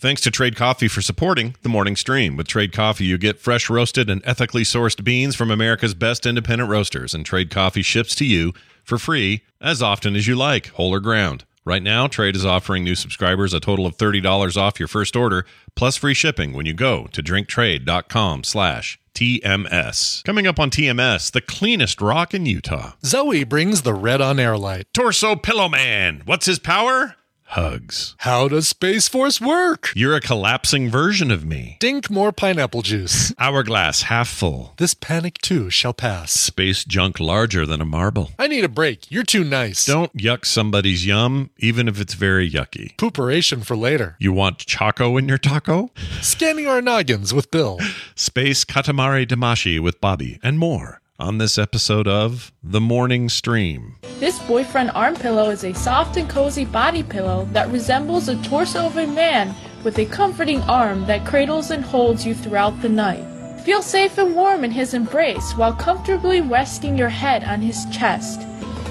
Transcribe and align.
Thanks 0.00 0.22
to 0.22 0.30
Trade 0.30 0.56
Coffee 0.56 0.88
for 0.88 1.02
supporting 1.02 1.56
the 1.60 1.68
morning 1.68 1.94
stream. 1.94 2.34
With 2.34 2.48
Trade 2.48 2.72
Coffee, 2.72 3.04
you 3.04 3.18
get 3.18 3.38
fresh 3.38 3.68
roasted 3.68 4.08
and 4.08 4.22
ethically 4.24 4.62
sourced 4.62 5.04
beans 5.04 5.36
from 5.36 5.50
America's 5.50 5.92
best 5.92 6.24
independent 6.24 6.70
roasters, 6.70 7.12
and 7.12 7.26
Trade 7.26 7.50
Coffee 7.50 7.82
ships 7.82 8.14
to 8.14 8.24
you 8.24 8.54
for 8.82 8.96
free 8.96 9.42
as 9.60 9.82
often 9.82 10.16
as 10.16 10.26
you 10.26 10.36
like, 10.36 10.68
whole 10.68 10.94
or 10.94 11.00
ground. 11.00 11.44
Right 11.66 11.82
now, 11.82 12.06
Trade 12.06 12.34
is 12.34 12.46
offering 12.46 12.82
new 12.82 12.94
subscribers 12.94 13.52
a 13.52 13.60
total 13.60 13.84
of 13.84 13.98
$30 13.98 14.56
off 14.56 14.78
your 14.78 14.88
first 14.88 15.14
order, 15.16 15.44
plus 15.74 15.98
free 15.98 16.14
shipping 16.14 16.54
when 16.54 16.64
you 16.64 16.72
go 16.72 17.06
to 17.08 17.22
drinktrade.com 17.22 18.44
slash 18.44 18.98
TMS. 19.14 20.24
Coming 20.24 20.46
up 20.46 20.58
on 20.58 20.70
TMS, 20.70 21.30
the 21.30 21.42
cleanest 21.42 22.00
rock 22.00 22.32
in 22.32 22.46
Utah. 22.46 22.92
Zoe 23.04 23.44
brings 23.44 23.82
the 23.82 23.92
red 23.92 24.22
on 24.22 24.40
air 24.40 24.56
light. 24.56 24.86
Torso 24.94 25.36
Pillow 25.36 25.68
Man. 25.68 26.22
What's 26.24 26.46
his 26.46 26.58
power? 26.58 27.16
Hugs. 27.50 28.14
How 28.18 28.46
does 28.46 28.68
Space 28.68 29.08
Force 29.08 29.40
work? 29.40 29.92
You're 29.96 30.14
a 30.14 30.20
collapsing 30.20 30.88
version 30.88 31.32
of 31.32 31.44
me. 31.44 31.78
Dink 31.80 32.08
more 32.08 32.30
pineapple 32.30 32.82
juice. 32.82 33.34
Hourglass 33.38 34.02
half 34.02 34.28
full. 34.28 34.74
This 34.76 34.94
panic 34.94 35.38
too 35.38 35.68
shall 35.68 35.92
pass. 35.92 36.30
Space 36.32 36.84
junk 36.84 37.18
larger 37.18 37.66
than 37.66 37.80
a 37.80 37.84
marble. 37.84 38.30
I 38.38 38.46
need 38.46 38.62
a 38.62 38.68
break. 38.68 39.10
You're 39.10 39.24
too 39.24 39.42
nice. 39.42 39.84
Don't 39.84 40.16
yuck 40.16 40.44
somebody's 40.44 41.04
yum, 41.04 41.50
even 41.58 41.88
if 41.88 42.00
it's 42.00 42.14
very 42.14 42.48
yucky. 42.48 42.96
Pooperation 42.96 43.64
for 43.64 43.76
later. 43.76 44.16
You 44.20 44.32
want 44.32 44.58
Choco 44.58 45.16
in 45.16 45.28
your 45.28 45.38
taco? 45.38 45.90
Scanning 46.20 46.68
our 46.68 46.80
noggins 46.80 47.34
with 47.34 47.50
Bill. 47.50 47.80
Space 48.14 48.64
Katamari 48.64 49.26
Damacy 49.26 49.80
with 49.80 50.00
Bobby, 50.00 50.38
and 50.42 50.56
more 50.56 51.00
on 51.20 51.36
this 51.36 51.58
episode 51.58 52.08
of 52.08 52.50
The 52.62 52.80
Morning 52.80 53.28
Stream. 53.28 53.96
This 54.18 54.38
boyfriend 54.40 54.90
arm 54.94 55.14
pillow 55.14 55.50
is 55.50 55.64
a 55.64 55.74
soft 55.74 56.16
and 56.16 56.28
cozy 56.30 56.64
body 56.64 57.02
pillow 57.02 57.46
that 57.52 57.70
resembles 57.70 58.26
the 58.26 58.36
torso 58.42 58.86
of 58.86 58.96
a 58.96 59.06
man 59.06 59.54
with 59.84 59.98
a 59.98 60.06
comforting 60.06 60.62
arm 60.62 61.06
that 61.06 61.26
cradles 61.26 61.70
and 61.70 61.84
holds 61.84 62.24
you 62.24 62.34
throughout 62.34 62.80
the 62.80 62.88
night. 62.88 63.24
Feel 63.60 63.82
safe 63.82 64.16
and 64.16 64.34
warm 64.34 64.64
in 64.64 64.70
his 64.70 64.94
embrace 64.94 65.52
while 65.52 65.74
comfortably 65.74 66.40
resting 66.40 66.96
your 66.96 67.10
head 67.10 67.44
on 67.44 67.60
his 67.60 67.84
chest. 67.92 68.40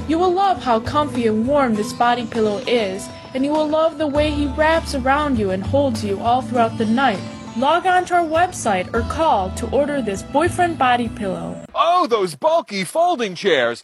You 0.07 0.19
will 0.19 0.31
love 0.31 0.61
how 0.61 0.81
comfy 0.81 1.25
and 1.25 1.47
warm 1.47 1.73
this 1.73 1.93
body 1.93 2.27
pillow 2.27 2.59
is, 2.67 3.09
and 3.33 3.43
you 3.43 3.51
will 3.51 3.67
love 3.67 3.97
the 3.97 4.07
way 4.07 4.29
he 4.29 4.45
wraps 4.47 4.93
around 4.93 5.39
you 5.39 5.49
and 5.49 5.63
holds 5.63 6.03
you 6.03 6.19
all 6.19 6.43
throughout 6.43 6.77
the 6.77 6.85
night. 6.85 7.19
Log 7.59 7.85
on 7.85 8.05
to 8.05 8.13
our 8.13 8.23
website 8.23 8.87
or 8.93 9.01
call 9.11 9.49
to 9.57 9.69
order 9.71 10.01
this 10.01 10.23
boyfriend 10.23 10.77
body 10.77 11.09
pillow. 11.09 11.61
Oh, 11.75 12.07
those 12.07 12.33
bulky 12.33 12.85
folding 12.85 13.35
chairs. 13.35 13.81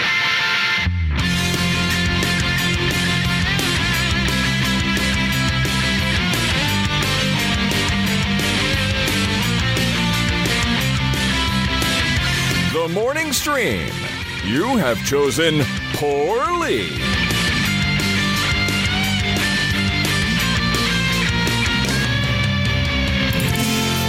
The 12.72 12.88
morning 12.94 13.34
stream. 13.34 13.92
You 14.46 14.78
have 14.78 15.06
chosen 15.06 15.66
poorly. 15.96 16.88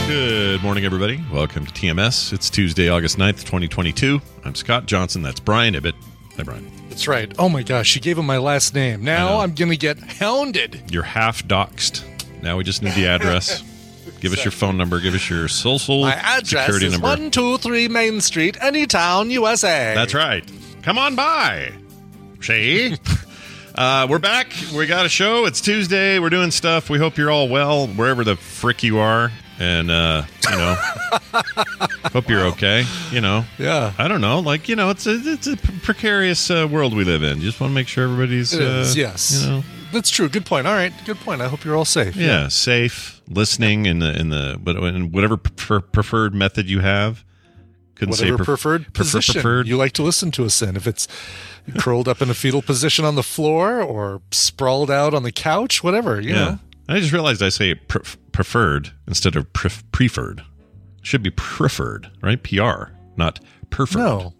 Good 0.06 0.62
morning, 0.62 0.84
everybody. 0.84 1.20
Welcome 1.32 1.66
to 1.66 1.72
TMS. 1.72 2.32
It's 2.32 2.48
Tuesday, 2.48 2.88
August 2.88 3.18
9th, 3.18 3.40
2022. 3.40 4.20
I'm 4.44 4.54
Scott 4.54 4.86
Johnson. 4.86 5.20
That's 5.20 5.40
Brian 5.40 5.74
Ibbott. 5.74 5.96
Hi, 6.36 6.44
Brian. 6.44 6.70
That's 6.88 7.08
right. 7.08 7.32
Oh 7.40 7.48
my 7.48 7.64
gosh, 7.64 7.88
she 7.88 7.98
gave 7.98 8.16
him 8.16 8.24
my 8.24 8.38
last 8.38 8.72
name. 8.72 9.02
Now 9.02 9.40
I'm 9.40 9.52
going 9.52 9.72
to 9.72 9.76
get 9.76 9.98
hounded. 9.98 10.92
You're 10.92 11.02
half 11.02 11.42
doxed. 11.42 12.04
Now 12.40 12.56
we 12.56 12.62
just 12.62 12.84
need 12.84 12.94
the 12.94 13.08
address. 13.08 13.62
Give 14.20 14.32
us 14.32 14.44
your 14.44 14.52
phone 14.52 14.76
number. 14.76 15.00
Give 15.00 15.12
us 15.12 15.28
your 15.28 15.48
social 15.48 16.02
My 16.02 16.14
address 16.14 16.66
security 16.66 16.86
is 16.86 16.92
number. 16.92 17.08
123 17.08 17.88
Main 17.88 18.20
Street, 18.20 18.56
Anytown, 18.60 19.30
USA. 19.30 19.92
That's 19.92 20.14
right. 20.14 20.48
Come 20.82 20.98
on 20.98 21.16
by. 21.16 21.72
See? 22.40 22.96
uh, 23.74 24.06
we're 24.08 24.20
back. 24.20 24.52
We 24.72 24.86
got 24.86 25.04
a 25.04 25.08
show. 25.08 25.46
It's 25.46 25.60
Tuesday. 25.60 26.20
We're 26.20 26.30
doing 26.30 26.52
stuff. 26.52 26.88
We 26.88 26.98
hope 26.98 27.16
you're 27.16 27.32
all 27.32 27.48
well 27.48 27.88
wherever 27.88 28.22
the 28.22 28.36
frick 28.36 28.84
you 28.84 28.98
are. 28.98 29.32
And, 29.58 29.90
uh, 29.90 30.24
you 30.50 30.56
know, 30.56 30.74
hope 32.12 32.28
you're 32.28 32.44
okay. 32.46 32.84
You 33.10 33.20
know, 33.20 33.44
Yeah. 33.58 33.92
I 33.98 34.06
don't 34.08 34.20
know. 34.20 34.40
Like, 34.40 34.68
you 34.68 34.76
know, 34.76 34.90
it's 34.90 35.06
a, 35.06 35.14
it's 35.14 35.46
a 35.46 35.56
precarious 35.56 36.50
uh, 36.50 36.68
world 36.70 36.94
we 36.94 37.04
live 37.04 37.22
in. 37.22 37.40
Just 37.40 37.60
want 37.60 37.70
to 37.70 37.74
make 37.74 37.88
sure 37.88 38.04
everybody's, 38.04 38.52
It 38.52 38.60
is, 38.62 38.94
uh, 38.94 38.98
yes. 38.98 39.40
you 39.42 39.48
know, 39.50 39.64
That's 39.92 40.10
true. 40.10 40.28
Good 40.28 40.44
point. 40.44 40.66
All 40.66 40.74
right. 40.74 40.92
Good 41.06 41.16
point. 41.20 41.40
I 41.40 41.48
hope 41.48 41.64
you're 41.64 41.76
all 41.76 41.84
safe. 41.86 42.16
yeah, 42.16 42.48
safe, 42.48 43.22
listening 43.28 43.86
in 43.86 44.00
the, 44.00 44.18
in 44.18 44.28
the, 44.28 44.58
but 44.60 44.76
in 44.76 45.10
whatever 45.12 45.36
prefer, 45.38 45.80
preferred 45.80 46.34
method 46.34 46.68
you 46.68 46.80
have. 46.80 47.24
Couldn't 47.94 48.10
Whatever 48.10 48.30
say 48.32 48.36
pref- 48.36 48.44
preferred 48.46 48.82
prefer- 48.92 48.92
position 49.04 49.32
preferred. 49.32 49.66
you 49.68 49.78
like 49.78 49.92
to 49.92 50.02
listen 50.02 50.30
to 50.32 50.44
us 50.44 50.60
in. 50.60 50.76
If 50.76 50.86
it's 50.86 51.08
curled 51.78 52.08
up 52.08 52.20
in 52.20 52.28
a 52.28 52.34
fetal 52.34 52.60
position 52.60 53.06
on 53.06 53.14
the 53.14 53.22
floor 53.22 53.80
or 53.80 54.20
sprawled 54.32 54.90
out 54.90 55.14
on 55.14 55.22
the 55.22 55.32
couch, 55.32 55.82
whatever, 55.82 56.20
you 56.20 56.34
yeah. 56.34 56.44
know. 56.44 56.58
I 56.88 57.00
just 57.00 57.12
realized 57.12 57.42
I 57.42 57.48
say 57.48 57.74
pre- 57.74 58.02
preferred 58.32 58.92
instead 59.06 59.36
of 59.36 59.52
pref- 59.52 59.84
preferred. 59.92 60.42
Should 61.02 61.22
be 61.22 61.30
preferred, 61.30 62.10
right? 62.22 62.42
PR, 62.42 62.90
not 63.16 63.40
preferred. 63.70 63.98
No. 63.98 64.34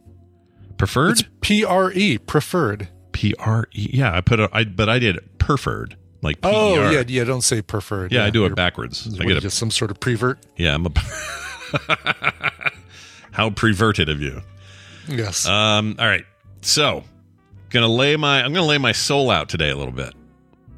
Preferred? 0.79 1.12
It's 1.12 1.25
P 1.41 1.65
R 1.65 1.93
E, 1.93 2.19
preferred. 2.19 2.89
P 3.12 3.35
R 3.39 3.67
E. 3.73 3.91
Yeah, 3.93 4.15
I 4.15 4.21
put 4.21 4.41
a, 4.41 4.49
I, 4.53 4.65
but 4.65 4.89
I 4.89 4.99
did 4.99 5.39
preferred, 5.39 5.97
like 6.23 6.41
P 6.41 6.49
E 6.49 6.53
R. 6.53 6.56
Oh, 6.56 6.91
yeah, 6.91 7.03
yeah, 7.06 7.25
don't 7.25 7.43
say 7.43 7.62
preferred. 7.62 8.12
Yeah, 8.12 8.25
I 8.25 8.31
do 8.31 8.45
it 8.45 8.55
backwards. 8.55 9.09
I 9.21 9.25
get 9.25 9.39
a, 9.39 9.41
just 9.41 9.59
some 9.59 9.71
sort 9.71 9.91
of 9.91 10.01
prevert. 10.01 10.39
yeah, 10.56 10.75
I'm 10.75 10.87
a. 10.87 10.91
How 13.33 13.51
preverted 13.51 14.09
of 14.09 14.21
you. 14.21 14.43
Yes. 15.09 15.47
Um. 15.47 15.97
All 15.99 16.06
right. 16.06 16.25
So, 16.62 17.05
gonna 17.71 17.87
lay 17.89 18.17
my 18.17 18.43
I'm 18.43 18.53
gonna 18.53 18.67
lay 18.67 18.79
my 18.79 18.93
soul 18.93 19.31
out 19.31 19.49
today 19.49 19.71
a 19.71 19.77
little 19.77 19.93
bit. 19.93 20.15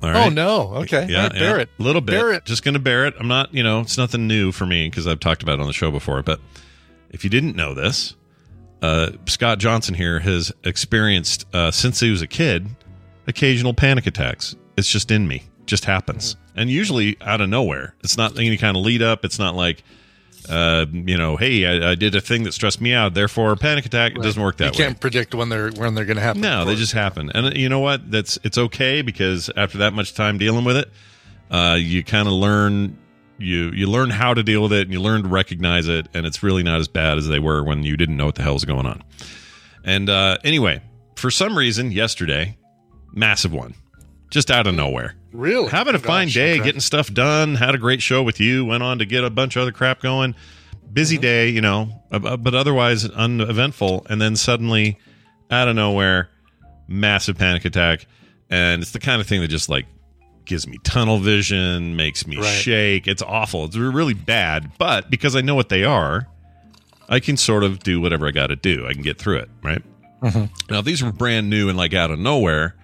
All 0.02 0.10
right. 0.10 0.26
Oh 0.26 0.28
no. 0.28 0.74
Okay. 0.82 1.06
Yeah, 1.08 1.24
right, 1.24 1.32
bear 1.32 1.56
yeah. 1.56 1.62
it. 1.62 1.70
A 1.78 1.82
little 1.82 2.00
bit. 2.00 2.12
Bear 2.12 2.32
it. 2.32 2.44
Just 2.44 2.62
going 2.62 2.74
to 2.74 2.80
bear 2.80 3.06
it. 3.06 3.14
I'm 3.18 3.28
not, 3.28 3.52
you 3.52 3.62
know, 3.62 3.80
it's 3.80 3.98
nothing 3.98 4.26
new 4.26 4.52
for 4.52 4.64
me 4.64 4.88
because 4.88 5.06
I've 5.06 5.20
talked 5.20 5.42
about 5.42 5.58
it 5.58 5.60
on 5.60 5.66
the 5.66 5.72
show 5.72 5.90
before. 5.90 6.22
But 6.22 6.40
if 7.10 7.24
you 7.24 7.30
didn't 7.30 7.56
know 7.56 7.74
this, 7.74 8.14
uh, 8.80 9.10
Scott 9.26 9.58
Johnson 9.58 9.94
here 9.94 10.20
has 10.20 10.52
experienced, 10.62 11.46
uh, 11.52 11.70
since 11.72 11.98
he 11.98 12.10
was 12.10 12.22
a 12.22 12.28
kid, 12.28 12.68
occasional 13.26 13.74
panic 13.74 14.06
attacks. 14.06 14.54
It's 14.76 14.88
just 14.90 15.10
in 15.10 15.26
me, 15.26 15.42
just 15.66 15.84
happens. 15.84 16.34
Mm-hmm. 16.34 16.58
And 16.60 16.70
usually 16.70 17.16
out 17.20 17.40
of 17.40 17.48
nowhere. 17.48 17.94
It's 18.04 18.16
not 18.16 18.38
any 18.38 18.56
kind 18.56 18.76
of 18.76 18.84
lead 18.84 19.02
up. 19.02 19.24
It's 19.24 19.38
not 19.38 19.56
like, 19.56 19.82
uh, 20.48 20.86
you 20.92 21.16
know, 21.16 21.36
hey, 21.36 21.66
I, 21.66 21.92
I 21.92 21.94
did 21.94 22.14
a 22.14 22.20
thing 22.20 22.44
that 22.44 22.52
stressed 22.52 22.80
me 22.80 22.92
out, 22.92 23.14
therefore 23.14 23.52
a 23.52 23.56
panic 23.56 23.86
attack. 23.86 24.12
It 24.12 24.22
doesn't 24.22 24.42
work 24.42 24.56
that 24.58 24.72
way. 24.72 24.78
you 24.78 24.84
can't 24.84 25.00
predict 25.00 25.34
when 25.34 25.48
they're 25.48 25.70
when 25.72 25.94
they're 25.94 26.04
going 26.04 26.16
to 26.16 26.22
happen. 26.22 26.40
No, 26.42 26.64
they 26.64 26.74
just 26.74 26.92
happen. 26.92 27.30
And 27.34 27.46
uh, 27.46 27.50
you 27.54 27.68
know 27.68 27.80
what? 27.80 28.10
That's 28.10 28.38
it's 28.44 28.58
okay 28.58 29.02
because 29.02 29.50
after 29.56 29.78
that 29.78 29.92
much 29.92 30.14
time 30.14 30.38
dealing 30.38 30.64
with 30.64 30.76
it, 30.76 30.90
uh, 31.50 31.76
you 31.78 32.02
kind 32.04 32.28
of 32.28 32.34
learn 32.34 32.96
you 33.38 33.70
you 33.70 33.86
learn 33.86 34.10
how 34.10 34.34
to 34.34 34.42
deal 34.42 34.62
with 34.62 34.72
it 34.72 34.82
and 34.82 34.92
you 34.92 35.00
learn 35.00 35.22
to 35.22 35.28
recognize 35.28 35.86
it 35.88 36.08
and 36.12 36.26
it's 36.26 36.42
really 36.42 36.62
not 36.62 36.80
as 36.80 36.88
bad 36.88 37.18
as 37.18 37.28
they 37.28 37.38
were 37.38 37.62
when 37.62 37.84
you 37.84 37.96
didn't 37.96 38.16
know 38.16 38.26
what 38.26 38.34
the 38.34 38.42
hell 38.42 38.54
was 38.54 38.64
going 38.64 38.86
on. 38.86 39.02
And 39.84 40.10
uh, 40.10 40.38
anyway, 40.44 40.82
for 41.16 41.30
some 41.30 41.56
reason 41.56 41.92
yesterday, 41.92 42.56
massive 43.12 43.52
one. 43.52 43.74
Just 44.30 44.50
out 44.50 44.66
of 44.66 44.74
nowhere. 44.74 45.14
Really? 45.32 45.68
having 45.68 45.94
a 45.94 45.98
Oh, 45.98 46.00
fine 46.00 46.28
day, 46.28 46.54
okay. 46.54 46.64
getting 46.64 46.80
stuff 46.80 47.12
done. 47.12 47.54
Had 47.56 47.74
a 47.74 47.78
great 47.78 48.00
show 48.02 48.22
with 48.22 48.40
you. 48.40 48.64
Went 48.64 48.82
on 48.82 48.98
to 48.98 49.04
get 49.06 49.24
a 49.24 49.30
bunch 49.30 49.56
of 49.56 49.62
other 49.62 49.72
crap 49.72 50.00
going. 50.00 50.34
Busy 50.92 51.16
Mm-hmm. 51.16 51.22
day, 51.22 51.48
you 51.50 51.60
know, 51.60 51.90
uh, 52.10 52.20
uh, 52.24 52.36
but 52.36 52.54
otherwise 52.54 53.04
uneventful. 53.08 54.06
And 54.08 54.20
then 54.20 54.36
suddenly, 54.36 54.98
out 55.50 55.68
of 55.68 55.76
nowhere, 55.76 56.30
massive 56.86 57.36
panic 57.36 57.64
attack, 57.66 58.06
and 58.48 58.80
it's 58.82 58.92
the 58.92 58.98
kind 59.00 59.20
of 59.20 59.26
thing 59.26 59.40
that 59.42 59.48
just 59.48 59.68
like 59.68 59.86
gives 60.46 60.66
me 60.66 60.78
tunnel 60.82 61.18
vision, 61.18 61.94
makes 61.94 62.26
me 62.26 62.36
Right. 62.38 62.46
shake. 62.46 63.06
It's 63.06 63.20
awful. 63.22 63.66
It's 63.66 63.76
really 63.76 64.14
bad. 64.14 64.72
But 64.78 65.10
because 65.10 65.36
I 65.36 65.42
know 65.42 65.54
what 65.54 65.68
they 65.68 65.84
are, 65.84 66.26
I 67.10 67.20
can 67.20 67.36
sort 67.36 67.64
of 67.64 67.80
do 67.80 68.00
whatever 68.00 68.26
I 68.26 68.30
got 68.30 68.46
to 68.46 68.56
do. 68.56 68.86
I 68.86 68.94
can 68.94 69.02
get 69.02 69.18
through 69.18 69.38
it, 69.38 69.50
right? 69.62 69.82
Mm-hmm. 70.22 70.72
Now, 70.72 70.78
if 70.78 70.86
these 70.86 71.02
were 71.02 71.12
brand 71.12 71.50
new 71.50 71.68
and 71.68 71.76
like 71.76 71.92
out 71.92 72.10
of 72.10 72.18
nowhere, 72.18 72.74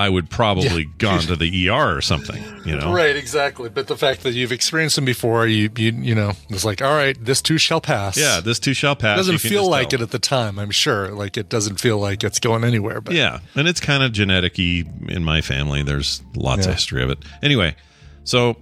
I 0.00 0.08
would 0.08 0.30
probably 0.30 0.86
gone 0.98 1.20
to 1.20 1.36
the 1.36 1.68
ER 1.68 1.96
or 1.96 2.00
something, 2.00 2.42
you 2.64 2.74
know? 2.76 2.92
Right, 2.92 3.14
exactly. 3.14 3.68
But 3.68 3.86
the 3.86 3.96
fact 3.96 4.22
that 4.22 4.32
you've 4.32 4.50
experienced 4.52 4.96
them 4.96 5.04
before, 5.04 5.46
you 5.46 5.70
you 5.76 5.92
you 5.92 6.14
know, 6.14 6.32
it's 6.48 6.64
like, 6.64 6.80
all 6.80 6.94
right, 6.94 7.16
this 7.22 7.42
too 7.42 7.58
shall 7.58 7.80
pass. 7.80 8.16
Yeah, 8.16 8.40
this 8.40 8.58
too 8.58 8.72
shall 8.72 8.96
pass. 8.96 9.16
It 9.16 9.20
doesn't 9.20 9.38
feel 9.38 9.68
like 9.68 9.90
tell. 9.90 10.00
it 10.00 10.02
at 10.02 10.10
the 10.10 10.18
time. 10.18 10.58
I'm 10.58 10.70
sure. 10.70 11.10
Like 11.12 11.36
it 11.36 11.48
doesn't 11.50 11.80
feel 11.80 11.98
like 11.98 12.24
it's 12.24 12.40
going 12.40 12.64
anywhere. 12.64 13.00
But 13.00 13.14
Yeah, 13.14 13.40
and 13.54 13.68
it's 13.68 13.80
kind 13.80 14.02
of 14.02 14.12
genetic-y 14.12 14.84
in 15.08 15.22
my 15.24 15.40
family. 15.42 15.82
There's 15.82 16.22
lots 16.34 16.64
Yeah. 16.64 16.70
of 16.70 16.74
history 16.76 17.02
of 17.02 17.10
it. 17.10 17.18
Anyway, 17.42 17.76
so 18.24 18.56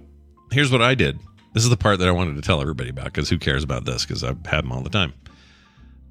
here's 0.51 0.71
what 0.71 0.81
I 0.81 0.93
did. 0.95 1.19
This 1.53 1.63
is 1.63 1.69
the 1.69 1.77
part 1.77 1.99
that 1.99 2.07
I 2.07 2.11
wanted 2.11 2.35
to 2.35 2.41
tell 2.41 2.61
everybody 2.61 2.89
about 2.89 3.05
because 3.05 3.29
who 3.29 3.37
cares 3.39 3.63
about 3.63 3.85
this? 3.85 4.05
Because 4.05 4.23
I've 4.23 4.45
had 4.45 4.63
them 4.65 4.71
all 4.71 4.81
the 4.81 4.89
time. 4.89 5.13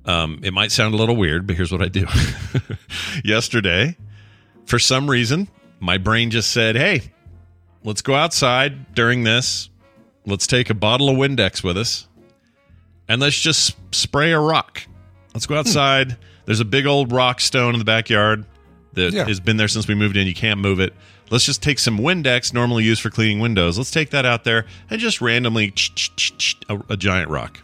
Um, 0.04 0.40
it 0.42 0.54
might 0.54 0.72
sound 0.72 0.94
a 0.94 0.96
little 0.96 1.16
weird, 1.16 1.46
but 1.46 1.54
here's 1.54 1.70
what 1.70 1.82
I 1.82 1.88
do. 1.88 2.06
Yesterday, 3.24 3.96
for 4.68 4.78
some 4.78 5.08
reason, 5.10 5.48
my 5.80 5.98
brain 5.98 6.30
just 6.30 6.50
said, 6.50 6.76
"Hey, 6.76 7.02
let's 7.84 8.02
go 8.02 8.14
outside 8.14 8.94
during 8.94 9.24
this. 9.24 9.70
Let's 10.26 10.46
take 10.46 10.68
a 10.70 10.74
bottle 10.74 11.08
of 11.08 11.16
Windex 11.16 11.64
with 11.64 11.78
us, 11.78 12.06
and 13.08 13.20
let's 13.20 13.38
just 13.40 13.76
spray 13.94 14.32
a 14.32 14.38
rock. 14.38 14.82
Let's 15.34 15.46
Hmm. 15.46 15.54
go 15.54 15.58
outside. 15.58 16.16
There's 16.44 16.60
a 16.60 16.64
big 16.64 16.86
old 16.86 17.12
rock 17.12 17.40
stone 17.40 17.74
in 17.74 17.78
the 17.78 17.84
backyard 17.84 18.44
that 18.94 19.12
Yeah. 19.12 19.24
has 19.26 19.40
been 19.40 19.56
there 19.56 19.68
since 19.68 19.88
we 19.88 19.94
moved 19.94 20.16
in. 20.16 20.26
You 20.26 20.34
can't 20.34 20.60
move 20.60 20.80
it. 20.80 20.94
Let's 21.30 21.44
just 21.44 21.62
take 21.62 21.78
some 21.78 21.98
Windex, 21.98 22.54
normally 22.54 22.84
used 22.84 23.02
for 23.02 23.10
cleaning 23.10 23.38
windows. 23.38 23.76
Let's 23.76 23.90
take 23.90 24.10
that 24.10 24.24
out 24.24 24.44
there 24.44 24.64
and 24.90 24.98
just 25.00 25.20
randomly 25.20 25.72
a, 26.68 26.78
a 26.90 26.96
giant 26.96 27.28
rock. 27.30 27.60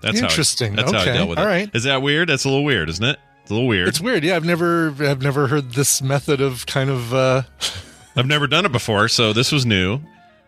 That's 0.00 0.20
Interesting. 0.20 0.74
How 0.74 0.80
I, 0.80 0.82
that's 0.82 0.92
how 0.92 0.98
I 0.98 1.02
Okay. 1.02 1.12
dealt 1.12 1.28
with 1.30 1.38
All 1.38 1.44
it. 1.44 1.48
All 1.48 1.52
right. 1.52 1.70
Is 1.74 1.84
that 1.84 2.02
weird? 2.02 2.28
That's 2.28 2.44
a 2.44 2.48
little 2.48 2.64
weird, 2.64 2.88
isn't 2.90 3.04
it? 3.04 3.18
It's 3.44 3.50
a 3.50 3.54
little 3.54 3.68
weird. 3.68 3.88
It's 3.88 4.00
weird. 4.00 4.24
Yeah, 4.24 4.36
I've 4.36 4.44
never 4.44 4.88
I've 5.00 5.22
never 5.22 5.46
heard 5.48 5.72
this 5.72 6.00
method 6.02 6.40
of 6.40 6.64
kind 6.66 6.88
of 6.90 7.12
uh 7.14 7.42
I've 8.16 8.26
never 8.26 8.46
done 8.46 8.64
it 8.64 8.72
before, 8.72 9.08
so 9.08 9.32
this 9.32 9.52
was 9.52 9.66
new. 9.66 10.00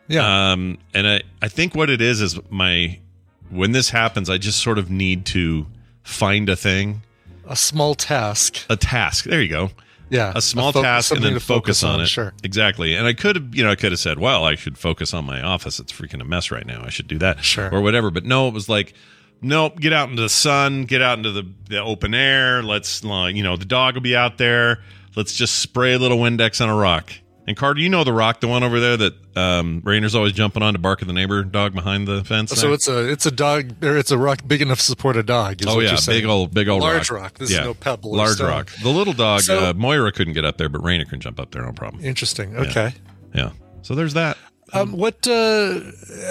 yeah. 0.08 0.52
Um, 0.52 0.78
and 0.94 1.06
I, 1.06 1.22
I 1.42 1.48
think 1.48 1.74
what 1.74 1.90
it 1.90 2.00
is 2.00 2.20
is 2.20 2.38
my 2.50 2.98
when 3.50 3.72
this 3.72 3.90
happens, 3.90 4.30
I 4.30 4.38
just 4.38 4.62
sort 4.62 4.78
of 4.78 4.90
need 4.90 5.26
to 5.26 5.66
find 6.04 6.48
a 6.48 6.56
thing, 6.56 7.02
a 7.46 7.54
small 7.56 7.94
task. 7.94 8.64
a 8.70 8.76
task. 8.76 9.24
There 9.26 9.42
you 9.42 9.48
go. 9.48 9.70
Yeah. 10.08 10.32
A 10.34 10.40
small 10.40 10.72
fo- 10.72 10.82
task 10.82 11.12
and 11.12 11.22
then 11.22 11.34
to 11.34 11.40
focus, 11.40 11.82
on, 11.82 12.00
it. 12.00 12.06
Sure. 12.06 12.32
Exactly. 12.44 12.94
And 12.94 13.06
I 13.08 13.12
could 13.12 13.34
have, 13.36 13.54
you 13.54 13.64
know, 13.64 13.70
I 13.72 13.74
could 13.74 13.90
have 13.90 13.98
said, 13.98 14.20
well, 14.20 14.44
I 14.44 14.54
should 14.54 14.78
focus 14.78 15.12
on 15.12 15.24
my 15.24 15.42
office. 15.42 15.80
It's 15.80 15.92
freaking 15.92 16.20
a 16.20 16.24
mess 16.24 16.52
right 16.52 16.64
now. 16.64 16.82
I 16.84 16.90
should 16.90 17.08
do 17.08 17.18
that. 17.18 17.42
Sure. 17.42 17.68
Or 17.74 17.80
whatever. 17.80 18.12
But 18.12 18.24
no, 18.24 18.46
it 18.46 18.54
was 18.54 18.68
like, 18.68 18.94
nope, 19.40 19.78
get 19.78 19.92
out 19.92 20.08
into 20.10 20.22
the 20.22 20.28
sun, 20.28 20.84
get 20.84 21.02
out 21.02 21.18
into 21.18 21.32
the, 21.32 21.50
the 21.68 21.82
open 21.82 22.14
air. 22.14 22.62
Let's, 22.62 23.04
uh, 23.04 23.30
you 23.32 23.42
know, 23.42 23.56
the 23.56 23.64
dog 23.64 23.94
will 23.94 24.02
be 24.02 24.16
out 24.16 24.38
there. 24.38 24.82
Let's 25.14 25.34
just 25.34 25.60
spray 25.60 25.94
a 25.94 25.98
little 25.98 26.18
Windex 26.18 26.60
on 26.60 26.68
a 26.68 26.76
rock. 26.76 27.12
And 27.48 27.56
Carter, 27.56 27.80
you 27.80 27.88
know 27.88 28.02
the 28.02 28.12
rock, 28.12 28.40
the 28.40 28.48
one 28.48 28.64
over 28.64 28.80
there 28.80 28.96
that 28.96 29.36
um, 29.36 29.80
Rainer's 29.84 30.16
always 30.16 30.32
jumping 30.32 30.64
on 30.64 30.72
to 30.72 30.80
bark 30.80 31.00
at 31.00 31.06
the 31.06 31.14
neighbor 31.14 31.44
dog 31.44 31.74
behind 31.74 32.08
the 32.08 32.24
fence. 32.24 32.50
So 32.50 32.66
there? 32.66 32.74
it's 32.74 32.88
a 32.88 33.08
it's 33.08 33.24
a 33.24 33.30
dog 33.30 33.84
or 33.84 33.96
it's 33.96 34.10
a 34.10 34.18
rock 34.18 34.40
big 34.44 34.62
enough 34.62 34.78
to 34.78 34.84
support 34.84 35.16
a 35.16 35.22
dog. 35.22 35.60
Oh 35.64 35.78
yeah, 35.78 35.96
big 36.06 36.24
old, 36.24 36.52
big 36.52 36.68
old 36.68 36.82
large 36.82 37.08
rock. 37.08 37.22
rock. 37.22 37.38
This 37.38 37.52
yeah. 37.52 37.60
is 37.60 37.66
no 37.66 37.74
pebble. 37.74 38.16
Large 38.16 38.40
rock. 38.40 38.72
The 38.82 38.88
little 38.88 39.12
dog, 39.12 39.42
So- 39.42 39.70
uh, 39.70 39.72
Moira 39.74 40.10
couldn't 40.10 40.34
get 40.34 40.44
up 40.44 40.58
there, 40.58 40.68
but 40.68 40.82
Rainer 40.82 41.04
can 41.04 41.20
jump 41.20 41.38
up 41.38 41.52
there, 41.52 41.62
no 41.62 41.70
problem. 41.70 42.04
Interesting. 42.04 42.56
Okay. 42.56 42.92
Yeah. 43.32 43.50
So 43.82 43.94
there's 43.94 44.14
that. 44.14 44.36
Um, 44.72 44.92
what 44.92 45.26
uh, 45.28 45.80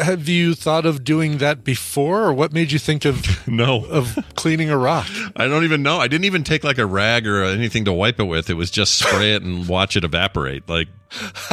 have 0.04 0.28
you 0.28 0.56
thought 0.56 0.86
of 0.86 1.04
doing 1.04 1.38
that 1.38 1.64
before, 1.64 2.24
or 2.24 2.34
what 2.34 2.52
made 2.52 2.72
you 2.72 2.80
think 2.80 3.06
of 3.06 3.48
No, 3.48 3.86
of 3.86 4.18
cleaning 4.36 4.70
a 4.70 4.78
rock? 4.78 5.08
I 5.36 5.48
don't 5.48 5.64
even 5.64 5.84
know. 5.84 6.00
I 6.00 6.08
didn't 6.08 6.26
even 6.26 6.44
take 6.44 6.64
like 6.64 6.78
a 6.78 6.86
rag 6.86 7.26
or 7.28 7.44
anything 7.44 7.86
to 7.86 7.94
wipe 7.94 8.20
it 8.20 8.26
with. 8.26 8.50
It 8.50 8.56
was 8.56 8.70
just 8.70 9.00
spray 9.00 9.36
it 9.36 9.42
and 9.42 9.68
watch 9.68 9.96
it 9.96 10.04
evaporate. 10.04 10.68
Like 10.68 10.90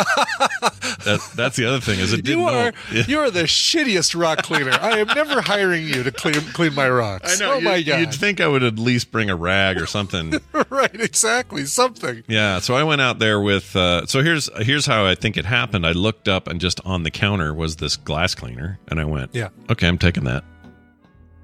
that, 1.04 1.20
that's 1.36 1.56
the 1.56 1.66
other 1.66 1.80
thing 1.80 2.00
is 2.00 2.12
it 2.12 2.24
didn't 2.24 2.40
You 2.40 2.46
are 2.48 2.72
know. 2.92 3.02
you 3.06 3.18
are 3.20 3.30
the 3.30 3.42
shittiest 3.44 4.18
rock 4.18 4.42
cleaner. 4.42 4.72
I 4.72 4.98
am 4.98 5.06
never 5.08 5.40
hiring 5.40 5.84
you 5.86 6.02
to 6.02 6.10
clean 6.12 6.34
clean 6.52 6.74
my 6.74 6.88
rocks. 6.88 7.40
I 7.40 7.44
know. 7.44 7.54
Oh 7.54 7.60
my 7.60 7.76
you'd, 7.76 7.86
god! 7.86 8.00
You'd 8.00 8.14
think 8.14 8.40
I 8.40 8.48
would 8.48 8.62
at 8.62 8.78
least 8.78 9.10
bring 9.10 9.30
a 9.30 9.36
rag 9.36 9.80
or 9.80 9.86
something. 9.86 10.34
right? 10.70 10.94
Exactly. 11.00 11.64
Something. 11.66 12.22
Yeah, 12.28 12.58
so 12.60 12.74
I 12.74 12.82
went 12.82 13.00
out 13.00 13.18
there 13.18 13.40
with. 13.40 13.74
Uh, 13.76 14.06
so 14.06 14.22
here's 14.22 14.48
here's 14.64 14.86
how 14.86 15.04
I 15.06 15.14
think 15.14 15.36
it 15.36 15.44
happened. 15.44 15.86
I 15.86 15.92
looked 15.92 16.28
up 16.28 16.48
and 16.48 16.60
just 16.60 16.80
on 16.84 17.02
the 17.02 17.10
counter 17.10 17.52
was 17.54 17.76
this 17.76 17.96
glass 17.96 18.34
cleaner, 18.34 18.78
and 18.88 19.00
I 19.00 19.04
went, 19.04 19.34
Yeah. 19.34 19.48
okay, 19.70 19.86
I'm 19.88 19.98
taking 19.98 20.24
that, 20.24 20.44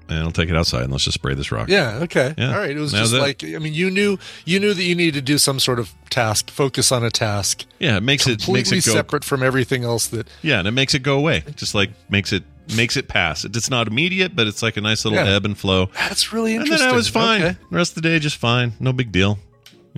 and 0.09 0.19
I'll 0.19 0.31
take 0.31 0.49
it 0.49 0.55
outside 0.55 0.83
and 0.83 0.91
let's 0.91 1.03
just 1.05 1.15
spray 1.15 1.33
this 1.33 1.51
rock." 1.51 1.69
Yeah. 1.69 1.99
Okay. 2.03 2.33
Yeah. 2.37 2.53
All 2.53 2.59
right. 2.59 2.71
It 2.75 2.79
was 2.79 2.91
That 2.91 3.01
was 3.01 3.11
just 3.11 3.21
it. 3.21 3.25
like 3.25 3.43
I 3.55 3.59
mean, 3.59 3.73
you 3.73 3.89
knew 3.91 4.17
you 4.45 4.59
knew 4.59 4.73
that 4.73 4.83
you 4.83 4.95
needed 4.95 5.13
to 5.15 5.21
do 5.21 5.37
some 5.37 5.59
sort 5.59 5.79
of 5.79 5.93
task, 6.09 6.49
focus 6.49 6.91
on 6.91 7.03
a 7.03 7.11
task, 7.11 7.65
yeah, 7.79 7.97
it 7.97 8.01
makes 8.03 8.25
it 8.25 8.29
makes 8.31 8.45
completely 8.45 8.77
it 8.79 8.85
go. 8.85 8.91
separate 8.93 9.23
from 9.23 9.43
everything 9.43 9.83
else. 9.83 10.07
That 10.07 10.27
Yeah, 10.41 10.59
and 10.59 10.67
it 10.67 10.71
makes 10.71 10.93
it 10.93 11.03
go 11.03 11.17
away. 11.17 11.43
Just 11.55 11.75
like 11.75 11.91
makes 12.09 12.33
it 12.33 12.43
makes 12.75 12.95
it 12.97 13.07
pass. 13.07 13.45
It's 13.45 13.69
not 13.69 13.87
immediate, 13.87 14.35
but 14.35 14.45
it's 14.47 14.61
like 14.61 14.77
a 14.77 14.81
nice 14.81 15.03
little 15.05 15.17
Yeah. 15.23 15.35
ebb 15.35 15.45
and 15.45 15.57
flow. 15.57 15.89
that's 15.95 16.31
really 16.33 16.53
interesting. 16.55 16.73
And 16.75 16.81
then 16.81 16.93
I 16.93 16.95
was 16.95 17.07
fine. 17.07 17.41
Okay. 17.41 17.57
The 17.71 17.75
rest 17.77 17.91
of 17.97 18.01
the 18.03 18.09
day, 18.09 18.19
just 18.19 18.37
fine. 18.37 18.73
No 18.79 18.93
big 18.93 19.11
deal. 19.11 19.39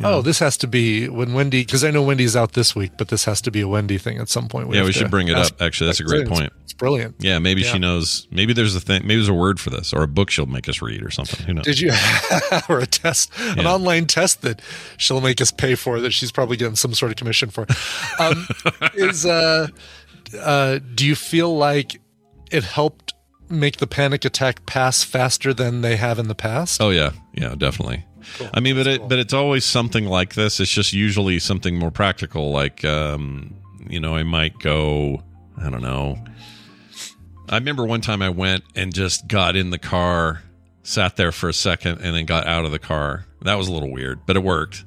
Oh, 0.03 0.21
this 0.21 0.39
has 0.39 0.57
to 0.57 0.67
be 0.67 1.07
when 1.09 1.33
Wendy, 1.33 1.61
because 1.63 1.83
I 1.83 1.91
know 1.91 2.01
Wendy's 2.01 2.35
out 2.35 2.53
this 2.53 2.75
week, 2.75 2.91
but 2.97 3.09
this 3.09 3.25
has 3.25 3.39
to 3.41 3.51
be 3.51 3.61
a 3.61 3.67
Wendy 3.67 3.97
thing 3.99 4.17
at 4.19 4.29
some 4.29 4.47
point. 4.47 4.73
Yeah, 4.73 4.83
we 4.83 4.93
should 4.93 5.11
bring 5.11 5.27
it 5.27 5.35
up. 5.35 5.61
Actually, 5.61 5.87
that's 5.87 5.99
a 5.99 6.03
great 6.05 6.27
point. 6.27 6.51
Brilliant. 6.81 7.17
Yeah, 7.19 7.37
maybe 7.37 7.61
Yeah. 7.61 7.73
she 7.73 7.77
knows. 7.77 8.27
Maybe 8.31 8.53
there's 8.53 8.75
a 8.75 8.79
thing. 8.81 9.03
Maybe 9.03 9.17
there's 9.17 9.27
a 9.29 9.35
word 9.35 9.59
for 9.59 9.69
this, 9.69 9.93
or 9.93 10.01
a 10.01 10.07
book 10.07 10.31
she'll 10.31 10.47
make 10.47 10.67
us 10.67 10.81
read, 10.81 11.03
or 11.03 11.11
something. 11.11 11.45
Who 11.45 11.53
knows? 11.53 11.65
Did 11.65 11.79
you 11.79 11.91
or 12.69 12.79
a 12.79 12.87
test, 12.87 13.31
an 13.39 13.67
online 13.67 14.07
test 14.07 14.41
that 14.41 14.63
she'll 14.97 15.21
make 15.21 15.39
us 15.41 15.51
pay 15.51 15.75
for 15.75 15.99
that 15.99 16.09
she's 16.09 16.31
probably 16.31 16.57
getting 16.57 16.75
some 16.75 16.95
sort 16.95 17.11
of 17.11 17.17
commission 17.17 17.51
for? 17.51 17.67
Um, 18.17 18.47
is 18.95 19.27
uh, 19.27 19.67
uh, 20.39 20.79
do 20.95 21.05
you 21.05 21.13
feel 21.13 21.55
like 21.55 22.01
it 22.49 22.63
helped 22.63 23.13
make 23.47 23.77
the 23.77 23.85
panic 23.85 24.25
attack 24.25 24.65
pass 24.65 25.03
faster 25.03 25.53
than 25.53 25.81
they 25.81 25.97
have 25.97 26.17
in 26.17 26.29
the 26.29 26.33
past? 26.35 26.81
Oh 26.81 26.89
yeah, 26.89 27.11
yeah, 27.35 27.53
definitely. 27.55 28.03
I 28.55 28.59
mean, 28.59 28.75
but 28.75 28.87
it, 28.87 29.07
but 29.07 29.19
it's 29.19 29.33
always 29.33 29.65
something 29.65 30.05
like 30.05 30.33
this. 30.33 30.59
It's 30.59 30.71
just 30.71 30.93
usually 30.93 31.37
something 31.37 31.77
more 31.77 31.91
practical. 31.91 32.51
Like, 32.51 32.83
um, 32.85 33.53
you 33.87 33.99
know, 33.99 34.15
I 34.15 34.23
might 34.23 34.57
go. 34.57 35.21
I 35.63 35.69
don't 35.69 35.83
know. 35.83 36.17
I 37.51 37.55
remember 37.57 37.85
one 37.85 38.01
time 38.01 38.21
I 38.21 38.29
went 38.29 38.63
and 38.75 38.93
just 38.93 39.27
got 39.27 39.55
in 39.55 39.69
the 39.69 39.77
car, 39.77 40.41
sat 40.83 41.17
there 41.17 41.31
for 41.31 41.49
a 41.49 41.53
second, 41.53 41.99
and 42.01 42.15
then 42.15 42.25
got 42.25 42.47
out 42.47 42.65
of 42.65 42.71
the 42.71 42.79
car. 42.79 43.25
That 43.41 43.55
was 43.55 43.67
a 43.67 43.73
little 43.73 43.91
weird, 43.91 44.25
but 44.25 44.35
it 44.37 44.43
worked. 44.43 44.85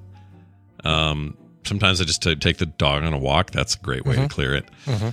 Um, 0.83 1.37
sometimes 1.65 2.01
I 2.01 2.05
just 2.05 2.23
t- 2.23 2.35
take 2.37 2.59
the 2.59 2.67
dog 2.67 3.03
on 3.05 3.13
a 3.13 3.19
walk. 3.19 3.51
That's 3.51 3.75
a 3.75 3.79
great 3.79 4.05
way 4.05 4.17
to 4.17 4.29
clear 4.29 4.55
it. 4.55 4.65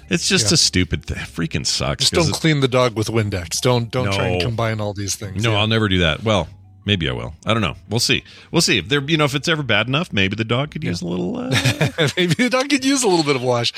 It's 0.10 0.28
just 0.28 0.52
a 0.52 0.58
stupid 0.58 1.06
thing. 1.06 1.18
Freaking 1.18 1.66
sucks. 1.66 2.10
Just 2.10 2.14
don't 2.14 2.30
it- 2.30 2.40
clean 2.40 2.60
the 2.62 2.68
dog 2.68 2.96
with 2.96 3.08
Windex. 3.08 3.60
Don't 3.62 3.90
don't 3.92 4.14
try 4.14 4.28
and 4.28 4.42
combine 4.42 4.80
all 4.82 4.94
these 4.94 5.16
things. 5.16 5.44
No, 5.44 5.52
Yeah. 5.54 5.60
I'll 5.60 5.68
never 5.68 5.88
do 5.90 6.00
that. 6.00 6.24
Well, 6.24 6.48
maybe 6.86 7.10
I 7.10 7.14
will. 7.14 7.34
I 7.46 7.54
don't 7.54 7.62
know. 7.62 7.76
We'll 7.90 8.00
see. 8.00 8.24
We'll 8.52 8.62
see 8.62 8.78
if 8.80 8.90
there. 8.90 9.02
You 9.02 9.18
know, 9.18 9.26
if 9.26 9.36
it's 9.36 9.48
ever 9.48 9.64
bad 9.64 9.88
enough, 9.88 10.12
maybe 10.14 10.36
the 10.36 10.44
dog 10.46 10.72
could 10.72 10.84
use 10.84 11.02
a 11.02 11.08
little. 11.08 11.38
Uh, 11.38 11.50
Maybe 12.18 12.34
the 12.36 12.50
dog 12.50 12.70
could 12.70 12.84
use 12.86 13.04
a 13.04 13.08
little 13.08 13.26
bit 13.26 13.36
of 13.36 13.44
wash. 13.44 13.74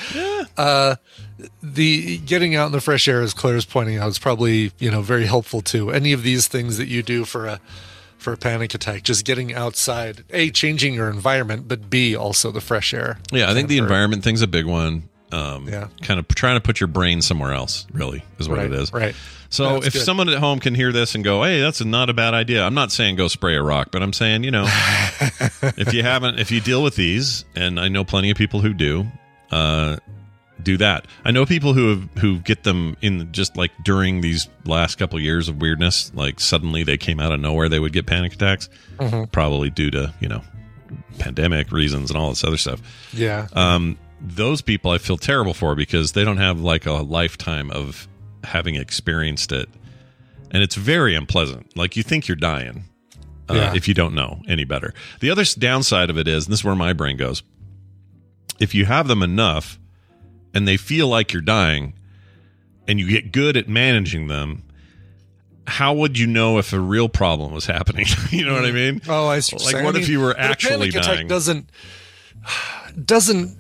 Uh, 0.57 0.95
the 1.61 2.17
getting 2.19 2.55
out 2.55 2.67
in 2.67 2.71
the 2.71 2.81
fresh 2.81 3.07
air, 3.07 3.21
as 3.21 3.33
Claire's 3.33 3.65
pointing 3.65 3.97
out, 3.97 4.09
is 4.09 4.19
probably 4.19 4.71
you 4.79 4.91
know 4.91 5.01
very 5.01 5.25
helpful 5.25 5.61
too. 5.61 5.91
Any 5.91 6.13
of 6.13 6.23
these 6.23 6.47
things 6.47 6.77
that 6.77 6.87
you 6.87 7.03
do 7.03 7.25
for 7.25 7.45
a 7.47 7.59
for 8.17 8.31
a 8.33 8.37
panic 8.37 8.73
attack, 8.73 9.03
just 9.03 9.25
getting 9.25 9.53
outside, 9.53 10.23
a 10.29 10.49
changing 10.49 10.93
your 10.93 11.09
environment, 11.09 11.67
but 11.67 11.89
b 11.89 12.15
also 12.15 12.51
the 12.51 12.61
fresh 12.61 12.93
air. 12.93 13.19
yeah, 13.31 13.51
I 13.51 13.53
think 13.53 13.67
the 13.67 13.77
environment 13.77 14.23
thing's 14.23 14.41
a 14.41 14.47
big 14.47 14.65
one. 14.65 15.09
Um, 15.33 15.67
Yeah. 15.67 15.87
kind 16.01 16.19
of 16.19 16.27
trying 16.29 16.55
to 16.57 16.61
put 16.61 16.79
your 16.79 16.87
brain 16.87 17.21
somewhere 17.21 17.53
else. 17.53 17.85
Really, 17.91 18.23
is 18.39 18.47
what 18.47 18.59
Right, 18.59 18.67
it 18.67 18.73
is. 18.73 18.93
right. 18.93 19.15
So 19.49 19.73
That's 19.75 19.87
if 19.87 19.93
good. 19.93 20.01
someone 20.03 20.29
at 20.29 20.39
home 20.39 20.59
can 20.59 20.73
hear 20.73 20.91
this 20.91 21.13
and 21.15 21.23
go, 21.23 21.43
"Hey, 21.43 21.61
that's 21.61 21.83
not 21.83 22.09
a 22.09 22.13
bad 22.13 22.33
idea," 22.33 22.63
I'm 22.65 22.73
not 22.73 22.91
saying 22.91 23.15
go 23.17 23.27
spray 23.27 23.55
a 23.55 23.61
rock, 23.61 23.89
but 23.91 24.01
I'm 24.01 24.13
saying 24.13 24.43
you 24.43 24.51
know, 24.51 24.63
if 25.77 25.93
you 25.93 26.01
haven't, 26.03 26.39
if 26.39 26.51
you 26.51 26.59
deal 26.61 26.81
with 26.83 26.95
these, 26.95 27.45
and 27.55 27.79
I 27.79 27.87
know 27.87 28.03
plenty 28.03 28.29
of 28.31 28.37
people 28.37 28.61
who 28.61 28.73
do, 28.73 29.05
uh, 29.51 29.97
do 30.61 30.77
that. 30.77 31.05
I 31.25 31.31
know 31.31 31.45
people 31.45 31.73
who 31.73 31.89
have 31.89 32.09
who 32.19 32.39
get 32.39 32.63
them 32.63 32.95
in 33.01 33.31
just 33.31 33.55
like 33.57 33.71
during 33.83 34.21
these 34.21 34.47
last 34.65 34.95
couple 34.97 35.19
years 35.19 35.49
of 35.49 35.57
weirdness, 35.61 36.11
like 36.15 36.39
suddenly 36.39 36.83
they 36.83 36.97
came 36.97 37.19
out 37.19 37.31
of 37.31 37.39
nowhere, 37.39 37.69
they 37.69 37.79
would 37.79 37.93
get 37.93 38.05
panic 38.07 38.33
attacks, 38.33 38.69
Mm-hmm. 38.97 39.25
probably 39.31 39.69
due 39.69 39.91
to 39.91 40.13
you 40.19 40.29
know 40.29 40.41
pandemic 41.19 41.71
reasons 41.71 42.09
and 42.09 42.17
all 42.17 42.29
this 42.29 42.43
other 42.43 42.57
stuff. 42.57 42.81
Yeah, 43.13 43.47
Um, 43.53 43.97
those 44.23 44.61
people 44.61 44.91
I 44.91 44.97
feel 44.97 45.17
terrible 45.17 45.53
for 45.53 45.75
because 45.75 46.13
they 46.13 46.23
don't 46.23 46.37
have 46.37 46.59
like 46.61 46.85
a 46.85 46.93
lifetime 46.93 47.69
of 47.71 48.07
having 48.43 48.75
experienced 48.75 49.51
it, 49.51 49.69
and 50.51 50.63
it's 50.63 50.75
very 50.75 51.13
unpleasant. 51.15 51.75
Like 51.77 51.95
you 51.97 52.03
think 52.03 52.27
you're 52.27 52.35
dying 52.37 52.85
uh, 53.49 53.53
Yeah. 53.55 53.73
if 53.75 53.87
you 53.87 53.93
don't 53.93 54.13
know 54.15 54.41
any 54.47 54.63
better. 54.63 54.93
The 55.19 55.29
other 55.29 55.43
downside 55.43 56.09
of 56.09 56.17
it 56.17 56.27
is, 56.27 56.45
and 56.45 56.53
this 56.53 56.59
is 56.61 56.63
where 56.65 56.75
my 56.75 56.93
brain 56.93 57.17
goes, 57.17 57.43
if 58.59 58.73
you 58.73 58.85
have 58.85 59.07
them 59.07 59.21
enough 59.21 59.77
and 60.53 60.67
they 60.67 60.77
feel 60.77 61.07
like 61.07 61.33
you're 61.33 61.41
dying, 61.41 61.93
and 62.87 62.99
you 62.99 63.07
get 63.07 63.31
good 63.31 63.55
at 63.57 63.67
managing 63.69 64.27
them. 64.27 64.63
How 65.65 65.93
would 65.93 66.19
you 66.19 66.27
know 66.27 66.57
if 66.57 66.73
a 66.73 66.79
real 66.79 67.07
problem 67.07 67.53
was 67.53 67.65
happening? 67.65 68.05
you 68.29 68.45
know 68.45 68.53
what 68.53 68.65
I 68.65 68.71
mean? 68.71 69.01
Oh, 69.07 69.27
I 69.27 69.39
see. 69.39 69.55
Like, 69.55 69.83
what 69.85 69.95
I 69.95 69.99
if 69.99 70.09
you 70.09 70.19
were 70.19 70.37
actually 70.37 70.89
dying? 70.89 71.27
doesn't 71.27 71.69
doesn't. 73.05 73.57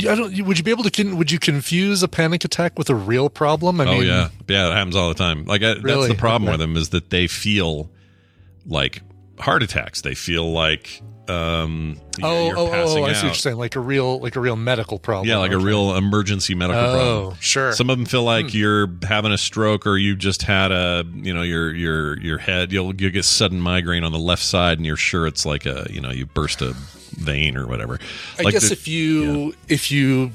I 0.00 0.14
don't. 0.14 0.42
Would 0.46 0.58
you 0.58 0.64
be 0.64 0.70
able 0.70 0.84
to? 0.84 1.14
Would 1.16 1.30
you 1.32 1.38
confuse 1.38 2.02
a 2.02 2.08
panic 2.08 2.44
attack 2.44 2.78
with 2.78 2.90
a 2.90 2.94
real 2.94 3.28
problem? 3.28 3.80
I 3.80 3.86
oh 3.86 3.92
mean, 3.98 4.06
yeah, 4.06 4.28
yeah, 4.48 4.68
that 4.68 4.74
happens 4.74 4.96
all 4.96 5.08
the 5.08 5.14
time. 5.14 5.44
Like 5.44 5.62
I, 5.62 5.74
that's 5.74 6.08
the 6.08 6.14
problem 6.16 6.44
Okay. 6.48 6.52
with 6.52 6.60
them 6.60 6.76
is 6.76 6.90
that 6.90 7.10
they 7.10 7.26
feel 7.26 7.90
like 8.66 9.02
heart 9.38 9.62
attacks. 9.62 10.02
They 10.02 10.14
feel 10.14 10.50
like 10.52 11.02
um, 11.28 11.96
Oh, 12.22 12.52
oh, 12.56 12.70
passing 12.70 13.04
oh! 13.04 13.06
I 13.06 13.12
see 13.12 13.18
out. 13.18 13.22
what 13.22 13.22
you're 13.22 13.34
saying. 13.34 13.56
Like 13.56 13.76
a 13.76 13.80
real, 13.80 14.18
like 14.20 14.36
a 14.36 14.40
real 14.40 14.56
medical 14.56 14.98
problem. 14.98 15.28
Yeah, 15.28 15.38
like 15.38 15.52
a 15.52 15.58
real 15.58 15.96
emergency 15.96 16.54
medical 16.54 16.82
Oh, 16.82 16.92
problem. 17.22 17.36
sure. 17.40 17.68
Hmm. 17.70 17.74
Some 17.74 17.90
of 17.90 17.98
them 17.98 18.06
feel 18.06 18.24
like 18.24 18.52
you're 18.52 18.88
having 19.04 19.32
a 19.32 19.38
stroke 19.38 19.86
or 19.86 19.96
you 19.96 20.16
just 20.16 20.42
had 20.42 20.72
a, 20.72 21.04
you 21.14 21.32
know, 21.32 21.42
your 21.42 21.72
your 21.74 22.18
your 22.20 22.38
head. 22.38 22.72
You'll 22.72 22.94
you 22.94 23.10
get 23.10 23.24
sudden 23.24 23.60
migraine 23.60 24.04
on 24.04 24.12
the 24.12 24.18
left 24.18 24.42
side, 24.42 24.78
and 24.78 24.86
you're 24.86 24.96
sure 24.96 25.26
it's 25.26 25.46
like 25.46 25.66
a, 25.66 25.86
you 25.90 26.00
know, 26.00 26.10
you 26.10 26.26
burst 26.26 26.62
a 26.62 26.74
vein 27.10 27.56
or 27.56 27.66
whatever. 27.66 27.98
I 28.38 28.42
Like 28.42 28.54
guess 28.54 28.68
the- 28.68 28.72
if 28.72 28.88
you 28.88 29.54
if 29.68 29.90
you 29.90 30.30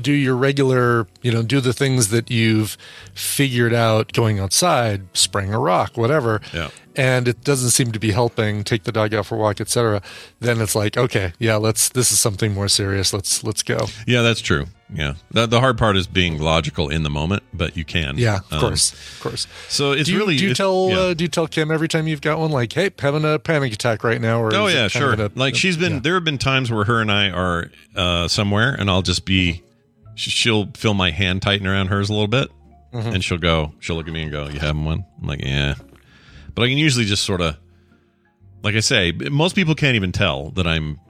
do 0.00 0.12
your 0.12 0.36
regular, 0.36 1.06
you 1.22 1.32
know, 1.32 1.42
do 1.42 1.58
the 1.58 1.72
things 1.72 2.08
that 2.08 2.30
you've 2.30 2.76
figured 3.14 3.72
out 3.72 4.12
going 4.12 4.38
outside, 4.38 5.02
spraying 5.14 5.54
a 5.54 5.58
rock, 5.58 5.96
whatever, 5.96 6.42
Yeah. 6.52 6.68
and 6.94 7.26
it 7.26 7.42
doesn't 7.44 7.70
seem 7.70 7.90
to 7.92 7.98
be 7.98 8.10
helping, 8.12 8.62
take 8.62 8.84
the 8.84 8.92
dog 8.92 9.14
out 9.14 9.24
for 9.24 9.36
a 9.36 9.38
walk, 9.38 9.62
etc., 9.62 10.02
then 10.40 10.60
it's 10.60 10.74
like, 10.74 10.98
okay, 10.98 11.32
yeah, 11.38 11.56
let's 11.56 11.88
this 11.88 12.12
is 12.12 12.18
something 12.18 12.52
more 12.52 12.68
serious. 12.68 13.14
Let's 13.14 13.42
let's 13.42 13.62
go. 13.62 13.88
yeah, 14.06 14.20
that's 14.20 14.40
true. 14.42 14.66
Yeah, 14.94 15.14
the, 15.32 15.46
the 15.46 15.58
hard 15.60 15.76
part 15.76 15.96
is 15.96 16.06
being 16.06 16.38
logical 16.40 16.88
in 16.88 17.02
the 17.02 17.10
moment, 17.10 17.42
but 17.52 17.76
you 17.76 17.84
can. 17.84 18.16
Yeah, 18.16 18.36
of 18.36 18.52
Um, 18.52 18.60
course, 18.60 18.92
of 18.92 19.20
course. 19.20 19.46
So 19.68 19.90
it's 19.92 20.06
do 20.06 20.12
you, 20.12 20.18
really 20.18 20.36
do 20.36 20.44
you 20.44 20.50
it's- 20.52 20.56
tell 20.56 20.88
yeah. 20.88 20.96
uh, 20.98 21.14
do 21.14 21.24
you 21.24 21.28
tell 21.28 21.48
Kim 21.48 21.70
every 21.72 21.88
time 21.88 22.06
you've 22.06 22.20
got 22.20 22.38
one 22.38 22.50
like, 22.52 22.72
hey, 22.72 22.90
having 23.00 23.24
a 23.24 23.38
panic 23.40 23.72
attack 23.72 24.04
right 24.04 24.20
now? 24.20 24.40
Or 24.40 24.54
Oh 24.54 24.66
yeah, 24.68 24.86
sure. 24.88 25.14
a- 25.14 25.30
like 25.34 25.56
she's 25.56 25.76
been. 25.76 25.94
yeah. 25.94 25.98
There 26.00 26.14
have 26.14 26.24
been 26.24 26.38
times 26.38 26.70
where 26.70 26.84
her 26.84 27.00
and 27.00 27.10
I 27.10 27.30
are 27.30 27.70
uh, 27.96 28.28
somewhere, 28.28 28.72
and 28.74 28.88
I'll 28.88 29.02
just 29.02 29.24
be. 29.24 29.62
She'll 30.16 30.70
feel 30.76 30.94
my 30.94 31.10
hand 31.10 31.42
tighten 31.42 31.66
around 31.66 31.88
hers 31.88 32.08
a 32.08 32.12
little 32.12 32.28
bit, 32.28 32.48
Mm-hmm. 32.92 33.08
and 33.08 33.24
she'll 33.24 33.38
go. 33.38 33.72
She'll 33.80 33.96
look 33.96 34.06
at 34.06 34.12
me 34.12 34.22
and 34.22 34.30
go, 34.30 34.46
"You 34.48 34.60
having 34.60 34.84
one?" 34.84 35.04
I'm 35.20 35.26
like, 35.26 35.42
"Yeah," 35.42 35.74
but 36.54 36.62
I 36.62 36.68
can 36.68 36.78
usually 36.78 37.04
just 37.04 37.24
sort 37.24 37.40
of, 37.40 37.56
like 38.62 38.76
I 38.76 38.80
say, 38.80 39.10
most 39.10 39.56
people 39.56 39.74
can't 39.74 39.96
even 39.96 40.12
tell 40.12 40.50
that 40.50 40.68
I'm 40.68 41.00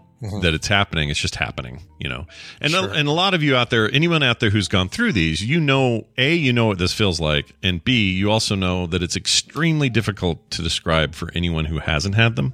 that 0.42 0.54
it's 0.54 0.68
happening. 0.68 1.10
It's 1.10 1.20
just 1.20 1.36
happening, 1.36 1.82
you 1.98 2.08
know. 2.08 2.26
And 2.60 2.74
a, 2.74 2.84
Mm-hmm. 2.84 2.94
And 2.94 3.08
a 3.08 3.12
lot 3.12 3.34
of 3.34 3.42
you 3.42 3.56
out 3.56 3.70
there, 3.70 3.90
anyone 3.92 4.22
out 4.22 4.40
there 4.40 4.50
who's 4.50 4.68
gone 4.68 4.88
through 4.88 5.12
these, 5.12 5.42
you 5.42 5.60
know, 5.60 6.06
a 6.18 6.34
you 6.34 6.52
know 6.52 6.66
what 6.66 6.78
this 6.78 6.92
feels 6.92 7.20
like, 7.20 7.54
and 7.62 7.82
b 7.82 8.12
you 8.12 8.30
also 8.30 8.54
know 8.54 8.86
that 8.86 9.02
it's 9.02 9.16
extremely 9.16 9.88
difficult 9.88 10.50
to 10.50 10.62
describe 10.62 11.14
for 11.14 11.30
anyone 11.34 11.64
who 11.64 11.78
hasn't 11.78 12.14
had 12.14 12.36
them. 12.36 12.52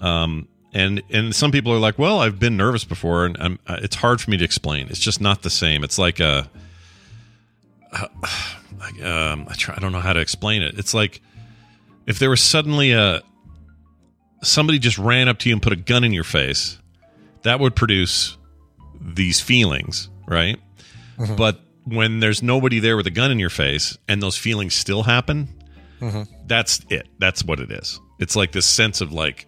Um, 0.00 0.48
and 0.72 1.02
and 1.10 1.34
some 1.34 1.50
people 1.50 1.72
are 1.72 1.78
like, 1.78 1.98
well, 1.98 2.20
I've 2.20 2.38
been 2.38 2.56
nervous 2.56 2.84
before, 2.84 3.26
and 3.26 3.36
I'm, 3.38 3.58
uh, 3.66 3.78
it's 3.80 3.96
hard 3.96 4.20
for 4.20 4.30
me 4.30 4.36
to 4.36 4.44
explain. 4.44 4.88
It's 4.88 5.00
just 5.00 5.20
not 5.20 5.42
the 5.42 5.50
same. 5.50 5.84
It's 5.84 5.98
like 5.98 6.20
a, 6.20 6.50
like, 8.78 9.02
um, 9.02 9.46
I 9.48 9.54
try, 9.54 9.74
I 9.76 9.80
don't 9.80 9.92
know 9.92 10.00
how 10.00 10.12
to 10.12 10.20
explain 10.20 10.62
it. 10.62 10.78
It's 10.78 10.94
like 10.94 11.20
if 12.06 12.18
there 12.18 12.30
was 12.30 12.40
suddenly 12.40 12.92
a 12.92 13.22
somebody 14.42 14.78
just 14.78 14.98
ran 14.98 15.28
up 15.28 15.38
to 15.40 15.48
you 15.48 15.54
and 15.54 15.62
put 15.62 15.72
a 15.72 15.76
gun 15.76 16.04
in 16.04 16.12
your 16.12 16.24
face, 16.24 16.78
that 17.42 17.60
would 17.60 17.76
produce 17.76 18.36
these 19.00 19.40
feelings, 19.40 20.08
right? 20.26 20.58
Mm-hmm. 21.18 21.36
But 21.36 21.60
when 21.84 22.20
there's 22.20 22.42
nobody 22.42 22.78
there 22.78 22.96
with 22.96 23.06
a 23.06 23.10
gun 23.10 23.30
in 23.30 23.38
your 23.38 23.50
face 23.50 23.96
and 24.08 24.22
those 24.22 24.36
feelings 24.36 24.74
still 24.74 25.04
happen, 25.04 25.48
mm-hmm. 26.00 26.22
that's 26.46 26.80
it. 26.90 27.08
That's 27.18 27.44
what 27.44 27.60
it 27.60 27.70
is. 27.70 28.00
It's 28.18 28.36
like 28.36 28.52
this 28.52 28.66
sense 28.66 29.00
of 29.00 29.12
like 29.12 29.46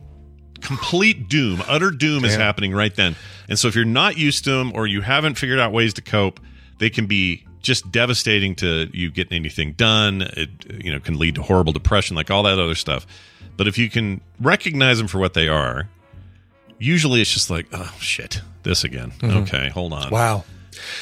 complete 0.61 1.29
doom, 1.29 1.63
utter 1.69 1.91
doom 1.91 2.25
is 2.25 2.35
happening 2.37 2.73
right 2.73 2.95
then. 2.95 3.17
And 3.49 3.59
so 3.59 3.69
if 3.69 3.75
you're 3.75 3.85
not 3.85 4.17
used 4.17 4.45
to 4.45 4.51
them 4.51 4.73
or 4.75 4.87
you 4.87 5.01
haven't 5.01 5.37
figured 5.37 5.59
out 5.59 5.73
ways 5.73 5.95
to 5.95 6.03
cope, 6.03 6.41
they 6.79 6.91
can 6.91 7.07
be 7.07 7.45
just 7.61 7.91
devastating 7.91 8.55
to 8.57 8.89
you 8.93 9.11
getting 9.11 9.35
anything 9.35 9.73
done. 9.73 10.23
It 10.23 10.51
you 10.83 10.93
know 10.93 11.01
can 11.01 11.19
lead 11.19 11.35
to 11.37 11.43
horrible 11.43 11.73
depression, 11.73 12.17
like 12.17 12.31
all 12.31 12.43
that 12.45 12.59
other 12.59 12.75
stuff. 12.75 13.07
But 13.57 13.69
if 13.69 13.77
you 13.79 13.91
can 13.91 14.21
recognize 14.41 14.99
them 14.99 15.07
for 15.09 15.19
what 15.19 15.35
they 15.35 15.49
are, 15.49 15.89
usually 16.79 17.21
it's 17.21 17.33
just 17.33 17.51
like, 17.51 17.67
oh 17.73 17.95
shit, 18.01 18.41
this 18.63 18.85
again. 18.85 19.11
Mm-hmm. 19.19 19.39
Okay, 19.39 19.69
hold 19.69 19.93
on. 19.93 20.11
Wow. 20.11 20.45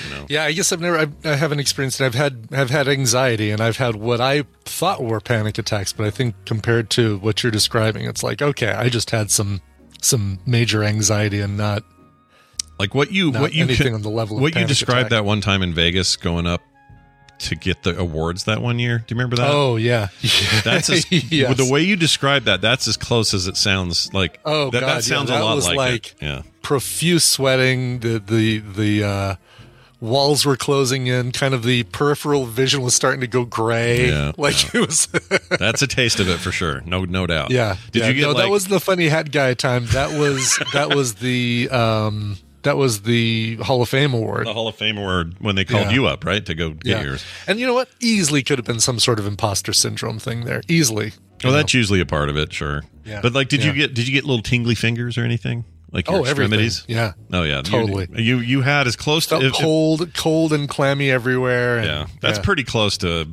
You 0.04 0.14
know. 0.14 0.26
Yeah, 0.28 0.44
I 0.44 0.52
guess 0.52 0.72
I've 0.72 0.80
never, 0.80 0.98
I've, 0.98 1.12
I 1.24 1.36
haven't 1.36 1.60
experienced 1.60 2.00
it. 2.00 2.04
I've 2.06 2.14
had, 2.14 2.48
I've 2.50 2.70
had 2.70 2.88
anxiety, 2.88 3.50
and 3.50 3.60
I've 3.60 3.76
had 3.76 3.94
what 3.94 4.20
I 4.20 4.44
thought 4.64 5.02
were 5.04 5.20
panic 5.20 5.56
attacks. 5.58 5.92
But 5.92 6.06
I 6.06 6.10
think 6.10 6.34
compared 6.46 6.90
to 6.90 7.18
what 7.18 7.42
you're 7.42 7.52
describing, 7.52 8.06
it's 8.06 8.22
like, 8.24 8.42
okay, 8.42 8.70
I 8.72 8.88
just 8.88 9.10
had 9.10 9.30
some, 9.30 9.60
some 10.02 10.40
major 10.46 10.82
anxiety, 10.82 11.40
and 11.40 11.56
not 11.56 11.84
Like 12.80 12.92
what 12.94 13.12
you 13.12 13.30
Not 13.30 13.42
what 13.42 13.52
you 13.54 13.62
anything 13.62 13.88
can- 13.88 13.94
on 13.94 14.02
the 14.02 14.08
level 14.10 14.36
of 14.38 14.42
what 14.42 14.56
you 14.56 14.64
described 14.66 15.00
attack. 15.08 15.10
that 15.10 15.24
one 15.24 15.40
time 15.40 15.62
in 15.62 15.74
Vegas 15.74 16.16
going 16.16 16.46
up 16.46 16.62
to 17.38 17.54
get 17.54 17.82
the 17.82 17.98
awards 17.98 18.44
that 18.44 18.60
one 18.60 18.78
year. 18.78 18.98
Do 18.98 19.14
you 19.14 19.18
remember 19.18 19.36
that? 19.36 19.50
oh 19.50 19.76
yeah, 19.76 20.08
That's 20.64 20.90
as, 20.90 21.10
yes. 21.32 21.56
the 21.56 21.70
way 21.70 21.82
you 21.82 21.96
describe 21.96 22.44
that. 22.44 22.60
That's 22.60 22.88
as 22.88 22.96
close 22.96 23.34
as 23.34 23.46
it 23.46 23.56
sounds. 23.56 24.12
Like 24.12 24.40
Oh, 24.44 24.70
that, 24.70 24.80
God, 24.80 24.88
that 24.88 24.94
yeah, 24.94 25.00
sounds 25.00 25.30
that 25.30 25.40
a 25.40 25.44
lot 25.44 25.62
like, 25.64 25.76
like-. 25.76 26.14
Yeah, 26.20 26.42
profuse 26.62 27.24
sweating. 27.24 28.00
The 28.00 28.18
the 28.18 28.58
the 28.58 29.04
uh, 29.04 29.34
walls 30.00 30.44
were 30.44 30.56
closing 30.56 31.06
in. 31.06 31.32
Kind 31.32 31.54
of 31.54 31.62
the 31.62 31.84
peripheral 31.84 32.46
vision 32.46 32.82
was 32.82 32.94
starting 32.94 33.20
to 33.20 33.26
go 33.26 33.44
gray. 33.44 34.08
Yeah, 34.08 34.32
like 34.38 34.74
it 34.74 34.86
was. 34.86 35.06
that's 35.58 35.82
a 35.82 35.86
taste 35.86 36.20
of 36.20 36.28
it 36.28 36.38
for 36.38 36.52
sure. 36.52 36.82
No, 36.82 37.04
no 37.04 37.26
doubt. 37.26 37.50
Yeah. 37.50 37.76
Did 37.92 38.02
yeah. 38.02 38.08
you 38.08 38.14
get 38.14 38.22
no, 38.22 38.28
like? 38.32 38.44
that 38.44 38.50
was 38.50 38.66
the 38.66 38.80
funny 38.80 39.08
hat 39.08 39.30
guy 39.30 39.54
time. 39.54 39.86
That 39.86 40.18
was 40.18 40.58
that 40.72 40.94
was 40.94 41.16
the 41.16 41.68
um 41.70 42.36
that 42.62 42.76
was 42.76 43.02
the 43.02 43.56
Hall 43.56 43.82
of 43.82 43.88
Fame 43.88 44.12
award. 44.14 44.46
the 44.46 44.52
Hall 44.54 44.68
of 44.68 44.76
Fame 44.76 44.98
award 44.98 45.36
when 45.38 45.54
they 45.56 45.64
called 45.64 45.86
Yeah. 45.86 45.92
you 45.92 46.06
up, 46.06 46.24
right, 46.24 46.44
to 46.46 46.54
go 46.54 46.70
get 46.70 47.04
yours. 47.04 47.24
And 47.46 47.58
you 47.60 47.66
know 47.66 47.74
what? 47.74 47.88
Easily 48.00 48.42
could 48.42 48.58
have 48.58 48.66
been 48.66 48.80
some 48.80 48.98
sort 48.98 49.18
of 49.18 49.26
imposter 49.26 49.72
syndrome 49.72 50.18
thing 50.18 50.44
there. 50.44 50.62
Easily. 50.68 51.12
Well, 51.44 51.52
that's 51.52 51.72
usually 51.72 52.00
a 52.00 52.06
part 52.06 52.28
of 52.28 52.36
it, 52.36 52.52
sure. 52.52 52.82
Yeah. 53.04 53.20
But 53.22 53.32
like, 53.32 53.48
did 53.48 53.62
you 53.64 53.72
get 53.72 53.94
did 53.94 54.08
you 54.08 54.12
get 54.14 54.24
little 54.24 54.42
tingly 54.42 54.74
fingers 54.74 55.16
or 55.16 55.22
anything? 55.24 55.64
Like 55.90 56.06
oh, 56.10 56.16
your 56.16 56.20
Oh, 56.20 56.24
everything. 56.24 56.60
extremities? 56.60 56.84
Yeah. 56.88 57.12
Oh 57.32 57.44
yeah, 57.44 57.62
Totally. 57.62 58.08
You 58.14 58.38
you 58.40 58.60
had 58.62 58.86
as 58.86 58.96
close 58.96 59.24
to 59.26 59.30
Felt 59.36 59.42
if- 59.44 59.52
if- 59.54 59.58
cold, 59.60 60.12
cold 60.14 60.52
and 60.52 60.68
clammy 60.68 61.10
everywhere. 61.10 61.78
and- 61.78 61.86
yeah, 61.86 62.06
that's 62.20 62.38
yeah. 62.38 62.44
pretty 62.44 62.64
close 62.64 62.98
to 62.98 63.28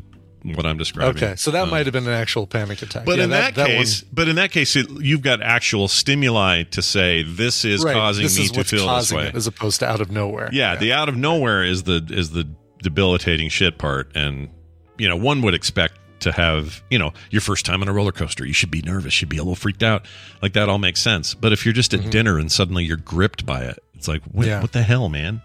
what 0.53 0.65
I'm 0.65 0.77
describing. 0.77 1.23
Okay, 1.23 1.35
so 1.35 1.49
that 1.51 1.63
Um, 1.63 1.69
might 1.71 1.85
have 1.85 1.93
been 1.93 2.07
an 2.07 2.13
actual 2.13 2.45
panic 2.45 2.81
attack. 2.81 3.05
But 3.05 3.17
Yeah, 3.17 3.23
in 3.25 3.29
that, 3.31 3.57
one- 3.57 3.65
case, 3.67 4.03
but 4.13 4.27
in 4.27 4.35
that 4.35 4.51
case, 4.51 4.75
it, 4.75 4.87
you've 5.01 5.21
got 5.21 5.41
actual 5.41 5.87
stimuli 5.87 6.63
to 6.63 6.81
say 6.81 7.23
this 7.23 7.65
is 7.65 7.83
right, 7.83 7.93
causing 7.93 8.23
this 8.23 8.37
me 8.37 8.45
is 8.45 8.51
to 8.51 8.63
feel 8.63 8.93
this 8.95 9.11
way. 9.11 9.27
it, 9.27 9.35
as 9.35 9.47
opposed 9.47 9.79
to 9.79 9.89
out 9.89 10.01
of 10.01 10.11
nowhere. 10.11 10.49
yeah, 10.53 10.75
the 10.75 10.93
out 10.93 11.09
of 11.09 11.15
nowhere 11.17 11.63
is 11.63 11.83
the 11.83 12.05
is 12.09 12.29
the 12.31 12.47
debilitating 12.83 13.49
shit 13.49 13.77
part, 13.77 14.11
and 14.15 14.49
you 14.97 15.09
know 15.09 15.15
one 15.15 15.41
would 15.41 15.53
expect 15.53 15.95
to 16.21 16.31
have 16.31 16.81
you 16.89 16.97
know 16.99 17.11
your 17.29 17.41
first 17.41 17.65
time 17.65 17.81
on 17.81 17.87
a 17.87 17.93
roller 17.93 18.11
coaster, 18.11 18.45
you 18.45 18.53
should 18.53 18.71
be 18.71 18.81
nervous, 18.81 19.05
You 19.05 19.11
should 19.11 19.29
be 19.29 19.37
a 19.37 19.41
little 19.43 19.55
freaked 19.55 19.83
out, 19.83 20.05
like 20.41 20.53
that 20.53 20.69
all 20.69 20.77
makes 20.77 21.01
sense. 21.01 21.33
But 21.33 21.51
if 21.53 21.65
you're 21.65 21.73
just 21.73 21.93
at 21.93 22.09
dinner 22.09 22.37
and 22.37 22.51
suddenly 22.51 22.83
you're 22.85 22.97
gripped 22.97 23.45
by 23.45 23.63
it, 23.63 23.79
it's 23.95 24.07
like 24.07 24.21
what, 24.25 24.43
Mm-hmm. 24.43 24.49
Yeah. 24.49 24.61
what 24.61 24.71
the 24.71 24.83
hell, 24.83 25.09
man? 25.09 25.41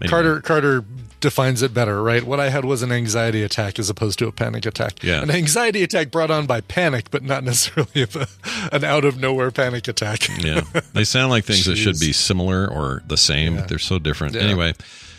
Anyway. 0.00 0.10
Carter 0.10 0.40
Carter 0.40 0.84
defines 1.20 1.62
it 1.62 1.72
better, 1.72 2.02
right? 2.02 2.22
What 2.24 2.38
I 2.38 2.50
had 2.50 2.64
was 2.66 2.82
an 2.82 2.92
anxiety 2.92 3.42
attack 3.42 3.78
as 3.78 3.88
opposed 3.88 4.18
to 4.18 4.26
a 4.26 4.32
panic 4.32 4.66
attack. 4.66 5.02
Yeah. 5.02 5.22
An 5.22 5.30
anxiety 5.30 5.82
attack 5.82 6.10
brought 6.10 6.30
on 6.30 6.44
by 6.46 6.60
panic, 6.60 7.10
but 7.10 7.22
not 7.22 7.42
necessarily 7.50 8.02
a, 8.02 8.26
an 8.74 8.84
out 8.84 9.04
of 9.06 9.18
nowhere 9.18 9.50
panic 9.50 9.88
attack. 9.88 10.28
yeah 10.44 10.60
they 10.92 11.04
sound 11.04 11.30
like 11.30 11.44
things 11.44 11.64
that 11.64 11.76
should 11.76 11.98
be 11.98 12.12
similar 12.12 12.66
or 12.68 13.02
the 13.06 13.16
same 13.16 13.54
Yeah. 13.54 13.60
but 13.60 13.68
they're 13.70 13.78
so 13.78 13.98
different 13.98 14.34
Yeah. 14.34 14.42
anyway 14.42 14.74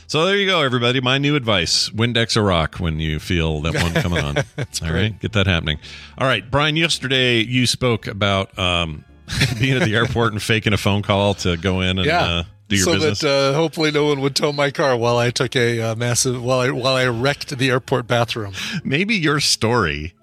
so 0.07 0.25
there 0.25 0.35
you 0.37 0.45
go 0.45 0.61
everybody 0.61 1.01
my 1.01 1.17
new 1.17 1.35
advice 1.35 1.89
windex 1.89 2.37
a 2.37 2.41
rock 2.41 2.75
when 2.75 2.99
you 2.99 3.19
feel 3.19 3.61
that 3.61 3.73
one 3.73 3.93
coming 4.03 4.23
on 4.23 4.37
all 4.37 4.93
right 4.93 5.19
get 5.19 5.31
that 5.33 5.47
happening 5.47 5.79
all 6.19 6.27
right 6.27 6.49
brian 6.51 6.75
yesterday 6.75 7.39
you 7.39 7.65
spoke 7.65 8.05
about 8.05 8.57
um, 8.59 9.03
being 9.59 9.75
at 9.77 9.83
the 9.83 9.95
airport 9.95 10.33
and 10.33 10.41
faking 10.43 10.73
a 10.73 10.77
phone 10.77 11.01
call 11.01 11.33
to 11.33 11.57
go 11.57 11.81
in 11.81 11.97
and 11.97 12.05
Yeah. 12.05 12.23
uh, 12.23 12.43
do 12.67 12.75
your 12.75 12.85
so 12.85 12.93
business 12.93 13.19
that 13.19 13.29
uh, 13.29 13.53
hopefully 13.53 13.91
no 13.91 14.07
one 14.07 14.21
would 14.21 14.35
tow 14.35 14.51
my 14.51 14.71
car 14.71 14.97
while 14.97 15.17
I 15.17 15.29
took 15.31 15.55
a 15.55 15.79
uh, 15.81 15.95
massive 15.95 16.41
while 16.43 16.59
I 16.59 16.71
while 16.71 16.95
I 16.95 17.05
wrecked 17.07 17.57
the 17.57 17.69
airport 17.69 18.07
bathroom. 18.07 18.53
maybe 18.83 19.15
your 19.15 19.39
story 19.39 20.13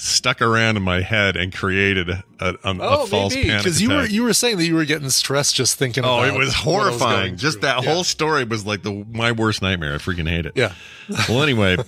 stuck 0.00 0.40
around 0.40 0.76
in 0.76 0.82
my 0.84 1.00
head 1.00 1.36
and 1.36 1.52
created 1.52 2.08
a, 2.08 2.22
a, 2.38 2.54
Oh, 2.64 3.02
a 3.02 3.06
false 3.08 3.34
maybe 3.34 3.48
panic 3.48 3.64
because 3.64 3.82
you 3.82 3.88
were 3.90 4.06
you 4.06 4.22
were 4.22 4.32
saying 4.32 4.56
that 4.58 4.64
you 4.64 4.76
were 4.76 4.84
getting 4.84 5.10
stressed 5.10 5.56
just 5.56 5.76
thinking. 5.76 6.04
Oh, 6.04 6.18
about 6.22 6.28
it 6.34 6.38
was 6.38 6.54
horrifying. 6.54 7.20
going 7.30 7.36
Just 7.36 7.54
through. 7.54 7.62
that 7.62 7.82
Yeah. 7.82 7.92
whole 7.92 8.04
story 8.04 8.44
was 8.44 8.64
like 8.64 8.82
the 8.82 9.04
my 9.10 9.32
worst 9.32 9.60
nightmare. 9.60 9.94
I 9.94 9.98
freaking 9.98 10.28
hate 10.28 10.46
it. 10.46 10.52
Yeah. 10.54 10.74
Well, 11.28 11.42
anyway, 11.42 11.78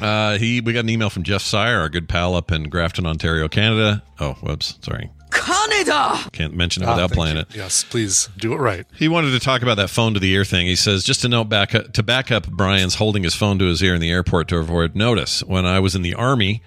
uh, 0.00 0.38
he 0.38 0.60
we 0.62 0.72
got 0.72 0.80
an 0.80 0.88
email 0.88 1.10
from 1.10 1.22
Jeff 1.24 1.42
Sire, 1.42 1.80
our 1.80 1.88
good 1.88 2.08
pal 2.08 2.34
up 2.34 2.50
in 2.52 2.64
Grafton, 2.70 3.04
Ontario, 3.04 3.48
Canada. 3.48 4.02
Oh, 4.20 4.34
whoops, 4.34 4.78
sorry, 4.80 5.10
Canada! 5.38 6.18
can't 6.32 6.54
mention 6.54 6.82
it 6.82 6.86
Ah, 6.86 6.94
without 6.94 7.10
thank 7.10 7.16
playing 7.18 7.36
you. 7.36 7.42
it. 7.42 7.54
Yes, 7.56 7.84
please 7.84 8.28
do 8.38 8.52
it 8.52 8.56
right. 8.58 8.86
He 8.96 9.08
wanted 9.08 9.30
to 9.30 9.40
talk 9.40 9.62
about 9.62 9.76
that 9.76 9.90
phone 9.90 10.14
to 10.14 10.20
the 10.20 10.30
ear 10.32 10.44
thing. 10.44 10.66
He 10.66 10.76
says, 10.76 11.04
just 11.04 11.20
to 11.22 11.28
note 11.28 11.44
back 11.48 11.70
to 11.70 12.02
back 12.02 12.30
up 12.30 12.48
Brian's 12.48 12.96
holding 12.96 13.22
his 13.24 13.34
phone 13.34 13.58
to 13.58 13.66
his 13.66 13.82
ear 13.82 13.94
in 13.94 14.00
the 14.00 14.10
airport 14.10 14.48
to 14.48 14.56
avoid 14.58 14.94
notice. 14.94 15.42
When 15.44 15.64
I 15.66 15.80
was 15.80 15.94
in 15.94 16.02
the 16.02 16.14
army, 16.14 16.62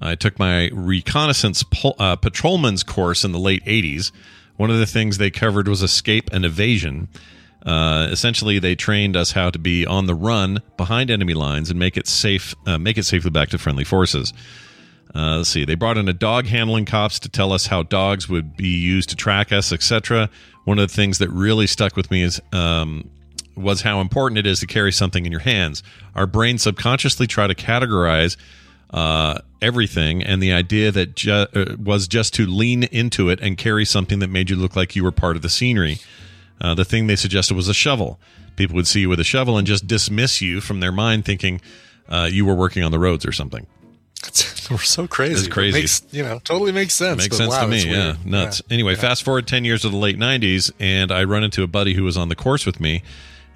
I 0.00 0.14
took 0.14 0.38
my 0.38 0.70
reconnaissance 0.72 1.62
pol- 1.62 1.96
uh, 1.98 2.16
patrolman's 2.16 2.82
course 2.82 3.24
in 3.24 3.32
the 3.32 3.38
late 3.38 3.64
'80s. 3.64 4.10
One 4.56 4.70
of 4.70 4.78
the 4.78 4.86
things 4.86 5.18
they 5.18 5.30
covered 5.30 5.66
was 5.68 5.82
escape 5.82 6.30
and 6.32 6.44
evasion. 6.44 7.08
Uh, 7.64 8.08
essentially, 8.10 8.58
they 8.58 8.74
trained 8.74 9.16
us 9.16 9.32
how 9.32 9.48
to 9.50 9.58
be 9.58 9.86
on 9.86 10.04
the 10.06 10.14
run 10.14 10.60
behind 10.76 11.10
enemy 11.10 11.32
lines 11.32 11.70
and 11.70 11.78
make 11.78 11.96
it 11.96 12.06
safe, 12.06 12.54
uh, 12.66 12.76
make 12.76 12.98
it 12.98 13.04
safely 13.04 13.30
back 13.30 13.48
to 13.48 13.58
friendly 13.58 13.84
forces. 13.84 14.32
Uh, 15.14 15.38
let's 15.38 15.48
see. 15.48 15.64
They 15.64 15.76
brought 15.76 15.96
in 15.96 16.08
a 16.08 16.12
dog 16.12 16.46
handling 16.46 16.86
cops 16.86 17.18
to 17.20 17.28
tell 17.28 17.52
us 17.52 17.66
how 17.66 17.84
dogs 17.84 18.28
would 18.28 18.56
be 18.56 18.68
used 18.68 19.10
to 19.10 19.16
track 19.16 19.52
us, 19.52 19.72
etc. 19.72 20.28
One 20.64 20.78
of 20.78 20.88
the 20.88 20.94
things 20.94 21.18
that 21.18 21.30
really 21.30 21.66
stuck 21.66 21.96
with 21.96 22.10
me 22.10 22.22
is 22.22 22.40
um, 22.52 23.08
was 23.56 23.82
how 23.82 24.00
important 24.00 24.38
it 24.38 24.46
is 24.46 24.60
to 24.60 24.66
carry 24.66 24.92
something 24.92 25.24
in 25.24 25.30
your 25.30 25.42
hands. 25.42 25.82
Our 26.14 26.26
brains 26.26 26.62
subconsciously 26.62 27.28
try 27.28 27.46
to 27.46 27.54
categorize 27.54 28.36
uh, 28.90 29.38
everything, 29.62 30.22
and 30.22 30.42
the 30.42 30.52
idea 30.52 30.90
that 30.90 31.14
ju- 31.14 31.46
uh, 31.54 31.76
was 31.78 32.08
just 32.08 32.34
to 32.34 32.46
lean 32.46 32.84
into 32.84 33.28
it 33.28 33.40
and 33.40 33.56
carry 33.56 33.84
something 33.84 34.18
that 34.18 34.28
made 34.28 34.50
you 34.50 34.56
look 34.56 34.74
like 34.74 34.96
you 34.96 35.04
were 35.04 35.12
part 35.12 35.36
of 35.36 35.42
the 35.42 35.48
scenery. 35.48 35.98
Uh, 36.60 36.74
the 36.74 36.84
thing 36.84 37.06
they 37.06 37.16
suggested 37.16 37.54
was 37.54 37.68
a 37.68 37.74
shovel. 37.74 38.18
People 38.56 38.76
would 38.76 38.86
see 38.86 39.00
you 39.00 39.08
with 39.08 39.20
a 39.20 39.24
shovel 39.24 39.58
and 39.58 39.66
just 39.66 39.86
dismiss 39.86 40.40
you 40.40 40.60
from 40.60 40.80
their 40.80 40.92
mind, 40.92 41.24
thinking 41.24 41.60
uh, 42.08 42.28
you 42.30 42.44
were 42.44 42.54
working 42.54 42.82
on 42.82 42.92
the 42.92 42.98
roads 42.98 43.26
or 43.26 43.32
something. 43.32 43.66
We're 44.70 44.78
so 44.78 45.06
crazy. 45.06 45.34
It's 45.34 45.48
crazy. 45.48 45.78
It 45.78 45.82
makes, 45.82 46.02
you 46.10 46.22
know, 46.22 46.38
totally 46.44 46.72
makes 46.72 46.94
sense. 46.94 47.18
Makes 47.18 47.36
sense 47.36 47.50
wow, 47.50 47.62
to 47.62 47.68
me. 47.68 47.90
Yeah, 47.90 48.16
nuts. 48.24 48.62
Yeah. 48.66 48.74
Anyway, 48.74 48.94
fast 48.94 49.22
forward 49.22 49.46
ten 49.46 49.64
years 49.64 49.82
to 49.82 49.88
the 49.88 49.96
late 49.96 50.18
'90s, 50.18 50.70
and 50.80 51.12
I 51.12 51.24
run 51.24 51.44
into 51.44 51.62
a 51.62 51.66
buddy 51.66 51.94
who 51.94 52.04
was 52.04 52.16
on 52.16 52.28
the 52.28 52.36
course 52.36 52.64
with 52.66 52.80
me. 52.80 53.02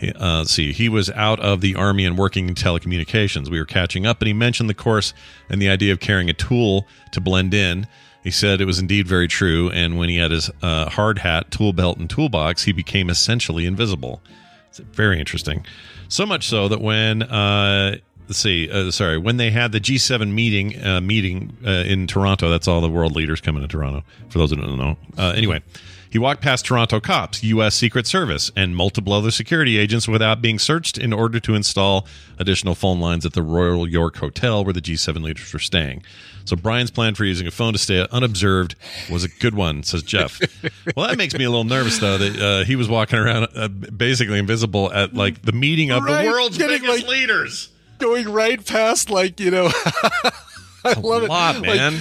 Uh, 0.00 0.38
let's 0.38 0.52
see, 0.52 0.72
he 0.72 0.88
was 0.88 1.10
out 1.10 1.40
of 1.40 1.60
the 1.60 1.74
army 1.74 2.04
and 2.04 2.16
working 2.16 2.48
in 2.48 2.54
telecommunications. 2.54 3.48
We 3.48 3.58
were 3.58 3.64
catching 3.64 4.06
up, 4.06 4.20
and 4.20 4.28
he 4.28 4.32
mentioned 4.32 4.70
the 4.70 4.74
course 4.74 5.12
and 5.48 5.60
the 5.60 5.68
idea 5.68 5.92
of 5.92 5.98
carrying 5.98 6.30
a 6.30 6.34
tool 6.34 6.86
to 7.12 7.20
blend 7.20 7.52
in. 7.52 7.88
He 8.22 8.30
said 8.30 8.60
it 8.60 8.64
was 8.64 8.78
indeed 8.78 9.08
very 9.08 9.26
true, 9.26 9.70
and 9.70 9.98
when 9.98 10.08
he 10.08 10.18
had 10.18 10.30
his 10.30 10.50
uh, 10.62 10.88
hard 10.90 11.18
hat, 11.18 11.50
tool 11.50 11.72
belt, 11.72 11.98
and 11.98 12.08
toolbox, 12.08 12.64
he 12.64 12.72
became 12.72 13.10
essentially 13.10 13.66
invisible. 13.66 14.20
It's 14.68 14.78
very 14.78 15.18
interesting. 15.18 15.66
So 16.08 16.26
much 16.26 16.46
so 16.46 16.68
that 16.68 16.80
when 16.80 17.22
uh, 17.22 17.96
let's 18.28 18.38
see, 18.38 18.70
uh, 18.70 18.90
sorry, 18.90 19.18
when 19.18 19.38
they 19.38 19.50
had 19.50 19.72
the 19.72 19.80
G7 19.80 20.32
meeting 20.32 20.82
uh, 20.84 21.00
meeting 21.00 21.56
uh, 21.66 21.70
in 21.70 22.06
Toronto, 22.06 22.50
that's 22.50 22.68
all 22.68 22.80
the 22.80 22.88
world 22.88 23.16
leaders 23.16 23.40
coming 23.40 23.62
to 23.62 23.68
Toronto. 23.68 24.04
For 24.28 24.38
those 24.38 24.50
who 24.50 24.56
don't 24.56 24.76
know, 24.76 24.96
uh, 25.16 25.32
anyway, 25.34 25.62
he 26.10 26.18
walked 26.18 26.40
past 26.42 26.64
Toronto 26.64 27.00
cops, 27.00 27.42
U.S. 27.44 27.74
Secret 27.74 28.06
Service, 28.06 28.50
and 28.56 28.74
multiple 28.76 29.12
other 29.12 29.30
security 29.30 29.78
agents 29.78 30.08
without 30.08 30.40
being 30.40 30.58
searched 30.58 30.98
in 30.98 31.12
order 31.12 31.40
to 31.40 31.54
install 31.54 32.06
additional 32.38 32.74
phone 32.74 33.00
lines 33.00 33.26
at 33.26 33.32
the 33.32 33.42
Royal 33.42 33.88
York 33.88 34.16
Hotel 34.16 34.64
where 34.64 34.72
the 34.72 34.80
G7 34.80 35.22
leaders 35.22 35.52
were 35.52 35.58
staying. 35.58 36.02
So 36.44 36.56
Brian's 36.56 36.90
plan 36.90 37.14
for 37.14 37.26
using 37.26 37.46
a 37.46 37.50
phone 37.50 37.74
to 37.74 37.78
stay 37.78 38.06
unobserved 38.10 38.74
was 39.10 39.22
a 39.22 39.28
good 39.28 39.54
one, 39.54 39.82
says 39.82 40.02
Jeff. 40.02 40.40
well, 40.96 41.06
that 41.06 41.18
makes 41.18 41.34
me 41.34 41.44
a 41.44 41.50
little 41.50 41.64
nervous 41.64 41.98
though 41.98 42.16
that 42.16 42.40
uh, 42.40 42.64
he 42.64 42.74
was 42.74 42.88
walking 42.88 43.18
around 43.18 43.48
uh, 43.54 43.68
basically 43.68 44.38
invisible 44.38 44.90
at 44.90 45.12
like 45.12 45.42
the 45.42 45.52
meeting 45.52 45.90
of 45.90 46.04
Right, 46.04 46.24
the 46.24 46.30
world's 46.30 46.56
getting, 46.56 46.80
biggest 46.80 47.02
like, 47.02 47.10
leaders. 47.10 47.68
Going 47.98 48.28
right 48.32 48.64
past, 48.64 49.10
like, 49.10 49.38
you 49.40 49.50
know, 49.50 49.66
I 50.84 50.92
love 50.98 51.24
it. 51.24 51.28
lot, 51.28 51.56
Like, 51.56 51.64
man. 51.76 51.94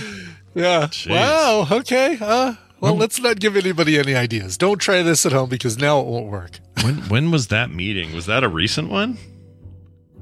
yeah. 0.55 0.81
Jeez. 0.87 1.09
Wow. 1.09 1.67
Okay. 1.79 2.17
Uh, 2.21 2.53
well, 2.79 2.95
let's 2.95 3.19
not 3.19 3.39
give 3.39 3.57
anybody 3.57 3.97
any 3.97 4.13
ideas. 4.15 4.57
Don't 4.57 4.77
try 4.79 5.01
this 5.01 5.25
at 5.25 5.31
home 5.31 5.49
because 5.49 5.77
now 5.77 5.99
it 5.99 6.05
won't 6.05 6.27
work. 6.27 6.59
when 6.83 6.95
when 7.09 7.31
was 7.31 7.47
that 7.47 7.71
meeting? 7.71 8.13
Was 8.13 8.27
that 8.27 8.43
a 8.43 8.47
recent 8.49 8.89
one? 8.89 9.17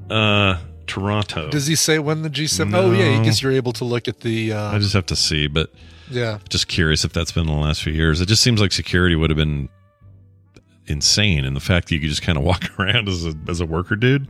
Uh, 0.08 0.58
Toronto. 0.86 1.50
Does 1.50 1.66
he 1.66 1.74
say 1.74 1.98
when 1.98 2.22
the 2.22 2.30
G7? 2.30 2.74
Oh, 2.74 2.92
yeah. 2.92 3.06
I 3.06 3.18
No. 3.18 3.24
guess 3.24 3.42
you're 3.42 3.52
able 3.52 3.72
to 3.74 3.84
look 3.84 4.08
at 4.08 4.20
the. 4.20 4.52
Uh, 4.52 4.70
I 4.72 4.78
just 4.78 4.94
have 4.94 5.06
to 5.06 5.16
see, 5.16 5.46
but 5.48 5.70
yeah. 6.10 6.38
just 6.48 6.68
curious 6.68 7.04
if 7.04 7.12
that's 7.12 7.32
been 7.32 7.48
in 7.48 7.54
the 7.54 7.60
last 7.60 7.82
few 7.82 7.92
years. 7.92 8.20
It 8.20 8.26
just 8.26 8.42
seems 8.42 8.60
like 8.60 8.72
security 8.72 9.16
would 9.16 9.28
have 9.30 9.36
been 9.36 9.68
insane, 10.86 11.44
and 11.44 11.56
the 11.56 11.60
fact 11.60 11.88
that 11.88 11.94
you 11.96 12.00
could 12.00 12.08
just 12.10 12.22
kind 12.22 12.38
of 12.38 12.44
walk 12.44 12.70
around 12.78 13.08
as 13.08 13.26
a 13.26 13.34
as 13.48 13.60
a 13.60 13.66
worker 13.66 13.96
dude, 13.96 14.28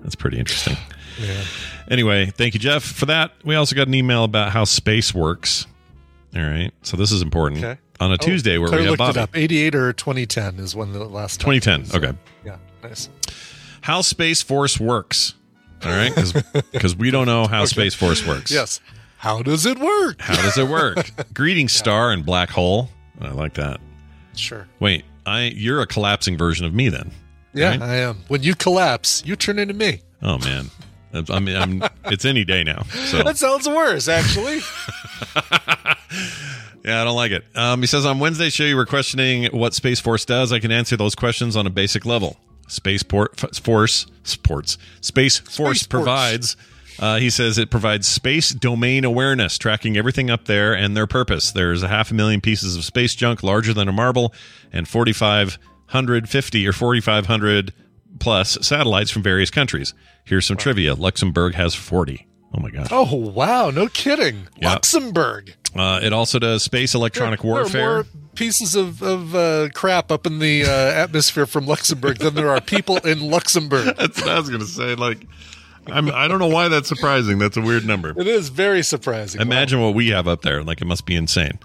that's 0.00 0.14
pretty 0.14 0.38
interesting. 0.38 0.76
Yeah. 1.20 1.42
Anyway, 1.90 2.26
thank 2.26 2.54
you, 2.54 2.60
Jeff, 2.60 2.82
for 2.84 3.06
that. 3.06 3.32
We 3.44 3.54
also 3.56 3.74
got 3.74 3.88
an 3.88 3.94
email 3.94 4.24
about 4.24 4.52
how 4.52 4.64
space 4.64 5.12
works. 5.14 5.66
All 6.36 6.42
right, 6.42 6.70
so 6.82 6.96
this 6.96 7.10
is 7.10 7.22
important. 7.22 7.64
Okay. 7.64 7.80
On 8.00 8.10
a 8.10 8.14
Oh, 8.14 8.16
Tuesday 8.18 8.58
where 8.58 8.68
Claire 8.68 8.80
we 8.82 8.86
have 8.90 8.98
looked 9.00 9.16
it 9.16 9.20
up. 9.20 9.30
88 9.36 9.74
or 9.74 9.92
2010 9.92 10.58
is 10.60 10.76
when 10.76 10.92
the 10.92 11.04
last 11.04 11.40
2010. 11.40 11.80
was, 11.80 11.90
so- 11.90 11.98
Okay. 11.98 12.12
Yeah. 12.44 12.56
Nice. 12.82 13.08
How 13.80 14.02
Space 14.02 14.42
Force 14.42 14.78
works. 14.78 15.34
All 15.84 15.90
right, 15.90 16.12
because 16.72 16.96
we 16.98 17.10
don't 17.10 17.26
know 17.26 17.46
how 17.46 17.64
Space 17.64 17.94
Force 17.94 18.26
works. 18.26 18.50
Yes. 18.50 18.80
How 19.16 19.42
does 19.42 19.66
it 19.66 19.78
work? 19.78 20.20
How 20.20 20.36
does 20.36 20.58
it 20.58 20.68
work? 20.68 21.10
Greetings, 21.34 21.72
star 21.72 22.12
and 22.12 22.24
black 22.24 22.50
hole. 22.50 22.90
I 23.20 23.30
like 23.30 23.54
that. 23.54 23.80
Sure. 24.36 24.68
Wait, 24.78 25.04
I 25.26 25.44
you're 25.56 25.80
a 25.80 25.86
collapsing 25.86 26.36
version 26.38 26.66
of 26.66 26.74
me 26.74 26.88
then. 26.88 27.10
Yeah, 27.54 27.70
Right? 27.70 27.82
I 27.82 27.96
am. 27.96 28.18
When 28.28 28.42
you 28.42 28.54
collapse, 28.54 29.22
you 29.24 29.36
turn 29.36 29.58
into 29.58 29.74
me. 29.74 30.02
Oh 30.22 30.38
man, 30.38 30.70
I 31.30 31.38
mean, 31.40 31.56
I'm, 31.56 31.82
it's 32.06 32.24
any 32.24 32.44
day 32.44 32.64
now. 32.64 32.82
So 33.06 33.22
That 33.22 33.36
sounds 33.36 33.68
worse, 33.68 34.08
actually. 34.08 34.56
yeah, 36.84 37.00
I 37.00 37.04
don't 37.04 37.16
like 37.16 37.32
it. 37.32 37.44
Um, 37.54 37.80
he 37.80 37.86
says 37.86 38.04
on 38.06 38.18
Wednesday's 38.18 38.52
show 38.52 38.64
you 38.64 38.76
were 38.76 38.86
questioning 38.86 39.44
what 39.56 39.74
Space 39.74 40.00
Force 40.00 40.24
does. 40.24 40.52
I 40.52 40.58
can 40.58 40.70
answer 40.72 40.96
those 40.96 41.14
questions 41.14 41.56
on 41.56 41.66
a 41.66 41.70
basic 41.70 42.04
level. 42.06 42.36
Space 42.68 43.02
Port, 43.02 43.42
F- 43.42 43.56
Force 43.62 44.06
Sports 44.24 44.76
Space 45.00 45.38
Force 45.38 45.84
provides. 45.84 46.56
Uh, 47.00 47.18
he 47.18 47.30
says 47.30 47.58
it 47.58 47.70
provides 47.70 48.08
space 48.08 48.50
domain 48.50 49.04
awareness, 49.04 49.56
tracking 49.56 49.96
everything 49.96 50.30
up 50.30 50.46
there 50.46 50.74
and 50.74 50.96
their 50.96 51.06
purpose. 51.06 51.52
There's 51.52 51.84
a 51.84 51.88
half 51.88 52.10
a 52.10 52.14
million 52.14 52.40
pieces 52.40 52.74
of 52.76 52.84
space 52.84 53.14
junk 53.14 53.44
larger 53.44 53.72
than 53.72 53.86
a 53.86 53.92
marble, 53.92 54.34
and 54.72 54.88
4,550 55.88 56.66
or 56.68 56.72
4,500 56.72 57.72
plus 58.20 58.58
satellites 58.60 59.10
from 59.10 59.22
various 59.22 59.50
countries. 59.50 59.94
Here's 60.24 60.46
some 60.46 60.56
trivia: 60.56 60.94
Luxembourg 60.94 61.54
has 61.54 61.74
40. 61.74 62.26
Oh 62.54 62.60
my 62.60 62.70
god! 62.70 62.88
oh, 62.90 63.14
wow. 63.14 63.70
No 63.70 63.88
kidding. 63.88 64.48
Yeah. 64.56 64.72
Luxembourg. 64.72 65.54
Uh, 65.76 66.00
it 66.02 66.12
also 66.12 66.38
does 66.38 66.62
space 66.62 66.94
electronic 66.94 67.40
There- 67.42 67.50
there 67.50 67.58
are 67.60 67.62
warfare. 67.64 67.94
more 67.94 68.06
pieces 68.34 68.74
of, 68.74 69.02
of 69.02 69.34
uh, 69.34 69.68
crap 69.74 70.10
up 70.10 70.26
in 70.26 70.38
the 70.38 70.64
uh, 70.64 70.68
atmosphere 70.70 71.44
from 71.46 71.66
Luxembourg 71.66 72.18
than 72.18 72.34
there 72.34 72.48
are 72.48 72.60
people 72.60 72.96
in 72.98 73.20
Luxembourg. 73.20 73.84
That's 73.98 74.20
what 74.20 74.30
I 74.30 74.38
was 74.38 74.48
going 74.48 74.60
to 74.62 74.66
say. 74.66 74.94
Like, 74.94 75.26
I'm, 75.86 76.10
I 76.10 76.26
don't 76.28 76.38
know 76.38 76.48
why 76.48 76.68
that's 76.68 76.88
surprising. 76.88 77.38
That's 77.38 77.56
a 77.56 77.62
weird 77.62 77.86
number. 77.86 78.10
It 78.18 78.26
is 78.26 78.50
very 78.50 78.82
surprising. 78.82 79.40
Imagine 79.40 79.80
what 79.80 79.94
we 79.94 80.08
have 80.08 80.28
up 80.28 80.42
there. 80.42 80.62
Like, 80.62 80.82
it 80.82 80.84
must 80.84 81.06
be 81.06 81.16
insane. 81.16 81.58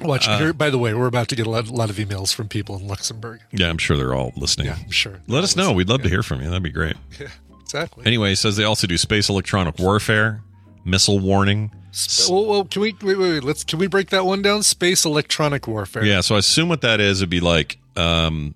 Watch. 0.00 0.28
uh, 0.28 0.38
here, 0.38 0.52
by 0.52 0.70
the 0.70 0.78
way, 0.78 0.94
we're 0.94 1.06
about 1.06 1.28
to 1.28 1.36
get 1.36 1.46
a 1.46 1.50
lot, 1.50 1.68
lot 1.68 1.90
of 1.90 1.96
emails 1.96 2.34
from 2.34 2.48
people 2.48 2.76
in 2.76 2.86
Luxembourg. 2.86 3.40
Yeah, 3.52 3.68
I'm 3.70 3.78
sure 3.78 3.96
they're 3.96 4.14
all 4.14 4.32
listening. 4.36 4.66
Yeah, 4.68 4.76
I'm 4.82 4.90
sure. 4.90 5.20
Let 5.26 5.44
us 5.44 5.56
know. 5.56 5.72
We'd 5.72 5.88
love 5.88 6.02
to 6.02 6.08
hear 6.08 6.22
from 6.22 6.40
you. 6.40 6.48
That'd 6.48 6.62
be 6.62 6.70
great. 6.70 6.96
Yeah, 7.20 7.28
exactly. 7.62 8.04
Anyway, 8.06 8.28
he 8.30 8.34
says 8.36 8.56
they 8.56 8.64
also 8.64 8.86
do 8.86 8.96
space 8.96 9.28
electronic 9.28 9.78
warfare, 9.78 10.42
missile 10.84 11.18
warning. 11.18 11.72
Well, 12.28 12.44
well, 12.46 12.64
can 12.64 12.82
we 12.82 12.92
wait, 13.02 13.16
wait, 13.16 13.18
wait? 13.18 13.44
Let's 13.44 13.64
can 13.64 13.78
we 13.78 13.86
break 13.86 14.10
that 14.10 14.24
one 14.26 14.42
down? 14.42 14.62
Space 14.62 15.04
electronic 15.04 15.66
warfare. 15.66 16.04
Yeah, 16.04 16.20
so 16.20 16.34
I 16.34 16.38
assume 16.38 16.68
what 16.68 16.82
that 16.82 17.00
is 17.00 17.20
would 17.20 17.30
be 17.30 17.40
like, 17.40 17.78
um, 17.96 18.54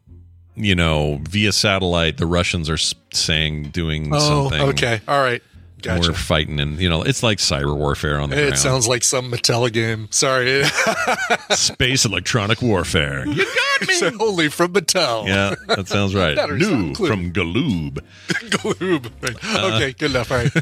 you 0.54 0.74
know, 0.74 1.20
via 1.22 1.50
satellite, 1.52 2.18
the 2.18 2.26
Russians 2.26 2.68
are 2.68 2.76
saying 2.76 3.70
doing 3.70 4.10
Oh, 4.14 4.50
something. 4.50 4.60
okay. 4.70 5.00
All 5.08 5.22
right. 5.22 5.42
Gotcha. 5.82 6.10
We're 6.10 6.14
fighting, 6.16 6.60
and 6.60 6.78
you 6.78 6.88
know, 6.88 7.02
it's 7.02 7.22
like 7.22 7.38
cyber 7.38 7.76
warfare 7.76 8.20
on 8.20 8.30
the 8.30 8.36
It 8.36 8.40
ground. 8.42 8.58
sounds 8.58 8.88
like 8.88 9.02
some 9.04 9.30
Mattel 9.30 9.72
game. 9.72 10.08
Sorry. 10.10 10.62
space 11.50 12.04
electronic 12.04 12.60
warfare. 12.62 13.26
You 13.26 13.44
got 13.44 13.88
me. 13.88 13.94
So 14.00 14.10
only 14.20 14.48
from 14.48 14.72
Mattel. 14.74 15.26
Yeah, 15.26 15.54
that 15.74 15.88
sounds 15.88 16.14
right. 16.14 16.36
New 16.50 16.94
from 16.94 17.32
Galoob. 17.32 17.98
Galoob. 18.28 19.10
Right. 19.22 19.36
Uh, 19.62 19.76
okay, 19.76 19.92
good 19.92 20.10
enough. 20.10 20.30
All 20.30 20.38
right. 20.38 20.52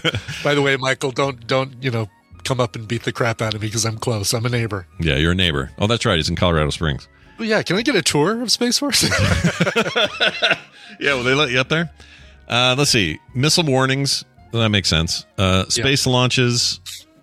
By 0.45 0.55
the 0.55 0.63
way, 0.63 0.77
Michael, 0.77 1.11
don't 1.11 1.45
don't 1.47 1.83
you 1.83 1.91
know 1.91 2.09
come 2.45 2.61
up 2.61 2.77
and 2.77 2.87
beat 2.89 3.03
the 3.03 3.13
crap 3.13 3.43
out 3.43 3.55
of 3.55 3.61
me 3.61 3.67
because 3.69 3.85
I'm 3.85 3.99
close. 3.99 4.33
I'm 4.33 4.47
a 4.47 4.49
neighbor. 4.49 4.87
Yeah, 5.01 5.17
you're 5.17 5.33
a 5.33 5.35
neighbor. 5.35 5.71
Oh, 5.79 5.87
that's 5.87 6.07
right. 6.07 6.17
He's 6.17 6.29
in 6.31 6.37
Colorado 6.37 6.71
Springs. 6.71 7.09
Oh, 7.41 7.45
yeah, 7.45 7.63
can 7.63 7.77
I 7.77 7.83
get 7.83 7.95
a 7.95 8.03
tour 8.03 8.41
of 8.43 8.51
Space 8.51 8.79
Force? 8.79 9.03
Yeah, 11.01 11.15
will 11.15 11.23
they 11.23 11.35
let 11.35 11.51
you 11.51 11.61
up 11.61 11.69
there? 11.69 11.91
Uh, 12.49 12.75
let's 12.77 12.91
see. 12.91 13.19
Missile 13.35 13.65
warnings. 13.65 14.25
Well, 14.53 14.63
that 14.63 14.71
makes 14.71 14.89
sense. 14.89 15.27
Uh, 15.37 15.65
space 15.69 16.07
launches. 16.07 16.81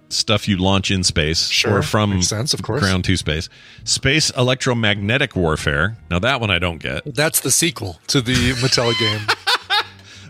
stuff 0.09 0.47
you 0.47 0.55
launch 0.57 0.91
in 0.91 1.03
space 1.03 1.47
Sure. 1.49 1.79
or 1.79 1.81
from 1.81 2.21
sense, 2.21 2.53
of 2.53 2.61
course. 2.61 2.79
ground 2.81 3.03
to 3.05 3.17
space. 3.17 3.49
Space 3.83 4.29
electromagnetic 4.31 5.35
warfare. 5.35 5.97
Now 6.11 6.19
that 6.19 6.39
one 6.39 6.51
I 6.51 6.59
don't 6.59 6.77
get. 6.77 7.01
That's 7.15 7.39
the 7.41 7.51
sequel 7.51 7.99
to 8.07 8.21
the 8.21 8.33
Mattel 8.61 8.97
game. 8.99 9.27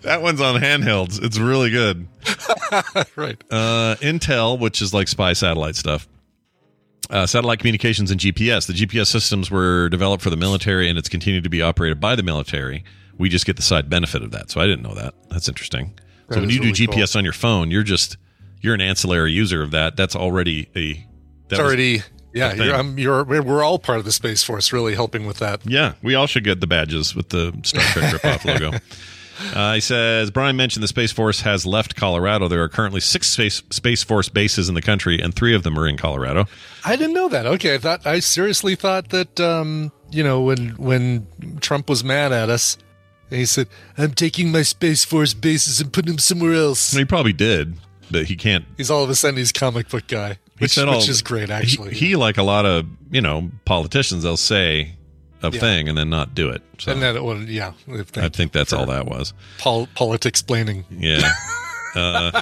That 0.03 0.21
one's 0.21 0.39
on 0.39 0.61
handhelds. 0.61 1.21
It's 1.21 1.37
really 1.39 1.71
good. 1.71 2.07
right. 3.15 3.41
Uh, 3.51 3.95
Intel, 4.01 4.57
which 4.59 4.81
is 4.81 4.93
like 4.93 5.07
spy 5.07 5.33
satellite 5.33 5.75
stuff. 5.75 6.07
Uh, 7.09 7.25
satellite 7.25 7.59
communications 7.59 8.09
and 8.11 8.19
GPS. 8.19 8.65
The 8.67 8.73
GPS 8.73 9.07
systems 9.07 9.51
were 9.51 9.89
developed 9.89 10.23
for 10.23 10.29
the 10.29 10.37
military, 10.37 10.89
and 10.89 10.97
it's 10.97 11.09
continued 11.09 11.43
to 11.43 11.49
be 11.49 11.61
operated 11.61 11.99
by 11.99 12.15
the 12.15 12.23
military. 12.23 12.83
We 13.17 13.29
just 13.29 13.45
get 13.45 13.57
the 13.57 13.61
side 13.61 13.89
benefit 13.89 14.21
of 14.23 14.31
that. 14.31 14.49
So 14.51 14.61
I 14.61 14.65
didn't 14.67 14.83
know 14.83 14.93
that. 14.95 15.13
That's 15.29 15.47
interesting. 15.47 15.93
That 16.27 16.35
so 16.35 16.41
when 16.41 16.49
you 16.49 16.57
do 16.57 16.65
really 16.65 16.73
GPS 16.73 17.15
on 17.15 17.23
your 17.23 17.33
phone, 17.33 17.71
you're 17.71 17.83
just 17.83 18.17
you're 18.61 18.73
an 18.73 18.81
ancillary 18.81 19.31
user 19.31 19.61
of 19.61 19.71
that. 19.71 19.95
That's 19.95 20.15
already 20.15 20.69
a 20.75 21.05
that's 21.47 21.61
already 21.61 22.01
yeah. 22.33 22.53
You're, 22.53 22.75
um, 22.75 22.97
you're 22.97 23.23
we're 23.23 23.41
we're 23.41 23.63
all 23.63 23.79
part 23.79 23.99
of 23.99 24.05
the 24.05 24.11
space 24.11 24.43
force, 24.43 24.73
really 24.73 24.95
helping 24.95 25.25
with 25.25 25.37
that. 25.39 25.61
Yeah, 25.65 25.93
we 26.01 26.15
all 26.15 26.27
should 26.27 26.43
get 26.43 26.61
the 26.61 26.67
badges 26.67 27.15
with 27.15 27.29
the 27.29 27.57
Star 27.63 27.83
Trek 27.83 28.13
ripoff 28.21 28.45
logo. 28.45 28.77
Uh, 29.53 29.73
he 29.73 29.81
says 29.81 30.31
Brian 30.31 30.55
mentioned 30.55 30.83
the 30.83 30.87
Space 30.87 31.11
Force 31.11 31.41
has 31.41 31.65
left 31.65 31.95
Colorado. 31.95 32.47
There 32.47 32.63
are 32.63 32.69
currently 32.69 33.01
six 33.01 33.27
space 33.27 33.61
Space 33.69 34.03
Force 34.03 34.29
bases 34.29 34.69
in 34.69 34.75
the 34.75 34.81
country, 34.81 35.19
and 35.21 35.33
three 35.33 35.53
of 35.53 35.63
them 35.63 35.77
are 35.77 35.87
in 35.87 35.97
Colorado. 35.97 36.45
I 36.83 36.95
didn't 36.95 37.13
know 37.13 37.29
that. 37.29 37.45
Okay, 37.45 37.75
I 37.75 37.77
thought 37.77 38.05
I 38.05 38.19
seriously 38.19 38.75
thought 38.75 39.09
that 39.09 39.39
um, 39.39 39.91
you 40.11 40.23
know 40.23 40.41
when 40.41 40.69
when 40.71 41.27
Trump 41.59 41.89
was 41.89 42.03
mad 42.03 42.31
at 42.31 42.49
us, 42.49 42.77
and 43.35 43.39
he 43.41 43.45
said, 43.45 43.67
"I'm 43.97 44.13
taking 44.13 44.49
my 44.49 44.61
space 44.61 45.03
force 45.03 45.33
bases 45.33 45.81
and 45.81 45.91
putting 45.91 46.11
them 46.13 46.19
somewhere 46.19 46.53
else." 46.53 46.93
He 46.93 47.03
probably 47.03 47.33
did, 47.33 47.75
but 48.09 48.25
he 48.25 48.37
can't. 48.37 48.63
He's 48.77 48.89
all 48.89 49.03
of 49.03 49.09
a 49.09 49.15
sudden 49.15 49.35
he's 49.35 49.51
comic 49.51 49.89
book 49.89 50.07
guy, 50.07 50.37
which, 50.59 50.71
said 50.75 50.87
which 50.87 51.09
is 51.09 51.21
great 51.21 51.49
actually. 51.49 51.93
He, 51.93 52.07
he, 52.07 52.15
like 52.15 52.37
a 52.37 52.43
lot 52.43 52.65
of 52.65 52.85
you 53.11 53.19
know 53.19 53.51
politicians, 53.65 54.23
they'll 54.23 54.37
say 54.37 54.93
a 55.43 55.51
Yeah. 55.51 55.59
thing 55.59 55.89
and 55.89 55.97
then 55.97 56.09
not 56.09 56.33
do 56.33 56.49
it. 56.49 56.61
So 56.79 56.93
and 56.93 57.01
then 57.01 57.21
would 57.21 57.49
yeah. 57.49 57.73
I 58.15 58.29
think 58.29 58.53
that's 58.53 58.71
all 58.71 58.85
that 58.85 59.05
was. 59.05 59.33
Pol- 59.57 59.89
politics 59.95 60.41
planning. 60.41 60.85
Yeah. 60.89 61.29
Uh, 61.95 62.41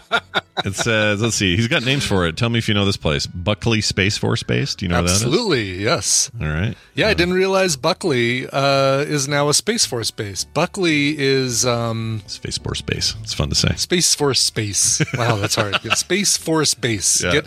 it 0.66 0.76
says, 0.76 1.22
let's 1.22 1.36
see. 1.36 1.56
He's 1.56 1.68
got 1.68 1.84
names 1.84 2.06
for 2.06 2.26
it. 2.26 2.38
Tell 2.38 2.50
me 2.50 2.58
if 2.60 2.68
you 2.68 2.74
know 2.74 2.86
this 2.86 2.98
place. 2.98 3.26
Buckley 3.26 3.82
Space 3.82 4.18
Force 4.18 4.44
Base. 4.44 4.76
Do 4.76 4.86
you 4.86 4.90
know 4.90 5.00
Absolutely, 5.00 5.76
yes. 5.82 6.32
All 6.40 6.48
right. 6.48 6.76
Yeah, 6.96 7.08
I 7.08 7.14
didn't 7.14 7.34
realize 7.34 7.76
Buckley 7.76 8.48
uh, 8.48 9.00
is 9.00 9.28
now 9.28 9.50
a 9.50 9.54
Space 9.54 9.86
Force 9.86 10.12
base. 10.12 10.44
Buckley 10.44 11.18
is 11.18 11.66
um, 11.66 12.22
Space 12.28 12.58
Force 12.58 12.82
Base. 12.82 13.16
It's 13.22 13.34
fun 13.34 13.50
to 13.50 13.56
say. 13.56 13.74
Space 13.76 14.16
Force 14.16 14.40
Space. 14.40 15.02
Wow, 15.16 15.38
that's 15.38 15.56
hard. 15.56 15.74
Yeah, 15.84 15.96
Space 15.96 16.38
Force 16.38 16.74
Base. 16.76 17.24
Yeah. 17.24 17.32
Get 17.32 17.46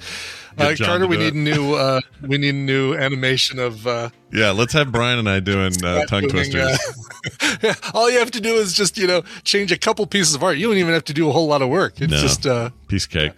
uh, 0.58 0.74
Carter, 0.78 1.06
we 1.06 1.16
need 1.16 1.28
it. 1.28 1.34
new. 1.34 1.74
Uh, 1.74 2.00
we 2.22 2.38
need 2.38 2.54
new 2.54 2.94
animation 2.94 3.58
of. 3.58 3.86
Uh, 3.86 4.10
Yeah, 4.32 4.50
let's 4.52 4.72
have 4.72 4.90
Brian 4.92 5.18
and 5.18 5.28
I 5.28 5.40
doing 5.40 5.72
uh, 5.84 6.04
tongue 6.06 6.22
doing, 6.28 6.50
twisters. 6.50 6.78
uh, 7.62 7.74
all 7.94 8.10
you 8.10 8.18
have 8.18 8.30
to 8.32 8.40
do 8.40 8.54
is 8.54 8.72
just 8.72 8.96
you 8.98 9.06
know 9.06 9.22
change 9.44 9.72
a 9.72 9.78
couple 9.78 10.06
pieces 10.06 10.34
of 10.34 10.42
art. 10.42 10.56
You 10.58 10.68
don't 10.68 10.76
even 10.78 10.94
have 10.94 11.04
to 11.04 11.12
do 11.14 11.28
a 11.28 11.32
whole 11.32 11.46
lot 11.46 11.62
of 11.62 11.68
work. 11.68 12.00
It's 12.00 12.10
No. 12.12 12.18
just. 12.20 12.46
Uh, 12.46 12.70
Piece 12.88 13.06
cake. 13.06 13.32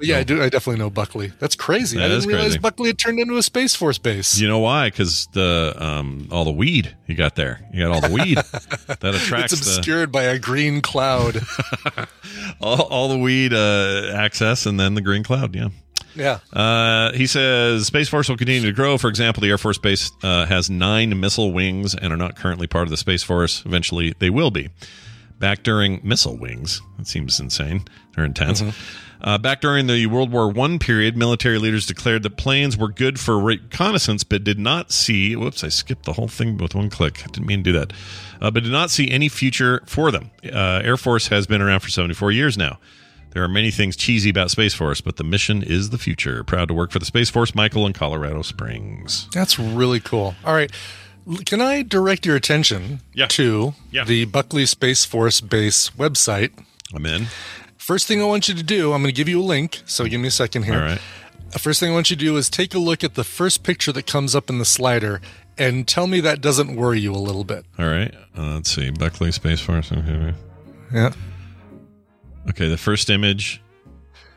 yeah, 0.00 0.16
I 0.18 0.22
do. 0.22 0.42
I 0.42 0.48
definitely 0.48 0.78
know 0.80 0.88
Buckley. 0.88 1.30
That's 1.40 1.54
crazy. 1.54 1.98
That 1.98 2.06
I 2.06 2.08
didn't 2.08 2.26
realize 2.26 2.44
crazy. 2.46 2.58
Buckley 2.58 2.86
had 2.88 2.98
turned 2.98 3.20
into 3.20 3.36
a 3.36 3.42
Space 3.42 3.76
Force 3.76 3.98
base. 3.98 4.38
You 4.40 4.48
know 4.48 4.58
why? 4.60 4.88
Because 4.88 5.28
the 5.34 5.74
um, 5.78 6.28
all 6.32 6.44
the 6.44 6.50
weed 6.52 6.96
you 7.06 7.14
got 7.14 7.36
there. 7.36 7.60
You 7.72 7.86
got 7.86 7.92
all 7.94 8.00
the 8.08 8.14
weed 8.14 8.36
that 8.86 9.14
attracts 9.14 9.52
It's 9.52 9.66
the 9.66 9.76
obscured 9.76 10.10
by 10.10 10.22
a 10.22 10.38
green 10.38 10.80
cloud. 10.80 11.40
all, 12.60 12.82
all 12.82 13.08
the 13.08 13.18
weed 13.18 13.52
uh, 13.52 14.12
access, 14.16 14.64
and 14.66 14.80
then 14.80 14.94
the 14.94 15.02
green 15.02 15.22
cloud. 15.22 15.54
Yeah. 15.54 15.68
Yeah. 16.14 16.38
Uh, 16.52 17.12
he 17.12 17.26
says 17.26 17.86
Space 17.86 18.08
Force 18.08 18.28
will 18.28 18.36
continue 18.36 18.62
to 18.62 18.72
grow. 18.72 18.98
For 18.98 19.08
example, 19.08 19.40
the 19.40 19.48
Air 19.50 19.58
Force 19.58 19.78
Base 19.78 20.10
uh, 20.22 20.46
has 20.46 20.70
nine 20.70 21.18
missile 21.20 21.52
wings 21.52 21.94
and 21.94 22.12
are 22.12 22.16
not 22.16 22.36
currently 22.36 22.66
part 22.66 22.84
of 22.84 22.90
the 22.90 22.96
Space 22.96 23.22
Force. 23.22 23.64
Eventually, 23.64 24.14
they 24.18 24.30
will 24.30 24.50
be. 24.50 24.68
Back 25.38 25.62
during 25.62 26.00
missile 26.02 26.36
wings, 26.36 26.82
that 26.98 27.06
seems 27.06 27.40
insane 27.40 27.84
or 28.18 28.24
intense. 28.24 28.62
Uh, 29.22 29.38
back 29.38 29.60
during 29.60 29.86
the 29.86 30.06
World 30.06 30.32
War 30.32 30.50
One 30.50 30.78
period, 30.78 31.16
military 31.16 31.58
leaders 31.58 31.86
declared 31.86 32.22
that 32.22 32.36
planes 32.36 32.76
were 32.76 32.88
good 32.88 33.20
for 33.20 33.38
reconnaissance, 33.38 34.24
but 34.24 34.44
did 34.44 34.58
not 34.58 34.92
see. 34.92 35.36
Whoops, 35.36 35.62
I 35.62 35.68
skipped 35.68 36.04
the 36.04 36.14
whole 36.14 36.28
thing 36.28 36.56
with 36.56 36.74
one 36.74 36.90
click. 36.90 37.22
I 37.22 37.26
didn't 37.26 37.46
mean 37.46 37.62
to 37.64 37.72
do 37.72 37.78
that. 37.78 37.92
Uh, 38.40 38.50
but 38.50 38.62
did 38.62 38.72
not 38.72 38.90
see 38.90 39.10
any 39.10 39.28
future 39.28 39.82
for 39.86 40.10
them. 40.10 40.30
Uh, 40.44 40.80
Air 40.82 40.96
Force 40.96 41.28
has 41.28 41.46
been 41.46 41.60
around 41.60 41.80
for 41.80 41.90
74 41.90 42.32
years 42.32 42.56
now. 42.56 42.78
There 43.32 43.42
are 43.44 43.48
many 43.48 43.70
things 43.70 43.96
cheesy 43.96 44.30
about 44.30 44.50
Space 44.50 44.74
Force, 44.74 45.00
but 45.00 45.16
the 45.16 45.24
mission 45.24 45.62
is 45.62 45.90
the 45.90 45.98
future. 45.98 46.42
Proud 46.42 46.68
to 46.68 46.74
work 46.74 46.90
for 46.90 46.98
the 46.98 47.04
Space 47.04 47.30
Force, 47.30 47.54
Michael 47.54 47.86
in 47.86 47.92
Colorado 47.92 48.42
Springs. 48.42 49.28
That's 49.32 49.58
really 49.58 50.00
cool. 50.00 50.34
All 50.44 50.54
right. 50.54 50.70
Can 51.46 51.60
I 51.60 51.82
direct 51.82 52.26
your 52.26 52.34
attention 52.34 53.00
Yeah. 53.14 53.26
to 53.28 53.74
Yeah. 53.92 54.04
the 54.04 54.24
Buckley 54.24 54.66
Space 54.66 55.04
Force 55.04 55.40
Base 55.40 55.90
website? 55.90 56.50
I'm 56.94 57.06
in. 57.06 57.26
First 57.76 58.06
thing 58.08 58.20
I 58.20 58.24
want 58.24 58.48
you 58.48 58.54
to 58.54 58.62
do, 58.64 58.92
I'm 58.92 59.02
going 59.02 59.14
to 59.14 59.16
give 59.16 59.28
you 59.28 59.40
a 59.40 59.44
link. 59.44 59.80
So 59.86 60.04
give 60.06 60.20
me 60.20 60.28
a 60.28 60.32
second 60.32 60.64
here. 60.64 60.74
All 60.74 60.80
right. 60.80 61.00
Uh, 61.54 61.58
First 61.58 61.78
thing 61.80 61.90
I 61.90 61.92
want 61.94 62.10
you 62.10 62.16
to 62.16 62.24
do 62.24 62.36
is 62.36 62.48
take 62.48 62.74
a 62.74 62.78
look 62.78 63.04
at 63.04 63.14
the 63.14 63.24
first 63.24 63.62
picture 63.62 63.92
that 63.92 64.06
comes 64.06 64.34
up 64.34 64.48
in 64.50 64.58
the 64.58 64.64
slider 64.64 65.20
and 65.58 65.86
tell 65.86 66.06
me 66.06 66.20
that 66.20 66.40
doesn't 66.40 66.74
worry 66.74 67.00
you 67.00 67.12
a 67.12 67.18
little 67.18 67.44
bit. 67.44 67.64
All 67.78 67.86
right. 67.86 68.12
Uh, 68.36 68.54
let's 68.54 68.70
see. 68.74 68.90
Buckley 68.90 69.30
Space 69.30 69.60
Force. 69.60 69.92
Yeah. 70.92 71.12
Okay. 72.48 72.68
The 72.68 72.76
first 72.78 73.10
image. 73.10 73.62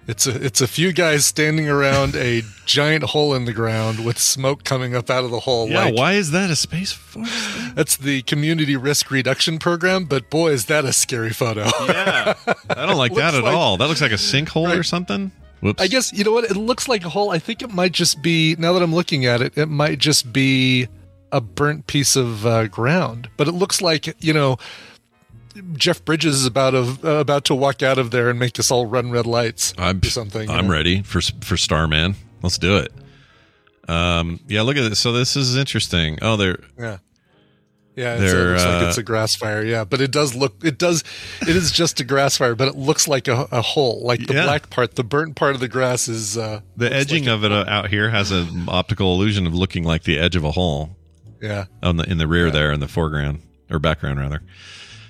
It's 0.05 0.27
a 0.27 0.35
it's 0.43 0.59
a 0.59 0.67
few 0.67 0.91
guys 0.91 1.25
standing 1.25 1.69
around 1.69 2.13
a 2.15 2.41
giant 2.65 3.05
hole 3.05 3.33
in 3.33 3.45
the 3.45 3.53
ground 3.53 4.03
with 4.03 4.19
smoke 4.19 4.65
coming 4.65 4.93
up 4.95 5.09
out 5.09 5.23
of 5.23 5.31
the 5.31 5.39
hole. 5.39 5.69
Yeah. 5.69 5.85
like, 5.85 5.95
why 5.95 6.13
is 6.13 6.31
that 6.31 6.49
a 6.49 6.57
Space 6.57 6.91
Force? 6.91 7.29
That's 7.73 7.95
the 7.95 8.21
community 8.23 8.75
risk 8.75 9.09
reduction 9.11 9.59
program, 9.59 10.03
but 10.03 10.29
boy, 10.29 10.51
is 10.51 10.65
that 10.65 10.83
a 10.83 10.91
scary 10.91 11.29
photo. 11.31 11.63
yeah. 11.87 12.33
I 12.69 12.85
don't 12.85 12.97
like 12.97 13.13
that 13.15 13.33
at 13.33 13.43
like- 13.45 13.55
all. 13.55 13.77
That 13.77 13.87
looks 13.87 14.01
like 14.01 14.11
a 14.11 14.15
sinkhole 14.15 14.77
or 14.77 14.83
something. 14.83 15.31
Whoops. 15.61 15.81
I 15.81 15.87
guess 15.87 16.11
you 16.11 16.25
know 16.25 16.33
what? 16.33 16.43
It 16.43 16.57
looks 16.57 16.89
like 16.89 17.05
a 17.05 17.09
hole. 17.09 17.31
I 17.31 17.39
think 17.39 17.61
it 17.61 17.71
might 17.73 17.93
just 17.93 18.21
be. 18.21 18.57
Now 18.59 18.73
that 18.73 18.83
I'm 18.83 18.93
looking 18.93 19.25
at 19.25 19.41
it, 19.41 19.57
it 19.57 19.67
might 19.67 19.99
just 19.99 20.33
be 20.33 20.89
a 21.31 21.39
burnt 21.39 21.87
piece 21.87 22.17
of 22.17 22.45
uh, 22.45 22.67
ground. 22.67 23.29
But 23.37 23.47
it 23.47 23.53
looks 23.53 23.81
like 23.81 24.13
you 24.21 24.33
know, 24.33 24.57
Jeff 25.73 26.03
Bridges 26.03 26.35
is 26.35 26.45
about 26.45 26.73
of 26.73 27.03
uh, 27.05 27.09
about 27.17 27.45
to 27.45 27.55
walk 27.55 27.83
out 27.83 27.97
of 27.97 28.11
there 28.11 28.29
and 28.29 28.39
make 28.39 28.59
us 28.59 28.71
all 28.71 28.85
run 28.85 29.11
red 29.11 29.25
lights 29.25 29.73
I'm 29.77 29.99
or 30.03 30.05
something. 30.09 30.49
I'm 30.49 30.67
know? 30.67 30.73
ready 30.73 31.01
for 31.03 31.21
for 31.41 31.57
Starman. 31.57 32.15
Let's 32.41 32.57
do 32.57 32.77
it. 32.77 32.91
Um. 33.89 34.39
Yeah. 34.47 34.61
Look 34.63 34.77
at 34.77 34.89
this. 34.89 34.99
So 34.99 35.11
this 35.11 35.35
is 35.35 35.55
interesting. 35.55 36.17
Oh, 36.21 36.37
there. 36.37 36.57
Yeah. 36.77 36.97
Yeah, 37.95 38.13
it's, 38.15 38.23
it 38.23 38.25
They're, 38.25 38.49
looks 38.53 38.65
like 38.65 38.83
uh, 38.83 38.87
it's 38.87 38.97
a 38.97 39.03
grass 39.03 39.35
fire. 39.35 39.63
Yeah, 39.63 39.83
but 39.83 40.01
it 40.01 40.11
does 40.11 40.33
look. 40.33 40.65
It 40.65 40.79
does. 40.79 41.03
It 41.43 41.55
is 41.55 41.71
just 41.71 41.99
a 41.99 42.03
grass 42.03 42.35
fire, 42.37 42.55
but 42.55 42.67
it 42.67 42.75
looks 42.75 43.07
like 43.07 43.27
a, 43.27 43.47
a 43.51 43.61
hole. 43.61 44.01
Like 44.03 44.25
the 44.25 44.33
Yeah. 44.33 44.45
black 44.45 44.71
part, 44.71 44.95
the 44.95 45.03
burnt 45.03 45.35
part 45.35 45.53
of 45.53 45.61
the 45.61 45.67
grass 45.67 46.07
is. 46.07 46.35
Uh, 46.35 46.61
The 46.75 46.91
edging 46.91 47.25
like 47.25 47.33
of 47.33 47.43
it 47.43 47.51
uh, 47.51 47.65
out 47.67 47.89
here 47.89 48.09
has 48.09 48.31
an 48.31 48.65
optical 48.67 49.13
illusion 49.13 49.45
of 49.45 49.53
looking 49.53 49.83
like 49.83 50.03
the 50.05 50.17
edge 50.17 50.35
of 50.35 50.43
a 50.43 50.51
hole. 50.51 50.95
Yeah. 51.39 51.65
on 51.83 51.97
the 51.97 52.09
in 52.09 52.17
the 52.17 52.25
rear 52.27 52.49
there 52.49 52.71
in 52.71 52.79
the 52.79 52.87
foreground 52.87 53.41
or 53.69 53.77
background 53.77 54.17
rather. 54.17 54.41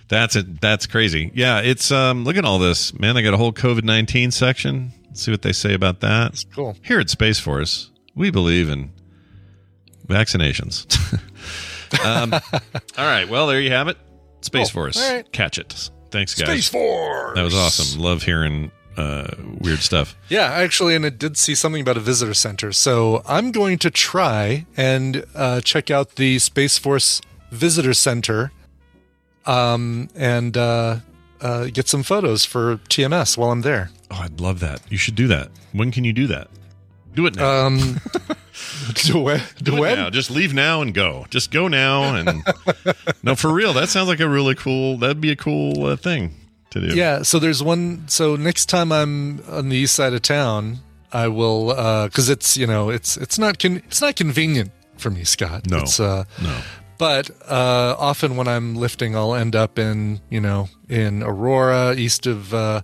That's 0.10 0.36
it. 0.36 0.62
That's 0.62 0.86
crazy. 0.88 1.32
Yeah, 1.34 1.60
it's 1.62 1.92
um. 1.92 2.24
Look 2.24 2.38
at 2.38 2.46
all 2.46 2.60
this, 2.60 2.98
man. 3.00 3.16
They 3.16 3.22
got 3.24 3.34
a 3.34 3.38
whole 3.38 3.54
COVID 3.54 3.84
nineteen 3.84 4.32
section. 4.32 4.92
Let's 5.08 5.22
see 5.24 5.32
what 5.32 5.42
they 5.42 5.54
say 5.54 5.74
about 5.74 6.02
that. 6.02 6.34
It's 6.34 6.44
cool. 6.44 6.76
Here 6.84 7.00
at 7.00 7.10
Space 7.10 7.39
Force, 7.39 7.92
we 8.16 8.32
believe 8.32 8.70
in 8.70 8.92
vaccinations. 10.08 10.86
um, 12.06 12.34
all 12.98 13.06
right. 13.06 13.28
Well, 13.30 13.48
there 13.48 13.62
you 13.62 13.72
have 13.72 13.88
it. 13.88 13.98
Space 14.42 14.72
Cool. 14.72 14.84
Force. 14.84 15.02
All 15.02 15.13
right. 15.16 15.32
Catch 15.32 15.58
it. 15.58 15.89
Thanks, 16.12 16.36
guys. 16.36 16.48
Space 16.48 16.70
Force. 16.70 17.36
That 17.36 17.44
was 17.44 17.56
awesome. 17.56 18.02
Love 18.02 18.24
hearing 18.24 18.72
uh, 18.98 19.28
weird 19.60 19.80
stuff. 19.80 20.16
Yeah, 20.30 20.46
actually, 20.52 20.96
and 20.96 21.06
it 21.06 21.18
did 21.18 21.38
see 21.38 21.56
something 21.56 21.82
about 21.82 21.98
a 21.98 22.02
visitor 22.02 22.34
center. 22.34 22.72
So 22.72 23.24
I'm 23.28 23.52
going 23.52 23.80
to 23.80 23.89
try 23.89 24.66
and 24.78 25.26
uh, 25.34 25.62
check 25.62 25.89
out 25.89 26.16
the 26.16 26.39
Space 26.39 26.78
Force 26.78 27.22
Visitor 27.52 27.94
Center, 27.94 28.52
um, 29.45 30.10
and 30.15 30.56
uh, 30.58 30.97
uh, 31.41 31.65
get 31.65 31.88
some 31.88 32.03
photos 32.03 32.45
for 32.45 32.77
TMS 32.89 33.38
while 33.38 33.51
I'm 33.51 33.62
there. 33.62 33.89
Oh, 34.12 34.19
I'd 34.21 34.39
love 34.39 34.60
that. 34.62 34.82
You 34.89 34.97
should 34.97 35.15
do 35.15 35.27
that. 35.27 35.49
When 35.71 35.91
can 35.91 36.03
you 36.03 36.13
do 36.13 36.27
that? 36.27 36.47
Do 37.15 37.25
it 37.27 37.36
now. 37.36 37.65
Um, 37.67 37.77
do 38.95 39.19
when? 39.19 39.39
Do 39.58 39.71
Do 39.71 39.84
it 39.84 39.95
now. 39.95 40.10
Just 40.10 40.32
leave 40.32 40.53
now 40.53 40.82
and 40.82 40.93
go. 40.93 41.25
Just 41.29 41.51
go 41.51 41.67
now 41.67 42.15
and 42.15 42.43
no, 43.23 43.36
for 43.36 43.51
real. 43.53 43.73
That 43.73 43.89
sounds 43.89 44.08
like 44.08 44.19
a 44.19 44.27
really 44.27 44.56
cool. 44.56 44.97
That'd 44.97 45.21
be 45.21 45.32
a 45.32 45.36
cool 45.36 45.86
uh, 45.86 45.95
thing 45.95 46.34
to 46.71 46.82
do. 46.82 46.95
Yeah, 46.95 47.21
so 47.21 47.38
there's 47.39 47.62
one. 47.62 48.08
So 48.08 48.36
next 48.36 48.65
time 48.67 48.91
I'm 48.91 49.41
on 49.47 49.69
the 49.69 49.77
east 49.77 49.93
side 49.93 50.13
of 50.13 50.23
town, 50.23 50.79
I 51.12 51.27
will 51.27 51.67
because 52.06 52.29
it's 52.29 52.58
you 52.58 52.65
know 52.65 52.89
it's 52.89 53.15
it's 53.17 53.38
not 53.38 53.60
con- 53.60 53.84
it's 53.86 54.01
not 54.01 54.15
convenient 54.15 54.71
for 54.97 55.12
me, 55.12 55.23
Scott. 55.23 55.69
No. 55.69 55.79
it's, 55.79 55.99
uh, 55.99 56.23
No. 56.41 56.58
But 56.97 57.29
uh, 57.47 57.95
often 57.97 58.36
when 58.36 58.47
I'm 58.47 58.75
lifting, 58.75 59.15
I'll 59.15 59.36
end 59.36 59.56
up 59.56 59.79
in 59.79 60.21
you 60.29 60.41
know 60.41 60.69
in 60.89 61.23
Aurora, 61.23 61.95
east 61.95 62.25
of 62.25 62.53
uh, 62.53 62.82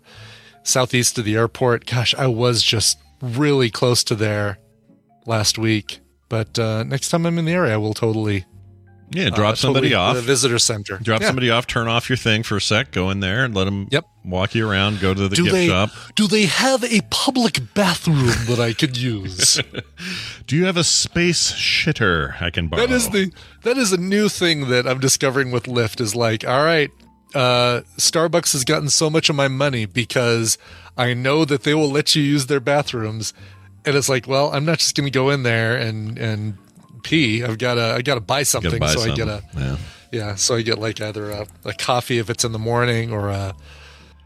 southeast 0.63 1.17
of 1.17 1.25
the 1.25 1.35
airport. 1.35 1.85
Gosh, 1.85 2.13
I 2.15 2.27
was 2.27 2.63
just 2.63 2.99
really 3.21 3.69
close 3.69 4.03
to 4.05 4.15
there 4.15 4.59
last 5.25 5.57
week. 5.57 5.99
But 6.29 6.59
uh, 6.59 6.83
next 6.83 7.09
time 7.09 7.25
I'm 7.25 7.39
in 7.39 7.45
the 7.45 7.53
area, 7.53 7.73
I 7.73 7.77
will 7.77 7.93
totally 7.93 8.45
Yeah, 9.11 9.29
drop 9.29 9.53
uh, 9.53 9.55
somebody 9.55 9.89
totally 9.89 9.95
off. 9.95 10.15
the 10.15 10.21
visitor 10.21 10.59
center. 10.59 10.97
Drop 11.01 11.21
Yeah. 11.21 11.27
somebody 11.27 11.49
off, 11.49 11.65
turn 11.67 11.87
off 11.87 12.09
your 12.09 12.17
thing 12.17 12.43
for 12.43 12.57
a 12.57 12.61
sec, 12.61 12.91
go 12.91 13.09
in 13.09 13.19
there 13.21 13.43
and 13.43 13.55
let 13.55 13.65
them 13.65 13.87
Yep. 13.91 14.05
walk 14.23 14.53
you 14.53 14.69
around, 14.69 14.99
go 14.99 15.13
to 15.13 15.27
the 15.27 15.35
do 15.35 15.43
gift 15.45 15.53
they 15.53 15.67
shop. 15.67 15.89
do 16.15 16.27
they 16.27 16.45
have 16.45 16.83
a 16.83 17.01
public 17.09 17.73
bathroom 17.73 18.27
that 18.47 18.59
I 18.59 18.73
could 18.73 18.97
use? 18.97 19.59
Do 20.47 20.55
you 20.55 20.65
have 20.65 20.77
a 20.77 20.83
space 20.83 21.51
shitter 21.51 22.39
I 22.41 22.49
can 22.49 22.67
borrow? 22.67 22.85
That 22.87 22.93
is 22.93 23.09
the 23.09 23.31
that 23.63 23.77
is 23.77 23.91
a 23.93 23.97
new 23.97 24.29
thing 24.29 24.69
that 24.69 24.87
I'm 24.87 24.99
discovering 24.99 25.51
with 25.51 25.63
Lyft 25.65 25.99
is 26.01 26.15
like, 26.15 26.47
all 26.47 26.63
right, 26.63 26.89
uh, 27.35 27.81
Starbucks 27.97 28.53
has 28.53 28.63
gotten 28.63 28.89
so 28.89 29.09
much 29.09 29.29
of 29.29 29.35
my 29.35 29.47
money 29.47 29.85
because 29.85 30.57
I 30.97 31.13
know 31.13 31.45
that 31.45 31.63
they 31.63 31.73
will 31.75 31.89
let 31.91 32.15
you 32.15 32.23
use 32.23 32.47
their 32.47 32.59
bathrooms, 32.59 33.33
and 33.85 33.95
it's 33.95 34.09
like, 34.09 34.27
well, 34.27 34.51
I'm 34.53 34.65
not 34.65 34.79
just 34.79 34.95
going 34.95 35.05
to 35.05 35.11
go 35.11 35.29
in 35.29 35.43
there 35.43 35.75
and 35.77 36.17
and 36.17 36.57
pee. 36.99 37.43
I've 37.43 37.57
got 37.57 37.75
to 37.75 37.93
I 37.95 38.01
got 38.01 38.15
to 38.15 38.21
buy 38.21 38.43
something, 38.43 38.79
buy 38.79 38.93
so 38.93 39.01
I 39.01 39.15
get 39.15 39.27
a 39.27 39.43
yeah. 39.55 39.77
yeah, 40.11 40.35
so 40.35 40.55
I 40.55 40.61
get 40.61 40.79
like 40.79 41.01
either 41.01 41.31
a, 41.31 41.47
a 41.65 41.73
coffee 41.73 42.19
if 42.19 42.29
it's 42.29 42.43
in 42.43 42.51
the 42.51 42.59
morning 42.59 43.11
or 43.11 43.29
a 43.29 43.55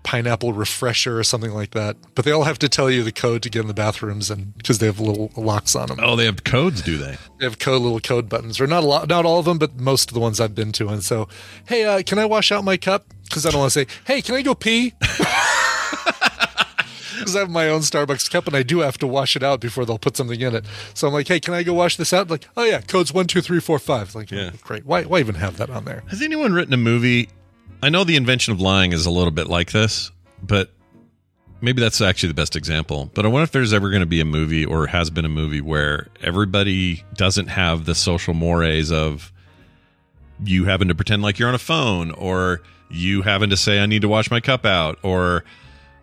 pineapple 0.03 0.53
refresher 0.53 1.17
or 1.17 1.23
something 1.23 1.51
like 1.51 1.71
that. 1.71 1.95
But 2.13 2.25
they 2.25 2.31
all 2.31 2.43
have 2.43 2.59
to 2.59 2.69
tell 2.69 2.91
you 2.91 3.03
the 3.03 3.11
code 3.11 3.41
to 3.43 3.49
get 3.49 3.61
in 3.61 3.67
the 3.67 3.73
bathrooms, 3.73 4.29
and 4.29 4.55
because 4.57 4.79
they 4.79 4.85
have 4.85 4.99
little 4.99 5.31
locks 5.35 5.75
on 5.75 5.87
them. 5.87 5.99
Oh, 6.01 6.15
they 6.15 6.25
have 6.25 6.43
codes, 6.43 6.81
do 6.81 6.97
they? 6.97 7.17
They 7.39 7.45
have 7.45 7.59
code 7.59 7.81
little 7.81 7.99
code 7.99 8.29
buttons, 8.29 8.59
or 8.59 8.67
not 8.67 8.83
a 8.83 8.85
lot, 8.85 9.07
not 9.07 9.25
all 9.25 9.39
of 9.39 9.45
them, 9.45 9.57
but 9.57 9.79
most 9.79 10.09
of 10.09 10.13
the 10.13 10.19
ones 10.19 10.39
I've 10.39 10.55
been 10.55 10.71
to. 10.73 10.89
And 10.89 11.03
so, 11.03 11.27
hey, 11.67 11.85
uh, 11.85 12.03
can 12.03 12.19
I 12.19 12.25
wash 12.25 12.51
out 12.51 12.63
my 12.63 12.77
cup? 12.77 13.05
Because 13.23 13.45
I 13.45 13.49
don't 13.49 13.61
want 13.61 13.73
to 13.73 13.79
say, 13.79 13.87
hey, 14.05 14.21
can 14.21 14.35
I 14.35 14.41
go 14.41 14.53
pee? 14.53 14.93
Because 17.25 17.35
I 17.35 17.39
have 17.39 17.49
my 17.49 17.69
own 17.69 17.81
Starbucks 17.81 18.29
cup 18.29 18.47
and 18.47 18.55
I 18.55 18.63
do 18.63 18.79
have 18.79 18.97
to 18.99 19.07
wash 19.07 19.35
it 19.35 19.43
out 19.43 19.59
before 19.61 19.85
they'll 19.85 19.97
put 19.97 20.17
something 20.17 20.39
in 20.39 20.55
it. 20.55 20.65
So 20.93 21.07
I'm 21.07 21.13
like, 21.13 21.27
hey, 21.27 21.39
can 21.39 21.53
I 21.53 21.63
go 21.63 21.73
wash 21.73 21.97
this 21.97 22.11
out? 22.13 22.29
Like, 22.29 22.47
oh 22.57 22.63
yeah, 22.63 22.81
code's 22.81 23.13
one 23.13 23.27
two 23.27 23.41
three 23.41 23.59
four 23.59 23.79
five. 23.79 24.13
Like, 24.15 24.31
Yeah. 24.31 24.51
great. 24.61 24.85
Why, 24.85 25.03
why 25.03 25.19
even 25.19 25.35
have 25.35 25.57
that 25.57 25.69
on 25.69 25.85
there? 25.85 26.03
Has 26.07 26.21
anyone 26.21 26.53
written 26.53 26.73
a 26.73 26.77
movie? 26.77 27.29
I 27.81 27.89
know 27.89 28.03
the 28.03 28.15
invention 28.15 28.53
of 28.53 28.61
lying 28.61 28.93
is 28.93 29.05
a 29.05 29.11
little 29.11 29.31
bit 29.31 29.47
like 29.47 29.71
this, 29.71 30.11
but 30.41 30.71
maybe 31.61 31.81
that's 31.81 31.99
actually 32.01 32.27
the 32.29 32.33
best 32.35 32.55
example. 32.55 33.09
But 33.13 33.25
I 33.25 33.29
wonder 33.29 33.43
if 33.43 33.51
there's 33.51 33.73
ever 33.73 33.89
going 33.89 33.99
to 34.01 34.05
be 34.05 34.19
a 34.21 34.25
movie 34.25 34.65
or 34.65 34.87
has 34.87 35.09
been 35.09 35.25
a 35.25 35.29
movie 35.29 35.61
where 35.61 36.07
everybody 36.21 37.03
doesn't 37.15 37.47
have 37.47 37.85
the 37.85 37.95
social 37.95 38.33
mores 38.33 38.91
of 38.91 39.31
you 40.43 40.65
having 40.65 40.87
to 40.89 40.95
pretend 40.95 41.21
like 41.21 41.39
you're 41.39 41.47
on 41.49 41.55
a 41.55 41.59
phone 41.59 42.11
or 42.11 42.61
you 42.89 43.21
having 43.21 43.49
to 43.49 43.57
say 43.57 43.79
I 43.81 43.85
need 43.85 44.01
to 44.01 44.07
wash 44.09 44.29
my 44.29 44.39
cup 44.39 44.65
out 44.65 44.99
or 45.03 45.43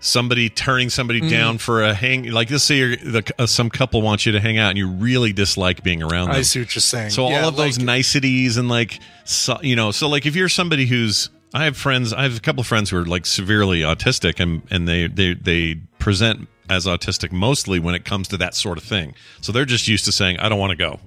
somebody 0.02 0.48
turning 0.48 0.88
somebody 0.88 1.20
down 1.28 1.58
for 1.58 1.82
a 1.82 1.92
hang 1.92 2.24
like 2.30 2.50
let's 2.50 2.64
say 2.64 2.78
you're, 2.78 2.96
the, 2.96 3.22
uh, 3.38 3.46
some 3.46 3.68
couple 3.68 4.00
wants 4.00 4.24
you 4.24 4.32
to 4.32 4.40
hang 4.40 4.56
out 4.58 4.70
and 4.70 4.78
you 4.78 4.88
really 4.88 5.32
dislike 5.32 5.82
being 5.82 6.02
around 6.02 6.28
them 6.28 6.36
I 6.36 6.42
see 6.42 6.60
what 6.60 6.74
you're 6.74 6.80
saying. 6.80 7.10
so 7.10 7.28
Yeah, 7.28 7.42
all 7.42 7.48
of 7.50 7.56
those 7.56 7.78
niceties 7.78 8.56
and 8.56 8.68
like, 8.68 8.98
so, 9.24 9.58
you 9.62 9.76
know, 9.76 9.90
so 9.90 10.08
like 10.08 10.24
if 10.24 10.34
you're 10.34 10.48
somebody 10.48 10.86
who's, 10.86 11.28
I 11.52 11.64
have 11.64 11.76
friends, 11.76 12.12
I 12.14 12.22
have 12.22 12.36
a 12.36 12.40
couple 12.40 12.62
of 12.62 12.66
friends 12.66 12.88
who 12.90 12.96
are 12.96 13.04
like 13.04 13.26
severely 13.26 13.80
autistic 13.80 14.40
and 14.40 14.62
and 14.70 14.88
they 14.88 15.06
they 15.06 15.34
they 15.34 15.74
present 15.98 16.48
as 16.70 16.86
autistic 16.86 17.30
mostly 17.32 17.78
when 17.80 17.94
it 17.94 18.04
comes 18.04 18.28
to 18.28 18.36
that 18.38 18.54
sort 18.54 18.78
of 18.78 18.84
thing. 18.84 19.14
So 19.40 19.52
they're 19.52 19.64
just 19.64 19.86
used 19.88 20.04
to 20.06 20.12
saying, 20.12 20.38
I 20.38 20.48
don't 20.48 20.58
want 20.60 20.70
to 20.70 20.76
go, 20.76 21.00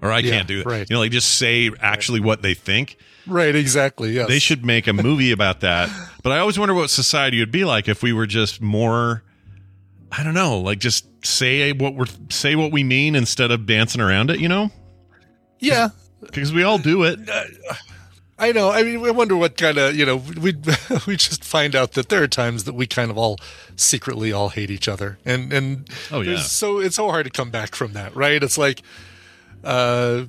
or 0.00 0.10
I 0.12 0.20
Yeah, 0.20 0.30
can't 0.30 0.48
do 0.48 0.58
that. 0.58 0.66
right. 0.66 0.86
You 0.88 0.94
know, 0.94 1.00
like 1.00 1.10
just 1.10 1.36
say 1.36 1.70
actually 1.80 2.20
what 2.20 2.40
they 2.42 2.54
think. 2.54 2.96
Right, 3.28 3.54
exactly. 3.54 4.12
Yes. 4.12 4.28
They 4.28 4.38
should 4.38 4.64
make 4.64 4.86
a 4.86 4.92
movie 4.92 5.30
about 5.32 5.60
that. 5.60 5.88
But 6.22 6.32
I 6.32 6.38
always 6.38 6.58
wonder 6.58 6.74
what 6.74 6.90
society 6.90 7.38
would 7.40 7.52
be 7.52 7.64
like 7.64 7.88
if 7.88 8.02
we 8.02 8.12
were 8.12 8.26
just 8.26 8.60
more. 8.60 9.22
I 10.10 10.22
don't 10.24 10.34
know, 10.34 10.58
like 10.58 10.78
just 10.78 11.04
say 11.24 11.72
what 11.72 11.94
we're 11.94 12.06
say 12.30 12.56
what 12.56 12.72
we 12.72 12.82
mean 12.82 13.14
instead 13.14 13.50
of 13.50 13.66
dancing 13.66 14.00
around 14.00 14.30
it. 14.30 14.40
You 14.40 14.48
know, 14.48 14.70
Yeah. 15.58 15.90
because 16.22 16.52
we 16.52 16.62
all 16.62 16.78
do 16.78 17.02
it. 17.04 17.18
I 18.38 18.52
know. 18.52 18.70
I 18.70 18.84
mean, 18.84 19.04
I 19.04 19.10
wonder 19.10 19.36
what 19.36 19.56
kind 19.56 19.76
of 19.78 19.94
you 19.96 20.06
know 20.06 20.16
we 20.40 20.54
we 21.06 21.16
just 21.16 21.44
find 21.44 21.74
out 21.76 21.92
that 21.92 22.08
there 22.08 22.22
are 22.22 22.28
times 22.28 22.64
that 22.64 22.74
we 22.74 22.86
kind 22.86 23.10
of 23.10 23.18
all 23.18 23.36
secretly 23.76 24.32
all 24.32 24.48
hate 24.48 24.70
each 24.70 24.88
other, 24.88 25.18
and 25.26 25.52
and 25.52 25.88
Oh, 26.10 26.20
yeah. 26.22 26.38
so 26.38 26.78
it's 26.78 26.96
so 26.96 27.10
hard 27.10 27.26
to 27.26 27.30
come 27.30 27.50
back 27.50 27.74
from 27.74 27.92
that, 27.92 28.16
right? 28.16 28.42
It's 28.42 28.56
like 28.56 28.80
uh, 29.64 30.24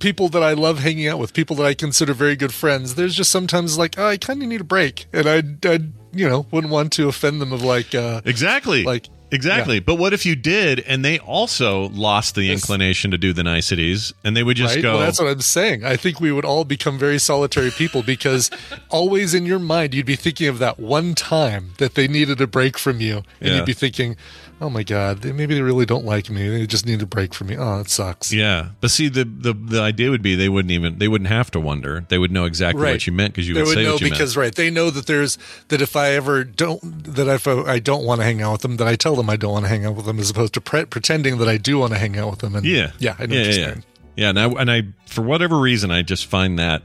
people 0.00 0.28
that 0.30 0.42
I 0.42 0.52
love 0.52 0.78
hanging 0.80 1.08
out 1.08 1.18
with, 1.18 1.32
people 1.34 1.56
that 1.56 1.66
I 1.66 1.74
consider 1.74 2.12
very 2.14 2.36
good 2.36 2.54
friends. 2.54 2.94
There's 2.94 3.14
just 3.14 3.30
sometimes 3.30 3.78
like 3.78 3.98
oh, 3.98 4.06
I 4.06 4.16
kind 4.16 4.42
of 4.42 4.48
need 4.48 4.60
a 4.60 4.64
break, 4.64 5.06
and 5.12 5.26
I 5.28 5.42
I 5.68 5.80
you 6.12 6.28
know 6.28 6.46
wouldn't 6.50 6.72
want 6.72 6.92
to 6.94 7.08
offend 7.08 7.40
them 7.40 7.52
of 7.52 7.62
like 7.62 7.94
uh, 7.94 8.20
Exactly. 8.24 8.84
Like- 8.84 9.08
exactly. 9.30 9.78
But 9.78 9.96
what 9.96 10.14
if 10.14 10.24
you 10.24 10.34
did 10.34 10.80
and 10.80 11.04
they 11.04 11.18
also 11.18 11.90
lost 11.90 12.34
the 12.34 12.50
inclination 12.50 13.10
to 13.10 13.18
do 13.18 13.34
the 13.34 13.42
niceties 13.42 14.10
and 14.24 14.34
they 14.34 14.42
would 14.42 14.56
just 14.56 14.76
right? 14.76 14.82
go 14.82 14.94
Well, 14.94 15.00
that's 15.04 15.20
what 15.20 15.28
I'm 15.28 15.42
saying. 15.42 15.84
I 15.84 15.96
think 15.96 16.18
we 16.18 16.32
would 16.32 16.46
all 16.46 16.64
become 16.64 16.98
very 16.98 17.18
solitary 17.18 17.70
people 17.70 18.02
because 18.02 18.50
always 18.88 19.34
in 19.34 19.44
your 19.44 19.58
mind 19.58 19.92
you'd 19.92 20.06
be 20.06 20.16
thinking 20.16 20.48
of 20.48 20.58
that 20.60 20.80
one 20.80 21.14
time 21.14 21.74
that 21.76 21.94
they 21.94 22.08
needed 22.08 22.40
a 22.40 22.46
break 22.46 22.78
from 22.78 23.02
you, 23.02 23.16
and 23.40 23.50
Yeah. 23.50 23.56
you'd 23.56 23.66
be 23.66 23.74
thinking, 23.74 24.16
"Oh 24.60 24.68
my 24.70 24.82
God, 24.82 25.22
they, 25.22 25.32
maybe 25.32 25.54
they 25.54 25.62
really 25.62 25.86
don't 25.86 26.04
like 26.04 26.28
me. 26.30 26.48
They 26.48 26.66
just 26.66 26.86
need 26.86 27.00
a 27.02 27.06
break 27.06 27.34
from 27.34 27.46
me. 27.48 27.56
Oh, 27.56 27.80
it 27.80 27.88
sucks." 27.88 28.32
Yeah. 28.32 28.70
But 28.80 28.90
see 28.90 29.08
the, 29.08 29.24
the 29.24 29.52
the 29.52 29.80
idea 29.80 30.10
would 30.10 30.22
be 30.22 30.34
they 30.34 30.48
wouldn't 30.48 30.70
even 30.72 30.98
they 30.98 31.08
wouldn't 31.08 31.28
have 31.28 31.50
to 31.52 31.60
wonder. 31.60 32.04
They 32.08 32.18
would 32.18 32.30
know 32.32 32.44
exactly 32.44 32.82
Right. 32.82 32.92
what 32.92 33.06
you 33.06 33.12
meant 33.12 33.34
because 33.34 33.48
you 33.48 33.54
they 33.54 33.60
would 33.62 33.68
would 33.68 33.74
say 33.74 33.84
know 33.84 33.92
what 33.92 34.00
you 34.00 34.10
because 34.10 34.36
meant. 34.36 34.44
right 34.46 34.54
they 34.54 34.70
know 34.70 34.90
that 34.90 35.06
there's 35.06 35.38
that 35.68 35.80
if 35.82 35.96
I 35.96 36.10
ever 36.10 36.44
don't 36.44 36.80
that 37.14 37.28
if 37.28 37.46
I, 37.46 37.52
I 37.74 37.78
don't 37.78 38.04
want 38.04 38.20
to 38.20 38.24
hang 38.24 38.42
out 38.42 38.52
with 38.52 38.60
them 38.62 38.76
that 38.78 38.88
I 38.88 38.96
tell 38.96 39.16
them 39.16 39.28
I 39.30 39.36
don't 39.36 39.52
want 39.52 39.64
to 39.64 39.68
hang 39.68 39.84
out 39.84 39.94
with 39.96 40.06
them 40.06 40.18
as 40.18 40.30
opposed 40.30 40.54
to 40.54 40.60
pre- 40.60 40.84
pretending 40.86 41.38
that 41.38 41.48
I 41.48 41.56
do 41.56 41.78
want 41.78 41.92
to 41.92 41.98
hang 41.98 42.16
out 42.18 42.30
with 42.30 42.38
them 42.40 42.54
and 42.54 42.64
Yeah. 42.66 42.92
yeah 42.98 43.16
I 43.18 43.26
know 43.26 43.34
yeah, 43.36 43.42
yeah, 43.44 43.52
saying. 43.52 43.84
yeah. 44.16 44.28
And 44.30 44.38
I 44.40 44.46
and 44.48 44.70
I 44.70 44.82
for 45.06 45.22
whatever 45.22 45.58
reason 45.58 45.90
I 45.90 46.02
just 46.02 46.26
find 46.26 46.58
that 46.58 46.82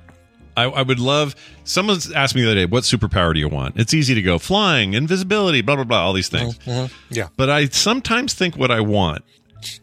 I, 0.55 0.63
I 0.63 0.81
would 0.81 0.99
love 0.99 1.35
Someone 1.65 1.97
asked 2.13 2.35
me 2.35 2.41
the 2.41 2.47
other 2.47 2.55
day, 2.55 2.65
what 2.65 2.83
superpower 2.83 3.33
do 3.33 3.39
you 3.39 3.47
want? 3.47 3.77
It's 3.79 3.93
easy 3.93 4.13
to 4.15 4.21
go 4.21 4.37
flying, 4.37 4.93
invisibility, 4.93 5.61
blah 5.61 5.75
blah 5.75 5.85
blah, 5.85 6.01
all 6.03 6.13
these 6.13 6.29
things. 6.29 6.57
Mhm. 6.59 6.91
yeah 7.09 7.27
But 7.37 7.49
I 7.49 7.67
sometimes 7.67 8.33
think 8.33 8.57
what 8.57 8.69
I 8.71 8.81
want 8.81 9.23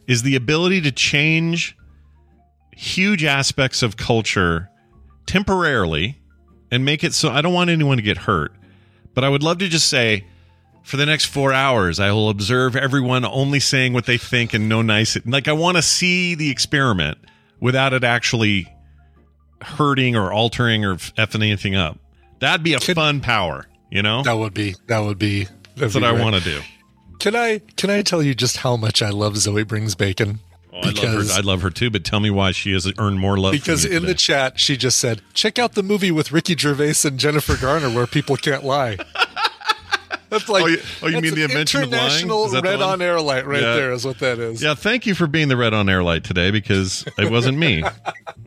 is 0.07 0.23
the 0.23 0.37
ability 0.37 0.83
to 0.83 0.93
change 0.93 1.77
huge 2.77 3.25
aspects 3.25 3.83
of 3.83 3.97
culture 3.97 4.69
temporarily 5.27 6.19
and 6.71 6.85
make 6.85 7.03
it 7.05 7.15
so 7.15 7.31
I 7.31 7.41
don't 7.41 7.53
want 7.55 7.71
anyone 7.71 7.97
to 7.97 8.03
get 8.03 8.17
hurt. 8.19 8.53
But 9.15 9.25
I 9.25 9.29
would 9.29 9.43
love 9.43 9.59
to 9.59 9.69
just 9.69 9.89
say, 9.89 10.25
for 10.83 10.97
the 10.97 11.07
next 11.07 11.27
four 11.27 11.53
hours, 11.53 11.99
I 12.01 12.13
will 12.13 12.31
observe 12.31 12.77
everyone 12.77 13.25
only 13.25 13.61
saying 13.61 13.93
what 13.93 14.07
they 14.07 14.19
think 14.19 14.55
and 14.55 14.69
no 14.69 14.83
nice. 14.83 15.17
Like, 15.27 15.49
I 15.49 15.53
want 15.53 15.77
to 15.77 15.83
see 15.83 16.35
the 16.35 16.51
experiment 16.51 17.19
without 17.61 17.93
it 17.93 18.03
actually 18.05 18.67
hurting 19.63 20.17
or 20.17 20.33
altering 20.33 20.85
or 20.85 20.97
effing 20.97 21.43
anything 21.43 21.75
up. 21.77 21.99
That'd 22.41 22.63
be 22.63 22.75
a 22.75 22.81
fun 22.81 23.21
power, 23.21 23.67
you 23.91 24.03
know? 24.03 24.23
that 24.23 24.33
would 24.33 24.55
be 24.55 24.75
that 24.87 25.01
would 25.01 25.19
be 25.19 25.47
That's 25.77 25.95
what 25.95 26.05
I 26.05 26.13
want 26.13 26.37
to 26.37 26.43
do. 26.43 26.61
Can 27.19 27.37
I 27.37 27.61
can 27.77 27.91
I 27.91 28.03
tell 28.03 28.23
you 28.23 28.35
just 28.35 28.59
how 28.59 28.77
much 28.77 29.03
I 29.03 29.11
love 29.11 29.37
Zoe 29.37 29.63
Brings 29.65 29.95
Bacon? 29.95 30.41
Oh, 30.73 30.79
I 30.83 30.91
love 30.91 31.27
her. 31.29 31.33
I 31.35 31.41
love 31.41 31.63
her 31.63 31.71
too. 31.71 31.91
But 31.91 32.05
tell 32.05 32.21
me 32.21 32.31
why 32.31 32.53
she 32.53 32.73
has 32.73 32.91
earned 32.99 33.19
more 33.19 33.37
love. 33.37 33.53
because 33.53 33.85
in 33.85 34.05
the 34.07 34.15
chat 34.15 34.59
she 34.59 34.77
just 34.77 34.99
said, 34.99 35.21
"Check 35.35 35.59
out 35.59 35.75
the 35.75 35.83
movie 35.83 36.11
with 36.11 36.33
Ricky 36.33 36.57
Gervais 36.57 36.95
and 37.05 37.19
Jennifer 37.19 37.57
Garner 37.57 37.91
where 37.91 38.07
people 38.07 38.37
can't 38.37 38.65
lie." 38.65 38.97
That's 40.31 40.49
like 40.49 40.63
Oh, 40.63 40.67
you- 40.67 40.81
oh, 41.03 41.09
you 41.09 41.21
mean 41.21 41.35
the 41.35 41.43
invention 41.43 41.83
of 41.83 41.91
lying? 41.91 42.03
international 42.05 42.47
Is 42.47 42.53
that 42.53 42.63
red 42.65 42.81
on 42.81 43.03
air 43.03 43.21
light 43.21 43.47
right 43.47 43.61
Yeah. 43.61 43.75
there 43.75 43.93
is 43.93 44.05
what 44.07 44.19
that 44.21 44.39
is. 44.39 44.63
yeah, 44.63 44.75
thank 44.75 45.05
you 45.07 45.15
for 45.15 45.27
being 45.27 45.49
the 45.49 45.57
red 45.57 45.75
on 45.75 45.89
air 45.89 46.03
light 46.03 46.25
today 46.25 46.51
because 46.51 47.05
it 47.19 47.31
wasn't 47.31 47.59
me, 47.59 47.83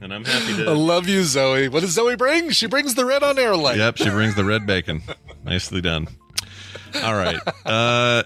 and 0.02 0.14
I'm 0.14 0.26
happy 0.26 0.56
to. 0.64 0.70
I 0.70 0.74
love 0.74 1.08
you, 1.08 1.24
Zoe. 1.24 1.68
What 1.70 1.82
does 1.82 1.92
Zoe 1.92 2.16
bring? 2.16 2.50
She 2.52 2.66
brings 2.68 2.96
the 2.96 3.06
red 3.06 3.22
on 3.22 3.38
air 3.38 3.56
light. 3.56 3.78
Yep, 3.78 3.98
she 3.98 4.10
brings 4.10 4.36
the 4.36 4.46
red 4.46 4.66
bacon. 4.66 5.04
Nicely 5.44 5.82
done. 5.82 6.08
All 7.04 7.16
right. 7.16 7.40
Uh, 7.66 8.22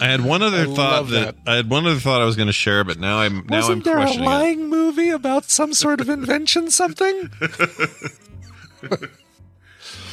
I 0.00 0.06
had 0.06 0.20
one 0.24 0.42
other 0.42 0.62
I 0.62 0.64
thought 0.66 0.76
love 0.76 1.10
that, 1.10 1.34
I 1.46 1.56
had 1.56 1.68
one 1.68 1.86
other 1.86 1.98
thought 1.98 2.20
I 2.22 2.24
was 2.24 2.36
going 2.36 2.46
to 2.46 2.52
share, 2.52 2.84
but 2.84 2.98
now 3.00 3.18
I'm 3.18 3.38
now 3.38 3.40
I'm 3.42 3.48
Wasn't 3.62 3.84
there 3.84 3.98
a 3.98 4.02
questioning 4.02 4.28
it. 4.28 4.30
lying 4.32 4.68
movie 4.70 5.10
about 5.10 5.50
some 5.50 5.74
sort 5.74 6.00
of 6.00 6.08
invention? 6.08 6.70
Something? 6.70 7.30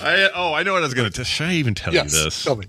I, 0.02 0.30
oh, 0.36 0.54
I 0.54 0.64
know 0.64 0.74
what 0.74 0.84
I 0.84 0.86
was 0.86 0.94
going 0.94 1.12
to. 1.12 1.24
Should 1.24 1.48
I 1.48 1.54
even 1.54 1.76
tell 1.76 1.94
yes. 1.94 2.14
you 2.14 2.24
this? 2.26 2.44
Tell 2.44 2.56
me. 2.56 2.66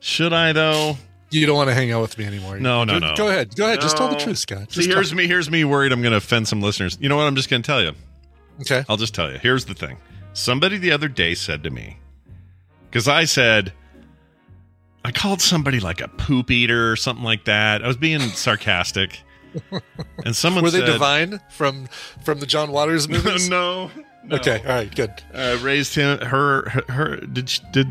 Should 0.00 0.32
I 0.32 0.52
though? 0.52 0.96
You 1.30 1.46
don't 1.46 1.56
want 1.56 1.70
to 1.70 1.74
hang 1.74 1.90
out 1.92 2.02
with 2.02 2.18
me 2.18 2.26
anymore. 2.26 2.58
No, 2.58 2.84
no, 2.84 3.00
Go- 3.00 3.06
no. 3.06 3.14
Go 3.16 3.28
ahead. 3.28 3.56
Go 3.56 3.66
ahead. 3.66 3.80
Just 3.80 3.96
tell 3.96 4.08
the 4.08 4.16
truth, 4.16 4.38
Scott. 4.38 4.70
See, 4.72 4.86
here's 4.86 5.08
tell- 5.08 5.16
me. 5.16 5.26
Here's 5.26 5.50
me 5.50 5.64
worried. 5.64 5.92
I'm 5.92 6.02
going 6.02 6.12
to 6.12 6.18
offend 6.18 6.46
some 6.48 6.60
listeners. 6.60 6.98
You 7.00 7.08
know 7.08 7.16
what? 7.16 7.22
I'm 7.26 7.36
just 7.36 7.48
going 7.48 7.62
to 7.62 7.66
tell 7.66 7.80
you. 7.82 7.92
Okay. 8.60 8.84
I'll 8.88 8.98
just 8.98 9.14
tell 9.14 9.32
you. 9.32 9.38
Here's 9.38 9.64
the 9.64 9.74
thing. 9.74 9.96
Somebody 10.34 10.76
the 10.78 10.92
other 10.92 11.08
day 11.08 11.34
said 11.34 11.62
to 11.62 11.70
me, 11.70 11.98
because 12.90 13.08
I 13.08 13.24
said, 13.24 13.72
I 15.04 15.10
called 15.12 15.40
somebody 15.40 15.80
like 15.80 16.00
a 16.00 16.08
poop 16.08 16.50
eater 16.50 16.90
or 16.92 16.96
something 16.96 17.24
like 17.24 17.46
that. 17.46 17.82
I 17.82 17.86
was 17.86 17.96
being 17.96 18.20
sarcastic. 18.30 19.20
And 20.24 20.34
someone 20.36 20.64
Were 20.64 20.70
they 20.70 20.80
said, 20.80 20.86
divine 20.86 21.40
from 21.50 21.86
from 22.24 22.40
the 22.40 22.46
John 22.46 22.72
Waters 22.72 23.08
movies? 23.10 23.48
no, 23.50 23.90
no. 24.24 24.36
Okay. 24.36 24.60
All 24.60 24.74
right. 24.74 24.94
Good. 24.94 25.12
Uh, 25.32 25.58
raised 25.62 25.94
him. 25.94 26.18
Her. 26.18 26.68
Her. 26.68 26.92
her 26.92 27.16
did. 27.16 27.48
She, 27.48 27.60
did. 27.72 27.88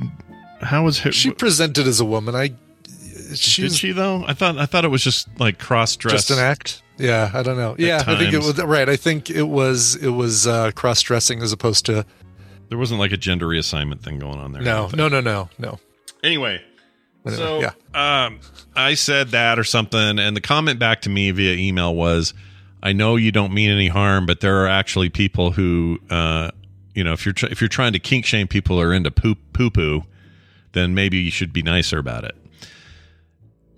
How 0.61 0.83
was 0.83 0.99
her? 0.99 1.11
She 1.11 1.31
presented 1.31 1.87
as 1.87 1.99
a 1.99 2.05
woman. 2.05 2.35
I 2.35 2.49
Did 2.49 3.37
she 3.37 3.91
though? 3.91 4.23
I 4.27 4.33
thought 4.33 4.57
I 4.57 4.65
thought 4.65 4.85
it 4.85 4.89
was 4.89 5.03
just 5.03 5.27
like 5.39 5.59
cross 5.59 5.95
dress. 5.95 6.13
just 6.13 6.31
an 6.31 6.39
act. 6.39 6.81
Yeah, 6.97 7.31
I 7.33 7.41
don't 7.41 7.57
know. 7.57 7.75
Yeah, 7.79 8.03
I 8.05 8.15
think 8.17 8.33
it 8.33 8.37
was 8.37 8.61
right. 8.61 8.87
I 8.87 8.95
think 8.95 9.29
it 9.29 9.43
was 9.43 9.95
it 9.95 10.09
was 10.09 10.45
uh, 10.45 10.71
cross 10.75 11.01
dressing 11.01 11.41
as 11.41 11.51
opposed 11.51 11.85
to 11.87 12.05
There 12.69 12.77
wasn't 12.77 12.99
like 12.99 13.11
a 13.11 13.17
gender 13.17 13.47
reassignment 13.47 14.01
thing 14.01 14.19
going 14.19 14.37
on 14.39 14.51
there. 14.51 14.61
No, 14.61 14.89
no, 14.95 15.07
no, 15.07 15.19
no, 15.19 15.49
no. 15.57 15.79
Anyway, 16.23 16.61
Anyway, 17.25 17.37
so 17.37 17.59
yeah. 17.59 18.25
um, 18.25 18.39
I 18.75 18.93
said 18.95 19.29
that 19.29 19.59
or 19.59 19.63
something, 19.63 20.19
and 20.19 20.35
the 20.35 20.41
comment 20.41 20.79
back 20.79 21.01
to 21.01 21.09
me 21.09 21.31
via 21.31 21.53
email 21.53 21.93
was, 21.95 22.33
"I 22.83 22.93
know 22.93 23.15
you 23.15 23.31
don't 23.31 23.53
mean 23.53 23.69
any 23.69 23.87
harm, 23.87 24.25
but 24.25 24.39
there 24.39 24.63
are 24.63 24.67
actually 24.67 25.09
people 25.09 25.51
who, 25.51 25.99
uh, 26.09 26.51
you 26.95 27.03
know, 27.03 27.13
if 27.13 27.25
you're 27.25 27.33
tr- 27.33 27.47
if 27.47 27.61
you're 27.61 27.67
trying 27.67 27.93
to 27.93 27.99
kink 27.99 28.25
shame 28.25 28.47
people 28.47 28.77
who 28.77 28.81
are 28.83 28.93
into 28.93 29.11
poop 29.11 29.37
poo 29.53 29.69
poo, 29.69 30.03
then 30.73 30.93
maybe 30.93 31.17
you 31.17 31.31
should 31.31 31.53
be 31.53 31.61
nicer 31.61 31.97
about 31.99 32.23
it." 32.23 32.35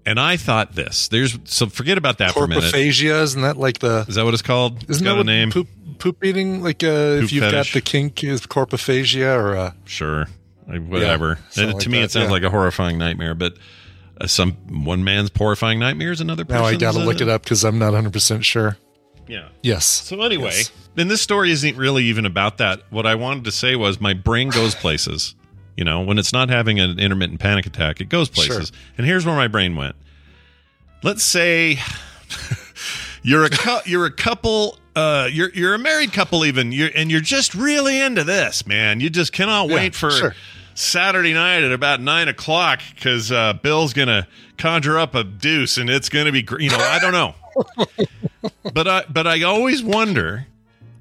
And 0.06 0.20
I 0.20 0.36
thought 0.36 0.76
this. 0.76 1.08
There's 1.08 1.38
so 1.46 1.68
forget 1.68 1.98
about 1.98 2.18
that 2.18 2.32
for 2.34 2.44
a 2.44 2.48
minute. 2.48 2.66
Corpophagia, 2.66 3.22
isn't 3.24 3.42
that 3.42 3.56
like 3.58 3.80
the 3.80 4.06
Is 4.08 4.16
that 4.16 4.26
what 4.26 4.34
it's 4.34 4.44
called? 4.44 4.90
Isn't 4.90 5.04
got 5.04 5.16
that 5.16 5.22
a 5.22 5.24
name. 5.24 5.50
poop 5.52 5.68
poop 5.98 6.24
eating? 6.26 6.62
Like 6.62 6.84
uh, 6.84 7.22
if 7.24 7.32
you've 7.32 7.44
fetish. 7.44 7.72
got 7.72 7.74
the 7.74 7.82
kink 7.82 8.22
is 8.24 8.42
corpophagia 8.42 9.34
or 9.38 9.56
uh, 9.56 9.72
Sure, 9.86 10.28
Like, 10.68 10.86
whatever. 10.86 11.40
something 11.52 11.72
And 11.72 11.80
to 11.82 11.88
like 11.88 11.92
me, 11.92 11.98
that, 12.00 12.04
it 12.06 12.12
sounds 12.12 12.26
yeah. 12.26 12.32
like 12.32 12.44
a 12.44 12.50
horrifying 12.50 12.98
nightmare, 12.98 13.34
but. 13.36 13.58
Uh, 14.22 14.28
some 14.28 14.52
one 14.86 15.04
man's 15.04 15.32
horrifying 15.36 15.80
nightmare 15.80 16.12
is 16.12 16.22
another 16.22 16.46
person's. 16.46 16.62
now 16.62 16.68
I 16.68 16.76
gotta 16.76 17.00
look 17.00 17.20
uh, 17.20 17.24
it 17.24 17.30
up 17.30 17.42
because 17.42 17.64
I'm 17.64 17.80
not 17.80 17.94
100 17.94 18.14
percent 18.14 18.46
sure. 18.46 18.78
Yeah. 19.28 19.50
Yes. 19.62 19.86
So 19.86 20.22
anyway, 20.22 20.52
Yes. 20.56 20.72
then 20.96 21.08
this 21.08 21.22
story 21.22 21.52
isn't 21.52 21.78
really 21.78 22.04
even 22.06 22.26
about 22.26 22.58
that. 22.58 22.82
What 22.90 23.06
I 23.06 23.16
wanted 23.16 23.46
to 23.46 23.52
say 23.52 23.76
was 23.76 24.00
my 24.02 24.14
brain 24.14 24.50
goes 24.50 24.76
places. 24.76 25.36
You 25.78 25.84
know, 25.84 26.02
when 26.02 26.20
it's 26.20 26.32
not 26.34 26.50
having 26.50 26.80
an 26.80 27.00
intermittent 27.00 27.40
panic 27.40 27.66
attack, 27.66 28.00
it 28.02 28.10
goes 28.10 28.30
places. 28.30 28.72
And 28.98 29.08
here's 29.08 29.26
where 29.26 29.36
my 29.36 29.48
brain 29.48 29.76
went. 29.76 29.96
Let's 31.02 31.24
say 31.24 31.80
you're 33.24 33.46
a 33.46 33.50
you're 33.86 34.06
a 34.06 34.12
couple 34.12 34.78
uh 34.96 35.28
you're 35.32 35.50
you're 35.54 35.74
a 35.74 35.80
married 35.80 36.14
couple 36.14 36.46
even 36.46 36.72
you're 36.72 36.90
and 36.96 37.10
you're 37.10 37.22
just 37.22 37.56
really 37.56 38.00
into 38.00 38.24
this 38.24 38.68
man 38.68 39.00
you 39.00 39.10
just 39.10 39.34
cannot 39.34 39.68
Yeah, 39.70 39.76
wait 39.76 39.96
for 39.96 40.12
sure. 40.12 40.36
saturday 40.76 41.34
night 41.34 41.64
at 41.64 41.72
about 41.72 42.00
nine 42.02 42.28
o'clock 42.28 42.80
because 42.94 43.32
uh 43.32 43.54
bill's 43.54 43.94
gonna 43.94 44.28
conjure 44.58 45.00
up 45.00 45.16
a 45.16 45.24
deuce 45.24 45.78
and 45.78 45.90
it's 45.90 46.10
gonna 46.10 46.32
be 46.32 46.46
you 46.60 46.70
know 46.70 46.78
i 46.78 47.00
don't 47.00 47.12
know 47.14 47.34
but 48.74 48.88
I 48.88 49.04
but 49.10 49.28
I 49.28 49.44
always 49.44 49.84
wonder 49.84 50.48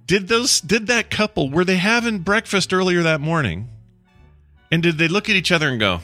did 0.07 0.29
those 0.29 0.61
did 0.61 0.89
that 0.89 1.11
couple 1.11 1.51
were 1.51 1.65
they 1.65 1.77
having 1.77 2.19
breakfast 2.21 2.73
earlier 2.73 3.03
that 3.03 3.21
morning? 3.21 3.69
And 4.71 4.83
did 4.83 4.99
they 4.99 5.09
look 5.09 5.29
at 5.29 5.37
each 5.37 5.53
other 5.53 5.69
and 5.69 5.79
go, 5.79 6.01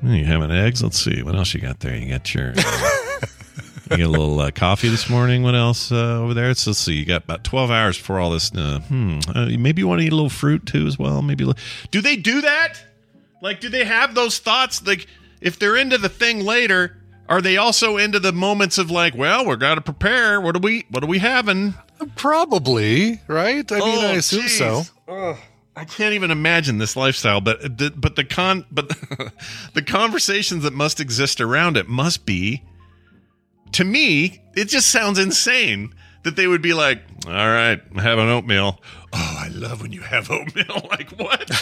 "Hmm, 0.00 0.14
"You 0.14 0.24
having 0.24 0.50
eggs? 0.50 0.82
Let's 0.82 1.02
see 1.02 1.22
what 1.22 1.34
else 1.34 1.52
you 1.52 1.60
got 1.60 1.80
there. 1.80 1.96
You 1.96 2.08
got 2.08 2.34
your 2.34 2.48
you 3.90 3.96
got 3.96 4.00
a 4.00 4.08
little 4.08 4.40
uh, 4.40 4.50
coffee 4.50 4.88
this 4.88 5.10
morning. 5.10 5.42
What 5.42 5.54
else 5.54 5.90
uh, 5.92 6.20
over 6.20 6.34
there? 6.34 6.52
So 6.54 6.70
let's 6.70 6.80
see. 6.80 6.94
You 6.94 7.04
got 7.04 7.24
about 7.24 7.44
twelve 7.44 7.70
hours 7.70 7.98
before 7.98 8.18
all 8.18 8.30
this. 8.30 8.52
Uh, 8.54 8.80
hmm. 8.80 9.18
Uh, 9.34 9.46
maybe 9.58 9.82
you 9.82 9.88
want 9.88 10.00
to 10.00 10.06
eat 10.06 10.12
a 10.12 10.16
little 10.16 10.30
fruit 10.30 10.64
too 10.66 10.86
as 10.86 10.98
well. 10.98 11.22
Maybe. 11.22 11.50
Do 11.90 12.00
they 12.00 12.16
do 12.16 12.40
that? 12.40 12.82
Like, 13.42 13.60
do 13.60 13.68
they 13.68 13.84
have 13.84 14.14
those 14.14 14.38
thoughts? 14.38 14.84
Like, 14.84 15.06
if 15.40 15.58
they're 15.58 15.76
into 15.76 15.98
the 15.98 16.08
thing 16.08 16.40
later, 16.40 16.95
are 17.28 17.40
they 17.42 17.56
also 17.56 17.96
into 17.96 18.18
the 18.20 18.32
moments 18.32 18.78
of 18.78 18.90
like, 18.90 19.14
well, 19.14 19.44
we're 19.46 19.56
got 19.56 19.76
to 19.76 19.80
prepare. 19.80 20.40
What 20.40 20.56
are 20.56 20.60
we? 20.60 20.86
What 20.90 21.02
are 21.02 21.08
we 21.08 21.18
having? 21.18 21.74
Probably 22.16 23.20
right. 23.26 23.70
I 23.72 23.78
mean, 23.78 23.98
I 24.04 24.14
Oh, 24.14 24.16
assume 24.16 24.42
geez. 24.42 24.58
so. 24.58 24.82
Ugh. 25.08 25.36
I 25.78 25.84
can't 25.84 26.14
even 26.14 26.30
imagine 26.30 26.78
this 26.78 26.96
lifestyle, 26.96 27.40
but 27.42 27.62
uh, 27.62 27.68
the, 27.68 27.92
but 27.94 28.16
the 28.16 28.24
con 28.24 28.64
but 28.72 28.88
the 29.74 29.82
conversations 29.82 30.62
that 30.62 30.72
must 30.72 31.00
exist 31.00 31.40
around 31.40 31.76
it 31.76 31.88
must 31.88 32.24
be. 32.26 32.62
To 33.72 33.84
me, 33.84 34.42
it 34.54 34.66
just 34.68 34.90
sounds 34.90 35.18
insane 35.18 35.94
that 36.22 36.36
they 36.36 36.46
would 36.46 36.62
be 36.62 36.72
like, 36.72 37.02
"All 37.26 37.32
right, 37.32 37.78
I'm 37.90 37.98
having 37.98 38.28
oatmeal." 38.28 38.80
Oh, 39.12 39.36
I 39.38 39.48
love 39.48 39.82
when 39.82 39.92
you 39.92 40.00
have 40.00 40.30
oatmeal. 40.30 40.86
like 40.90 41.10
what? 41.18 41.50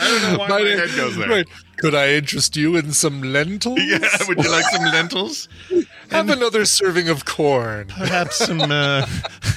I 0.00 0.08
don't 0.08 0.32
know 0.32 0.38
why 0.38 0.48
my, 0.48 0.58
My- 0.62 0.68
head 0.70 0.96
goes 0.96 1.16
there. 1.16 1.28
Right. 1.28 1.46
Could 1.78 1.94
I 1.94 2.10
interest 2.14 2.56
you 2.56 2.76
in 2.76 2.92
some 2.92 3.22
lentils? 3.22 3.78
Yeah, 3.82 3.98
would 4.28 4.42
you 4.42 4.50
like 4.50 4.64
some 4.66 4.84
lentils? 4.84 5.48
Have 6.10 6.28
another 6.28 6.64
serving 6.64 7.08
of 7.08 7.24
corn. 7.24 7.86
Perhaps 7.88 8.36
some 8.36 8.60
uh, 8.60 9.06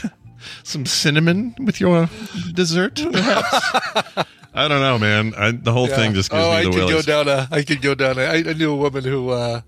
some 0.64 0.86
cinnamon 0.86 1.56
with 1.60 1.80
your 1.82 2.10
dessert. 2.54 3.02
Perhaps. 3.12 4.28
I 4.54 4.68
don't 4.68 4.82
know, 4.82 5.00
man. 5.00 5.34
I, 5.36 5.52
the 5.52 5.74
whole 5.74 5.88
thing 5.88 6.14
just 6.14 6.30
gives 6.30 6.44
oh, 6.44 6.52
me 6.52 6.56
I 6.58 6.64
the 6.64 6.72
could 6.72 6.90
go 6.90 7.02
down 7.02 7.28
a. 7.28 7.48
I 7.52 7.64
could 7.64 7.82
go 7.82 7.96
down 7.96 8.20
a. 8.20 8.22
I, 8.22 8.36
I 8.36 8.54
knew 8.54 8.72
a 8.72 8.76
woman 8.76 9.04
who. 9.04 9.30
uh 9.32 9.62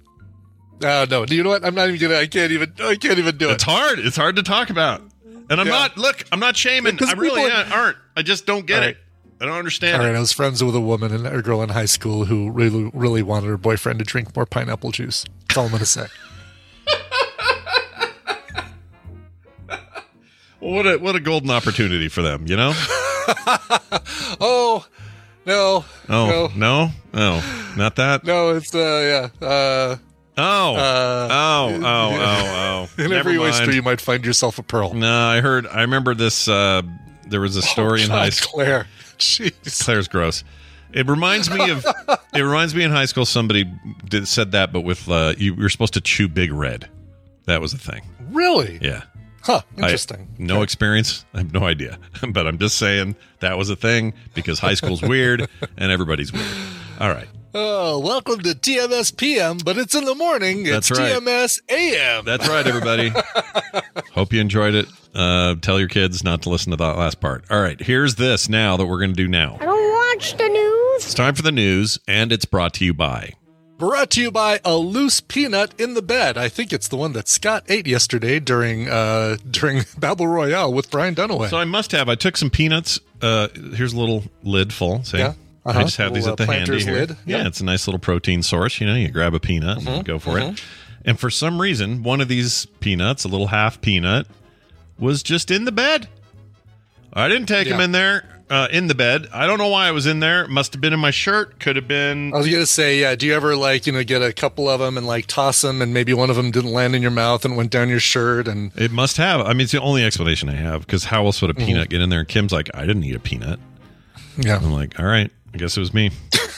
Oh 0.83 1.05
no! 1.09 1.25
Do 1.25 1.35
you 1.35 1.43
know 1.43 1.49
what? 1.49 1.65
I'm 1.65 1.73
not 1.73 1.87
even 1.89 1.99
gonna. 1.99 2.19
I 2.19 2.27
can't 2.27 2.51
even. 2.51 2.73
I 2.81 2.95
can't 2.95 3.17
even 3.17 3.37
do 3.37 3.49
it. 3.49 3.53
It's 3.53 3.63
hard. 3.63 3.97
It's 3.99 4.17
hard 4.17 4.35
to 4.35 4.43
talk 4.43 4.69
about. 4.69 5.01
And 5.49 5.59
I'm 5.59 5.67
Yeah. 5.67 5.73
not. 5.73 5.97
Look, 5.97 6.23
I'm 6.31 6.39
not 6.39 6.55
shaming. 6.57 6.93
Because 6.95 7.09
I 7.09 7.13
really 7.13 7.49
people- 7.49 7.73
aren't. 7.73 7.97
I 8.15 8.21
just 8.21 8.45
don't 8.45 8.65
get 8.65 8.83
All 8.83 8.89
it. 8.89 8.97
I 9.41 9.45
don't 9.45 9.57
understand 9.57 10.01
All 10.01 10.07
right. 10.07 10.15
I 10.15 10.19
was 10.19 10.31
friends 10.31 10.63
with 10.63 10.75
a 10.75 10.81
woman 10.81 11.13
and 11.13 11.27
a 11.27 11.41
girl 11.41 11.61
in 11.61 11.69
high 11.69 11.85
school 11.85 12.25
who 12.25 12.49
really, 12.49 12.89
really 12.93 13.21
wanted 13.21 13.47
her 13.47 13.57
boyfriend 13.57 13.99
to 13.99 14.05
drink 14.05 14.33
more 14.35 14.45
pineapple 14.45 14.91
juice. 14.91 15.25
That's 15.47 15.57
all 15.57 15.65
I'm 15.65 15.71
gonna 15.71 15.85
say. 15.85 16.07
Well, 20.61 20.73
what 20.73 20.87
a 20.87 20.97
what 20.97 21.15
a 21.15 21.19
golden 21.19 21.51
opportunity 21.51 22.07
for 22.09 22.21
them. 22.21 22.47
You 22.47 22.55
know? 22.57 22.73
Oh 24.41 24.85
no! 25.45 25.85
Oh 26.09 26.51
no, 26.55 26.89
no, 26.89 26.91
no, 27.13 27.41
not 27.77 27.95
that. 27.95 28.23
no! 28.23 28.55
It's 28.55 28.73
uh, 28.75 29.29
yeah. 29.41 29.47
Uh, 29.47 29.95
Oh, 30.37 30.75
Uh, 30.75 31.27
oh, 31.31 31.79
oh, 31.81 31.81
oh, 31.83 32.87
oh. 32.99 33.01
in 33.03 33.09
Never 33.09 33.15
every 33.19 33.37
mind. 33.37 33.53
oyster, 33.53 33.71
you 33.71 33.81
might 33.81 34.01
find 34.01 34.25
yourself 34.25 34.59
a 34.59 34.63
pearl. 34.63 34.93
No, 34.93 35.09
I 35.27 35.39
heard. 35.41 35.65
I 35.67 35.81
remember 35.81 36.13
this. 36.13 36.47
Uh, 36.47 36.81
there 37.27 37.39
was 37.41 37.55
a 37.55 37.61
story 37.61 38.01
in 38.01 38.07
Oh, 38.07 38.15
God, 38.15 38.19
high 38.19 38.29
school. 38.31 38.51
Claire. 38.63 38.87
Jeez. 39.19 39.83
Claire's 39.83 40.07
gross. 40.07 40.43
It 40.93 41.07
reminds 41.07 41.49
me 41.49 41.69
of. 41.71 41.85
it 42.33 42.41
reminds 42.41 42.73
me 42.73 42.83
in 42.83 42.91
high 42.91 43.05
school 43.05 43.25
somebody 43.25 43.65
did 44.07 44.27
said 44.27 44.51
that, 44.53 44.71
but 44.71 44.81
with 44.81 45.09
uh, 45.09 45.33
you, 45.37 45.53
you're 45.55 45.69
supposed 45.69 45.93
to 45.95 46.01
chew 46.01 46.27
Big 46.27 46.51
Red. 46.53 46.89
That 47.45 47.59
was 47.61 47.73
a 47.73 47.77
thing. 47.77 48.01
Really? 48.31 48.79
Yeah. 48.81 49.03
Huh. 49.43 49.61
I- 49.77 49.81
Interesting. 49.81 50.27
no 50.37 50.61
experience. 50.61 51.25
I 51.33 51.39
have 51.39 51.53
no 51.53 51.65
idea, 51.65 51.99
but 52.29 52.47
I'm 52.47 52.57
just 52.57 52.77
saying 52.77 53.15
that 53.39 53.57
was 53.57 53.69
a 53.69 53.75
thing 53.75 54.13
because 54.33 54.57
high 54.59 54.73
school's 54.73 55.01
weird 55.01 55.47
and 55.77 55.91
everybody's 55.91 56.31
weird. 56.31 56.45
All 56.99 57.09
right. 57.09 57.27
Oh, 57.53 57.99
welcome 57.99 58.39
to 58.41 58.49
TMS 58.49 59.15
PM, 59.15 59.57
but 59.57 59.77
it's 59.77 59.95
in 59.95 60.03
the 60.03 60.15
morning. 60.15 60.63
That's 60.63 60.91
it's 60.91 60.99
right. 60.99 61.13
TMS 61.13 61.59
AM. 61.69 62.25
That's 62.25 62.47
right, 62.49 62.65
everybody. 62.67 63.13
Hope 64.13 64.33
you 64.33 64.41
enjoyed 64.41 64.75
it. 64.75 64.87
Uh, 65.13 65.55
tell 65.61 65.79
your 65.79 65.87
kids 65.87 66.23
not 66.23 66.41
to 66.43 66.49
listen 66.49 66.71
to 66.71 66.77
that 66.77 66.97
last 66.97 67.21
part. 67.21 67.45
All 67.49 67.61
right, 67.61 67.79
here's 67.81 68.15
this 68.15 68.49
now 68.49 68.75
that 68.77 68.85
we're 68.85 68.97
going 68.99 69.11
to 69.11 69.15
do 69.15 69.27
now. 69.29 69.57
I 69.61 69.65
don't 69.65 70.15
watch 70.15 70.35
the 70.37 70.47
news. 70.49 71.05
It's 71.05 71.13
time 71.13 71.33
for 71.35 71.43
the 71.43 71.51
news, 71.51 71.97
and 72.07 72.31
it's 72.33 72.45
brought 72.45 72.73
to 72.75 72.85
you 72.85 72.93
by. 72.93 73.33
Brought 73.77 74.09
to 74.11 74.21
you 74.21 74.31
by 74.31 74.59
a 74.65 74.75
loose 74.75 75.19
peanut 75.21 75.79
in 75.79 75.93
the 75.93 76.01
bed. 76.01 76.37
I 76.37 76.47
think 76.49 76.71
it's 76.73 76.87
the 76.89 76.95
one 76.97 77.11
that 77.13 77.27
Scott 77.29 77.63
ate 77.67 77.87
yesterday 77.87 78.39
during 78.39 78.87
uh 78.89 79.35
during 79.49 79.83
Battle 79.97 80.27
Royale 80.27 80.71
with 80.73 80.89
Brian 80.91 81.13
Dunaway. 81.15 81.49
So 81.49 81.57
I 81.57 81.65
must 81.65 81.91
have. 81.91 82.07
I 82.07 82.15
took 82.15 82.37
some 82.37 82.49
peanuts. 82.49 82.99
Uh, 83.21 83.49
here's 83.73 83.91
a 83.93 83.97
little 83.99 84.23
lid 84.43 84.71
full. 84.73 85.03
See, 85.03 85.17
Yeah. 85.17 85.33
Uh-huh. 85.65 85.79
I 85.79 85.83
just 85.83 85.97
have 85.97 86.13
these 86.13 86.27
at 86.27 86.37
the 86.37 86.45
handy 86.45 86.79
here. 86.83 86.93
lid. 86.93 87.09
Yeah, 87.11 87.15
Yeah. 87.25 87.37
Mm-hmm, 87.39 87.47
it's 87.47 87.59
a 87.61 87.65
nice 87.65 87.87
little 87.87 87.99
protein 87.99 88.43
source. 88.43 88.79
You 88.79 88.87
know, 88.87 88.95
you 88.95 89.09
grab 89.09 89.33
a 89.33 89.39
peanut 89.39 89.85
and 89.87 90.05
go 90.05 90.19
for 90.19 90.37
it. 90.39 90.61
And 91.03 91.19
for 91.19 91.29
some 91.29 91.59
reason, 91.61 92.03
one 92.03 92.21
of 92.21 92.27
these 92.27 92.65
peanuts, 92.79 93.23
a 93.25 93.27
little 93.27 93.47
half 93.47 93.81
peanut, 93.81 94.27
was 94.99 95.21
just 95.23 95.51
in 95.51 95.65
the 95.65 95.71
bed. 95.71 96.07
I 97.13 97.27
didn't 97.29 97.47
take 97.47 97.67
him 97.67 97.79
in 97.79 97.91
there. 97.91 98.29
Uh, 98.47 98.67
in 98.71 98.85
the 98.85 98.93
bed. 98.93 99.25
I 99.33 99.47
don't 99.47 99.57
know 99.57 99.69
why 99.69 99.87
I 99.87 99.91
was 99.91 100.05
in 100.05 100.19
there. 100.19 100.47
Must 100.47 100.71
have 100.73 100.79
been 100.81 100.93
in 100.93 100.99
my 100.99 101.09
shirt. 101.09 101.59
Could 101.59 101.77
have 101.77 101.87
been. 101.87 102.31
I 102.31 102.37
was 102.37 102.47
gonna 102.47 102.67
say, 102.67 102.99
yeah. 102.99 103.15
Do 103.15 103.25
you 103.25 103.33
ever 103.33 103.55
like 103.55 103.87
you 103.87 103.91
know 103.93 104.03
get 104.03 104.21
a 104.21 104.31
couple 104.31 104.69
of 104.69 104.79
them 104.79 104.99
and 104.99 105.07
like 105.07 105.25
toss 105.25 105.61
them, 105.61 105.81
and 105.81 105.95
maybe 105.95 106.13
one 106.13 106.29
of 106.29 106.35
them 106.35 106.51
didn't 106.51 106.71
land 106.71 106.95
in 106.95 107.01
your 107.01 107.09
mouth 107.09 107.43
and 107.43 107.57
went 107.57 107.71
down 107.71 107.89
your 107.89 107.99
shirt, 107.99 108.47
and 108.47 108.71
It 108.75 108.91
must 108.91 109.17
have. 109.17 109.41
I 109.41 109.53
mean, 109.53 109.61
it's 109.61 109.71
the 109.71 109.81
only 109.81 110.03
explanation 110.03 110.47
I 110.49 110.53
have. 110.57 110.81
Because 110.81 111.05
how 111.05 111.25
else 111.25 111.41
would 111.41 111.49
a 111.49 111.55
Mm-hmm. 111.55 111.65
peanut 111.65 111.89
get 111.89 112.01
in 112.01 112.09
there? 112.09 112.19
And 112.19 112.27
Kim's 112.27 112.51
like, 112.51 112.69
I 112.75 112.81
didn't 112.85 113.03
eat 113.05 113.15
a 113.15 113.19
peanut. 113.19 113.59
yeah. 114.37 114.57
I'm 114.57 114.71
like, 114.71 114.99
all 114.99 115.07
right. 115.07 115.31
I 115.55 115.57
guess 115.57 115.77
it 115.77 115.79
was 115.79 115.93
me. 115.93 116.11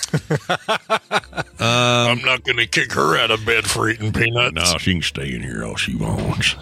I'm 1.60 2.20
not 2.24 2.44
gonna 2.44 2.66
kick 2.66 2.94
her 2.94 3.16
out 3.16 3.30
of 3.30 3.46
bed 3.46 3.70
for 3.70 3.88
eating 3.92 4.12
peanuts. 4.12 4.56
No, 4.56 4.78
she 4.80 4.94
can 4.94 5.04
stay 5.04 5.36
in 5.36 5.44
here 5.44 5.64
all 5.64 5.76
she 5.76 5.96
wants. 5.96 6.56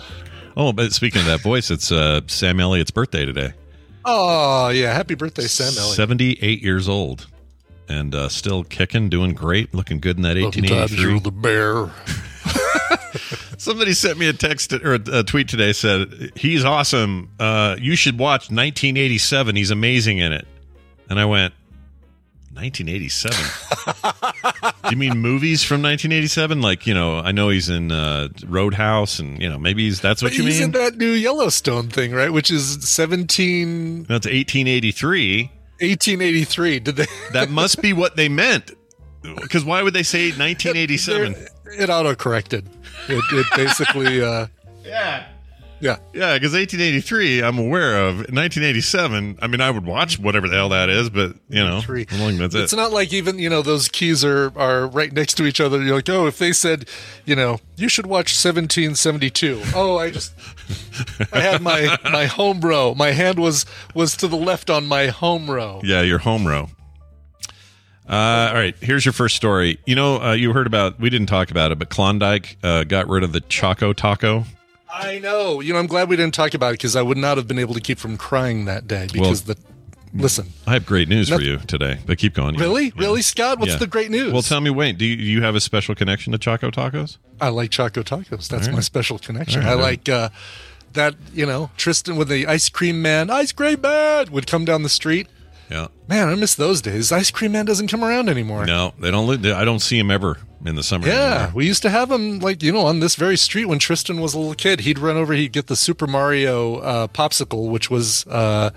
Oh, 0.57 0.73
but 0.73 0.91
speaking 0.91 1.21
of 1.21 1.27
that 1.27 1.39
voice, 1.39 1.71
it's 1.71 1.93
uh, 1.93 2.19
Sam 2.27 2.59
Elliott's 2.59 2.91
birthday 2.91 3.23
today. 3.23 3.53
Oh 4.03 4.67
yeah, 4.67 4.91
happy 4.91 5.15
birthday, 5.15 5.43
Sam 5.43 5.71
Elliott. 5.77 5.95
78 5.95 6.61
years 6.61 6.89
old 6.89 7.27
and 7.87 8.13
uh, 8.13 8.27
still 8.27 8.65
kicking, 8.65 9.07
doing 9.07 9.33
great, 9.33 9.73
looking 9.73 10.01
good 10.01 10.17
in 10.17 10.23
that 10.23 10.35
1883. 10.35 11.19
the 11.19 11.31
bear. 11.31 11.89
Somebody 13.57 13.93
sent 13.93 14.19
me 14.19 14.27
a 14.27 14.33
text 14.33 14.73
or 14.73 14.95
a, 14.95 15.19
a 15.19 15.23
tweet 15.23 15.47
today 15.47 15.71
said, 15.71 16.33
He's 16.35 16.65
awesome. 16.65 17.29
Uh, 17.39 17.77
you 17.79 17.95
should 17.95 18.19
watch 18.19 18.51
1987. 18.51 19.55
He's 19.55 19.71
amazing 19.71 20.17
in 20.17 20.33
it. 20.33 20.45
And 21.09 21.17
I 21.17 21.23
went, 21.23 21.53
1987? 22.55 24.73
Do 24.83 24.89
you 24.91 24.97
mean 24.97 25.17
movies 25.19 25.63
from 25.63 25.81
1987? 25.81 26.61
Like, 26.61 26.87
you 26.87 26.93
know, 26.93 27.19
I 27.19 27.31
know 27.31 27.49
he's 27.49 27.69
in 27.69 27.91
uh, 27.91 28.29
Roadhouse, 28.45 29.19
and 29.19 29.41
you 29.41 29.49
know, 29.49 29.59
maybe 29.59 29.83
he's 29.85 30.01
that's 30.01 30.21
what 30.21 30.31
But 30.31 30.37
you 30.37 30.45
he's 30.45 30.59
mean. 30.59 30.65
in 30.67 30.71
that 30.71 30.97
new 30.97 31.11
Yellowstone 31.11 31.89
thing, 31.89 32.11
right? 32.13 32.31
Which 32.31 32.49
is 32.51 32.87
17, 32.87 34.03
That's 34.03 34.25
1883. 34.25 35.51
1883. 35.81 36.79
Did 36.79 36.95
they? 36.95 37.05
That 37.33 37.49
must 37.49 37.81
be 37.81 37.93
what 37.93 38.15
they 38.15 38.29
meant. 38.29 38.71
Because 39.21 39.65
why 39.65 39.81
would 39.83 39.93
they 39.93 40.03
say 40.03 40.29
1987? 40.29 41.33
They're- 41.65 41.83
It 41.83 41.89
auto 41.89 42.15
corrected. 42.15 42.69
It, 43.09 43.23
it 43.33 43.45
basically, 43.55 44.21
uh, 44.21 44.47
Yeah. 44.85 45.25
Yeah. 45.79 45.97
Yeah, 46.13 46.33
because 46.35 46.53
1883, 46.53 47.43
I'm 47.43 47.57
aware 47.57 47.97
of. 48.07 48.15
1987, 48.17 49.39
I 49.41 49.47
mean, 49.47 49.61
I 49.61 49.69
would 49.71 49.85
watch 49.85 50.17
whatever 50.19 50.47
the 50.47 50.55
hell 50.55 50.69
that 50.69 50.89
is, 50.89 51.09
but 51.09 51.35
you 51.49 51.63
know, 51.63 51.81
Three. 51.81 52.01
I 52.09 52.15
think 52.15 52.39
that's 52.39 52.55
It's 52.55 52.73
it. 52.73 52.75
not 52.77 52.91
like 52.91 53.11
even 53.13 53.37
you 53.39 53.49
know 53.49 53.61
those 53.61 53.87
keys 53.87 54.23
are 54.23 54.51
are 54.57 54.87
right 54.87 55.11
next 55.11 55.35
to 55.35 55.45
each 55.45 55.59
other. 55.59 55.81
You're 55.83 55.95
like, 55.97 56.09
oh, 56.09 56.27
if 56.27 56.37
they 56.37 56.53
said, 56.53 56.87
you 57.25 57.35
know, 57.35 57.59
you 57.75 57.89
should 57.89 58.05
watch 58.05 58.31
1772. 58.33 59.61
Oh, 59.75 59.97
I 59.97 60.11
just 60.11 60.33
I 61.33 61.39
had 61.41 61.61
my 61.61 61.97
my 62.03 62.25
home 62.25 62.61
row. 62.61 62.93
My 62.95 63.11
hand 63.11 63.37
was 63.39 63.65
was 63.93 64.15
to 64.17 64.27
the 64.27 64.37
left 64.37 64.69
on 64.69 64.85
my 64.87 65.07
home 65.07 65.49
row. 65.49 65.81
Yeah, 65.83 66.01
your 66.01 66.19
home 66.19 66.47
row. 66.47 66.69
Uh, 68.07 68.49
all 68.49 68.53
right, 68.53 68.75
here's 68.81 69.03
your 69.03 69.13
first 69.13 69.35
story. 69.35 69.79
You 69.87 69.95
know, 69.95 70.21
uh, 70.21 70.33
you 70.33 70.53
heard 70.53 70.67
about, 70.67 70.99
we 70.99 71.09
didn't 71.09 71.25
talk 71.25 71.49
about 71.49 71.71
it, 71.71 71.79
but 71.79 71.89
Klondike 71.89 72.55
uh, 72.61 72.83
got 72.83 73.07
rid 73.07 73.23
of 73.23 73.31
the 73.33 73.41
Choco 73.41 73.93
Taco. 73.93 74.45
I 74.95 75.19
know. 75.19 75.59
You 75.59 75.73
know, 75.73 75.79
I'm 75.79 75.87
glad 75.87 76.09
we 76.09 76.15
didn't 76.15 76.33
talk 76.33 76.53
about 76.53 76.69
it 76.69 76.73
because 76.79 76.95
I 76.95 77.01
would 77.01 77.17
not 77.17 77.37
have 77.37 77.47
been 77.47 77.59
able 77.59 77.73
to 77.73 77.81
keep 77.81 77.99
from 77.99 78.17
crying 78.17 78.65
that 78.65 78.87
day 78.87 79.07
because 79.11 79.43
the 79.43 79.57
listen. 80.13 80.53
I 80.65 80.73
have 80.73 80.85
great 80.85 81.09
news 81.09 81.29
for 81.29 81.41
you 81.41 81.57
today, 81.57 81.99
but 82.05 82.17
keep 82.17 82.33
going. 82.33 82.55
Really, 82.55 82.85
Yeah. 82.85 82.91
really, 82.95 83.21
Scott? 83.21 83.59
What's 83.59 83.73
Yeah. 83.73 83.79
the 83.79 83.87
great 83.87 84.09
news? 84.09 84.31
Well, 84.31 84.41
tell 84.41 84.61
me, 84.61 84.69
Wayne, 84.69 84.95
do 84.95 85.05
you, 85.05 85.17
do 85.17 85.23
you 85.23 85.41
have 85.41 85.55
a 85.55 85.59
special 85.59 85.95
connection 85.95 86.31
to 86.31 86.37
Choco 86.37 86.71
Tacos? 86.71 87.17
I 87.41 87.49
like 87.49 87.71
Choco 87.71 88.03
Tacos. 88.03 88.47
That's 88.47 88.67
right. 88.67 88.75
my 88.75 88.79
special 88.79 89.19
connection. 89.19 89.61
Right, 89.61 89.71
I 89.71 89.73
like 89.73 90.07
uh, 90.07 90.29
that. 90.93 91.15
You 91.33 91.45
know, 91.45 91.71
Tristan 91.75 92.15
with 92.15 92.29
the 92.29 92.47
ice 92.47 92.69
cream 92.69 93.01
man, 93.01 93.29
ice 93.29 93.51
cream 93.51 93.81
man 93.81 94.31
would 94.31 94.47
come 94.47 94.63
down 94.63 94.83
the 94.83 94.89
street. 94.89 95.27
Yeah. 95.69 95.87
Man, 96.07 96.29
I 96.29 96.35
miss 96.35 96.55
those 96.55 96.81
days. 96.81 97.11
Ice 97.11 97.31
cream 97.31 97.51
man 97.51 97.65
doesn't 97.65 97.87
come 97.87 98.03
around 98.03 98.29
anymore. 98.29 98.65
No, 98.65 98.93
they 98.99 99.11
don't. 99.11 99.45
I 99.47 99.65
don't 99.65 99.79
see 99.79 99.97
him 99.99 100.11
ever 100.11 100.37
in 100.65 100.75
the 100.75 100.83
summer. 100.83 101.07
Yeah, 101.07 101.51
we 101.53 101.65
used 101.65 101.81
to 101.83 101.89
have 101.89 102.11
him 102.11 102.39
like 102.39 102.63
you 102.63 102.71
know 102.71 102.81
on 102.85 102.99
this 102.99 103.15
very 103.15 103.37
street 103.37 103.65
when 103.65 103.79
Tristan 103.79 104.19
was 104.21 104.33
a 104.33 104.39
little 104.39 104.55
kid. 104.55 104.81
He'd 104.81 104.99
run 104.99 105.17
over, 105.17 105.33
he'd 105.33 105.51
get 105.51 105.67
the 105.67 105.75
Super 105.75 106.07
Mario 106.07 106.77
uh, 106.77 107.07
popsicle, 107.07 107.69
which 107.69 107.89
was 107.89 108.25
uh, 108.27 108.71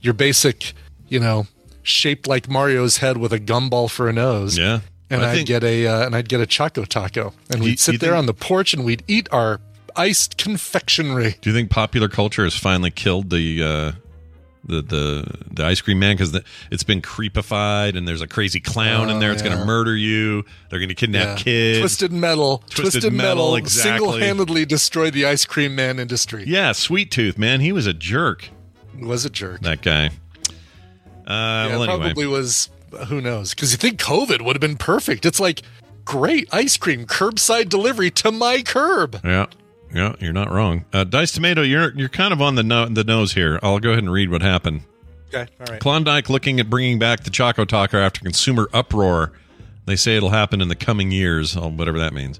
your 0.00 0.14
basic, 0.14 0.72
you 1.08 1.20
know, 1.20 1.46
shaped 1.82 2.26
like 2.26 2.48
Mario's 2.48 2.98
head 2.98 3.16
with 3.16 3.32
a 3.32 3.38
gumball 3.40 3.90
for 3.90 4.08
a 4.08 4.12
nose. 4.12 4.58
Yeah. 4.58 4.80
and 5.08 5.22
I 5.22 5.30
I'd 5.30 5.34
think- 5.34 5.48
get 5.48 5.64
a 5.64 5.86
uh, 5.86 6.06
and 6.06 6.14
I'd 6.16 6.28
get 6.28 6.40
a 6.40 6.46
Choco 6.46 6.84
Taco, 6.84 7.32
and 7.50 7.62
we'd 7.62 7.78
sit 7.80 7.92
you 7.92 7.98
there 7.98 8.10
think- 8.10 8.18
on 8.18 8.26
the 8.26 8.34
porch 8.34 8.74
and 8.74 8.84
we'd 8.84 9.02
eat 9.08 9.28
our 9.32 9.60
iced 9.96 10.36
confectionery. 10.36 11.34
Do 11.40 11.50
you 11.50 11.54
think 11.56 11.68
popular 11.70 12.08
culture 12.08 12.44
has 12.44 12.54
finally 12.56 12.90
killed 12.92 13.30
the 13.30 13.62
uh, 13.62 13.92
the 14.64 14.82
the 14.82 15.34
the 15.52 15.64
ice 15.64 15.80
cream 15.80 15.98
man 15.98 16.16
because 16.16 16.38
it's 16.70 16.82
been 16.82 17.00
creepified 17.00 17.96
and 17.96 18.06
there's 18.06 18.20
a 18.20 18.26
crazy 18.26 18.60
clown 18.60 19.08
in 19.08 19.16
Oh, 19.16 19.20
there? 19.20 19.32
It's 19.32 19.42
going 19.42 19.56
to 19.58 19.64
murder 19.64 19.96
you. 19.96 20.44
They're 20.68 20.78
going 20.78 20.88
to 20.90 20.94
kidnap 20.94 21.38
Yeah. 21.38 21.42
kids. 21.42 21.78
Twisted 21.78 22.12
Metal, 22.12 22.58
Twisted 22.68 22.82
Twisted, 23.02 23.12
Metal, 23.12 23.34
Metal, 23.36 23.56
exactly. 23.56 23.90
single-handedly 24.06 24.66
destroyed 24.66 25.14
the 25.14 25.24
ice 25.24 25.44
cream 25.46 25.74
man 25.74 25.98
industry. 25.98 26.44
Yeah, 26.46 26.72
Sweet 26.72 27.10
Tooth, 27.10 27.38
man, 27.38 27.60
he 27.60 27.72
was 27.72 27.86
a 27.86 27.94
jerk. 27.94 28.50
He 28.96 29.04
was 29.04 29.24
a 29.24 29.30
jerk. 29.30 29.60
That 29.62 29.80
guy. 29.82 30.06
Uh, 30.06 30.08
yeah, 31.26 31.66
well, 31.68 31.82
anyway, 31.84 31.98
probably 31.98 32.26
was. 32.26 32.68
Who 33.06 33.20
knows? 33.20 33.54
Because 33.54 33.70
you 33.70 33.78
think 33.78 34.00
COVID 34.00 34.42
would 34.42 34.56
have 34.56 34.60
been 34.60 34.76
perfect. 34.76 35.24
It's 35.24 35.38
like 35.40 35.62
great 36.04 36.48
ice 36.52 36.76
cream, 36.76 37.06
curbside 37.06 37.68
delivery 37.68 38.10
to 38.10 38.32
my 38.32 38.62
curb. 38.62 39.20
yeah, 39.24 39.46
yeah, 39.94 40.14
you're 40.20 40.32
not 40.32 40.50
wrong. 40.50 40.84
Uh, 40.92 41.04
Dice 41.04 41.32
Tomato, 41.32 41.62
you're 41.62 41.92
you're 41.94 42.08
kind 42.08 42.32
of 42.32 42.40
on 42.40 42.54
the 42.54 42.62
no- 42.62 42.86
the 42.86 43.04
nose 43.04 43.32
here. 43.34 43.58
I'll 43.62 43.78
go 43.80 43.90
ahead 43.90 44.02
and 44.02 44.12
read 44.12 44.30
what 44.30 44.42
happened. 44.42 44.82
Okay, 45.28 45.50
all 45.60 45.66
right. 45.66 45.80
Klondike 45.80 46.28
looking 46.28 46.58
at 46.60 46.68
bringing 46.68 46.98
back 46.98 47.24
the 47.24 47.30
Choco 47.30 47.64
Taco 47.64 47.98
after 47.98 48.20
consumer 48.20 48.68
uproar. 48.72 49.32
They 49.86 49.96
say 49.96 50.16
it'll 50.16 50.30
happen 50.30 50.60
in 50.60 50.68
the 50.68 50.76
coming 50.76 51.10
years, 51.10 51.56
whatever 51.56 51.98
that 51.98 52.12
means. 52.12 52.38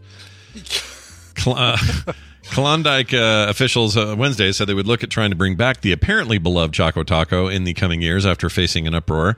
Cl- 1.37 1.57
uh, 1.57 1.79
Klondike 2.51 3.15
uh, 3.15 3.47
officials 3.49 3.97
uh, 3.97 4.15
Wednesday 4.19 4.51
said 4.53 4.67
they 4.67 4.75
would 4.75 4.87
look 4.87 5.03
at 5.05 5.11
trying 5.11 5.31
to 5.31 5.37
bring 5.37 5.57
back 5.57 5.81
the 5.83 5.93
apparently 5.93 6.39
beloved 6.39 6.75
Choco 6.75 7.03
Taco 7.05 7.49
in 7.49 7.65
the 7.65 7.75
coming 7.75 8.03
years 8.03 8.27
after 8.27 8.49
facing 8.51 8.87
an 8.87 8.95
uproar. 8.95 9.37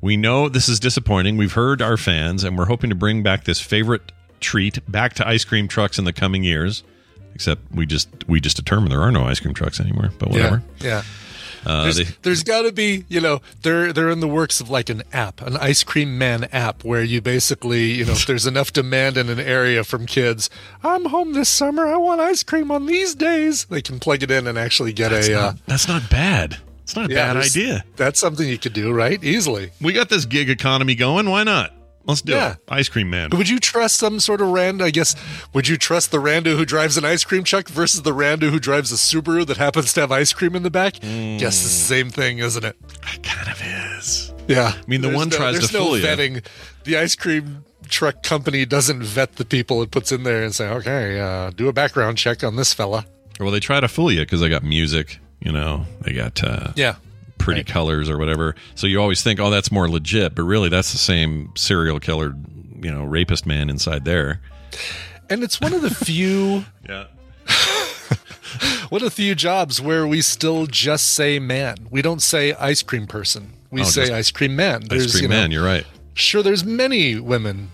We 0.00 0.16
know 0.16 0.48
this 0.48 0.68
is 0.68 0.78
disappointing. 0.80 1.36
We've 1.36 1.52
heard 1.52 1.80
our 1.82 1.96
fans, 1.96 2.44
and 2.44 2.56
we're 2.58 2.66
hoping 2.66 2.90
to 2.90 2.96
bring 2.96 3.22
back 3.22 3.44
this 3.44 3.60
favorite 3.60 4.12
treat 4.40 4.78
back 4.90 5.14
to 5.14 5.26
ice 5.26 5.44
cream 5.44 5.68
trucks 5.68 5.98
in 5.98 6.04
the 6.04 6.12
coming 6.12 6.42
years. 6.44 6.82
Except 7.34 7.60
we 7.74 7.86
just 7.86 8.08
we 8.28 8.40
just 8.40 8.56
determined 8.56 8.92
there 8.92 9.02
are 9.02 9.12
no 9.12 9.24
ice 9.24 9.40
cream 9.40 9.54
trucks 9.54 9.80
anymore. 9.80 10.10
But 10.18 10.30
whatever. 10.30 10.62
Yeah, 10.80 10.86
yeah. 10.86 11.02
Uh, 11.64 11.84
There's, 11.84 11.96
they- 11.98 12.16
there's 12.22 12.42
got 12.42 12.62
to 12.62 12.72
be, 12.72 13.04
you 13.08 13.20
know, 13.20 13.40
they're 13.62 13.92
they're 13.92 14.10
in 14.10 14.18
the 14.18 14.26
works 14.26 14.60
of 14.60 14.68
like 14.68 14.88
an 14.90 15.04
app, 15.12 15.40
an 15.42 15.56
ice 15.56 15.84
cream 15.84 16.18
man 16.18 16.44
app, 16.52 16.82
where 16.82 17.04
you 17.04 17.20
basically, 17.20 17.92
you 17.92 18.04
know, 18.04 18.12
if 18.12 18.26
there's 18.26 18.46
enough 18.46 18.72
demand 18.72 19.16
in 19.16 19.28
an 19.28 19.38
area 19.38 19.84
from 19.84 20.04
kids, 20.06 20.50
I'm 20.82 21.04
home 21.04 21.34
this 21.34 21.48
summer, 21.48 21.86
I 21.86 21.98
want 21.98 22.20
ice 22.20 22.42
cream 22.42 22.72
on 22.72 22.86
these 22.86 23.14
days. 23.14 23.66
They 23.66 23.80
can 23.80 24.00
plug 24.00 24.24
it 24.24 24.30
in 24.32 24.48
and 24.48 24.58
actually 24.58 24.92
get 24.92 25.10
that's, 25.12 25.28
a. 25.28 25.32
not, 25.34 25.54
uh, 25.54 25.56
that's 25.66 25.86
not 25.86 26.10
bad. 26.10 26.56
It's 26.82 26.96
not 26.96 27.08
a 27.08 27.14
yeah, 27.14 27.32
bad 27.32 27.36
idea. 27.44 27.84
That's 27.94 28.18
something 28.18 28.48
you 28.48 28.58
could 28.58 28.72
do, 28.72 28.92
right? 28.92 29.22
Easily. 29.22 29.70
We 29.80 29.92
got 29.92 30.08
this 30.08 30.24
gig 30.24 30.50
economy 30.50 30.96
going. 30.96 31.30
Why 31.30 31.44
not? 31.44 31.72
Let's 32.04 32.20
do 32.22 32.32
Yeah. 32.32 32.52
it. 32.52 32.58
Ice 32.68 32.88
cream 32.88 33.10
man. 33.10 33.30
Would 33.30 33.48
you 33.48 33.58
trust 33.60 33.96
some 33.96 34.18
sort 34.20 34.40
of 34.40 34.48
rando? 34.48 34.82
I 34.82 34.90
guess. 34.90 35.14
Would 35.54 35.68
you 35.68 35.76
trust 35.76 36.10
the 36.10 36.18
rando 36.18 36.56
who 36.56 36.64
drives 36.64 36.96
an 36.96 37.04
ice 37.04 37.24
cream 37.24 37.44
truck 37.44 37.68
versus 37.68 38.02
the 38.02 38.12
rando 38.12 38.50
who 38.50 38.58
drives 38.58 38.90
a 38.92 38.96
Subaru 38.96 39.46
that 39.46 39.56
happens 39.58 39.92
to 39.94 40.00
have 40.00 40.10
ice 40.12 40.32
cream 40.32 40.56
in 40.56 40.62
the 40.64 40.70
back? 40.70 40.94
Guess 41.00 41.62
it's 41.62 41.62
the 41.62 41.68
same 41.84 42.10
thing, 42.10 42.38
isn't 42.38 42.64
it? 42.64 42.76
It 43.14 43.22
kind 43.22 43.48
of 43.48 43.62
is. 43.98 44.32
Yeah. 44.48 44.72
I 44.76 44.80
mean, 44.88 45.00
the 45.02 45.08
There's 45.08 45.16
one 45.16 45.28
no, 45.28 45.36
tries 45.36 45.66
to 45.68 45.72
no 45.72 45.84
fool 45.84 45.98
you. 45.98 46.04
vetting. 46.04 46.44
The 46.84 46.96
ice 46.96 47.14
cream 47.14 47.64
truck 47.88 48.22
company 48.22 48.64
doesn't 48.64 49.02
vet 49.02 49.36
the 49.36 49.44
people 49.44 49.82
it 49.82 49.90
puts 49.90 50.10
in 50.12 50.22
there 50.24 50.42
and 50.42 50.54
say, 50.54 50.68
okay, 50.68 51.20
uh, 51.20 51.50
do 51.50 51.68
a 51.68 51.72
background 51.72 52.18
check 52.18 52.42
on 52.42 52.56
this 52.56 52.72
fella. 52.72 53.06
Well, 53.38 53.50
they 53.50 53.60
try 53.60 53.80
to 53.80 53.88
fool 53.88 54.10
you 54.10 54.20
because 54.20 54.40
they 54.40 54.48
got 54.48 54.64
music. 54.64 55.18
You 55.40 55.52
know, 55.52 55.86
they 56.00 56.12
got 56.12 56.42
uh, 56.42 56.72
Yeah. 56.76 56.96
Pretty 57.42 57.60
Right. 57.60 57.66
colors 57.66 58.08
or 58.08 58.18
whatever. 58.18 58.54
So 58.74 58.86
you 58.86 59.00
always 59.00 59.22
think, 59.22 59.40
oh, 59.40 59.50
that's 59.50 59.70
more 59.72 59.88
legit, 59.88 60.34
but 60.34 60.42
really, 60.44 60.68
that's 60.68 60.92
the 60.92 60.98
same 60.98 61.50
serial 61.56 61.98
killer, 62.00 62.34
you 62.80 62.90
know, 62.90 63.04
rapist 63.04 63.46
man 63.46 63.68
inside 63.70 64.04
there. 64.04 64.40
And 65.30 65.42
it's 65.42 65.60
one 65.60 65.72
of 65.72 65.82
the 65.82 65.90
few, 65.94 66.64
Yeah. 66.88 67.04
one 68.90 69.00
of 69.02 69.04
the 69.06 69.10
few 69.10 69.34
jobs 69.34 69.80
where 69.80 70.06
we 70.06 70.20
still 70.22 70.66
just 70.66 71.12
say 71.14 71.38
man. 71.38 71.88
We 71.90 72.02
don't 72.02 72.22
say 72.22 72.52
ice 72.54 72.82
cream 72.82 73.06
person. 73.06 73.54
We 73.70 73.80
Oh, 73.82 73.84
say 73.84 74.12
ice 74.12 74.30
cream 74.30 74.54
man. 74.56 74.82
Ice 74.90 75.10
cream 75.12 75.22
you 75.22 75.28
know, 75.28 75.34
man. 75.36 75.50
You're 75.50 75.64
right. 75.64 75.86
Sure, 76.14 76.42
there's 76.42 76.64
many 76.64 77.18
women. 77.18 77.70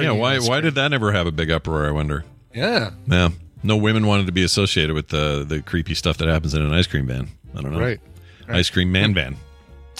Yeah. 0.00 0.10
Why? 0.12 0.38
Why 0.38 0.60
did 0.60 0.74
that 0.74 0.88
never 0.88 1.12
have 1.12 1.26
a 1.26 1.32
big 1.32 1.50
uproar? 1.50 1.86
I 1.86 1.90
wonder. 1.92 2.24
Yeah. 2.54 2.90
Yeah. 3.06 3.30
No 3.62 3.76
women 3.76 4.06
wanted 4.06 4.26
to 4.26 4.32
be 4.32 4.42
associated 4.42 4.94
with 4.94 5.08
the 5.08 5.44
the 5.48 5.62
creepy 5.62 5.94
stuff 5.94 6.18
that 6.18 6.28
happens 6.28 6.52
in 6.52 6.60
an 6.62 6.72
ice 6.72 6.86
cream 6.86 7.06
van. 7.06 7.28
I 7.56 7.62
don't 7.62 7.72
know. 7.72 7.80
Right. 7.80 8.00
Ice 8.48 8.70
cream 8.70 8.90
man 8.92 9.14
van. 9.14 9.36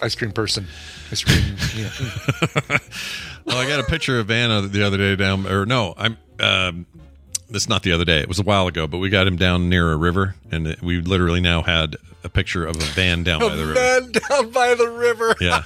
Ice 0.02 0.14
cream 0.14 0.32
person. 0.32 0.66
Ice 1.12 1.22
cream. 1.24 1.56
yeah. 1.76 2.78
Well, 3.46 3.58
I 3.58 3.68
got 3.68 3.78
a 3.78 3.82
picture 3.84 4.18
of 4.18 4.28
Van 4.28 4.70
the 4.72 4.82
other 4.86 4.96
day 4.96 5.16
down, 5.16 5.46
or 5.46 5.66
no, 5.66 5.92
I'm. 5.98 6.16
Um, 6.40 6.86
that's 7.50 7.68
not 7.68 7.82
the 7.82 7.92
other 7.92 8.06
day. 8.06 8.20
It 8.20 8.26
was 8.26 8.38
a 8.38 8.42
while 8.42 8.66
ago, 8.66 8.86
but 8.86 8.98
we 8.98 9.10
got 9.10 9.26
him 9.26 9.36
down 9.36 9.68
near 9.68 9.92
a 9.92 9.96
river, 9.96 10.34
and 10.50 10.74
we 10.82 11.02
literally 11.02 11.42
now 11.42 11.60
had 11.60 11.96
a 12.24 12.30
picture 12.30 12.64
of 12.64 12.76
a 12.76 12.84
van 12.94 13.22
down 13.22 13.40
by 13.40 13.54
the 13.54 13.66
river. 13.66 13.74
Man 13.74 14.12
down 14.12 14.50
by 14.50 14.74
the 14.74 14.88
river. 14.88 15.36
Yeah, 15.42 15.62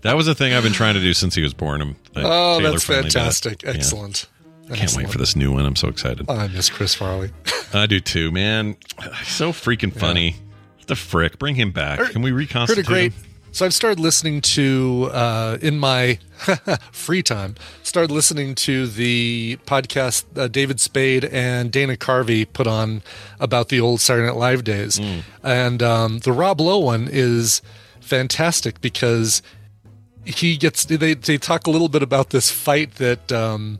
that 0.00 0.16
was 0.16 0.26
a 0.26 0.34
thing 0.34 0.52
I've 0.54 0.64
been 0.64 0.72
trying 0.72 0.94
to 0.94 1.00
do 1.00 1.14
since 1.14 1.36
he 1.36 1.42
was 1.42 1.54
born. 1.54 1.80
I'm, 1.82 1.88
like, 2.16 2.24
Oh, 2.26 2.58
Taylor 2.58 2.70
that's 2.72 2.82
finally 2.84 3.02
did 3.04 3.08
it. 3.10 3.12
fantastic. 3.12 3.62
Yeah. 3.62 3.70
Excellent. 3.70 4.26
Can't 4.66 4.82
Excellent. 4.82 5.06
wait 5.06 5.12
for 5.12 5.18
this 5.18 5.36
new 5.36 5.52
one. 5.52 5.64
I'm 5.66 5.76
so 5.76 5.86
excited. 5.86 6.28
I 6.28 6.48
miss 6.48 6.68
Chris 6.68 6.96
Farley. 6.96 7.30
I 7.72 7.86
do 7.86 8.00
too, 8.00 8.32
man. 8.32 8.76
So 9.24 9.52
freaking 9.52 9.92
funny. 9.96 10.32
What 10.32 10.40
the 10.88 10.96
frick? 10.96 11.38
Bring 11.38 11.54
him 11.54 11.70
back. 11.70 12.00
Can 12.10 12.22
we 12.22 12.32
reconstitute 12.32 12.86
Heard 12.86 12.90
a 12.90 12.94
great. 12.94 13.12
him? 13.12 13.22
So 13.50 13.64
I've 13.64 13.72
started 13.74 13.98
listening 13.98 14.42
to 14.42 15.08
uh, 15.12 15.56
in 15.62 15.78
my 15.78 16.18
free 16.92 17.22
time. 17.22 17.54
Started 17.82 18.12
listening 18.12 18.54
to 18.56 18.86
the 18.86 19.58
podcast 19.64 20.24
uh, 20.36 20.48
David 20.48 20.80
Spade 20.80 21.24
and 21.24 21.72
Dana 21.72 21.96
Carvey 21.96 22.46
put 22.52 22.66
on 22.66 23.02
about 23.40 23.70
the 23.70 23.80
old 23.80 24.00
Saturday 24.02 24.26
Night 24.26 24.36
Live 24.36 24.64
days, 24.64 24.98
Mm. 24.98 25.22
and 25.42 25.82
um, 25.82 26.18
the 26.18 26.32
Rob 26.32 26.60
Lowe 26.60 26.78
one 26.78 27.08
is 27.10 27.62
fantastic 28.00 28.80
because 28.82 29.42
he 30.24 30.56
gets 30.58 30.84
they 30.84 31.14
they 31.14 31.38
talk 31.38 31.66
a 31.66 31.70
little 31.70 31.88
bit 31.88 32.02
about 32.02 32.30
this 32.30 32.50
fight 32.50 32.96
that 32.96 33.32
um, 33.32 33.78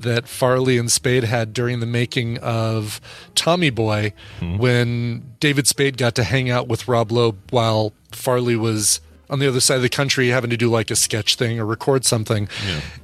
that 0.00 0.28
Farley 0.28 0.78
and 0.78 0.90
Spade 0.90 1.24
had 1.24 1.52
during 1.52 1.80
the 1.80 1.86
making 1.86 2.38
of 2.38 3.00
Tommy 3.34 3.70
Boy 3.70 4.12
hmm. 4.38 4.58
when 4.58 5.34
David 5.40 5.66
Spade 5.66 5.96
got 5.96 6.14
to 6.16 6.24
hang 6.24 6.50
out 6.50 6.68
with 6.68 6.88
Rob 6.88 7.10
Lowe 7.10 7.36
while 7.50 7.92
Farley 8.12 8.56
was 8.56 9.00
on 9.30 9.38
the 9.38 9.48
other 9.48 9.60
side 9.60 9.76
of 9.76 9.82
the 9.82 9.88
country 9.88 10.28
having 10.28 10.50
to 10.50 10.56
do 10.56 10.70
like 10.70 10.90
a 10.90 10.96
sketch 10.96 11.34
thing 11.34 11.60
or 11.60 11.66
record 11.66 12.04
something. 12.04 12.48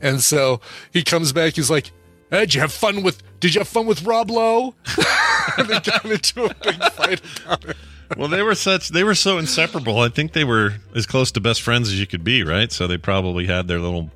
And 0.01 0.23
so 0.23 0.61
he 0.93 1.03
comes 1.03 1.33
back, 1.33 1.55
he's 1.55 1.71
like, 1.71 1.91
hey, 2.31 2.41
did 2.41 2.55
you 2.55 2.61
have 2.61 2.73
fun 2.73 3.03
with 3.03 3.23
did 3.41 3.55
you 3.55 3.61
have 3.61 3.69
fun 3.69 3.87
with 3.87 4.03
Rob 4.05 4.31
Lowe? 4.31 4.75
and 5.59 5.69
they 5.69 5.81
got 5.81 6.05
into 6.05 6.45
a 6.45 6.55
big 6.55 6.83
fight 6.93 7.21
about 7.45 7.65
it. 7.65 7.77
well, 8.17 8.29
they 8.29 8.43
were 8.43 8.55
such 8.55 8.89
they 8.89 9.05
were 9.05 9.15
so 9.15 9.39
inseparable. 9.39 10.01
I 10.01 10.09
think 10.09 10.33
they 10.33 10.45
were 10.45 10.75
as 10.95 11.07
close 11.07 11.31
to 11.33 11.41
best 11.41 11.63
friends 11.63 11.89
as 11.89 12.01
you 12.01 12.07
could 12.07 12.25
be, 12.25 12.43
right? 12.43 12.71
So 12.73 12.87
they 12.87 12.99
probably 12.99 13.47
had 13.47 13.69
their 13.69 13.81
little 13.81 14.11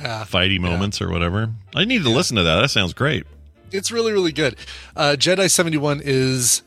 Yeah. 0.00 0.24
fighty 0.28 0.58
moments 0.60 1.00
or 1.00 1.10
whatever. 1.10 1.50
I 1.74 1.84
need 1.84 2.02
to 2.02 2.10
listen 2.10 2.36
to 2.36 2.42
that. 2.42 2.56
That 2.60 2.68
sounds 2.70 2.92
great. 2.92 3.24
It's 3.72 3.90
really, 3.90 4.12
really 4.12 4.32
good. 4.32 4.56
Uh, 4.96 5.16
Jedi 5.18 5.50
71 5.50 6.00
is 6.04 6.62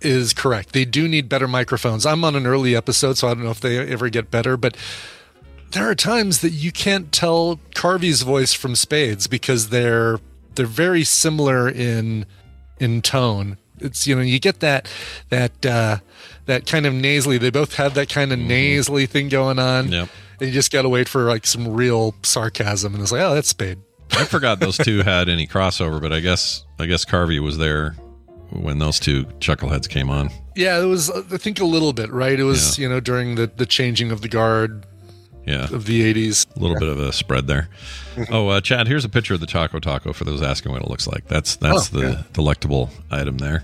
is 0.00 0.32
correct. 0.32 0.72
They 0.72 0.84
do 0.84 1.06
need 1.08 1.28
better 1.28 1.46
microphones. 1.46 2.06
I'm 2.06 2.24
on 2.24 2.34
an 2.34 2.46
early 2.46 2.74
episode, 2.74 3.18
so 3.18 3.28
I 3.28 3.34
don't 3.34 3.44
know 3.44 3.50
if 3.50 3.60
they 3.60 3.78
ever 3.78 4.08
get 4.08 4.30
better, 4.30 4.56
but 4.56 4.76
there 5.72 5.88
are 5.88 5.94
times 5.94 6.40
that 6.40 6.50
you 6.50 6.72
can't 6.72 7.12
tell 7.12 7.60
Carvey's 7.74 8.22
voice 8.22 8.54
from 8.54 8.74
Spades 8.74 9.26
because 9.26 9.68
they're 9.68 10.18
they're 10.54 10.66
very 10.66 11.04
similar 11.04 11.68
in 11.68 12.26
in 12.78 13.02
tone. 13.02 13.58
It's 13.78 14.06
you 14.06 14.14
know 14.14 14.22
you 14.22 14.38
get 14.40 14.60
that 14.60 14.90
that 15.28 15.64
uh, 15.64 15.98
that 16.46 16.66
kind 16.66 16.86
of 16.86 16.94
nasally. 16.94 17.38
They 17.38 17.50
both 17.50 17.74
have 17.76 17.94
that 17.94 18.08
kind 18.08 18.32
of 18.32 18.38
nasally 18.38 19.06
thing 19.06 19.28
going 19.28 19.58
on. 19.58 19.92
Yep. 19.92 20.08
And 20.40 20.48
you 20.48 20.54
just 20.54 20.72
got 20.72 20.82
to 20.82 20.88
wait 20.88 21.08
for 21.08 21.24
like 21.24 21.46
some 21.46 21.68
real 21.68 22.14
sarcasm, 22.22 22.94
and 22.94 23.02
it's 23.02 23.12
like, 23.12 23.20
oh, 23.22 23.34
that's 23.34 23.48
Spade. 23.48 23.78
I 24.12 24.24
forgot 24.24 24.58
those 24.58 24.76
two 24.78 24.98
had 25.04 25.28
any 25.28 25.46
crossover, 25.46 26.00
but 26.00 26.12
I 26.12 26.20
guess 26.20 26.64
I 26.78 26.86
guess 26.86 27.04
Carvey 27.04 27.40
was 27.40 27.58
there 27.58 27.92
when 28.50 28.78
those 28.78 28.98
two 28.98 29.24
chuckleheads 29.38 29.88
came 29.88 30.10
on. 30.10 30.30
Yeah, 30.56 30.80
it 30.80 30.86
was. 30.86 31.10
I 31.10 31.22
think 31.36 31.60
a 31.60 31.64
little 31.64 31.92
bit, 31.92 32.10
right? 32.10 32.38
It 32.38 32.44
was, 32.44 32.78
you 32.78 32.88
know, 32.88 33.00
during 33.00 33.34
the 33.36 33.46
the 33.46 33.66
changing 33.66 34.10
of 34.10 34.22
the 34.22 34.28
guard 34.28 34.84
Yeah, 35.46 35.64
of 35.72 35.84
the 35.86 36.12
'80s. 36.12 36.56
a 36.56 36.58
little 36.58 36.78
bit 36.78 36.88
of 36.88 36.98
a 36.98 37.12
spread 37.12 37.46
there. 37.46 37.68
Oh, 38.30 38.48
uh, 38.48 38.60
Chad, 38.60 38.88
here's 38.88 39.04
a 39.04 39.08
picture 39.08 39.34
of 39.34 39.40
the 39.40 39.46
taco 39.46 39.78
taco 39.78 40.12
for 40.12 40.24
those 40.24 40.42
asking 40.42 40.72
what 40.72 40.82
it 40.82 40.88
looks 40.88 41.06
like. 41.06 41.26
That's 41.28 41.56
that's 41.56 41.94
Oh, 41.94 42.00
the 42.00 42.06
yeah. 42.10 42.22
delectable 42.32 42.90
item 43.10 43.38
there. 43.38 43.62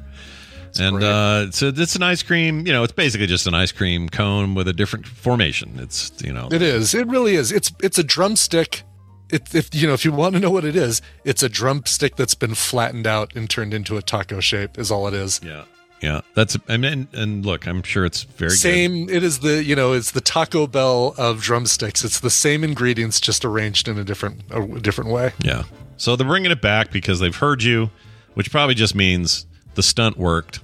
And 0.80 0.96
great. 0.96 1.08
uh, 1.08 1.50
so 1.50 1.68
it's 1.74 1.96
an 1.96 2.02
ice 2.02 2.22
cream. 2.22 2.66
You 2.66 2.72
know, 2.72 2.82
it's 2.82 2.92
basically 2.92 3.26
just 3.26 3.46
an 3.46 3.54
ice 3.54 3.72
cream 3.72 4.08
cone 4.08 4.54
with 4.54 4.68
a 4.68 4.72
different 4.72 5.06
formation. 5.06 5.78
It's 5.78 6.12
you 6.22 6.32
know, 6.32 6.48
It 6.50 6.62
is. 6.62 6.94
It 6.94 7.06
really 7.08 7.34
is. 7.34 7.52
It's 7.52 7.72
it's 7.82 7.98
a 7.98 8.04
drumstick. 8.04 8.82
It, 9.30 9.54
if 9.54 9.74
you 9.74 9.86
know, 9.88 9.92
if 9.94 10.04
you 10.04 10.12
want 10.12 10.34
to 10.34 10.40
know 10.40 10.50
what 10.50 10.64
it 10.64 10.76
is, 10.76 11.02
it's 11.24 11.42
a 11.42 11.48
drumstick 11.48 12.14
that's 12.16 12.34
been 12.34 12.54
flattened 12.54 13.06
out 13.06 13.34
and 13.34 13.50
turned 13.50 13.74
into 13.74 13.96
a 13.96 14.02
taco 14.02 14.38
shape. 14.40 14.78
Is 14.78 14.90
all 14.90 15.08
it 15.08 15.14
is. 15.14 15.40
yeah, 15.42 15.64
yeah. 16.00 16.20
That's 16.34 16.56
I 16.68 16.76
mean, 16.76 17.08
and 17.12 17.44
look, 17.44 17.66
I'm 17.66 17.82
sure 17.82 18.04
it's 18.04 18.22
very 18.22 18.50
good. 18.50 18.58
Same. 18.58 19.08
It 19.10 19.24
is 19.24 19.40
the 19.40 19.64
you 19.64 19.74
know 19.74 19.94
it's 19.94 20.12
the 20.12 20.20
Taco 20.20 20.68
Bell 20.68 21.12
of 21.18 21.42
drumsticks. 21.42 22.04
It's 22.04 22.20
the 22.20 22.30
same 22.30 22.62
ingredients 22.62 23.20
just 23.20 23.44
arranged 23.44 23.88
in 23.88 23.98
a 23.98 24.04
different 24.04 24.42
a 24.50 24.64
different 24.80 25.10
way. 25.10 25.32
Yeah. 25.42 25.64
So 25.96 26.14
they're 26.14 26.26
bringing 26.26 26.52
it 26.52 26.60
back 26.60 26.92
because 26.92 27.18
they've 27.18 27.34
heard 27.34 27.62
you, 27.64 27.90
which 28.34 28.50
probably 28.52 28.74
just 28.76 28.94
means 28.94 29.46
the 29.74 29.82
stunt 29.82 30.16
worked, 30.18 30.60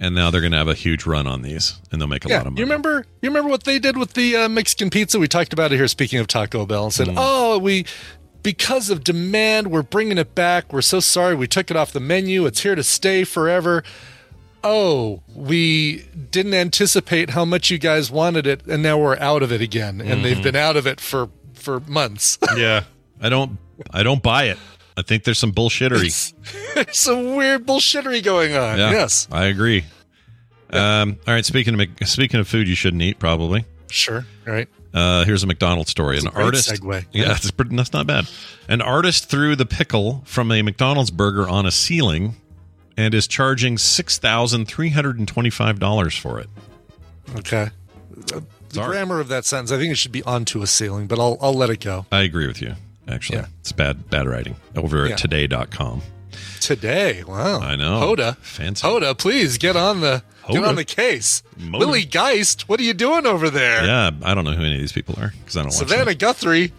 and 0.00 0.14
now 0.14 0.30
they're 0.30 0.40
going 0.40 0.52
to 0.52 0.58
have 0.58 0.66
a 0.68 0.74
huge 0.74 1.04
run 1.06 1.26
on 1.28 1.42
these, 1.42 1.78
and 1.92 2.00
they'll 2.00 2.08
make 2.08 2.24
a 2.24 2.28
Yeah, 2.28 2.38
lot 2.38 2.46
of 2.46 2.52
money. 2.54 2.60
you 2.60 2.64
remember? 2.66 3.04
You 3.22 3.28
remember 3.30 3.50
what 3.50 3.64
they 3.64 3.78
did 3.78 3.96
with 3.96 4.14
the 4.14 4.34
uh, 4.36 4.48
Mexican 4.48 4.90
pizza? 4.90 5.18
We 5.18 5.28
talked 5.28 5.52
about 5.52 5.70
it 5.72 5.76
here. 5.76 5.86
Speaking 5.88 6.18
of 6.18 6.26
Taco 6.26 6.66
Bell, 6.66 6.84
and 6.84 6.92
said, 6.92 7.08
Mm. 7.08 7.14
"Oh, 7.16 7.58
we 7.58 7.84
because 8.42 8.88
of 8.90 9.04
demand, 9.04 9.70
we're 9.70 9.82
bringing 9.82 10.16
it 10.18 10.34
back. 10.34 10.72
We're 10.72 10.80
so 10.80 10.98
sorry 10.98 11.34
we 11.34 11.46
took 11.46 11.70
it 11.70 11.76
off 11.76 11.92
the 11.92 12.00
menu. 12.00 12.46
It's 12.46 12.62
here 12.62 12.74
to 12.74 12.82
stay 12.82 13.24
forever." 13.24 13.84
Oh, 14.62 15.22
we 15.34 16.04
didn't 16.30 16.52
anticipate 16.52 17.30
how 17.30 17.46
much 17.46 17.70
you 17.70 17.78
guys 17.78 18.10
wanted 18.10 18.46
it, 18.46 18.60
and 18.66 18.82
now 18.82 18.98
we're 18.98 19.16
out 19.18 19.42
of 19.42 19.50
it 19.52 19.62
again. 19.62 20.00
And 20.02 20.10
Mm-hmm. 20.10 20.22
they've 20.22 20.42
been 20.42 20.56
out 20.56 20.76
of 20.76 20.86
it 20.86 21.00
for 21.00 21.30
for 21.54 21.80
months. 21.80 22.38
yeah, 22.56 22.84
I 23.22 23.28
don't, 23.30 23.58
I 23.90 24.02
don't 24.02 24.22
buy 24.22 24.44
it. 24.44 24.58
I 24.96 25.02
think 25.02 25.24
there's 25.24 25.38
some 25.38 25.52
bullshittery. 25.52 26.34
There's 26.74 26.96
some 26.98 27.36
weird 27.36 27.66
bullshittery 27.66 28.22
going 28.22 28.54
on. 28.54 28.78
Yeah, 28.78 28.90
Yes, 28.90 29.28
I 29.30 29.46
agree. 29.46 29.84
Um, 30.72 31.18
all 31.26 31.34
right. 31.34 31.44
Speaking 31.44 31.80
of 31.80 32.08
speaking 32.08 32.38
of 32.40 32.46
food, 32.48 32.68
you 32.68 32.74
shouldn't 32.74 33.02
eat 33.02 33.18
probably. 33.18 33.64
sure, 33.90 34.24
right. 34.46 34.68
Uh, 34.92 35.24
here's 35.24 35.42
a 35.42 35.46
McDonald's 35.46 35.90
story. 35.90 36.18
An 36.18 36.26
a 36.26 36.30
great 36.30 36.44
artist. 36.44 36.70
segue. 36.70 37.06
Yeah, 37.12 37.22
Yeah. 37.22 37.28
That's, 37.28 37.50
that's 37.52 37.92
not 37.92 38.06
bad. 38.06 38.28
An 38.68 38.82
artist 38.82 39.30
threw 39.30 39.54
the 39.54 39.66
pickle 39.66 40.22
from 40.24 40.50
a 40.50 40.62
McDonald's 40.62 41.10
burger 41.12 41.48
on 41.48 41.64
a 41.64 41.70
ceiling 41.70 42.34
and 42.96 43.14
is 43.14 43.26
charging 43.28 43.78
six 43.78 44.18
thousand 44.18 44.66
three 44.66 44.90
hundred 44.90 45.18
and 45.18 45.28
twenty-five 45.28 45.78
dollars 45.78 46.16
for 46.16 46.40
it. 46.40 46.48
Okay. 47.36 47.70
The 48.10 48.44
Sorry. 48.72 48.88
grammar 48.90 49.20
of 49.20 49.28
that 49.28 49.44
sentence, 49.44 49.72
I 49.72 49.78
think 49.78 49.92
it 49.92 49.96
should 49.96 50.12
be 50.12 50.22
onto 50.24 50.62
a 50.62 50.66
ceiling, 50.66 51.06
but 51.06 51.18
I'll 51.18 51.38
I'll 51.40 51.54
let 51.54 51.70
it 51.70 51.80
go. 51.80 52.06
I 52.12 52.20
agree 52.22 52.46
with 52.46 52.60
you. 52.60 52.74
Actually, 53.08 53.38
Yeah. 53.38 53.46
it's 53.60 53.72
bad 53.72 54.08
bad 54.10 54.26
writing 54.26 54.56
over 54.76 55.06
Yeah. 55.06 55.12
at 55.14 55.18
today.com. 55.18 56.02
Today, 56.60 57.24
wow! 57.26 57.58
I 57.60 57.74
know. 57.74 58.00
Hoda, 58.00 58.36
Fancy. 58.38 58.86
Hoda, 58.86 59.16
please 59.18 59.58
get 59.58 59.74
on 59.76 60.00
the 60.00 60.22
get 60.48 60.62
on 60.62 60.74
the 60.76 60.84
case. 60.84 61.42
Willie 61.72 62.04
Geist, 62.04 62.68
what 62.68 62.78
are 62.78 62.82
you 62.82 62.94
doing 62.94 63.26
over 63.26 63.50
there? 63.50 63.84
Yeah, 63.84 64.10
I 64.22 64.34
don't 64.34 64.44
know 64.44 64.52
who 64.52 64.62
any 64.62 64.74
of 64.74 64.80
these 64.80 64.92
people 64.92 65.16
are 65.20 65.32
because 65.40 65.56
I 65.56 65.62
don't. 65.62 65.70
Savannah. 65.72 66.14
Guthrie, 66.14 66.72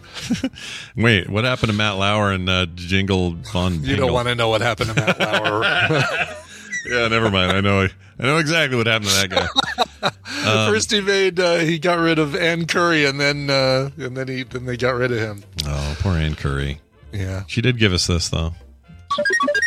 Wait, 0.96 1.28
what 1.28 1.44
happened 1.44 1.70
to 1.70 1.76
Matt 1.76 1.96
Lauer 1.96 2.32
and 2.32 2.48
uh, 2.48 2.66
Jingle 2.74 3.32
Von? 3.52 3.82
you 3.84 3.96
don't 3.96 4.12
want 4.12 4.28
to 4.28 4.34
know 4.34 4.48
what 4.48 4.60
happened 4.62 4.90
to 4.90 4.94
Matt 4.94 5.18
Lauer. 5.20 5.64
Yeah, 6.86 7.08
never 7.08 7.30
mind. 7.30 7.52
I 7.52 7.60
know. 7.60 7.88
I 8.18 8.22
know 8.22 8.38
exactly 8.38 8.76
what 8.76 8.86
happened 8.86 9.10
to 9.10 9.28
that 9.28 9.30
guy. 9.30 10.10
Um, 10.44 10.72
First, 10.72 10.90
he 10.90 11.00
made 11.00 11.38
uh, 11.38 11.58
he 11.58 11.78
got 11.78 12.00
rid 12.00 12.18
of 12.18 12.34
Ann 12.34 12.66
Curry, 12.66 13.04
and 13.04 13.20
then 13.20 13.48
uh, 13.48 13.90
and 13.98 14.16
then 14.16 14.26
he 14.26 14.42
then 14.42 14.64
they 14.66 14.76
got 14.76 14.96
rid 14.96 15.12
of 15.12 15.18
him. 15.18 15.44
Oh, 15.64 15.96
poor 16.00 16.14
Ann 16.14 16.34
Curry. 16.34 16.80
Yeah, 17.12 17.44
She 17.46 17.60
did 17.60 17.78
give 17.78 17.92
us 17.92 18.08
this 18.08 18.28
though. 18.28 18.52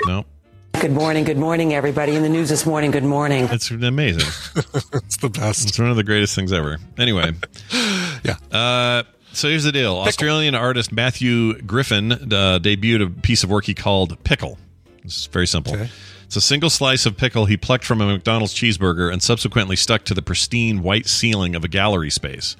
No, 0.05 0.25
Good 0.81 0.91
morning, 0.91 1.23
good 1.23 1.37
morning, 1.37 1.73
everybody. 1.73 2.15
In 2.15 2.23
the 2.23 2.27
news 2.29 2.49
this 2.49 2.65
morning, 2.65 2.91
good 2.91 3.05
morning. 3.05 3.47
it's 3.49 3.71
amazing. 3.71 4.27
it's 4.93 5.15
the 5.17 5.29
best. 5.29 5.69
It's 5.69 5.79
one 5.79 5.89
of 5.89 5.95
the 5.95 6.03
greatest 6.03 6.35
things 6.35 6.51
ever. 6.51 6.77
Anyway, 6.97 7.31
Yeah. 8.25 8.35
Uh, 8.51 9.03
so 9.31 9.47
here's 9.47 9.63
the 9.63 9.71
deal: 9.71 9.95
Australian 9.95 10.55
artist 10.55 10.91
Matthew 10.91 11.61
Griffin 11.61 12.11
uh, 12.11 12.59
debuted 12.61 13.05
a 13.07 13.09
piece 13.21 13.45
of 13.45 13.49
work 13.49 13.63
he 13.63 13.73
called 13.73 14.21
Pickle. 14.25 14.57
It's 15.05 15.27
very 15.27 15.47
simple. 15.47 15.73
Okay. 15.75 15.89
It's 16.25 16.35
a 16.35 16.41
single 16.41 16.69
slice 16.69 17.05
of 17.05 17.17
pickle 17.17 17.45
he 17.45 17.55
plucked 17.57 17.85
from 17.85 18.01
a 18.01 18.05
McDonald's 18.05 18.53
cheeseburger 18.53 19.11
and 19.11 19.21
subsequently 19.21 19.75
stuck 19.75 20.03
to 20.05 20.13
the 20.13 20.21
pristine 20.21 20.81
white 20.81 21.07
ceiling 21.07 21.55
of 21.55 21.63
a 21.63 21.67
gallery 21.67 22.09
space. 22.09 22.55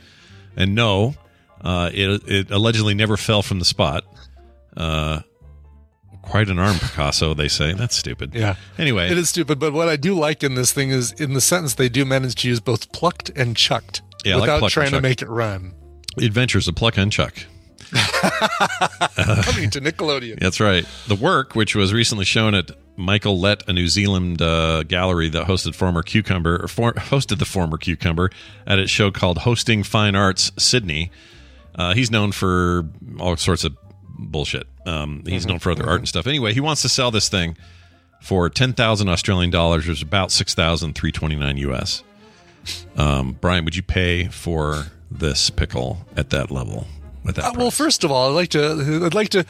And 0.55 0.73
no, 0.75 1.15
uh, 1.61 1.89
it, 1.93 2.21
it 2.27 2.51
allegedly 2.51 2.93
never 2.93 3.17
fell 3.17 3.41
from 3.41 3.59
the 3.59 3.65
spot. 3.65 4.05
Uh, 4.77 5.21
quite 6.21 6.49
an 6.49 6.59
arm, 6.59 6.77
Picasso. 6.79 7.33
They 7.33 7.47
say 7.47 7.73
that's 7.73 7.95
stupid. 7.95 8.33
Yeah. 8.35 8.55
Anyway, 8.77 9.09
It 9.09 9.17
is 9.17 9.29
stupid, 9.29 9.59
but 9.59 9.73
what 9.73 9.89
I 9.89 9.95
do 9.95 10.15
like 10.15 10.43
in 10.43 10.55
this 10.55 10.71
thing 10.71 10.89
is 10.91 11.11
in 11.13 11.33
the 11.33 11.41
sentence 11.41 11.73
they 11.73 11.89
do 11.89 12.05
manage 12.05 12.35
to 12.35 12.47
use 12.47 12.59
both 12.59 12.91
plucked 12.91 13.29
and 13.35 13.55
chucked 13.57 14.01
Yeah, 14.23 14.35
like 14.35 14.41
without 14.41 14.63
and 14.63 14.71
trying 14.71 14.91
to 14.91 15.01
make 15.01 15.21
it 15.21 15.29
rhyme. 15.29 15.73
Adventures 16.17 16.67
of 16.67 16.75
Pluck 16.75 16.97
and 16.97 17.11
Chuck. 17.11 17.33
Coming 19.43 19.69
to 19.71 19.81
Nickelodeon. 19.81 20.39
That's 20.39 20.59
right. 20.59 20.85
The 21.07 21.15
work, 21.15 21.55
which 21.55 21.75
was 21.75 21.93
recently 21.93 22.25
shown 22.25 22.55
at 22.55 22.71
Michael 22.97 23.39
Lett, 23.39 23.67
a 23.67 23.73
New 23.73 23.87
Zealand 23.87 24.41
uh, 24.41 24.83
gallery 24.83 25.29
that 25.29 25.47
hosted 25.47 25.75
former 25.75 26.01
Cucumber, 26.01 26.63
or 26.63 26.67
for, 26.67 26.93
hosted 26.93 27.39
the 27.39 27.45
former 27.45 27.77
Cucumber 27.77 28.29
at 28.65 28.79
its 28.79 28.91
show 28.91 29.11
called 29.11 29.39
Hosting 29.39 29.83
Fine 29.83 30.15
Arts 30.15 30.51
Sydney. 30.57 31.11
Uh, 31.75 31.93
he's 31.93 32.09
known 32.09 32.31
for 32.31 32.87
all 33.19 33.35
sorts 33.35 33.63
of 33.63 33.75
bullshit. 34.17 34.67
Um, 34.85 35.23
he's 35.25 35.45
known 35.45 35.59
for 35.59 35.71
other 35.71 35.85
art 35.87 35.99
and 35.99 36.07
stuff. 36.07 36.27
Anyway, 36.27 36.53
he 36.53 36.61
wants 36.61 36.81
to 36.83 36.89
sell 36.89 37.11
this 37.11 37.27
thing 37.27 37.57
for 38.21 38.49
ten 38.49 38.73
thousand 38.73 39.09
Australian 39.09 39.51
dollars, 39.51 39.85
which 39.87 39.97
is 39.97 40.01
about 40.01 40.31
six 40.31 40.53
thousand 40.53 40.95
three 40.95 41.11
twenty 41.11 41.35
nine 41.35 41.57
US. 41.57 42.03
Um, 42.95 43.37
Brian, 43.41 43.65
would 43.65 43.75
you 43.75 43.83
pay 43.83 44.27
for 44.27 44.85
this 45.11 45.49
pickle 45.49 46.05
at 46.15 46.29
that 46.29 46.49
level? 46.49 46.87
At 47.27 47.35
that 47.35 47.45
Uh, 47.45 47.53
well, 47.55 47.71
first 47.71 48.03
of 48.03 48.11
all, 48.11 48.29
I'd 48.29 48.35
like 48.35 48.49
to. 48.49 49.01
I'd 49.05 49.13
like 49.13 49.29
to. 49.29 49.45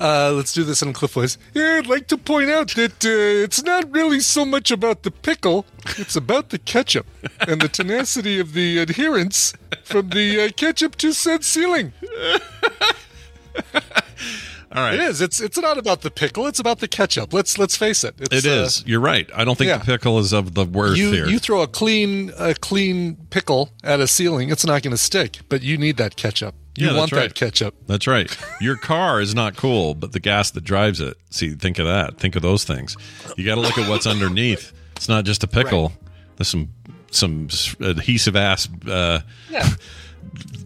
Uh, 0.00 0.32
let's 0.34 0.54
do 0.54 0.64
this 0.64 0.80
in 0.80 0.94
Cliff 0.94 1.12
voice. 1.12 1.36
Yeah, 1.52 1.76
I'd 1.76 1.86
like 1.86 2.06
to 2.08 2.16
point 2.16 2.48
out 2.48 2.74
that 2.74 3.04
uh, 3.04 3.44
it's 3.44 3.62
not 3.62 3.92
really 3.92 4.20
so 4.20 4.46
much 4.46 4.70
about 4.70 5.02
the 5.02 5.10
pickle; 5.10 5.66
it's 5.98 6.16
about 6.16 6.48
the 6.48 6.58
ketchup 6.58 7.06
and 7.40 7.60
the 7.60 7.68
tenacity 7.68 8.40
of 8.40 8.54
the 8.54 8.78
adherence 8.78 9.52
from 9.84 10.08
the 10.08 10.40
uh, 10.40 10.48
ketchup 10.56 10.96
to 10.96 11.12
said 11.12 11.44
ceiling. 11.44 11.92
all 13.74 14.82
right, 14.82 14.94
It 14.94 15.00
is. 15.00 15.20
It's 15.20 15.38
it's 15.38 15.58
not 15.58 15.76
about 15.76 16.00
the 16.00 16.10
pickle. 16.10 16.46
It's 16.46 16.60
about 16.60 16.78
the 16.78 16.88
ketchup. 16.88 17.34
Let's 17.34 17.58
let's 17.58 17.76
face 17.76 18.02
it. 18.02 18.14
It's, 18.20 18.32
It 18.32 18.46
is. 18.46 18.86
You're 18.86 19.00
right. 19.00 19.28
I 19.34 19.44
don't 19.44 19.58
think 19.58 19.68
yeah. 19.68 19.78
the 19.78 19.84
pickle 19.84 20.18
is 20.18 20.32
of 20.32 20.54
the 20.54 20.64
worth 20.64 20.96
you 20.96 21.12
here. 21.12 21.26
you 21.26 21.38
throw 21.38 21.60
a 21.60 21.66
clean 21.66 22.32
a 22.38 22.54
clean 22.54 23.16
pickle 23.28 23.68
at 23.84 24.00
a 24.00 24.06
ceiling, 24.06 24.50
it's 24.50 24.64
not 24.64 24.82
going 24.82 24.92
to 24.92 25.02
stick. 25.02 25.40
But 25.50 25.62
you 25.62 25.76
need 25.76 25.98
that 25.98 26.16
ketchup. 26.16 26.54
You 26.76 26.86
Yeah, 26.86 26.92
that's 26.92 26.98
want 26.98 27.12
right. 27.12 27.28
that 27.28 27.34
ketchup. 27.34 27.74
That's 27.86 28.06
right. 28.06 28.34
Your 28.60 28.76
car 28.76 29.20
is 29.20 29.34
not 29.34 29.56
cool, 29.56 29.94
but 29.94 30.12
the 30.12 30.20
gas 30.20 30.50
that 30.52 30.62
drives 30.64 31.00
it. 31.00 31.16
See, 31.30 31.50
think 31.50 31.78
of 31.78 31.86
that. 31.86 32.18
Think 32.18 32.36
of 32.36 32.42
those 32.42 32.64
things. 32.64 32.96
You 33.36 33.44
got 33.44 33.56
to 33.56 33.60
look 33.60 33.76
at 33.76 33.88
what's 33.88 34.06
underneath. 34.06 34.72
It's 34.96 35.08
not 35.08 35.24
just 35.24 35.42
a 35.42 35.48
pickle. 35.48 35.92
There's 36.36 36.48
some 36.48 36.68
some 37.10 37.48
adhesive 37.80 38.36
ass 38.36 38.68
uh, 38.88 39.20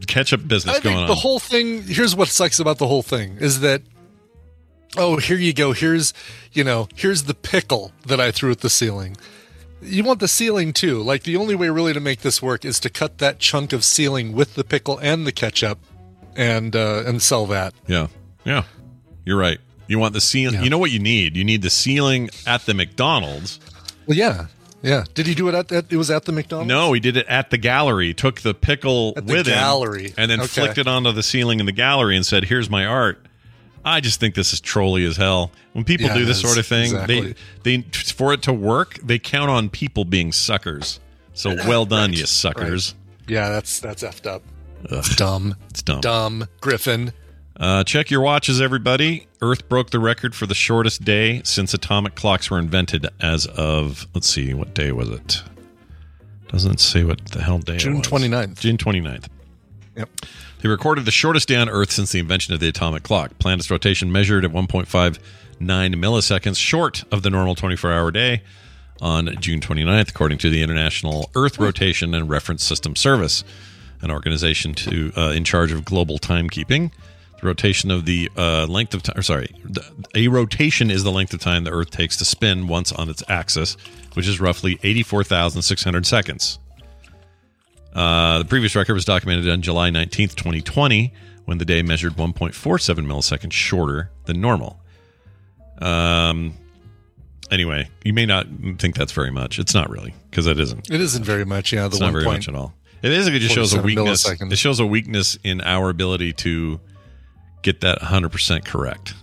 ketchup 0.06 0.46
business 0.46 0.76
I 0.76 0.80
going 0.80 0.96
think 0.96 1.02
on. 1.02 1.08
the 1.08 1.14
whole 1.14 1.38
thing. 1.38 1.82
Here's 1.82 2.14
what 2.14 2.28
sucks 2.28 2.58
about 2.60 2.78
the 2.78 2.86
whole 2.86 3.02
thing 3.02 3.38
is 3.38 3.60
that. 3.60 3.82
Oh, 4.96 5.16
here 5.16 5.36
you 5.38 5.52
go. 5.52 5.72
Here's, 5.72 6.14
you 6.52 6.62
know, 6.62 6.86
here's 6.94 7.24
the 7.24 7.34
pickle 7.34 7.90
that 8.06 8.20
I 8.20 8.30
threw 8.30 8.52
at 8.52 8.60
the 8.60 8.70
ceiling. 8.70 9.16
You 9.82 10.04
want 10.04 10.20
the 10.20 10.28
ceiling 10.28 10.72
too. 10.72 11.02
Like 11.02 11.24
the 11.24 11.36
only 11.36 11.56
way 11.56 11.68
really 11.68 11.92
to 11.92 11.98
make 11.98 12.20
this 12.20 12.40
work 12.40 12.64
is 12.64 12.78
to 12.78 12.88
cut 12.90 13.18
that 13.18 13.40
chunk 13.40 13.72
of 13.72 13.82
ceiling 13.84 14.34
with 14.34 14.54
the 14.54 14.62
pickle 14.62 14.96
and 14.98 15.26
the 15.26 15.32
ketchup, 15.32 15.80
and 16.36 16.74
uh, 16.74 17.04
and 17.06 17.20
sell 17.22 17.46
that. 17.46 17.74
yeah, 17.86 18.08
yeah, 18.44 18.64
you're 19.24 19.38
right. 19.38 19.58
You 19.86 19.98
want 19.98 20.14
the 20.14 20.20
ceiling. 20.20 20.54
Yeah. 20.56 20.62
You 20.62 20.70
know 20.70 20.78
what 20.78 20.90
you 20.90 20.98
need? 20.98 21.36
You 21.36 21.44
need 21.44 21.62
the 21.62 21.70
ceiling 21.70 22.30
at 22.46 22.64
the 22.66 22.72
McDonald's. 22.74 23.60
Well, 24.06 24.16
yeah, 24.16 24.46
yeah. 24.82 25.04
Did 25.14 25.26
he 25.26 25.34
do 25.34 25.48
it 25.48 25.54
at? 25.54 25.70
at 25.72 25.92
it 25.92 25.96
was 25.96 26.10
at 26.10 26.24
the 26.24 26.32
McDonald's. 26.32 26.68
No, 26.68 26.92
he 26.94 27.00
did 27.00 27.16
it 27.16 27.26
at 27.26 27.50
the 27.50 27.58
gallery. 27.58 28.14
Took 28.14 28.40
the 28.40 28.54
pickle 28.54 29.12
At 29.16 29.26
the 29.26 29.32
with 29.34 29.46
gallery. 29.46 30.08
him, 30.08 30.14
and 30.16 30.30
then 30.30 30.40
Okay. 30.40 30.48
flicked 30.48 30.78
it 30.78 30.86
onto 30.88 31.12
the 31.12 31.22
ceiling 31.22 31.60
in 31.60 31.66
the 31.66 31.72
gallery 31.72 32.16
and 32.16 32.24
said, 32.24 32.44
"Here's 32.44 32.70
my 32.70 32.86
art." 32.86 33.26
I 33.86 34.00
just 34.00 34.18
think 34.18 34.34
this 34.34 34.54
is 34.54 34.60
trolly 34.60 35.04
as 35.04 35.18
hell. 35.18 35.50
When 35.74 35.84
people 35.84 36.06
Yeah, 36.06 36.14
do 36.14 36.24
this 36.24 36.40
sort 36.40 36.56
of 36.56 36.66
thing, 36.66 36.84
Exactly. 36.84 37.34
they 37.62 37.80
they 37.82 37.88
for 38.14 38.32
it 38.32 38.40
to 38.42 38.52
work, 38.54 38.98
they 39.02 39.18
count 39.18 39.50
on 39.50 39.68
people 39.68 40.06
being 40.06 40.32
suckers. 40.32 40.98
So 41.34 41.54
well 41.68 41.84
done, 41.84 42.14
you 42.14 42.24
suckers. 42.24 42.94
Yeah, 43.28 43.50
that's 43.50 43.80
that's 43.80 44.02
effed 44.02 44.26
up. 44.26 44.42
Ugh, 44.90 45.04
Dumb, 45.16 45.56
it's 45.70 45.82
dumb. 45.82 46.00
dumb. 46.00 46.46
Griffin. 46.60 47.12
Uh, 47.56 47.84
check 47.84 48.10
your 48.10 48.20
watches, 48.20 48.60
everybody. 48.60 49.26
Earth 49.40 49.68
broke 49.68 49.90
the 49.90 50.00
record 50.00 50.34
for 50.34 50.46
the 50.46 50.54
shortest 50.54 51.04
day 51.04 51.40
since 51.44 51.72
atomic 51.72 52.14
clocks 52.16 52.50
were 52.50 52.58
invented. 52.58 53.06
As 53.20 53.46
of 53.46 54.06
let's 54.14 54.28
see, 54.28 54.52
what 54.54 54.74
day 54.74 54.90
was 54.92 55.08
it? 55.10 55.42
Doesn't 56.48 56.80
say 56.80 57.04
what 57.04 57.24
the 57.26 57.42
hell 57.42 57.58
day. 57.58 57.74
it 57.76 57.78
June 57.80 57.98
was. 57.98 58.06
29th. 58.08 58.58
June 58.60 58.76
29th. 58.76 59.26
Yep. 59.96 60.08
They 60.62 60.68
recorded 60.68 61.04
the 61.04 61.10
shortest 61.12 61.48
day 61.48 61.56
on 61.56 61.68
Earth 61.68 61.92
since 61.92 62.10
the 62.12 62.18
invention 62.18 62.54
of 62.54 62.60
the 62.60 62.68
atomic 62.68 63.02
clock. 63.04 63.38
Planet's 63.38 63.70
rotation 63.70 64.10
measured 64.10 64.44
at 64.44 64.50
1.59 64.50 65.18
milliseconds 65.60 66.56
short 66.56 67.04
of 67.12 67.22
the 67.22 67.30
normal 67.30 67.54
24 67.54 67.92
hour 67.92 68.10
day 68.10 68.42
on 69.00 69.34
June 69.40 69.60
29th, 69.60 70.10
according 70.10 70.38
to 70.38 70.50
the 70.50 70.62
International 70.62 71.30
Earth 71.36 71.58
Rotation 71.58 72.14
and 72.14 72.28
Reference 72.28 72.64
System 72.64 72.96
Service, 72.96 73.44
an 74.04 74.10
organization 74.10 74.74
to 74.74 75.12
uh, 75.16 75.30
in 75.30 75.42
charge 75.44 75.72
of 75.72 75.84
global 75.84 76.18
timekeeping. 76.18 76.92
The 77.40 77.46
rotation 77.48 77.90
of 77.90 78.04
the 78.04 78.30
uh, 78.36 78.66
length 78.66 78.94
of 78.94 79.02
time, 79.02 79.20
sorry, 79.22 79.48
a 80.14 80.28
rotation 80.28 80.90
is 80.90 81.02
the 81.02 81.10
length 81.10 81.34
of 81.34 81.40
time 81.40 81.64
the 81.64 81.72
Earth 81.72 81.90
takes 81.90 82.16
to 82.18 82.24
spin 82.24 82.68
once 82.68 82.92
on 82.92 83.08
its 83.10 83.22
axis, 83.28 83.76
which 84.14 84.28
is 84.28 84.40
roughly 84.40 84.78
84,600 84.82 86.06
seconds. 86.06 86.58
Uh, 87.94 88.38
the 88.38 88.44
previous 88.44 88.74
record 88.76 88.94
was 88.94 89.04
documented 89.04 89.48
on 89.48 89.62
July 89.62 89.90
19th, 89.90 90.34
2020, 90.36 91.12
when 91.44 91.58
the 91.58 91.64
day 91.64 91.82
measured 91.82 92.14
1.47 92.14 92.52
milliseconds 93.06 93.52
shorter 93.52 94.10
than 94.24 94.40
normal. 94.40 94.80
Um, 95.80 96.54
anyway, 97.50 97.88
you 98.04 98.12
may 98.12 98.26
not 98.26 98.46
think 98.78 98.94
that's 98.96 99.12
very 99.12 99.30
much. 99.30 99.58
It's 99.58 99.74
not 99.74 99.90
really, 99.90 100.14
because 100.30 100.46
it 100.46 100.58
isn't. 100.58 100.90
It 100.90 101.00
isn't 101.00 101.24
very 101.24 101.44
much. 101.44 101.72
Yeah, 101.72 101.82
the 101.82 101.88
It's 101.88 102.00
not 102.00 102.12
very 102.12 102.24
point. 102.24 102.38
much 102.38 102.48
at 102.48 102.54
all. 102.54 102.74
It 103.04 103.12
is. 103.12 103.26
It 103.28 103.38
just 103.40 103.54
shows 103.54 103.74
a 103.74 103.82
weakness. 103.82 104.28
It 104.28 104.56
shows 104.58 104.80
a 104.80 104.86
weakness 104.86 105.36
in 105.44 105.60
our 105.60 105.90
ability 105.90 106.32
to 106.34 106.80
get 107.62 107.80
that 107.82 107.98
100% 108.00 108.64
correct. 108.64 109.14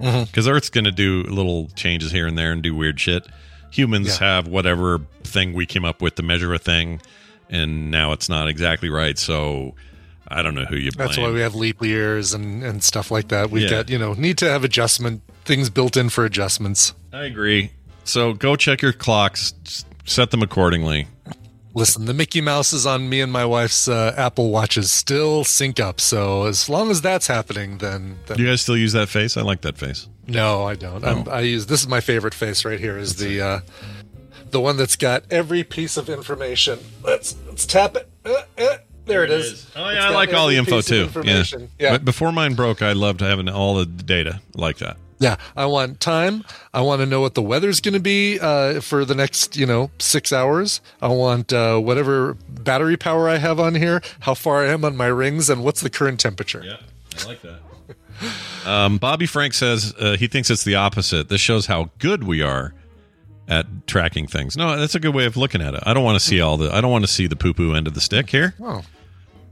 Mhm. 0.00 0.26
Because 0.26 0.46
Earth's 0.48 0.70
going 0.70 0.84
to 0.84 0.92
do 0.92 1.22
little 1.24 1.68
changes 1.76 2.12
here 2.12 2.26
and 2.26 2.36
there 2.38 2.52
and 2.52 2.62
do 2.62 2.74
weird 2.74 2.98
shit. 3.00 3.26
Humans 3.72 4.20
Yeah. 4.20 4.26
have 4.34 4.46
whatever 4.48 5.00
thing 5.24 5.52
we 5.52 5.66
came 5.66 5.84
up 5.84 6.00
with 6.00 6.14
to 6.16 6.22
measure 6.22 6.54
a 6.54 6.58
thing, 6.58 7.00
and 7.50 7.90
now 7.90 8.12
it's 8.12 8.28
not 8.28 8.48
exactly 8.48 8.88
right. 8.88 9.18
So 9.18 9.74
I 10.28 10.42
don't 10.42 10.54
know 10.54 10.64
who 10.64 10.76
you 10.76 10.90
blame. 10.92 11.08
That's 11.08 11.18
why 11.18 11.30
we 11.30 11.40
have 11.40 11.54
leap 11.54 11.82
years 11.84 12.34
and, 12.34 12.62
and 12.62 12.82
stuff 12.82 13.10
like 13.10 13.28
that. 13.28 13.50
We've 13.50 13.64
Yeah. 13.64 13.70
got, 13.70 13.90
you 13.90 13.98
know, 13.98 14.14
need 14.14 14.38
to 14.38 14.48
have 14.48 14.64
adjustment 14.64 15.22
things 15.44 15.70
built 15.70 15.96
in 15.96 16.08
for 16.08 16.24
adjustments. 16.24 16.94
I 17.12 17.24
agree. 17.24 17.70
So 18.04 18.32
go 18.32 18.56
check 18.56 18.80
your 18.80 18.92
clocks, 18.92 19.54
set 20.04 20.30
them 20.30 20.42
accordingly. 20.42 21.08
Listen, 21.76 22.04
the 22.04 22.14
Mickey 22.14 22.40
Mouses 22.40 22.86
on 22.86 23.08
me 23.08 23.20
and 23.20 23.32
my 23.32 23.44
wife's 23.44 23.88
uh, 23.88 24.14
Apple 24.16 24.50
Watches 24.50 24.92
still 24.92 25.42
sync 25.44 25.80
up. 25.80 26.00
So 26.00 26.44
as 26.46 26.68
long 26.68 26.90
as 26.90 27.02
that's 27.02 27.26
happening, 27.26 27.78
then, 27.78 28.18
then 28.26 28.38
you 28.38 28.46
guys 28.46 28.62
still 28.62 28.76
use 28.76 28.92
that 28.92 29.08
face? 29.08 29.36
I 29.36 29.42
like 29.42 29.62
that 29.62 29.76
face. 29.76 30.08
no, 30.28 30.64
I 30.64 30.74
don't. 30.76 31.04
I'm, 31.04 31.24
Oh. 31.26 31.30
I 31.32 31.40
use 31.40 31.66
this 31.66 31.80
is 31.80 31.88
my 31.88 32.00
favorite 32.00 32.34
face 32.34 32.64
right 32.64 32.78
here. 32.78 32.96
Is 32.96 33.16
the 33.16 33.40
uh, 33.40 33.60
the 34.50 34.60
one 34.60 34.76
that's 34.76 34.94
got 34.96 35.24
every 35.30 35.64
piece 35.64 35.96
of 35.96 36.08
information. 36.08 36.78
Let's 37.02 37.34
let's 37.46 37.66
tap 37.66 37.96
it. 37.96 38.08
Uh, 38.24 38.42
uh, 38.56 38.76
there 39.06 39.24
it 39.24 39.30
is. 39.32 39.70
Oh 39.74 39.90
yeah, 39.90 40.06
I 40.08 40.10
like 40.10 40.32
all 40.32 40.46
the 40.46 40.56
info 40.56 40.80
too. 40.80 41.08
Yeah. 41.24 41.42
yeah. 41.78 41.90
But 41.90 42.04
before 42.04 42.30
mine 42.32 42.54
broke, 42.54 42.82
I 42.82 42.92
loved 42.92 43.20
having 43.20 43.48
all 43.48 43.74
the 43.74 43.84
data 43.86 44.40
like 44.54 44.78
that. 44.78 44.96
Yeah, 45.24 45.36
I 45.56 45.66
want 45.66 46.00
time. 46.00 46.44
I 46.72 46.82
want 46.82 47.00
to 47.00 47.06
know 47.06 47.20
what 47.20 47.34
the 47.34 47.42
weather's 47.42 47.80
going 47.80 47.94
to 47.94 48.00
be 48.00 48.38
uh, 48.38 48.80
for 48.80 49.04
the 49.04 49.14
next, 49.14 49.56
you 49.56 49.64
know, 49.64 49.90
six 49.98 50.32
hours. 50.32 50.80
I 51.00 51.08
want 51.08 51.52
uh, 51.52 51.78
whatever 51.78 52.34
battery 52.48 52.96
power 52.96 53.28
I 53.28 53.38
have 53.38 53.58
on 53.58 53.74
here, 53.74 54.02
how 54.20 54.34
far 54.34 54.64
I 54.64 54.68
am 54.68 54.84
on 54.84 54.96
my 54.96 55.06
rings, 55.06 55.48
and 55.48 55.64
what's 55.64 55.80
the 55.80 55.90
current 55.90 56.20
temperature. 56.20 56.62
Yeah, 56.64 56.76
I 57.22 57.26
like 57.26 57.42
that. 57.42 57.60
Um, 58.64 58.96
Bobby 58.96 59.26
Frank 59.26 59.52
says 59.52 59.92
uh, 59.98 60.16
he 60.16 60.26
thinks 60.26 60.48
it's 60.48 60.64
the 60.64 60.76
opposite. 60.76 61.28
This 61.28 61.40
shows 61.40 61.66
how 61.66 61.90
good 61.98 62.24
we 62.24 62.40
are 62.40 62.72
at 63.48 63.66
tracking 63.86 64.26
things. 64.26 64.56
No, 64.56 64.78
that's 64.78 64.94
a 64.94 65.00
good 65.00 65.14
way 65.14 65.26
of 65.26 65.36
looking 65.36 65.60
at 65.60 65.74
it. 65.74 65.82
I 65.84 65.92
don't 65.92 66.04
want 66.04 66.18
to 66.18 66.24
see 66.24 66.40
all 66.40 66.56
the. 66.56 66.72
I 66.72 66.80
don't 66.80 66.90
want 66.90 67.04
to 67.04 67.10
see 67.12 67.26
the 67.26 67.36
poo 67.36 67.52
poo 67.52 67.74
end 67.74 67.86
of 67.86 67.92
the 67.94 68.00
stick 68.00 68.30
here. 68.30 68.54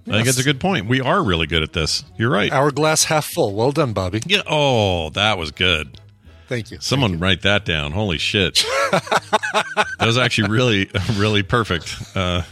Oh, 0.09 0.12
I 0.12 0.16
think 0.16 0.28
it's 0.28 0.38
a 0.38 0.42
good 0.42 0.61
point. 0.61 0.88
We 0.88 1.00
are 1.00 1.22
really 1.22 1.46
good 1.46 1.62
at 1.62 1.72
this. 1.72 2.05
You're 2.16 2.30
right. 2.30 2.53
hourglass 2.53 3.05
half 3.05 3.24
full. 3.26 3.55
Well 3.55 3.70
done, 3.70 3.92
Bobby. 3.92 4.20
Yeah. 4.26 4.42
Oh, 4.48 5.11
that 5.11 5.38
was 5.38 5.53
good. 5.53 6.00
Thank 6.48 6.70
you. 6.70 6.78
Someone 6.80 7.18
write 7.18 7.42
that 7.42 7.64
down. 7.64 7.92
Holy 7.92 8.18
shit. 8.18 8.57
that 8.90 9.86
was 10.00 10.18
actually 10.18 10.50
really, 10.50 10.90
really 11.16 11.42
perfect. 11.42 11.96
Uh, 12.14 12.42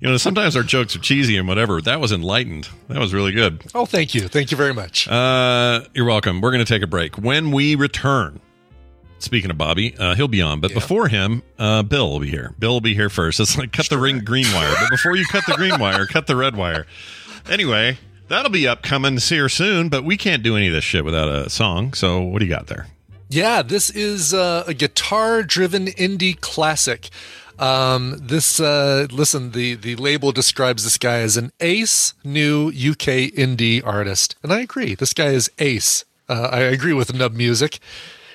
you 0.00 0.08
know, 0.08 0.16
sometimes 0.16 0.56
our 0.56 0.62
jokes 0.62 0.96
are 0.96 1.00
cheesy 1.00 1.36
and 1.36 1.46
whatever. 1.46 1.80
That 1.82 2.00
was 2.00 2.10
enlightened. 2.12 2.68
That 2.88 2.98
was 2.98 3.12
really 3.12 3.32
good. 3.32 3.62
Oh, 3.74 3.84
thank 3.84 4.14
you. 4.14 4.26
Thank 4.28 4.50
you 4.50 4.56
very 4.56 4.72
much. 4.72 5.06
Uh, 5.06 5.82
you're 5.94 6.06
welcome. 6.06 6.40
We're 6.40 6.50
going 6.50 6.64
to 6.64 6.72
take 6.74 6.82
a 6.82 6.86
break. 6.86 7.18
When 7.18 7.50
we 7.50 7.74
return, 7.74 8.40
speaking 9.20 9.50
of 9.50 9.58
Bobby, 9.58 9.96
uh, 9.98 10.14
he'll 10.14 10.28
be 10.28 10.42
on. 10.42 10.60
But 10.60 10.74
before 10.74 11.08
him, 11.08 11.42
uh, 11.58 11.82
Bill 11.82 12.10
will 12.10 12.20
be 12.20 12.30
here. 12.30 12.54
Bill 12.58 12.72
will 12.72 12.80
be 12.80 12.94
here 12.94 13.10
first. 13.10 13.40
It's 13.40 13.56
like 13.56 13.72
cut 13.72 13.88
the 13.88 13.98
ring 13.98 14.20
green 14.20 14.46
wire. 14.52 14.74
But 14.80 14.90
before 14.90 15.16
you 15.16 15.24
cut 15.26 15.44
the 15.46 15.54
green 15.54 15.78
wire, 15.78 16.06
cut 16.06 16.26
the 16.26 16.36
red 16.36 16.56
wire. 16.56 16.86
Anyway, 17.48 17.98
that'll 18.28 18.50
be 18.50 18.66
upcoming 18.66 19.18
here 19.18 19.48
soon. 19.48 19.88
But 19.88 20.04
we 20.04 20.16
can't 20.16 20.42
do 20.42 20.56
any 20.56 20.66
of 20.66 20.72
this 20.72 20.84
shit 20.84 21.04
without 21.04 21.28
a 21.28 21.48
song. 21.48 21.94
So 21.94 22.20
what 22.20 22.40
do 22.40 22.44
you 22.44 22.50
got 22.50 22.66
there? 22.66 22.88
Yeah, 23.28 23.62
this 23.62 23.90
is 23.90 24.34
uh, 24.34 24.64
a 24.66 24.74
guitar-driven 24.74 25.86
indie 25.86 26.40
classic. 26.40 27.10
Um, 27.60 28.16
this 28.18 28.58
uh, 28.58 29.06
listen, 29.10 29.52
the 29.52 29.74
the 29.74 29.94
label 29.96 30.32
describes 30.32 30.82
this 30.82 30.96
guy 30.96 31.18
as 31.18 31.36
an 31.36 31.52
ace 31.60 32.14
new 32.24 32.68
UK 32.68 33.30
indie 33.36 33.86
artist, 33.86 34.34
and 34.42 34.50
I 34.52 34.60
agree. 34.60 34.94
This 34.94 35.12
guy 35.12 35.26
is 35.26 35.50
ace. 35.58 36.04
Uh, 36.28 36.48
I 36.50 36.60
agree 36.60 36.94
with 36.94 37.12
Nub 37.12 37.34
Music. 37.34 37.78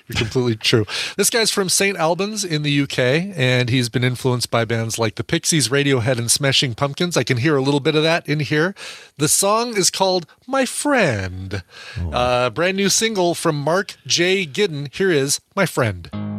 You're 0.08 0.18
completely 0.20 0.56
true. 0.56 0.86
This 1.18 1.30
guy's 1.30 1.52
from 1.52 1.70
St. 1.70 1.98
Albans 1.98 2.44
in 2.44 2.64
the 2.64 2.82
UK, 2.82 3.00
and 3.00 3.70
he's 3.70 3.90
been 3.90 4.04
influenced 4.04 4.52
by 4.52 4.66
bands 4.66 5.00
like 5.00 5.16
the 5.16 5.24
Pixies, 5.24 5.70
Radiohead, 5.70 6.18
and 6.18 6.30
Smashing 6.30 6.76
Pumpkins. 6.76 7.18
I 7.18 7.24
can 7.24 7.38
hear 7.38 7.56
a 7.56 7.62
little 7.62 7.80
bit 7.80 7.96
of 7.96 8.04
that 8.04 8.28
in 8.28 8.40
here. 8.42 8.76
The 9.18 9.28
song 9.28 9.76
is 9.76 9.90
called 9.90 10.28
My 10.48 10.66
Friend. 10.66 11.64
Uh, 12.12 12.50
brand 12.50 12.78
new 12.78 12.90
single 12.90 13.34
from 13.36 13.60
Mark 13.60 13.96
J. 14.06 14.46
Gidden. 14.46 14.94
Here 14.94 15.12
is 15.12 15.40
My 15.56 15.66
Friend. 15.66 16.35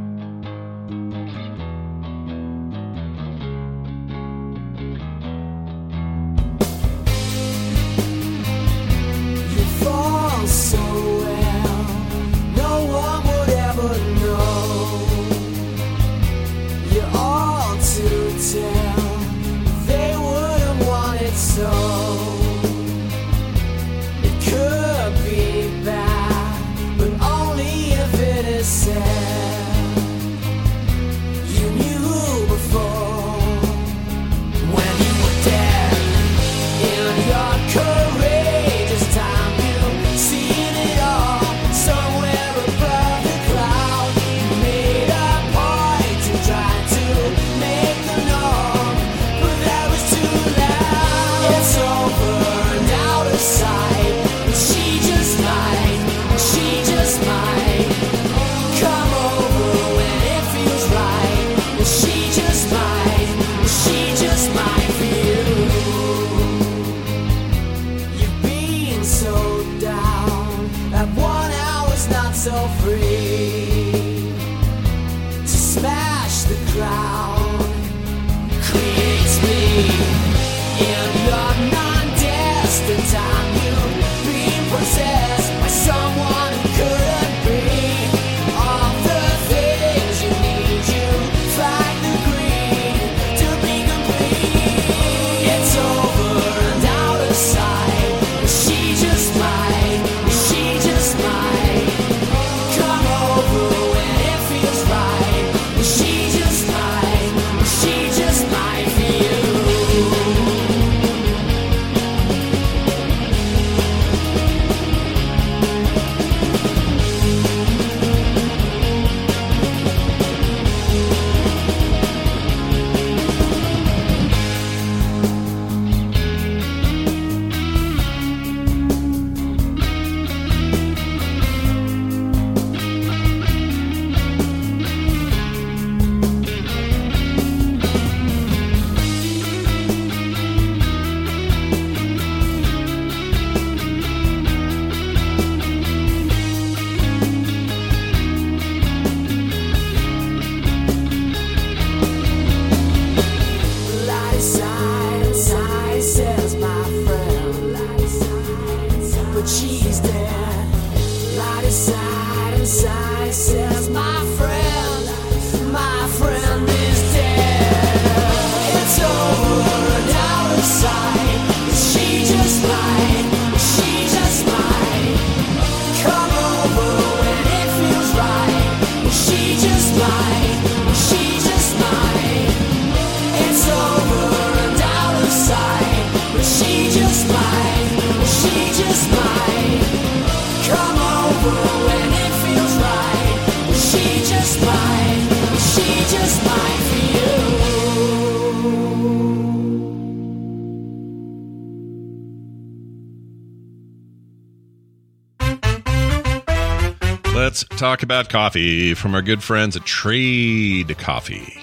Talk 207.77 208.03
about 208.03 208.31
coffee 208.31 208.95
from 208.95 209.14
our 209.14 209.20
good 209.20 209.43
friends 209.43 209.77
at 209.77 209.85
Trade 209.85 210.97
Coffee. 210.97 211.62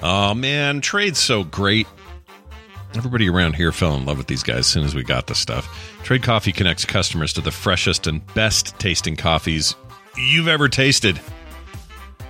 Oh 0.00 0.32
man, 0.32 0.80
Trade's 0.80 1.18
so 1.18 1.42
great. 1.42 1.88
Everybody 2.94 3.28
around 3.28 3.56
here 3.56 3.72
fell 3.72 3.96
in 3.96 4.06
love 4.06 4.16
with 4.16 4.28
these 4.28 4.44
guys 4.44 4.60
as 4.60 4.66
soon 4.68 4.84
as 4.84 4.94
we 4.94 5.02
got 5.02 5.26
the 5.26 5.34
stuff. 5.34 5.98
Trade 6.04 6.22
Coffee 6.22 6.52
connects 6.52 6.84
customers 6.84 7.32
to 7.32 7.40
the 7.40 7.50
freshest 7.50 8.06
and 8.06 8.24
best 8.34 8.78
tasting 8.78 9.16
coffees 9.16 9.74
you've 10.16 10.46
ever 10.46 10.68
tasted. 10.68 11.20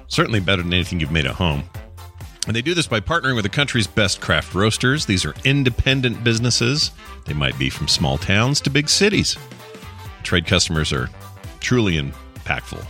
Certainly 0.06 0.40
better 0.40 0.62
than 0.62 0.72
anything 0.72 0.98
you've 0.98 1.12
made 1.12 1.26
at 1.26 1.34
home. 1.34 1.64
And 2.46 2.56
they 2.56 2.62
do 2.62 2.72
this 2.72 2.86
by 2.86 3.00
partnering 3.00 3.34
with 3.34 3.44
the 3.44 3.50
country's 3.50 3.86
best 3.86 4.22
craft 4.22 4.54
roasters. 4.54 5.04
These 5.04 5.26
are 5.26 5.34
independent 5.44 6.24
businesses. 6.24 6.90
They 7.26 7.34
might 7.34 7.58
be 7.58 7.68
from 7.68 7.86
small 7.86 8.16
towns 8.16 8.62
to 8.62 8.70
big 8.70 8.88
cities. 8.88 9.36
Trade 10.22 10.46
customers 10.46 10.90
are 10.90 11.10
truly 11.60 11.98
impactful 12.48 12.84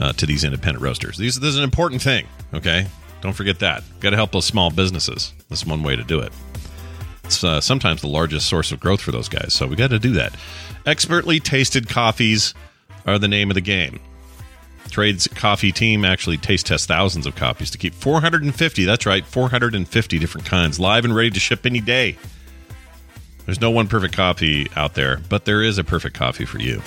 uh, 0.00 0.12
to 0.12 0.26
these 0.26 0.44
independent 0.44 0.82
roasters. 0.82 1.16
These, 1.16 1.40
this 1.40 1.50
is 1.50 1.58
an 1.58 1.64
important 1.64 2.02
thing, 2.02 2.26
okay? 2.54 2.86
Don't 3.20 3.32
forget 3.32 3.58
that. 3.60 3.82
Got 4.00 4.10
to 4.10 4.16
help 4.16 4.32
those 4.32 4.44
small 4.44 4.70
businesses. 4.70 5.32
That's 5.48 5.64
one 5.64 5.82
way 5.82 5.96
to 5.96 6.04
do 6.04 6.20
it. 6.20 6.32
It's 7.24 7.42
uh, 7.42 7.60
sometimes 7.60 8.02
the 8.02 8.08
largest 8.08 8.48
source 8.48 8.70
of 8.70 8.78
growth 8.78 9.00
for 9.00 9.10
those 9.10 9.28
guys, 9.28 9.52
so 9.52 9.66
we 9.66 9.74
got 9.74 9.90
to 9.90 9.98
do 9.98 10.12
that. 10.12 10.34
Expertly 10.84 11.40
tasted 11.40 11.88
coffees 11.88 12.54
are 13.04 13.18
the 13.18 13.28
name 13.28 13.50
of 13.50 13.54
the 13.54 13.60
game. 13.60 13.98
Trade's 14.90 15.26
coffee 15.26 15.72
team 15.72 16.04
actually 16.04 16.36
taste 16.36 16.66
tests 16.66 16.86
thousands 16.86 17.26
of 17.26 17.34
coffees 17.34 17.72
to 17.72 17.78
keep 17.78 17.92
450, 17.94 18.84
that's 18.84 19.04
right, 19.04 19.26
450 19.26 20.18
different 20.18 20.46
kinds 20.46 20.78
live 20.78 21.04
and 21.04 21.14
ready 21.14 21.30
to 21.30 21.40
ship 21.40 21.66
any 21.66 21.80
day. 21.80 22.16
There's 23.44 23.60
no 23.60 23.70
one 23.70 23.88
perfect 23.88 24.14
coffee 24.14 24.68
out 24.76 24.94
there, 24.94 25.20
but 25.28 25.44
there 25.44 25.62
is 25.62 25.78
a 25.78 25.84
perfect 25.84 26.16
coffee 26.16 26.44
for 26.44 26.60
you. 26.60 26.82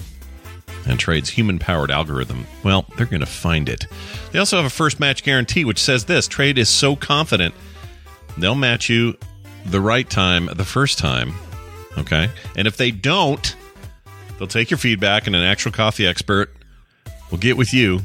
And 0.89 0.99
Trade's 0.99 1.29
human 1.29 1.59
powered 1.59 1.91
algorithm, 1.91 2.47
well, 2.63 2.85
they're 2.97 3.05
going 3.05 3.19
to 3.19 3.27
find 3.27 3.69
it. 3.69 3.85
They 4.31 4.39
also 4.39 4.57
have 4.57 4.65
a 4.65 4.71
first 4.71 4.99
match 4.99 5.23
guarantee, 5.23 5.63
which 5.63 5.79
says 5.79 6.05
this 6.05 6.27
Trade 6.27 6.57
is 6.57 6.67
so 6.67 6.95
confident 6.95 7.53
they'll 8.37 8.55
match 8.55 8.89
you 8.89 9.15
the 9.65 9.79
right 9.79 10.09
time 10.09 10.49
the 10.53 10.65
first 10.65 10.97
time. 10.97 11.33
Okay. 11.97 12.29
And 12.55 12.67
if 12.67 12.77
they 12.77 12.91
don't, 12.91 13.55
they'll 14.37 14.47
take 14.47 14.71
your 14.71 14.77
feedback, 14.77 15.27
and 15.27 15.35
an 15.35 15.43
actual 15.43 15.71
coffee 15.71 16.07
expert 16.07 16.53
will 17.29 17.37
get 17.37 17.55
with 17.55 17.73
you 17.73 18.01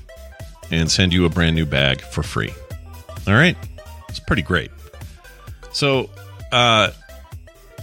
and 0.70 0.90
send 0.90 1.12
you 1.12 1.24
a 1.24 1.30
brand 1.30 1.56
new 1.56 1.66
bag 1.66 2.00
for 2.00 2.22
free. 2.22 2.52
All 3.26 3.34
right. 3.34 3.56
It's 4.08 4.20
pretty 4.20 4.42
great. 4.42 4.70
So, 5.72 6.10
uh, 6.52 6.90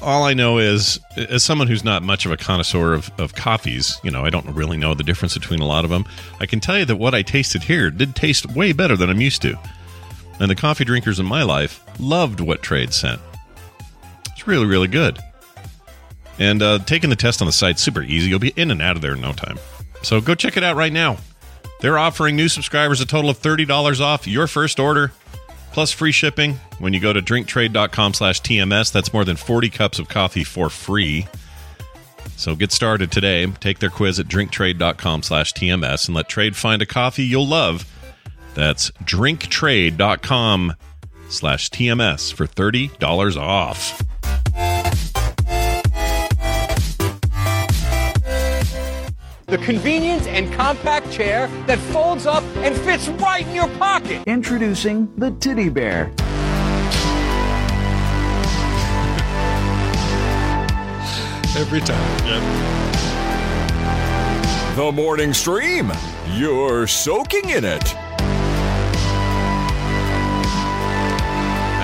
all 0.01 0.23
I 0.23 0.33
know 0.33 0.57
is, 0.57 0.99
as 1.15 1.43
someone 1.43 1.67
who's 1.67 1.83
not 1.83 2.03
much 2.03 2.25
of 2.25 2.31
a 2.31 2.37
connoisseur 2.37 2.93
of, 2.93 3.11
of 3.19 3.35
coffees, 3.35 3.99
you 4.03 4.11
know, 4.11 4.25
I 4.25 4.29
don't 4.29 4.47
really 4.53 4.77
know 4.77 4.93
the 4.93 5.03
difference 5.03 5.37
between 5.37 5.59
a 5.59 5.65
lot 5.65 5.83
of 5.83 5.89
them. 5.89 6.05
I 6.39 6.45
can 6.45 6.59
tell 6.59 6.77
you 6.77 6.85
that 6.85 6.95
what 6.95 7.13
I 7.13 7.21
tasted 7.21 7.63
here 7.63 7.91
did 7.91 8.15
taste 8.15 8.47
way 8.47 8.73
better 8.73 8.95
than 8.95 9.09
I'm 9.09 9.21
used 9.21 9.41
to. 9.43 9.57
And 10.39 10.49
the 10.49 10.55
coffee 10.55 10.85
drinkers 10.85 11.19
in 11.19 11.25
my 11.25 11.43
life 11.43 11.83
loved 11.99 12.39
what 12.39 12.63
Trade 12.63 12.93
sent. 12.93 13.21
It's 14.31 14.47
really, 14.47 14.65
really 14.65 14.87
good. 14.87 15.19
And 16.39 16.63
uh, 16.63 16.79
taking 16.79 17.11
the 17.11 17.15
test 17.15 17.41
on 17.41 17.45
the 17.45 17.51
site 17.51 17.77
super 17.77 18.01
easy. 18.01 18.29
You'll 18.29 18.39
be 18.39 18.53
in 18.55 18.71
and 18.71 18.81
out 18.81 18.95
of 18.95 19.01
there 19.01 19.13
in 19.13 19.21
no 19.21 19.33
time. 19.33 19.59
So 20.01 20.19
go 20.19 20.33
check 20.33 20.57
it 20.57 20.63
out 20.63 20.75
right 20.75 20.91
now. 20.91 21.17
They're 21.81 21.99
offering 21.99 22.35
new 22.35 22.47
subscribers 22.47 23.01
a 23.01 23.05
total 23.05 23.29
of 23.29 23.39
$30 23.39 24.01
off 24.01 24.27
your 24.27 24.47
first 24.47 24.79
order 24.79 25.11
plus 25.71 25.91
free 25.91 26.11
shipping 26.11 26.55
when 26.79 26.93
you 26.93 26.99
go 26.99 27.13
to 27.13 27.21
drinktrade.com 27.21 28.13
slash 28.13 28.41
tms 28.41 28.91
that's 28.91 29.13
more 29.13 29.25
than 29.25 29.35
40 29.35 29.69
cups 29.69 29.99
of 29.99 30.09
coffee 30.09 30.43
for 30.43 30.69
free. 30.69 31.27
So 32.35 32.55
get 32.55 32.71
started 32.71 33.11
today. 33.11 33.45
Take 33.59 33.79
their 33.79 33.89
quiz 33.89 34.19
at 34.19 34.27
drinktrade.com 34.27 35.23
slash 35.23 35.53
tms 35.53 36.07
and 36.07 36.15
let 36.15 36.27
trade 36.27 36.55
find 36.55 36.81
a 36.81 36.85
coffee 36.85 37.23
you'll 37.23 37.47
love. 37.47 37.85
That's 38.53 38.91
drinktrade.com 39.03 40.73
slash 41.29 41.69
tms 41.69 42.33
for 42.33 42.45
$30 42.45 43.37
off 43.37 44.03
The 49.51 49.57
convenient 49.57 50.27
and 50.27 50.49
compact 50.53 51.11
chair 51.11 51.47
that 51.67 51.77
folds 51.77 52.25
up 52.25 52.41
and 52.59 52.73
fits 52.73 53.09
right 53.09 53.45
in 53.45 53.53
your 53.53 53.67
pocket. 53.77 54.23
Introducing 54.25 55.13
the 55.17 55.31
Titty 55.31 55.67
Bear. 55.67 56.05
Every 61.57 61.81
time. 61.81 62.21
The 64.77 64.89
morning 64.93 65.33
stream. 65.33 65.91
You're 66.29 66.87
soaking 66.87 67.49
in 67.49 67.65
it. 67.65 67.93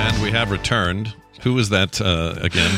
and 0.07 0.23
we 0.23 0.31
have 0.31 0.51
returned 0.51 1.13
who 1.41 1.53
was 1.53 1.67
that 1.67 1.99
uh, 1.99 2.35
again 2.41 2.71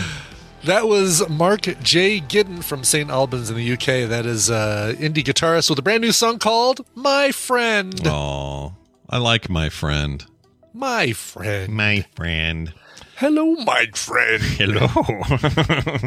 That 0.66 0.88
was 0.88 1.28
Mark 1.30 1.62
J. 1.62 2.20
Gidden 2.20 2.64
from 2.64 2.84
St. 2.84 3.10
Albans 3.10 3.50
in 3.50 3.56
the 3.56 3.74
UK. 3.74 4.10
That 4.10 4.26
is 4.26 4.52
uh, 4.52 4.94
indie 4.98 5.24
guitarist 5.24 5.70
with 5.70 5.80
a 5.80 5.82
brand 5.82 6.02
new 6.02 6.12
song 6.12 6.38
called 6.38 6.86
My 6.96 7.32
Friend. 7.32 7.94
Oh, 8.06 8.76
I 9.10 9.20
like 9.20 9.50
my 9.50 9.70
friend. 9.70 10.26
My 10.74 11.14
friend. 11.14 11.74
My 11.74 12.06
friend. 12.14 12.74
Hello, 13.16 13.54
my 13.66 13.86
friend. 13.96 14.42
Hello. 14.44 14.88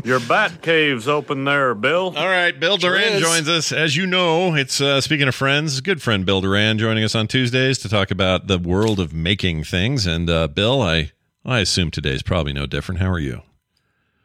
Your 0.04 0.20
bat 0.20 0.62
cave's 0.62 1.08
open 1.08 1.44
there, 1.44 1.74
Bill. 1.74 2.14
All 2.16 2.28
right, 2.28 2.58
Bill 2.58 2.78
Sure 2.78 2.98
Doran 2.98 3.20
joins 3.20 3.48
us. 3.48 3.72
As 3.72 3.96
you 3.96 4.06
know, 4.06 4.54
it's 4.54 4.80
uh, 4.80 5.00
speaking 5.00 5.28
of 5.28 5.34
friends, 5.34 5.80
good 5.80 6.00
friend 6.02 6.24
Bill 6.26 6.40
Doran 6.42 6.78
joining 6.78 7.04
us 7.04 7.14
on 7.14 7.26
Tuesdays 7.26 7.78
to 7.78 7.88
talk 7.88 8.10
about 8.10 8.46
the 8.48 8.58
world 8.58 9.00
of 9.00 9.12
making 9.14 9.64
things. 9.64 10.06
And 10.06 10.28
uh, 10.28 10.46
Bill, 10.48 10.80
I 10.82 11.12
I 11.44 11.60
assume 11.60 11.90
today's 11.90 12.22
probably 12.22 12.52
no 12.52 12.66
different. 12.66 13.00
How 13.00 13.10
are 13.10 13.18
you? 13.18 13.42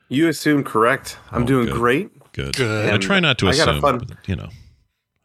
You 0.10 0.28
assume 0.30 0.64
correct. 0.64 1.18
I'm 1.32 1.46
doing 1.46 1.66
good. 1.68 1.76
great. 1.76 2.32
Good. 2.34 2.56
Good. 2.56 2.94
I 2.94 2.98
try 2.98 3.20
not 3.20 3.38
to 3.40 3.48
I 3.50 3.56
got 3.56 3.68
a 3.68 3.72
assume, 3.72 3.82
fun- 3.82 3.98
but, 4.00 4.18
you 4.28 4.36
know, 4.36 4.50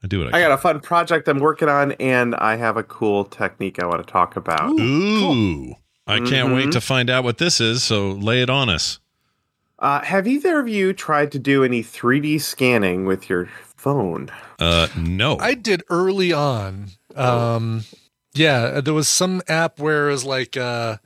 I 0.02 0.06
do 0.08 0.18
what 0.20 0.34
I, 0.34 0.38
I 0.38 0.40
got 0.40 0.50
a 0.52 0.58
fun 0.58 0.80
project 0.80 1.28
I'm 1.28 1.38
working 1.38 1.68
on, 1.68 1.92
and 1.92 2.34
I 2.34 2.56
have 2.56 2.76
a 2.76 2.82
cool 2.82 3.24
technique 3.24 3.80
I 3.82 3.86
want 3.86 4.04
to 4.04 4.10
talk 4.10 4.34
about. 4.36 4.70
Ooh, 4.80 5.74
I 6.06 6.18
can't 6.20 6.52
wait 6.54 6.66
Mhm. 6.68 6.72
to 6.72 6.80
find 6.80 7.08
out 7.10 7.22
what 7.24 7.38
this 7.38 7.60
is. 7.60 7.82
So 7.84 8.10
lay 8.12 8.42
it 8.42 8.50
on 8.50 8.68
us. 8.68 8.98
Uh, 9.78 10.00
have 10.02 10.26
either 10.28 10.58
of 10.60 10.68
you 10.68 10.92
tried 10.92 11.30
to 11.32 11.38
do 11.38 11.64
any 11.64 11.82
3D 11.82 12.38
scanning 12.40 13.04
with 13.04 13.28
your 13.28 13.48
phone? 13.76 14.30
Uh, 14.58 14.86
no. 14.96 15.36
I 15.38 15.54
did 15.54 15.82
early 15.90 16.32
on. 16.32 16.90
Um, 17.16 17.82
yeah, 18.34 18.80
there 18.80 18.94
was 18.94 19.08
some 19.08 19.42
app 19.48 19.78
where 19.80 20.08
it 20.08 20.12
was 20.12 20.24
like, 20.24 20.56
uh, 20.56 20.96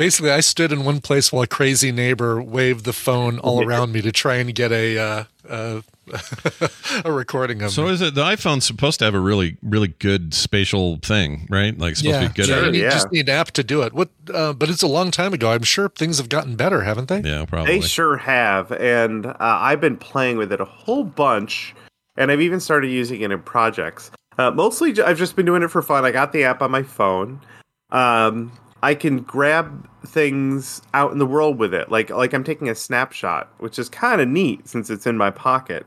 basically, 0.00 0.30
I 0.30 0.40
stood 0.40 0.72
in 0.72 0.82
one 0.82 1.02
place 1.02 1.30
while 1.30 1.42
a 1.42 1.46
crazy 1.46 1.92
neighbor 1.92 2.40
waved 2.40 2.86
the 2.86 2.92
phone 2.94 3.38
all 3.38 3.62
around 3.62 3.92
me 3.92 4.00
to 4.00 4.10
try 4.10 4.36
and 4.36 4.52
get 4.54 4.72
a 4.72 4.98
uh, 4.98 5.24
uh, 5.46 5.82
a 7.04 7.12
recording 7.12 7.60
of 7.60 7.68
it. 7.68 7.72
So 7.72 7.84
me. 7.84 7.90
is 7.90 8.00
it 8.00 8.14
the 8.14 8.24
iPhone's 8.24 8.64
supposed 8.64 8.98
to 9.00 9.04
have 9.04 9.14
a 9.14 9.20
really 9.20 9.58
really 9.62 9.88
good 9.88 10.32
spatial 10.32 10.96
thing, 10.96 11.46
right? 11.50 11.76
Like 11.76 11.96
supposed 11.96 12.14
yeah, 12.14 12.22
to 12.22 12.28
be 12.28 12.34
good 12.34 12.48
yeah, 12.48 12.54
at 12.56 12.62
you 12.62 12.68
it. 12.68 12.72
need- 12.72 12.80
yeah. 12.80 12.90
just 12.90 13.12
need 13.12 13.28
an 13.28 13.34
app 13.34 13.50
to 13.52 13.62
do 13.62 13.82
it. 13.82 13.92
What? 13.92 14.08
Uh, 14.32 14.54
but 14.54 14.70
it's 14.70 14.82
a 14.82 14.88
long 14.88 15.10
time 15.10 15.34
ago. 15.34 15.52
I'm 15.52 15.64
sure 15.64 15.90
things 15.90 16.16
have 16.16 16.30
gotten 16.30 16.56
better, 16.56 16.80
haven't 16.80 17.08
they? 17.08 17.20
Yeah, 17.20 17.44
probably. 17.44 17.80
They 17.80 17.86
sure 17.86 18.16
have, 18.16 18.72
and 18.72 19.26
uh, 19.26 19.36
I've 19.38 19.82
been 19.82 19.98
playing 19.98 20.38
with 20.38 20.50
it 20.50 20.62
a 20.62 20.64
whole 20.64 21.04
bunch, 21.04 21.74
and 22.16 22.32
I've 22.32 22.40
even 22.40 22.58
started 22.58 22.90
using 22.90 23.20
it 23.20 23.30
in 23.30 23.42
projects. 23.42 24.10
Uh, 24.38 24.50
mostly, 24.50 24.98
I've 25.02 25.18
just 25.18 25.36
been 25.36 25.44
doing 25.44 25.62
it 25.62 25.68
for 25.68 25.82
fun. 25.82 26.06
I 26.06 26.10
got 26.10 26.32
the 26.32 26.44
app 26.44 26.62
on 26.62 26.70
my 26.70 26.82
phone. 26.82 27.42
Um, 27.90 28.52
I 28.82 28.94
can 28.94 29.18
grab 29.18 29.88
things 30.06 30.82
out 30.94 31.12
in 31.12 31.18
the 31.18 31.26
world 31.26 31.58
with 31.58 31.74
it, 31.74 31.90
like 31.90 32.10
like 32.10 32.32
I'm 32.32 32.44
taking 32.44 32.68
a 32.68 32.74
snapshot, 32.74 33.52
which 33.58 33.78
is 33.78 33.88
kind 33.88 34.20
of 34.20 34.28
neat 34.28 34.66
since 34.68 34.90
it's 34.90 35.06
in 35.06 35.16
my 35.16 35.30
pocket. 35.30 35.86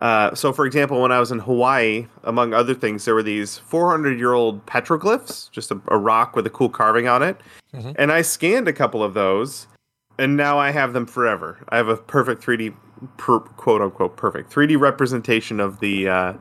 Uh, 0.00 0.34
so, 0.34 0.52
for 0.52 0.66
example, 0.66 1.00
when 1.00 1.12
I 1.12 1.20
was 1.20 1.30
in 1.30 1.38
Hawaii, 1.38 2.06
among 2.24 2.52
other 2.52 2.74
things, 2.74 3.04
there 3.04 3.14
were 3.14 3.22
these 3.22 3.58
400 3.58 4.18
year 4.18 4.32
old 4.32 4.64
petroglyphs, 4.66 5.50
just 5.50 5.70
a, 5.70 5.80
a 5.88 5.96
rock 5.98 6.34
with 6.34 6.46
a 6.46 6.50
cool 6.50 6.68
carving 6.68 7.06
on 7.06 7.22
it. 7.22 7.36
Mhm. 7.72 7.94
And 7.98 8.10
I 8.10 8.22
scanned 8.22 8.66
a 8.66 8.72
couple 8.72 9.04
of 9.04 9.14
those, 9.14 9.66
and 10.18 10.36
now 10.36 10.58
I 10.58 10.72
have 10.72 10.94
them 10.94 11.06
forever. 11.06 11.58
I 11.68 11.76
have 11.76 11.88
a 11.88 11.96
perfect 11.96 12.42
3D, 12.42 12.74
per, 13.18 13.38
quote 13.40 13.82
unquote, 13.82 14.16
perfect 14.16 14.52
3D 14.52 14.76
representation 14.76 15.60
of 15.60 15.78
the 15.78 16.08
uh, 16.08 16.32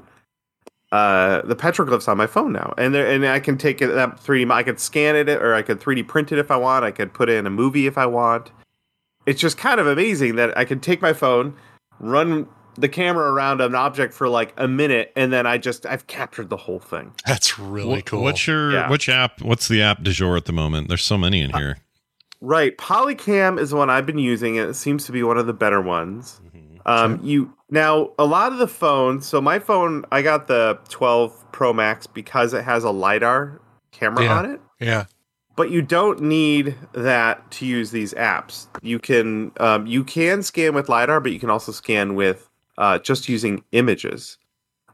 uh, 0.93 1.41
the 1.41 1.55
petroglyphs 1.55 2.07
on 2.07 2.15
my 2.17 2.27
phone 2.27 2.53
now, 2.53 2.73
and 2.77 2.93
there, 2.93 3.07
and 3.07 3.25
I 3.25 3.39
can 3.39 3.57
take 3.57 3.81
it 3.81 3.87
that 3.87 4.17
3D. 4.17 4.51
I 4.51 4.61
could 4.63 4.79
scan 4.79 5.15
it, 5.15 5.27
or 5.29 5.55
I 5.55 5.61
could 5.63 5.79
3D 5.79 6.07
print 6.07 6.31
it 6.31 6.37
if 6.37 6.51
I 6.51 6.55
want. 6.57 6.85
I 6.85 6.91
could 6.91 7.13
put 7.13 7.29
it 7.29 7.33
in 7.37 7.47
a 7.47 7.49
movie 7.49 7.87
if 7.87 7.97
I 7.97 8.05
want. 8.05 8.51
It's 9.25 9.41
just 9.41 9.57
kind 9.57 9.79
of 9.79 9.87
amazing 9.87 10.35
that 10.35 10.55
I 10.57 10.65
can 10.65 10.79
take 10.79 11.01
my 11.01 11.13
phone, 11.13 11.55
run 11.99 12.47
the 12.77 12.89
camera 12.89 13.31
around 13.31 13.61
an 13.61 13.73
object 13.75 14.13
for 14.13 14.27
like 14.29 14.53
a 14.57 14.67
minute, 14.67 15.11
and 15.15 15.33
then 15.33 15.47
I 15.47 15.57
just 15.57 15.85
I've 15.85 16.05
captured 16.07 16.49
the 16.49 16.57
whole 16.57 16.79
thing. 16.79 17.11
That's 17.25 17.57
really 17.57 17.87
What- 17.89 18.05
cool. 18.05 18.21
What's 18.23 18.45
your 18.45 18.71
Yeah. 18.71 18.89
which 18.89 19.09
app? 19.09 19.41
What's 19.41 19.67
the 19.67 19.81
app 19.81 20.03
du 20.03 20.11
jour 20.11 20.37
at 20.37 20.45
the 20.45 20.53
moment? 20.53 20.87
There's 20.89 21.03
so 21.03 21.17
many 21.17 21.41
in 21.41 21.51
here. 21.51 21.77
Right, 22.41 22.77
Polycam 22.77 23.57
is 23.59 23.69
the 23.69 23.77
one 23.77 23.89
I've 23.89 24.05
been 24.05 24.17
using. 24.19 24.57
It 24.57 24.73
seems 24.75 25.05
to 25.05 25.11
be 25.11 25.23
one 25.23 25.37
of 25.37 25.47
the 25.47 25.53
better 25.53 25.81
ones. 25.81 26.41
Um, 26.85 27.19
you 27.23 27.53
now 27.74 28.11
a 28.19 28.26
lot 28.26 28.51
of 28.53 28.59
the 28.59 28.67
phones. 28.67 29.26
So 29.28 29.41
my 29.41 29.57
phone, 29.59 30.05
I 30.11 30.21
got 30.21 30.47
the 30.47 30.80
12 30.89 31.51
Pro 31.51 31.74
Max 31.74 32.07
because 32.07 32.53
it 32.53 32.63
has 32.63 32.84
a 32.84 32.91
lidar 32.91 33.59
camera 33.91 34.24
Yeah. 34.26 34.38
on 34.38 34.45
it. 34.51 34.61
yeah. 34.80 35.05
But 35.55 35.69
you 35.69 35.82
don't 35.82 36.21
need 36.21 36.76
that 36.93 37.49
to 37.51 37.65
use 37.65 37.91
these 37.91 38.13
apps. 38.15 38.67
You 38.82 38.97
can 38.99 39.51
um, 39.59 39.86
you 39.86 40.03
can 40.03 40.41
scan 40.41 40.74
with 40.74 40.89
lidar, 40.89 41.19
but 41.19 41.32
you 41.32 41.39
can 41.39 41.49
also 41.51 41.71
scan 41.71 42.15
with 42.15 42.49
uh, 42.78 42.97
just 42.99 43.30
using 43.30 43.63
images. 43.71 44.38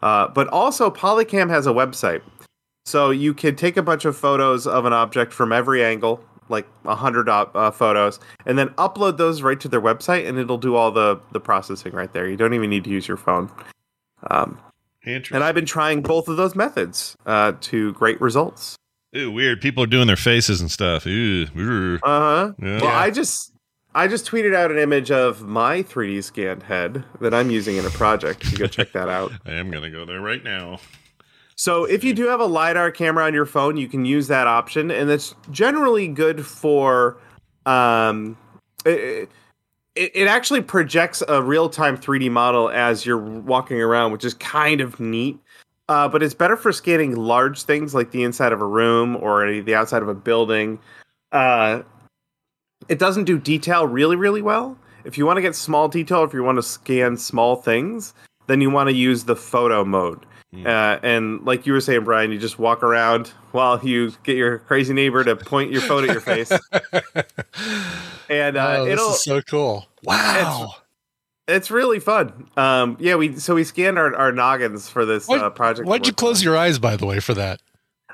Uh, 0.01 0.27
but 0.27 0.47
also, 0.49 0.89
Polycam 0.89 1.49
has 1.49 1.65
a 1.65 1.71
website, 1.71 2.21
so 2.85 3.09
you 3.09 3.33
can 3.33 3.55
take 3.55 3.77
a 3.77 3.81
bunch 3.81 4.03
of 4.03 4.17
photos 4.17 4.67
of 4.67 4.83
an 4.85 4.91
object 4.93 5.31
from 5.31 5.53
every 5.53 5.81
angle, 5.83 6.21
like 6.49 6.67
a 6.85 6.95
hundred 6.95 7.29
uh, 7.29 7.71
photos, 7.71 8.19
and 8.45 8.57
then 8.57 8.69
upload 8.69 9.17
those 9.17 9.41
right 9.41 9.59
to 9.59 9.67
their 9.67 9.81
website, 9.81 10.27
and 10.27 10.37
it'll 10.37 10.57
do 10.57 10.75
all 10.75 10.91
the 10.91 11.19
the 11.31 11.39
processing 11.39 11.93
right 11.93 12.11
there. 12.13 12.27
You 12.27 12.37
don't 12.37 12.53
even 12.53 12.69
need 12.69 12.83
to 12.83 12.89
use 12.89 13.07
your 13.07 13.17
phone. 13.17 13.51
Um, 14.29 14.59
and 15.05 15.43
I've 15.43 15.55
been 15.55 15.65
trying 15.65 16.01
both 16.01 16.27
of 16.27 16.37
those 16.37 16.55
methods 16.55 17.15
uh, 17.25 17.53
to 17.61 17.93
great 17.93 18.19
results. 18.19 18.75
Ooh, 19.15 19.31
weird. 19.31 19.61
People 19.61 19.83
are 19.83 19.87
doing 19.87 20.07
their 20.07 20.15
faces 20.15 20.61
and 20.61 20.69
stuff. 20.69 21.07
Ooh, 21.07 21.47
ooh. 21.57 21.95
Uh 21.95 21.99
huh. 22.19 22.51
Yeah. 22.61 22.81
Well, 22.81 22.95
I 22.95 23.09
just 23.09 23.51
I 23.95 24.07
just 24.07 24.29
tweeted 24.29 24.53
out 24.53 24.71
an 24.71 24.77
image 24.77 25.09
of 25.09 25.41
my 25.41 25.81
3D 25.81 26.23
scanned 26.23 26.63
head 26.63 27.03
that 27.21 27.33
I'm 27.33 27.49
using 27.49 27.77
in 27.77 27.85
a 27.85 27.89
project. 27.89 28.51
You 28.51 28.57
go 28.57 28.67
check 28.67 28.91
that 28.91 29.09
out. 29.09 29.31
I 29.45 29.53
am 29.53 29.71
gonna 29.71 29.89
go 29.89 30.05
there 30.05 30.21
right 30.21 30.43
now. 30.43 30.79
So 31.59 31.83
if 31.83 32.05
you 32.05 32.13
do 32.13 32.25
have 32.27 32.39
a 32.39 32.45
lidar 32.45 32.89
camera 32.89 33.25
on 33.25 33.33
your 33.33 33.45
phone, 33.45 33.75
you 33.75 33.89
can 33.89 34.05
use 34.05 34.29
that 34.29 34.47
option, 34.47 34.89
and 34.89 35.09
it's 35.09 35.35
generally 35.51 36.07
good 36.07 36.45
for. 36.45 37.17
Um, 37.65 38.37
it, 38.85 39.29
it, 39.93 40.11
it 40.15 40.27
actually 40.29 40.61
projects 40.61 41.21
a 41.27 41.43
real 41.43 41.67
time 41.67 41.97
3D 41.97 42.31
model 42.31 42.69
as 42.69 43.05
you're 43.05 43.17
walking 43.17 43.81
around, 43.81 44.13
which 44.13 44.23
is 44.23 44.35
kind 44.35 44.79
of 44.79 45.01
neat. 45.01 45.37
Uh, 45.89 46.07
but 46.07 46.23
it's 46.23 46.33
better 46.33 46.55
for 46.55 46.71
scanning 46.71 47.17
large 47.17 47.63
things 47.63 47.93
like 47.93 48.11
the 48.11 48.23
inside 48.23 48.53
of 48.53 48.61
a 48.61 48.65
room 48.65 49.17
or 49.17 49.59
the 49.61 49.75
outside 49.75 50.01
of 50.01 50.07
a 50.07 50.15
building. 50.15 50.79
Uh, 51.33 51.81
it 52.87 52.99
doesn't 52.99 53.25
do 53.25 53.37
detail 53.37 53.85
really, 53.85 54.15
really 54.15 54.41
well. 54.41 54.77
If 55.03 55.17
you 55.17 55.25
want 55.25 55.35
to 55.35 55.41
get 55.41 55.57
small 55.57 55.89
detail, 55.89 56.23
if 56.23 56.33
you 56.33 56.41
want 56.41 56.57
to 56.57 56.63
scan 56.63 57.17
small 57.17 57.57
things, 57.57 58.13
then 58.47 58.61
you 58.61 58.69
want 58.69 58.87
to 58.87 58.95
use 58.95 59.25
the 59.25 59.35
photo 59.35 59.83
mode. 59.83 60.25
Uh, 60.51 60.97
and 61.03 61.45
like 61.45 61.67
you 61.67 61.73
were 61.73 61.81
saying, 61.81 62.03
Brian, 62.03 62.31
you 62.31 62.39
just 62.39 62.57
walk 62.57 62.81
around 62.81 63.27
while 63.51 63.79
you 63.85 64.11
get 64.23 64.35
your 64.35 64.57
crazy 64.59 64.93
neighbor 64.93 65.23
to 65.23 65.35
point 65.35 65.71
your 65.71 65.81
phone 65.81 66.03
at 66.05 66.09
your 66.11 66.21
face. 66.21 66.51
and 68.29 68.57
uh, 68.57 68.75
oh, 68.79 68.85
this 68.85 68.93
it'll 68.93 69.11
is 69.11 69.23
so 69.23 69.41
cool. 69.41 69.85
Wow. 70.03 70.75
it's 71.47 71.69
really 71.69 71.99
fun. 71.99 72.49
Um, 72.57 72.97
yeah, 72.99 73.15
we 73.15 73.37
so 73.37 73.55
we 73.55 73.63
scanned 73.63 73.97
our, 73.99 74.15
our 74.15 74.31
noggins 74.31 74.89
for 74.89 75.05
this 75.05 75.27
Why- 75.27 75.37
uh, 75.37 75.49
project. 75.49 75.87
Why'd 75.87 76.07
you 76.07 76.13
close 76.13 76.43
your 76.43 76.57
eyes, 76.57 76.79
by 76.79 76.95
the 76.95 77.05
way, 77.05 77.19
for 77.19 77.33
that? 77.35 77.61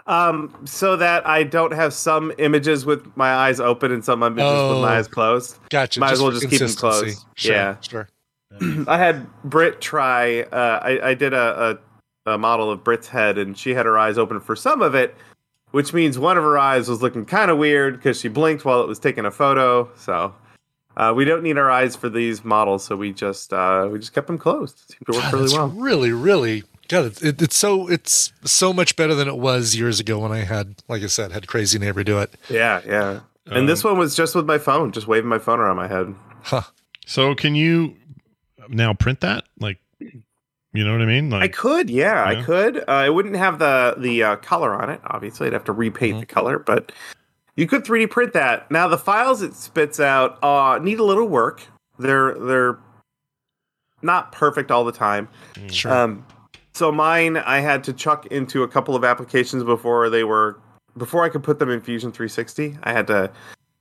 Um, 0.07 0.55
so 0.65 0.97
that 0.97 1.25
I 1.27 1.43
don't 1.43 1.73
have 1.73 1.93
some 1.93 2.31
images 2.37 2.85
with 2.85 3.15
my 3.17 3.33
eyes 3.33 3.59
open 3.59 3.91
and 3.91 4.05
some 4.05 4.21
images 4.21 4.43
with 4.43 4.51
Oh. 4.77 4.81
my 4.81 4.97
eyes 4.97 5.07
closed. 5.07 5.57
Gotcha. 5.69 5.99
Might 5.99 6.11
as 6.11 6.21
well 6.21 6.31
just 6.31 6.47
keep 6.49 6.59
them 6.59 6.69
closed. 6.73 7.25
Sure, 7.35 7.53
yeah. 7.55 7.77
Sure. 7.81 8.07
I 8.87 8.97
had 8.99 9.25
Brit 9.43 9.81
try. 9.81 10.41
Uh, 10.41 10.79
I, 10.83 11.09
I 11.09 11.13
did 11.15 11.33
a, 11.33 11.71
a, 11.71 11.79
a 12.25 12.37
model 12.37 12.71
of 12.71 12.83
Brit's 12.83 13.07
head, 13.07 13.37
and 13.37 13.57
she 13.57 13.73
had 13.73 13.85
her 13.85 13.97
eyes 13.97 14.17
open 14.17 14.39
for 14.39 14.55
some 14.55 14.81
of 14.81 14.95
it, 14.95 15.15
which 15.71 15.93
means 15.93 16.17
one 16.17 16.37
of 16.37 16.43
her 16.43 16.57
eyes 16.57 16.89
was 16.89 17.01
looking 17.01 17.25
kind 17.25 17.51
of 17.51 17.57
weird 17.57 17.97
because 17.97 18.19
she 18.19 18.27
blinked 18.27 18.65
while 18.65 18.81
it 18.81 18.87
was 18.87 18.99
taking 18.99 19.25
a 19.25 19.31
photo. 19.31 19.89
So 19.97 20.33
uh, 20.97 21.13
we 21.15 21.25
don't 21.25 21.43
need 21.43 21.57
our 21.57 21.69
eyes 21.69 21.95
for 21.95 22.09
these 22.09 22.43
models, 22.43 22.83
so 22.83 22.95
we 22.95 23.13
just 23.13 23.53
uh, 23.53 23.87
we 23.91 23.99
just 23.99 24.13
kept 24.13 24.27
them 24.27 24.37
closed. 24.37 24.79
It 24.79 24.93
seemed 24.93 25.05
to 25.07 25.11
work 25.13 25.23
God, 25.23 25.33
really 25.33 25.53
well. 25.53 25.67
Really, 25.69 26.11
really. 26.11 26.63
God, 26.87 27.05
it, 27.05 27.23
it, 27.23 27.41
it's 27.41 27.57
so 27.57 27.89
it's 27.89 28.31
so 28.43 28.71
much 28.71 28.95
better 28.95 29.15
than 29.15 29.27
it 29.27 29.37
was 29.37 29.75
years 29.75 29.99
ago 29.99 30.19
when 30.19 30.31
I 30.31 30.39
had, 30.39 30.75
like 30.87 31.03
I 31.03 31.07
said, 31.07 31.31
had 31.31 31.47
crazy 31.47 31.79
neighbor 31.79 32.03
do 32.03 32.19
it. 32.19 32.33
Yeah, 32.49 32.81
yeah. 32.85 33.19
And 33.47 33.69
this 33.69 33.83
one 33.83 33.99
was 33.99 34.15
just 34.15 34.33
with 34.33 34.47
my 34.47 34.57
phone, 34.57 34.91
just 34.91 35.07
waving 35.07 35.29
my 35.29 35.37
phone 35.37 35.59
around 35.59 35.75
my 35.75 35.87
head. 35.87 36.15
Huh. 36.41 36.63
So 37.05 37.35
can 37.35 37.53
you 37.53 37.95
now 38.69 38.93
print 38.95 39.21
that? 39.21 39.43
Like, 39.59 39.77
you 40.75 40.83
know 40.83 40.91
what 40.91 41.01
I 41.01 41.05
mean? 41.05 41.29
Like, 41.29 41.43
I 41.43 41.47
could, 41.47 41.89
yeah, 41.89 42.23
I 42.25 42.41
could. 42.43 42.83
Uh, 42.87 43.03
it 43.05 43.13
wouldn't 43.13 43.35
have 43.35 43.59
the 43.59 43.95
the 43.97 44.23
uh, 44.23 44.35
color 44.37 44.73
on 44.73 44.89
it. 44.89 45.01
Obviously, 45.05 45.47
I'd 45.47 45.53
have 45.53 45.63
to 45.65 45.71
repaint 45.71 46.19
the 46.19 46.25
color, 46.25 46.59
but 46.59 46.91
you 47.55 47.67
could 47.67 47.83
3D 47.85 48.09
print 48.09 48.33
that. 48.33 48.69
Now, 48.69 48.87
the 48.87 48.97
files 48.97 49.41
it 49.41 49.53
spits 49.55 49.99
out 49.99 50.37
uh, 50.43 50.79
need 50.81 50.99
a 50.99 51.03
little 51.03 51.27
work. 51.27 51.61
They're 51.97 52.33
they're 52.35 52.77
not 54.01 54.31
perfect 54.31 54.71
all 54.71 54.83
the 54.85 54.91
time. 54.91 55.27
Sure. 55.71 55.91
Um, 55.91 56.25
so 56.73 56.91
mine, 56.91 57.37
I 57.37 57.59
had 57.59 57.83
to 57.85 57.93
chuck 57.93 58.25
into 58.27 58.63
a 58.63 58.67
couple 58.67 58.95
of 58.95 59.03
applications 59.05 59.63
before 59.63 60.09
they 60.09 60.23
were 60.23 60.59
before 60.97 61.23
I 61.23 61.29
could 61.29 61.43
put 61.43 61.59
them 61.59 61.69
in 61.69 61.81
Fusion 61.81 62.11
360. 62.11 62.77
I 62.83 62.91
had 62.91 63.07
to 63.07 63.31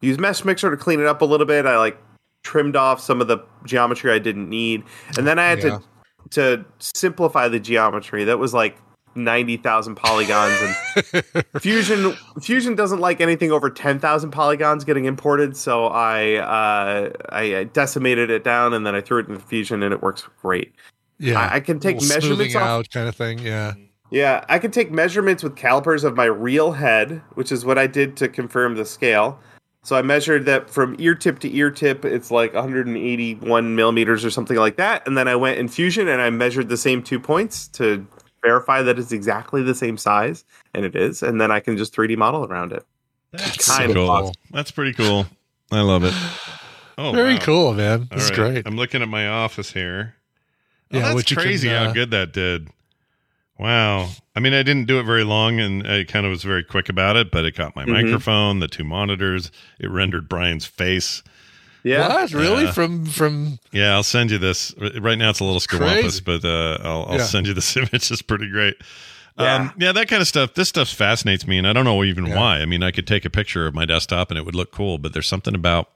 use 0.01 0.17
Meshmixer 0.17 0.71
to 0.71 0.77
clean 0.77 1.01
it 1.01 1.07
up 1.07 1.21
a 1.23 1.25
little 1.25 1.47
bit. 1.47 1.67
I 1.67 1.77
like 1.79 1.99
trimmed 2.45 2.77
off 2.77 3.01
some 3.01 3.21
of 3.21 3.27
the 3.27 3.39
geometry 3.65 4.13
I 4.13 4.19
didn't 4.19 4.49
need, 4.49 4.85
and 5.17 5.27
then 5.27 5.39
I 5.39 5.49
had 5.49 5.59
Yeah. 5.59 5.79
to 5.79 5.83
to 6.31 6.65
simplify 6.79 7.49
the 7.49 7.61
geometry. 7.61 8.25
That 8.25 8.39
was 8.39 8.55
like 8.55 8.77
ninety 9.15 9.57
thousand 9.57 9.97
polygons, 9.97 10.59
and 10.61 11.45
Fusion 11.61 12.15
Fusion 12.41 12.75
doesn't 12.75 13.01
like 13.01 13.21
anything 13.21 13.53
over 13.53 13.71
ten 13.71 13.99
thousand 13.99 14.31
polygons 14.31 14.85
getting 14.85 15.05
imported. 15.05 15.57
So 15.57 15.87
I 15.87 16.37
uh, 16.37 17.11
I 17.31 17.65
decimated 17.73 18.31
it 18.31 18.45
down, 18.45 18.75
and 18.75 18.87
then 18.87 18.95
I 18.95 19.01
threw 19.01 19.21
it 19.21 19.29
into 19.29 19.41
Fusion, 19.41 19.83
and 19.83 19.93
it 19.93 20.03
works 20.03 20.29
great. 20.41 20.75
Yeah, 21.19 21.41
I, 21.41 21.57
I 21.57 21.61
can 21.61 21.79
take 21.79 21.97
measurements 22.03 22.55
off 22.55 22.63
out 22.63 22.91
kind 22.91 23.09
of 23.09 23.15
thing. 23.15 23.39
Yeah, 23.39 23.75
yeah, 24.11 24.45
I 24.49 24.59
can 24.59 24.71
take 24.71 24.91
measurements 24.91 25.43
with 25.43 25.57
calipers 25.57 26.05
of 26.05 26.17
my 26.17 26.27
real 26.27 26.73
head, 26.73 27.23
which 27.35 27.51
is 27.51 27.65
what 27.65 27.79
I 27.79 27.87
did 27.87 28.17
to 28.19 28.29
confirm 28.29 28.75
the 28.77 28.85
scale. 28.85 29.39
So 29.85 29.97
I 29.97 30.03
measured 30.03 30.47
that 30.47 30.71
from 30.71 30.97
ear 30.99 31.15
tip 31.15 31.39
to 31.41 31.55
ear 31.55 31.71
tip, 31.71 32.07
it's 32.07 32.31
like 32.31 32.55
181 32.55 33.77
millimeters 33.77 34.25
or 34.25 34.31
something 34.31 34.57
like 34.57 34.77
that. 34.77 35.07
And 35.07 35.17
then 35.17 35.29
I 35.29 35.37
went 35.37 35.59
in 35.59 35.69
Fusion 35.69 36.09
and 36.09 36.23
I 36.23 36.31
measured 36.31 36.71
the 36.71 36.79
same 36.79 37.03
two 37.03 37.21
points 37.21 37.69
to 37.69 38.07
verify 38.43 38.83
that 38.83 38.99
it's 38.99 39.13
exactly 39.13 39.63
the 39.63 39.75
same 39.75 39.99
size, 39.99 40.45
and 40.75 40.85
it 40.85 40.97
is. 40.97 41.23
And 41.23 41.39
then 41.41 41.51
I 41.51 41.61
can 41.61 41.77
just 41.77 41.95
3D 41.95 42.17
model 42.17 42.45
around 42.45 42.73
it. 42.73 42.85
That's 43.33 43.69
kind 43.77 43.91
of 43.91 43.97
cool. 43.97 44.11
awesome. 44.11 44.35
That's 44.51 44.71
pretty 44.71 44.95
cool. 44.95 45.27
I 45.71 45.81
love 45.81 46.05
it. 46.05 46.15
Oh, 46.97 47.11
very 47.11 47.35
wow. 47.35 47.41
cool, 47.41 47.75
man. 47.75 48.07
That's 48.09 48.31
right. 48.31 48.53
great. 48.53 48.69
I'm 48.69 48.77
looking 48.77 49.03
at 49.03 49.09
my 49.09 49.27
office 49.27 49.73
here. 49.73 50.15
Oh, 50.93 50.97
Yeah, 50.97 51.03
that's 51.03 51.15
what 51.17 51.29
you 51.29 51.37
can, 51.37 51.45
crazy 51.45 51.69
how 51.69 51.87
uh, 51.87 51.93
good 51.93 52.13
that 52.13 52.33
did. 52.33 52.69
Wow. 53.59 54.11
I 54.35 54.41
mean, 54.41 54.53
I 54.53 54.63
didn't 54.65 54.87
do 54.87 54.99
it 54.99 55.05
very 55.05 55.23
long, 55.25 55.61
and 55.61 55.87
I 55.87 56.05
kind 56.05 56.27
of 56.27 56.31
was 56.31 56.43
very 56.43 56.65
quick 56.65 56.89
about 56.89 57.17
it. 57.17 57.31
But 57.31 57.45
it 57.45 57.55
got 57.57 57.77
my 57.77 57.85
Mhm. 57.85 57.93
microphone, 57.93 58.59
the 58.59 58.69
two 58.69 58.85
monitors. 58.85 59.51
It 59.79 59.91
rendered 59.91 60.29
Brian's 60.29 60.67
face. 60.67 61.23
Yeah. 61.85 62.09
What 62.09 62.33
really 62.33 62.65
Yeah. 62.65 62.73
from 62.73 63.05
from 63.07 63.59
Yeah, 63.71 63.93
I'll 63.93 64.03
send 64.03 64.31
you 64.31 64.39
this. 64.39 64.75
Right 64.79 65.19
now, 65.19 65.31
it's 65.31 65.41
a 65.41 65.45
little 65.45 65.61
Crazy. 65.61 66.21
but 66.25 66.45
uh, 66.45 66.79
I'll, 66.83 67.07
I'll 67.11 67.19
Yeah. 67.19 67.25
send 67.25 67.47
you 67.47 67.55
this 67.55 67.77
image. 67.77 68.11
It's 68.11 68.23
pretty 68.23 68.49
great. 68.51 68.75
Yeah. 69.39 69.55
Um, 69.57 69.73
yeah, 69.79 69.93
that 69.93 70.09
kind 70.09 70.23
of 70.23 70.29
stuff. 70.29 70.55
This 70.55 70.69
stuff 70.69 70.89
fascinates 70.89 71.47
me, 71.47 71.59
and 71.59 71.67
I 71.67 71.73
don't 71.73 71.85
know 71.85 72.03
even 72.05 72.27
Yeah. 72.27 72.37
why. 72.37 72.61
I 72.61 72.67
mean, 72.67 72.83
I 72.83 72.91
could 72.91 73.07
take 73.07 73.25
a 73.25 73.31
picture 73.31 73.67
of 73.67 73.75
my 73.75 73.85
desktop 73.85 74.31
and 74.31 74.39
it 74.39 74.45
would 74.47 74.55
look 74.55 74.71
cool, 74.73 74.99
but 74.99 75.13
there's 75.13 75.29
something 75.29 75.55
about 75.55 75.91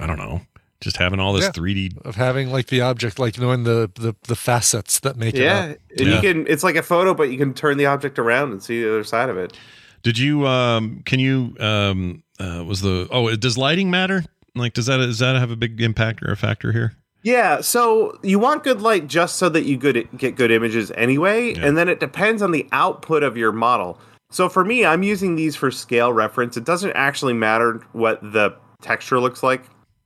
I 0.00 0.06
don't 0.06 0.16
know, 0.18 0.40
just 0.84 0.98
having 0.98 1.18
all 1.18 1.32
this 1.32 1.44
Yeah. 1.46 1.50
3D. 1.52 2.04
of 2.04 2.14
having 2.16 2.50
like 2.52 2.66
the 2.68 2.80
object, 2.82 3.18
like 3.18 3.38
knowing 3.38 3.64
the 3.64 3.90
the, 3.94 4.14
the 4.28 4.36
facets 4.36 5.00
that 5.00 5.16
make 5.16 5.34
it 5.34 5.42
Yeah. 5.42 5.58
up. 5.72 5.78
And 5.98 6.08
Yeah. 6.08 6.14
you 6.16 6.20
can, 6.20 6.46
it's 6.46 6.62
like 6.62 6.76
a 6.76 6.82
photo, 6.82 7.14
but 7.14 7.30
you 7.30 7.38
can 7.38 7.54
turn 7.54 7.76
the 7.78 7.86
object 7.86 8.18
around 8.18 8.52
and 8.52 8.62
see 8.62 8.82
the 8.82 8.88
other 8.90 9.04
side 9.04 9.28
of 9.30 9.36
it. 9.36 9.56
Did 10.02 10.18
you? 10.18 10.46
Um, 10.46 11.02
can 11.06 11.18
you? 11.18 11.56
Um, 11.58 12.22
uh, 12.38 12.62
was 12.64 12.82
the? 12.82 13.08
Oh, 13.10 13.34
does 13.36 13.56
lighting 13.58 13.90
matter? 13.90 14.24
Like, 14.54 14.74
does 14.74 14.86
that 14.86 14.98
does 14.98 15.18
that 15.20 15.34
have 15.36 15.50
a 15.50 15.56
big 15.56 15.80
impact 15.80 16.22
or 16.22 16.30
a 16.30 16.36
factor 16.36 16.70
here? 16.72 16.94
Yeah, 17.22 17.62
so 17.62 18.18
you 18.22 18.38
want 18.38 18.64
good 18.64 18.82
light 18.82 19.06
just 19.06 19.36
so 19.36 19.48
that 19.48 19.64
you 19.64 19.78
good 19.78 20.06
get 20.18 20.36
good 20.36 20.50
images 20.50 20.92
anyway, 20.94 21.54
Yeah. 21.54 21.64
and 21.66 21.76
then 21.78 21.88
it 21.88 21.98
depends 22.00 22.42
on 22.42 22.50
the 22.52 22.66
output 22.70 23.22
of 23.22 23.36
your 23.38 23.50
model. 23.50 23.98
So 24.30 24.50
for 24.50 24.62
me, 24.64 24.84
I'm 24.84 25.02
using 25.02 25.36
these 25.36 25.56
for 25.56 25.70
scale 25.70 26.12
reference. 26.12 26.56
It 26.58 26.64
doesn't 26.64 26.92
actually 26.92 27.32
matter 27.32 27.80
what 27.92 28.20
the 28.20 28.54
texture 28.82 29.18
looks 29.20 29.42
like. 29.42 29.62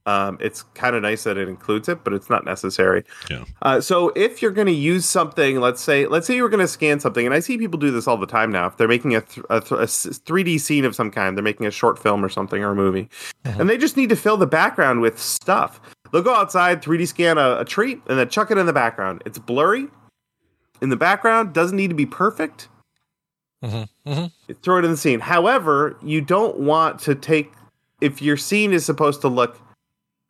Um, 0.09 0.39
it's 0.41 0.63
kind 0.73 0.97
of 0.97 1.03
nice 1.03 1.25
that 1.25 1.37
it 1.37 1.49
includes 1.51 1.87
it, 1.87 2.03
but 2.03 2.15
it's 2.15 2.31
not 2.31 2.47
necessary. 2.47 3.05
Yeah. 3.31 3.45
Uh, 3.61 3.79
so 3.79 4.11
if 4.17 4.41
you're 4.41 4.53
going 4.53 4.67
to 4.67 4.73
use 4.73 5.05
something, 5.05 5.61
let's 5.61 5.83
say, 5.83 6.07
let's 6.07 6.27
say 6.27 6.35
you 6.35 6.43
were 6.43 6.49
going 6.49 6.65
to 6.65 6.69
scan 6.69 6.99
something, 6.99 7.27
and 7.27 7.35
I 7.35 7.41
see 7.41 7.59
people 7.59 7.79
do 7.79 7.91
this 7.91 8.09
all 8.09 8.17
the 8.17 8.27
time 8.27 8.51
now. 8.51 8.67
If 8.67 8.79
they're 8.79 8.89
making 8.89 9.15
a, 9.15 9.21
th- 9.21 9.45
a, 9.51 9.61
th- 9.61 9.79
a 9.79 9.83
s- 9.83 10.07
3D 10.25 10.61
scene 10.61 10.87
of 10.87 10.95
some 10.95 11.11
kind, 11.11 11.37
they're 11.37 11.45
making 11.45 11.67
a 11.67 11.71
short 11.71 11.99
film 11.99 12.25
or 12.25 12.31
something 12.31 12.65
or 12.65 12.71
a 12.71 12.75
movie, 12.75 13.11
and 13.45 13.69
they 13.69 13.77
just 13.77 13.99
need 13.99 14.09
to 14.09 14.17
fill 14.17 14.39
the 14.39 14.47
background 14.47 15.03
with 15.03 15.21
stuff. 15.21 15.79
They'll 16.11 16.23
go 16.23 16.35
outside, 16.35 16.81
3D 16.83 17.07
scan 17.07 17.37
a, 17.37 17.59
a 17.61 17.65
tree, 17.67 18.01
and 18.09 18.19
then 18.19 18.31
chuck 18.31 18.51
it 18.51 18.57
in 18.57 18.65
the 18.65 18.73
background. 18.73 19.23
It's 19.27 19.39
blurry 19.39 19.89
in 20.81 20.89
the 20.89 20.97
background, 20.97 21.53
doesn't 21.53 21.77
need 21.77 21.89
to 21.89 21.95
be 21.95 22.07
perfect. 22.07 22.71
Mm-hmm. 23.63 24.11
Mm-hmm. 24.11 24.53
Throw 24.63 24.79
it 24.79 24.87
in 24.87 24.91
the 24.93 24.97
scene. 24.97 25.21
However, 25.21 25.99
you 26.03 26.23
don't 26.23 26.61
want 26.61 26.99
to 27.01 27.15
take 27.15 27.53
if 28.01 28.23
your 28.23 28.39
scene 28.39 28.73
is 28.73 28.87
supposed 28.87 29.21
to 29.21 29.29
look 29.29 29.61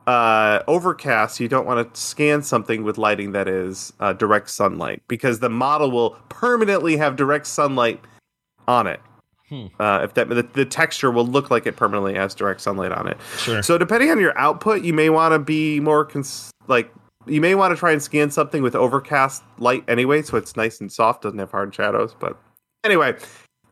uh, 0.09 0.63
overcast, 0.67 1.39
you 1.39 1.49
don't 1.49 1.67
want 1.67 1.95
to 1.95 2.01
scan 2.01 2.43
something 2.43 2.83
with 2.83 2.97
lighting 2.97 3.33
that 3.33 3.47
is 3.47 3.93
uh, 4.01 4.15
direct 4.15 4.49
sunlight 4.49 5.03
because 5.07 5.41
the 5.41 5.51
model 5.51 5.91
will 5.91 6.13
permanently 6.31 6.97
have 6.97 7.15
direct 7.15 7.47
sunlight 7.47 8.01
on 8.67 8.87
it. 8.87 9.01
Hmm. 9.51 9.67
Uh, 9.79 10.01
if 10.05 10.15
that 10.15 10.31
the, 10.31 10.43
the 10.43 10.65
texture 10.65 11.11
will 11.11 11.27
look 11.27 11.51
like 11.51 11.67
it 11.67 11.77
permanently 11.77 12.15
has 12.15 12.35
direct 12.35 12.63
sunlight 12.63 12.91
on 12.91 13.07
it. 13.07 13.19
Sure. 13.37 13.63
So 13.63 13.77
depending 13.77 14.11
on 14.11 14.19
your 14.19 14.37
output, 14.39 14.83
you 14.83 14.95
may 14.95 15.11
want 15.11 15.33
to 15.33 15.39
be 15.39 15.79
more 15.79 16.07
cons- 16.07 16.51
like 16.69 16.91
you 17.27 17.43
may 17.43 17.55
want 17.55 17.75
to 17.75 17.77
try 17.79 17.93
and 17.93 18.03
scan 18.03 18.31
something 18.31 18.63
with 18.63 18.75
overcast 18.75 19.43
light 19.59 19.85
anyway, 19.89 20.23
so 20.23 20.39
it's 20.39 20.57
nice 20.57 20.81
and 20.81 20.91
soft, 20.91 21.23
doesn't 21.23 21.39
have 21.39 21.51
hard 21.51 21.75
shadows. 21.75 22.17
But 22.19 22.39
anyway, 22.83 23.15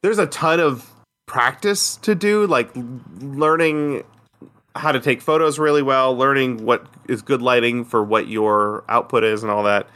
there's 0.02 0.18
a 0.18 0.26
ton 0.26 0.60
of 0.60 0.90
practice 1.24 1.96
to 1.96 2.14
do, 2.14 2.46
like 2.46 2.68
learning 3.20 4.04
how 4.76 4.92
to 4.92 5.00
take 5.00 5.20
photos 5.20 5.58
really 5.58 5.82
well, 5.82 6.16
learning 6.16 6.64
what 6.64 6.86
is 7.08 7.22
good 7.22 7.42
lighting 7.42 7.84
for 7.84 8.02
what 8.02 8.28
your 8.28 8.84
output 8.88 9.24
is, 9.24 9.42
and 9.42 9.50
all 9.50 9.62
that. 9.64 9.88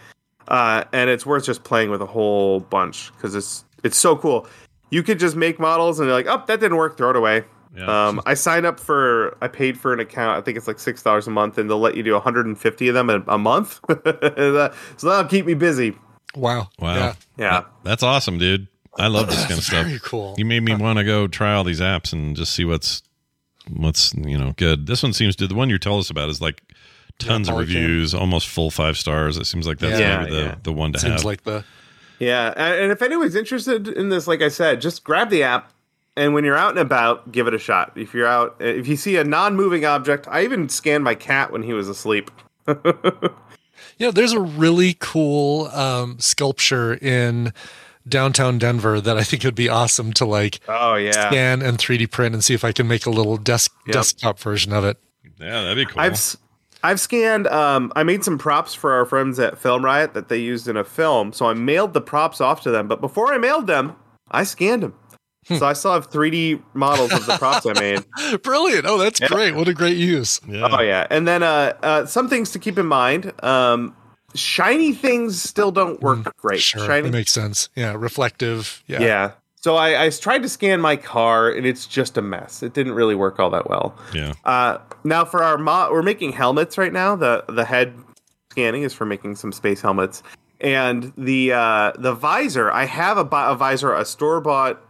Uh, 0.49 0.85
and 0.93 1.09
it's 1.09 1.25
worth 1.25 1.45
just 1.45 1.63
playing 1.63 1.91
with 1.91 2.01
a 2.01 2.07
whole 2.07 2.61
bunch 2.61 3.13
because 3.15 3.35
it's 3.35 3.65
it's 3.85 3.97
so 3.97 4.17
cool. 4.17 4.47
You 4.91 5.03
could 5.03 5.19
just 5.19 5.37
make 5.37 5.61
models 5.61 6.01
and 6.01 6.09
you're 6.09 6.17
like, 6.17 6.27
oh, 6.27 6.43
that 6.47 6.59
didn't 6.59 6.77
work, 6.77 6.97
throw 6.97 7.11
it 7.11 7.17
away. 7.17 7.45
Yeah. 7.77 8.09
Um, 8.09 8.21
I 8.27 8.35
signed 8.35 8.67
up 8.67 8.81
for, 8.81 9.37
I 9.41 9.47
paid 9.47 9.79
for 9.79 9.93
an 9.93 10.01
account. 10.01 10.37
I 10.37 10.41
think 10.41 10.57
it's 10.57 10.67
like 10.67 10.81
six 10.81 11.03
dollars 11.03 11.29
a 11.29 11.31
month, 11.31 11.57
and 11.59 11.71
they'll 11.71 11.79
let 11.79 11.97
you 11.97 12.03
do 12.03 12.13
150 12.15 12.89
of 12.89 12.95
them 12.95 13.11
a, 13.11 13.23
a 13.29 13.39
month. 13.39 13.79
so 13.89 15.09
that'll 15.09 15.25
keep 15.31 15.47
me 15.47 15.55
busy. 15.55 15.97
Wow. 16.35 16.69
Wow. 16.79 16.95
Yeah. 16.95 17.15
Yeah. 17.37 17.65
That's 17.85 18.03
awesome, 18.03 18.39
dude. 18.39 18.67
I 18.99 19.07
love 19.07 19.29
this 19.29 19.41
kind 19.47 19.59
of 19.59 19.65
stuff. 19.65 19.87
Very 19.87 20.01
cool. 20.01 20.35
You 20.37 20.45
made 20.45 20.65
me 20.65 20.75
want 20.75 20.99
to 20.99 21.05
go 21.05 21.29
try 21.29 21.55
all 21.55 21.65
these 21.65 21.81
apps 21.81 22.13
and 22.13 22.37
just 22.37 22.53
see 22.53 22.65
what's 22.65 23.03
what's 23.77 24.15
you 24.15 24.37
know 24.39 24.53
good. 24.57 24.87
This 24.87 25.03
one 25.03 25.13
seems 25.13 25.37
to 25.37 25.47
the 25.47 25.55
one 25.55 25.71
you 25.71 25.79
told 25.79 26.01
us 26.01 26.11
about 26.11 26.29
is 26.29 26.41
like 26.41 26.63
tons 27.19 27.49
of 27.49 27.55
Polycam. 27.55 27.59
reviews, 27.61 28.15
almost 28.15 28.49
full 28.49 28.71
five 28.71 28.97
stars. 28.97 29.37
It 29.37 29.47
seems 29.47 29.67
like 29.67 29.79
that's 29.79 29.99
Yeah. 30.01 30.21
maybe 30.23 30.31
the, 30.37 30.43
Yeah. 30.43 30.55
the 30.63 30.73
one 30.73 30.93
to 30.93 30.99
Seems 30.99 31.15
have. 31.17 31.25
like 31.25 31.45
the 31.45 31.65
Yeah, 32.19 32.53
and 32.57 32.75
and 32.85 32.93
if 32.93 33.03
anyone's 33.03 33.35
interested 33.35 33.89
in 33.89 34.09
this, 34.09 34.27
like 34.27 34.43
I 34.43 34.49
said, 34.49 34.81
just 34.81 35.05
grab 35.05 35.31
the 35.31 35.43
app, 35.43 35.73
and 36.17 36.35
when 36.35 36.45
you're 36.45 36.57
out 36.57 36.71
and 36.71 36.79
about, 36.79 37.31
give 37.33 37.47
it 37.47 37.55
a 37.55 37.59
shot. 37.59 37.93
If 37.97 38.13
you're 38.15 38.27
out, 38.27 38.57
if 38.61 38.87
you 38.89 38.97
see 38.97 39.17
a 39.17 39.25
non-moving 39.25 39.85
object, 39.85 40.27
I 40.31 40.45
even 40.45 40.69
scanned 40.69 41.05
my 41.05 41.15
cat 41.15 41.53
when 41.53 41.63
he 41.63 41.73
was 41.73 41.89
asleep. 41.89 42.31
Yeah, 43.99 44.11
there's 44.11 44.33
a 44.33 44.41
really 44.41 44.97
cool 44.99 45.67
um, 45.69 46.19
sculpture 46.19 46.95
in 46.95 47.53
downtown 48.09 48.59
Denver 48.59 49.01
that 49.01 49.17
I 49.17 49.23
think 49.23 49.45
would 49.45 49.55
be 49.55 49.69
awesome 49.69 50.13
to 50.15 50.25
like 50.25 50.61
Oh 50.69 50.95
yeah, 50.97 51.29
scan 51.29 51.63
and 51.63 51.79
3D 51.79 52.11
print 52.11 52.35
and 52.35 52.43
see 52.45 52.55
if 52.55 52.65
I 52.65 52.73
can 52.73 52.89
make 52.89 53.07
a 53.07 53.11
little 53.11 53.37
desk 53.37 53.73
Yep. 53.87 53.93
desktop 53.95 54.39
version 54.39 54.73
of 54.73 54.85
it. 54.85 54.99
yeah, 55.39 55.63
that'd 55.63 55.77
be 55.77 55.85
cool. 55.87 56.01
I've 56.01 56.13
s- 56.13 56.37
I've 56.83 56.99
scanned. 56.99 57.47
Um, 57.49 57.93
I 57.95 58.03
made 58.05 58.25
some 58.25 58.39
props 58.39 58.73
for 58.75 58.93
our 58.93 59.05
friends 59.05 59.39
at 59.39 59.59
Film 59.59 59.85
Riot 59.85 60.15
that 60.15 60.29
they 60.31 60.39
used 60.39 60.67
in 60.67 60.79
a 60.79 60.85
film, 60.85 61.31
so 61.35 61.45
I 61.47 61.53
mailed 61.53 61.93
the 61.93 62.01
props 62.01 62.41
off 62.41 62.63
to 62.63 62.71
them. 62.71 62.89
But 62.89 63.03
before 63.03 63.35
I 63.35 63.37
mailed 63.39 63.67
them, 63.67 63.97
I 64.31 64.45
scanned 64.45 64.83
them. 64.83 64.95
So 65.45 65.67
I 65.67 65.73
still 65.75 65.93
have 65.93 66.09
3D 66.11 66.63
models 66.75 67.13
of 67.13 67.27
the 67.27 67.37
props 67.37 67.67
I 67.67 67.73
made. 67.75 68.05
Brilliant. 68.43 68.87
Oh, 68.87 68.97
that's 68.99 69.21
Yeah. 69.21 69.29
great. 69.29 69.55
What 69.55 69.69
a 69.69 69.75
great 69.75 69.97
use. 69.99 70.41
yeah. 70.49 70.69
Oh 70.71 70.81
yeah, 70.81 71.07
and 71.11 71.29
then 71.29 71.43
uh, 71.43 71.75
uh, 71.83 72.07
some 72.07 72.29
things 72.31 72.51
to 72.53 72.59
keep 72.59 72.79
in 72.79 72.87
mind. 72.87 73.31
Um, 73.45 73.95
shiny 74.35 74.93
things 74.93 75.41
still 75.41 75.73
don't 75.73 76.01
work 76.01 76.37
great. 76.37 76.61
Sure. 76.61 76.85
Shiny, 76.87 77.03
That 77.09 77.13
makes 77.13 77.33
sense. 77.33 77.69
Yeah. 77.77 77.95
Reflective. 77.97 78.83
Yeah. 78.87 79.01
yeah. 79.01 79.31
So 79.63 79.77
I, 79.77 80.05
I 80.07 80.09
tried 80.11 80.43
to 80.43 80.49
scan 80.49 80.81
my 80.81 80.97
car, 80.97 81.51
and 81.51 81.67
it's 81.67 81.87
just 81.87 82.17
a 82.17 82.23
mess. 82.23 82.63
It 82.63 82.73
didn't 82.73 82.95
really 82.95 83.15
work 83.15 83.39
all 83.39 83.51
that 83.51 83.69
well. 83.69 83.95
yeah. 84.15 84.33
Uh, 84.45 84.79
now 85.05 85.25
for 85.27 85.43
our 85.43 85.59
mo- 85.59 85.91
we're 85.93 86.03
making 86.03 86.33
helmets 86.33 86.79
right 86.79 86.93
now. 86.93 87.15
The 87.15 87.45
the 87.49 87.65
head 87.67 87.93
scanning 88.51 88.83
is 88.85 88.95
for 88.95 89.05
making 89.05 89.37
some 89.37 89.53
space 89.53 89.83
helmets, 89.83 90.23
and 90.63 91.13
the 91.19 91.53
uh, 91.53 91.93
the 91.99 92.15
visor. 92.15 92.71
I 92.71 92.87
have 92.87 93.19
a, 93.19 93.29
a 93.37 93.55
visor, 93.55 93.93
a 93.93 94.05
store 94.07 94.41
bought 94.41 94.83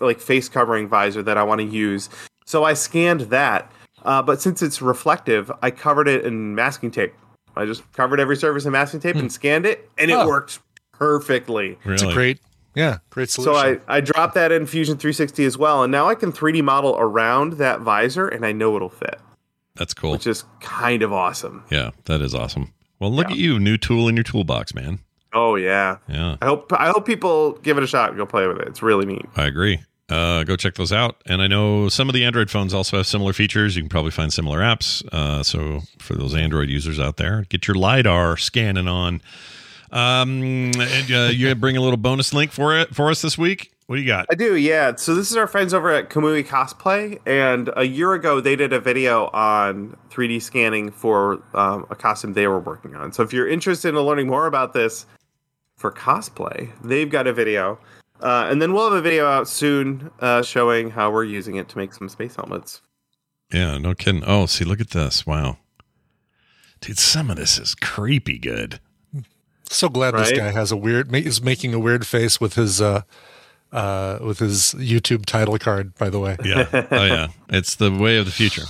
like 0.00 0.20
face 0.20 0.48
covering 0.48 0.88
visor 0.88 1.22
that 1.22 1.38
I 1.38 1.42
want 1.44 1.60
to 1.60 1.66
use. 1.66 2.10
So 2.44 2.64
I 2.64 2.74
scanned 2.74 3.22
that, 3.22 3.70
uh, 4.02 4.22
but 4.22 4.42
since 4.42 4.60
it's 4.60 4.82
reflective, 4.82 5.52
I 5.62 5.70
covered 5.70 6.08
it 6.08 6.24
in 6.24 6.54
masking 6.56 6.90
tape. 6.90 7.14
I 7.60 7.66
just 7.66 7.90
covered 7.92 8.20
every 8.20 8.36
surface 8.36 8.64
in 8.64 8.72
masking 8.72 9.00
tape 9.00 9.16
and 9.16 9.24
hmm. 9.24 9.28
scanned 9.28 9.66
it, 9.66 9.90
and 9.98 10.10
it 10.10 10.26
worked 10.26 10.60
perfectly. 10.92 11.78
Really? 11.84 11.94
It's 11.94 12.02
a 12.02 12.12
great, 12.12 12.40
yeah, 12.74 12.98
great 13.10 13.30
So. 13.30 13.54
I, 13.54 13.78
I 13.88 14.00
dropped 14.00 14.34
that 14.34 14.52
in 14.52 14.66
Fusion 14.66 14.96
360 14.96 15.44
as 15.44 15.58
well, 15.58 15.82
and 15.82 15.90
now 15.90 16.08
I 16.08 16.14
can 16.14 16.32
3D 16.32 16.62
model 16.62 16.96
around 16.98 17.54
that 17.54 17.80
visor, 17.80 18.28
and 18.28 18.46
I 18.46 18.52
know 18.52 18.76
it'll 18.76 18.88
fit, 18.88 19.18
That's 19.76 19.94
cool. 19.94 20.12
which 20.12 20.26
is 20.26 20.44
kind 20.60 21.02
of 21.02 21.12
awesome. 21.12 21.64
yeah, 21.70 21.90
that 22.06 22.20
is 22.20 22.34
awesome. 22.34 22.72
Well, 22.98 23.10
look 23.10 23.30
at 23.30 23.36
you, 23.36 23.58
new 23.58 23.78
tool 23.78 24.08
in 24.08 24.16
your 24.16 24.24
toolbox, 24.24 24.74
man. 24.74 24.98
Oh 25.32 25.54
yeah, 25.54 25.98
Yeah, 26.08 26.36
I 26.42 26.46
hope 26.46 26.72
I 26.72 26.88
hope 26.88 27.06
people 27.06 27.52
give 27.52 27.78
it 27.78 27.84
a 27.84 27.86
shot 27.86 28.08
and 28.08 28.18
go 28.18 28.26
play 28.26 28.46
with 28.46 28.58
it. 28.58 28.68
It's 28.68 28.82
really 28.82 29.06
neat. 29.06 29.26
I 29.36 29.46
agree. 29.46 29.80
Uh, 30.10 30.44
go 30.44 30.56
check 30.56 30.74
those 30.74 30.92
out. 30.92 31.22
And 31.26 31.40
I 31.40 31.46
know 31.46 31.88
some 31.88 32.08
of 32.08 32.14
the 32.14 32.24
Android 32.24 32.50
phones 32.50 32.74
also 32.74 32.96
have 32.96 33.06
similar 33.06 33.32
features. 33.32 33.76
You 33.76 33.82
can 33.82 33.88
probably 33.88 34.10
find 34.10 34.32
similar 34.32 34.58
apps. 34.58 35.06
Uh, 35.12 35.42
so 35.42 35.82
for 35.98 36.14
those 36.14 36.34
Android 36.34 36.68
users 36.68 36.98
out 36.98 37.16
there, 37.16 37.46
get 37.48 37.68
your 37.68 37.76
lidar 37.76 38.36
scanning 38.36 38.88
on. 38.88 39.22
Um, 39.92 40.72
and, 40.78 41.12
uh, 41.12 41.30
you 41.32 41.54
bring 41.56 41.76
a 41.76 41.80
little 41.80 41.96
bonus 41.96 42.32
link 42.32 42.52
for 42.52 42.78
it 42.78 42.94
for 42.94 43.10
us 43.10 43.22
this 43.22 43.38
week. 43.38 43.72
What 43.86 43.96
do 43.96 44.02
you 44.02 44.08
got? 44.08 44.26
I 44.30 44.36
do, 44.36 44.54
yeah. 44.54 44.94
So 44.94 45.16
this 45.16 45.32
is 45.32 45.36
our 45.36 45.48
friends 45.48 45.74
over 45.74 45.90
at 45.90 46.10
Kamui 46.10 46.46
Cosplay, 46.46 47.18
and 47.26 47.70
a 47.76 47.82
year 47.82 48.12
ago 48.14 48.40
they 48.40 48.54
did 48.54 48.72
a 48.72 48.78
video 48.78 49.26
on 49.32 49.96
3D 50.10 50.40
scanning 50.42 50.92
for 50.92 51.42
um, 51.54 51.86
a 51.90 51.96
costume 51.96 52.34
they 52.34 52.46
were 52.46 52.60
working 52.60 52.94
on. 52.94 53.12
So 53.12 53.24
if 53.24 53.32
you're 53.32 53.48
interested 53.48 53.88
in 53.88 53.96
learning 53.96 54.28
more 54.28 54.46
about 54.46 54.74
this 54.74 55.06
for 55.76 55.90
cosplay, 55.90 56.70
they've 56.84 57.10
got 57.10 57.26
a 57.26 57.32
video, 57.32 57.80
uh, 58.22 58.48
and 58.50 58.60
then 58.60 58.72
we'll 58.72 58.84
have 58.90 58.98
a 58.98 59.02
video 59.02 59.26
out 59.26 59.48
soon 59.48 60.10
uh, 60.20 60.42
showing 60.42 60.90
how 60.90 61.10
we're 61.10 61.24
using 61.24 61.56
it 61.56 61.68
to 61.70 61.78
make 61.78 61.92
some 61.94 62.08
space 62.08 62.36
helmets. 62.36 62.82
Yeah, 63.52 63.78
no 63.78 63.94
kidding. 63.94 64.22
Oh, 64.26 64.46
see, 64.46 64.64
look 64.64 64.80
at 64.80 64.90
this. 64.90 65.26
Wow. 65.26 65.58
Dude, 66.80 66.98
some 66.98 67.30
of 67.30 67.36
this 67.36 67.58
is 67.58 67.74
creepy 67.74 68.38
good. 68.38 68.80
So 69.68 69.88
glad 69.88 70.14
this 70.14 70.32
guy 70.32 70.50
has 70.50 70.72
a 70.72 70.76
weird 70.76 71.12
ma- 71.12 71.18
is 71.18 71.42
making 71.42 71.74
a 71.74 71.78
weird 71.78 72.06
face 72.06 72.40
with 72.40 72.54
his 72.54 72.80
uh 72.80 73.02
uh 73.70 74.18
with 74.20 74.38
his 74.40 74.74
YouTube 74.78 75.26
title 75.26 75.58
card. 75.58 75.94
By 75.96 76.10
the 76.10 76.18
way, 76.18 76.36
Yeah. 76.44 76.66
Oh, 76.90 77.04
yeah. 77.04 77.28
It's 77.50 77.76
the 77.76 77.92
way 77.92 78.16
of 78.16 78.24
the 78.26 78.32
future. 78.32 78.62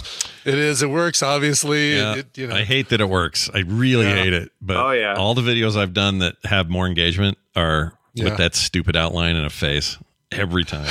it 0.45 0.59
is. 0.59 0.83
It 0.83 0.91
works 0.91 1.23
obviously. 1.23 1.97
Yeah. 1.97 2.13
It, 2.15 2.19
it- 2.19 2.39
you 2.39 2.47
know, 2.49 2.55
I 2.57 2.65
hate 2.65 2.89
that 2.91 3.01
it 3.01 3.09
works. 3.09 3.49
I 3.55 3.61
really 3.61 4.07
Yeah. 4.07 4.15
hate 4.17 4.33
it. 4.35 4.51
But 4.61 4.77
Oh, 4.77 4.91
yeah. 4.91 5.15
all 5.15 5.35
the 5.35 5.41
videos 5.43 5.77
I've 5.77 5.95
done 5.95 6.19
that 6.19 6.35
have 6.45 6.69
more 6.69 6.87
engagement 6.87 7.39
are 7.57 7.95
Yeah. 8.21 8.31
with 8.31 8.39
that 8.39 8.55
stupid 8.55 8.97
outline 8.97 9.37
and 9.37 9.45
a 9.47 9.51
face 9.51 9.99
every 10.33 10.65
time. 10.65 10.89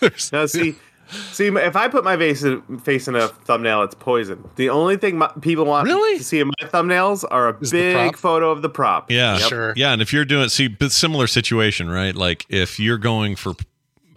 Now, 0.32 0.46
see, 0.46 0.76
see, 1.32 1.48
if 1.48 1.74
I 1.74 1.88
put 1.88 2.04
my 2.04 2.16
face 2.16 2.44
in, 2.44 2.78
face 2.78 3.08
in 3.08 3.16
a 3.16 3.26
thumbnail, 3.26 3.82
it's 3.82 3.96
poison. 3.96 4.48
The 4.54 4.70
only 4.70 4.96
thing 4.96 5.18
my, 5.18 5.26
people 5.40 5.64
want 5.64 5.86
Really? 5.88 6.18
to 6.18 6.22
see 6.24 6.38
in 6.38 6.46
my 6.46 6.68
thumbnails 6.68 7.24
are 7.28 7.48
a 7.48 7.52
the 7.58 7.66
big 7.94 8.16
photo 8.16 8.52
of 8.52 8.62
the 8.62 8.68
prop. 8.68 9.10
Yeah, 9.10 9.38
Yep. 9.38 9.48
Sure. 9.48 9.72
Yeah, 9.74 9.92
and 9.92 10.00
if 10.00 10.12
you're 10.12 10.24
doing 10.24 10.48
see, 10.50 10.68
but 10.68 10.92
similar 10.92 11.26
situation, 11.26 11.90
right? 11.90 12.14
Like 12.14 12.46
if 12.48 12.78
you're 12.78 12.96
going 12.98 13.34
for 13.34 13.54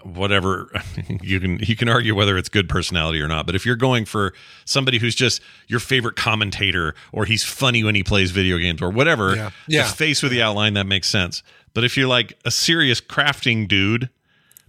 whatever, 0.04 0.70
you 1.22 1.40
can 1.40 1.60
you 1.60 1.76
can 1.76 1.90
argue 1.90 2.16
whether 2.16 2.38
it's 2.38 2.50
good 2.50 2.70
personality 2.70 3.22
or 3.22 3.28
not. 3.28 3.46
But 3.46 3.56
if 3.56 3.66
you're 3.66 3.76
going 3.76 4.06
for 4.06 4.34
somebody 4.66 4.98
who's 5.00 5.16
just 5.16 5.42
your 5.68 5.80
favorite 5.80 6.16
commentator, 6.16 6.96
or 7.12 7.26
he's 7.26 7.44
funny 7.44 7.84
when 7.84 7.96
he 7.96 8.04
plays 8.04 8.32
video 8.32 8.58
games, 8.58 8.82
or 8.82 8.90
whatever, 8.90 9.36
Yeah. 9.36 9.50
Yeah. 9.68 9.88
the 9.88 9.94
face 9.96 10.22
with 10.24 10.32
the 10.32 10.42
outline 10.42 10.74
that 10.76 10.86
makes 10.86 11.08
sense. 11.10 11.44
But 11.74 11.84
if 11.84 11.96
you're 11.98 12.08
like 12.08 12.38
a 12.46 12.52
serious 12.52 13.00
crafting 13.02 13.68
dude, 13.68 14.10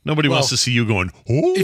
nobody 0.05 0.29
wants 0.29 0.49
to 0.51 0.57
see 0.57 0.73
you 0.73 0.87
going. 0.87 1.11
Oh, 1.29 1.55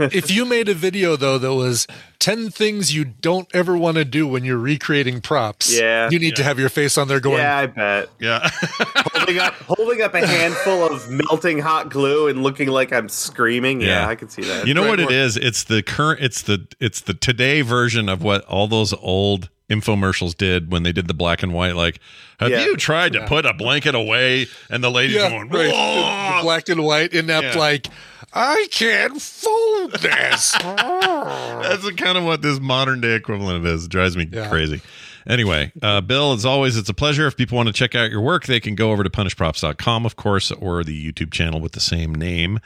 if 0.00 0.30
you 0.30 0.44
made 0.44 0.68
a 0.68 0.74
video 0.74 1.16
though 1.16 1.38
that 1.38 1.54
was 1.54 1.86
10 2.18 2.50
things 2.50 2.94
you 2.94 3.04
don't 3.04 3.48
ever 3.54 3.76
want 3.76 3.96
to 3.96 4.04
do 4.04 4.26
when 4.26 4.44
you're 4.44 4.58
recreating 4.58 5.20
props 5.20 5.76
Yeah. 5.78 6.08
you 6.10 6.18
need 6.18 6.36
to 6.36 6.42
have 6.44 6.58
your 6.58 6.68
face 6.68 6.96
on 6.98 7.06
there 7.08 7.20
going 7.20 7.38
Yeah, 7.38 7.58
I 7.58 7.66
bet. 7.66 8.08
yeah, 8.18 8.48
holding 9.12 9.38
up 9.38 9.54
holding 9.54 10.02
up 10.02 10.14
a 10.14 10.26
handful 10.26 10.84
of 10.84 11.08
melting 11.10 11.58
hot 11.58 11.90
glue 11.90 12.28
and 12.28 12.42
looking 12.42 12.68
like 12.68 12.92
I'm 12.92 13.08
screaming. 13.08 13.80
Yeah, 13.80 13.88
Yeah. 14.02 14.08
I 14.08 14.14
can 14.14 14.28
see 14.28 14.42
that. 14.42 14.66
You 14.66 14.74
know 14.74 14.86
what 14.88 14.98
it 15.00 15.04
Right. 15.06 15.12
is? 15.14 15.36
It's 15.36 15.64
the 15.64 15.82
current. 15.82 16.20
It's 16.22 16.42
the 16.42 16.66
it's 16.80 17.00
the 17.00 17.14
today 17.14 17.60
version 17.62 18.08
of 18.08 18.22
what 18.22 18.44
all 18.46 18.66
those 18.68 18.92
old 18.94 19.50
infomercials 19.70 20.36
did 20.36 20.70
when 20.70 20.82
they 20.82 20.92
did 20.92 21.08
the 21.08 21.14
black 21.14 21.42
and 21.42 21.52
white. 21.52 21.74
Like, 21.76 22.00
have 22.38 22.50
Yeah. 22.50 22.64
you 22.64 22.76
tried 22.76 23.12
to 23.14 23.26
put 23.26 23.46
a 23.46 23.54
blanket 23.54 23.94
away? 23.94 24.46
And 24.70 24.82
the 24.84 24.90
lady's 24.90 25.16
yeah, 25.16 25.30
going, 25.30 25.48
right. 25.48 25.70
"Whoa!" 25.72 26.36
The 26.38 26.42
black 26.42 26.68
and 26.68 26.82
white 26.84 27.12
inept 27.12 27.54
Yeah. 27.54 27.58
like 27.60 27.86
i 28.36 28.66
can't 28.72 29.22
fold 29.22 29.92
this 29.92 30.52
That's 30.60 31.88
kind 31.92 32.18
of 32.18 32.24
what 32.24 32.42
this 32.42 32.58
modern 32.60 33.00
day 33.00 33.14
equivalent 33.14 33.58
of 33.58 33.66
is. 33.66 33.84
It 33.84 33.90
drives 33.90 34.16
me 34.16 34.28
Yeah. 34.30 34.48
crazy. 34.48 34.80
Anyway, 35.26 35.72
uh, 35.80 36.00
Bill, 36.02 36.32
as 36.34 36.44
always, 36.44 36.76
it's 36.76 36.88
a 36.90 36.94
pleasure. 36.94 37.26
If 37.26 37.36
people 37.36 37.56
want 37.56 37.68
to 37.68 37.72
check 37.72 37.94
out 37.94 38.10
your 38.10 38.20
work, 38.20 38.44
they 38.46 38.60
can 38.60 38.74
go 38.74 38.90
over 38.92 39.02
to 39.02 39.08
punishedprops.com, 39.08 40.04
of 40.04 40.16
course, 40.16 40.50
or 40.50 40.84
the 40.84 41.12
YouTube 41.12 41.32
channel 41.32 41.60
with 41.60 41.72
the 41.72 41.80
same 41.80 42.14
name. 42.14 42.58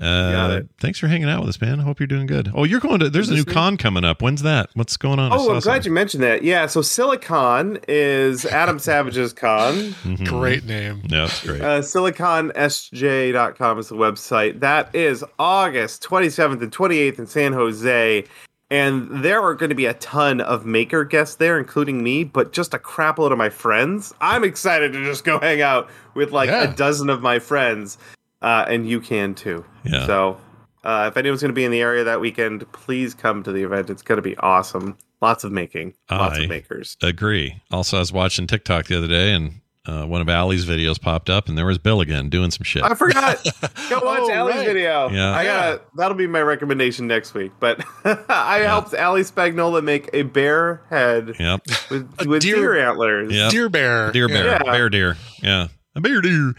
Uh, 0.00 0.62
Thanks 0.78 0.98
for 0.98 1.06
hanging 1.08 1.28
out 1.28 1.40
with 1.40 1.48
us, 1.50 1.60
man. 1.60 1.78
I 1.80 1.82
hope 1.84 2.00
you're 2.00 2.06
doing 2.06 2.26
good. 2.26 2.50
Oh, 2.54 2.64
you're 2.64 2.80
going 2.80 2.98
to, 3.00 3.08
there's 3.08 3.28
a 3.30 3.34
new 3.34 3.44
con 3.44 3.76
coming 3.76 4.04
up. 4.04 4.22
When's 4.22 4.42
that? 4.42 4.70
What's 4.74 4.96
going 4.96 5.18
on? 5.18 5.32
Oh, 5.32 5.36
I'm 5.36 5.46
glad 5.46 5.62
something. 5.62 5.84
you 5.84 5.92
mentioned 5.92 6.22
that. 6.24 6.42
Yeah, 6.42 6.66
so 6.66 6.82
Silicon 6.82 7.78
is 7.86 8.44
Adam 8.46 8.78
Savage's 8.78 9.32
con. 9.32 9.74
Mhm. 10.04 10.26
great 10.26 10.64
name 10.64 11.02
Yeah, 11.08 11.20
that's 11.26 11.44
great. 11.46 11.60
Uh, 11.62 11.80
SiliconSJ.com 11.80 13.78
is 13.78 13.88
the 13.88 13.94
website. 13.96 14.60
That 14.60 14.94
is 14.94 15.24
August 15.38 16.02
27th 16.02 16.62
and 16.62 16.72
28th 16.72 17.18
in 17.18 17.26
San 17.26 17.52
Jose. 17.52 18.24
And 18.70 19.22
there 19.24 19.40
are 19.42 19.54
going 19.54 19.68
to 19.68 19.74
be 19.76 19.86
a 19.86 19.94
ton 19.94 20.40
of 20.40 20.66
maker 20.66 21.04
guests 21.04 21.36
there, 21.36 21.58
including 21.58 22.02
me, 22.02 22.24
but 22.24 22.52
just 22.52 22.74
a 22.74 22.78
crap 22.78 23.18
load 23.18 23.30
of 23.30 23.38
my 23.38 23.50
friends. 23.50 24.12
I'm 24.20 24.42
excited 24.42 24.92
to 24.94 25.04
just 25.04 25.24
go 25.24 25.38
hang 25.38 25.60
out 25.62 25.88
with 26.14 26.32
like 26.32 26.48
Yeah. 26.48 26.72
a 26.72 26.74
dozen 26.74 27.08
of 27.10 27.22
my 27.22 27.38
friends, 27.38 27.98
uh, 28.44 28.66
and 28.68 28.88
you 28.88 29.00
can 29.00 29.34
too. 29.34 29.64
Yeah. 29.84 30.06
So 30.06 30.40
uh, 30.84 31.06
if 31.10 31.16
anyone's 31.16 31.40
going 31.40 31.48
to 31.50 31.54
be 31.54 31.64
in 31.64 31.70
the 31.72 31.80
area 31.80 32.04
that 32.04 32.20
weekend, 32.20 32.70
please 32.72 33.14
come 33.14 33.42
to 33.42 33.52
the 33.52 33.62
event. 33.64 33.90
It's 33.90 34.02
going 34.02 34.16
to 34.18 34.22
be 34.22 34.36
awesome. 34.36 34.96
Lots 35.20 35.42
of 35.44 35.52
making, 35.52 35.94
lots 36.10 36.38
I 36.38 36.42
of 36.42 36.48
makers. 36.50 36.96
Agree. 37.02 37.62
Also, 37.70 37.96
I 37.96 38.00
was 38.00 38.12
watching 38.12 38.46
TikTok 38.46 38.86
the 38.88 38.98
other 38.98 39.08
day, 39.08 39.32
and 39.32 39.60
uh, 39.86 40.04
one 40.04 40.20
of 40.20 40.28
Allie's 40.28 40.66
videos 40.66 41.00
popped 41.00 41.30
up, 41.30 41.48
and 41.48 41.56
there 41.56 41.64
was 41.64 41.78
Bill 41.78 42.02
again 42.02 42.28
doing 42.28 42.50
some 42.50 42.64
shit. 42.64 42.82
I 42.82 42.94
forgot. 42.94 43.42
Go 43.88 44.00
watch 44.04 44.20
Oh, 44.24 44.30
Allie's 44.30 44.56
right. 44.56 44.66
video. 44.66 45.08
Yeah. 45.08 45.32
I 45.32 45.44
got 45.44 45.96
that'll 45.96 46.16
be 46.16 46.26
my 46.26 46.42
recommendation 46.42 47.06
next 47.06 47.32
week. 47.32 47.52
But 47.58 47.82
I 48.28 48.58
helped 48.58 48.92
Allie 48.92 49.22
Spagnola 49.22 49.82
make 49.82 50.10
a 50.12 50.22
bear 50.24 50.82
head 50.90 51.36
Yep. 51.38 51.62
with, 51.90 52.26
with 52.26 52.42
deer- 52.42 52.56
deer, 52.56 52.86
antlers. 52.88 53.32
Yep. 53.32 53.50
deer 53.50 53.68
bear 53.70 54.12
Deer 54.12 54.28
bear. 54.28 54.44
Yeah. 54.44 54.58
Bear 54.62 54.90
deer. 54.90 55.16
Yeah. 55.42 55.68
A 55.94 56.00
bear 56.02 56.20
deer. 56.20 56.52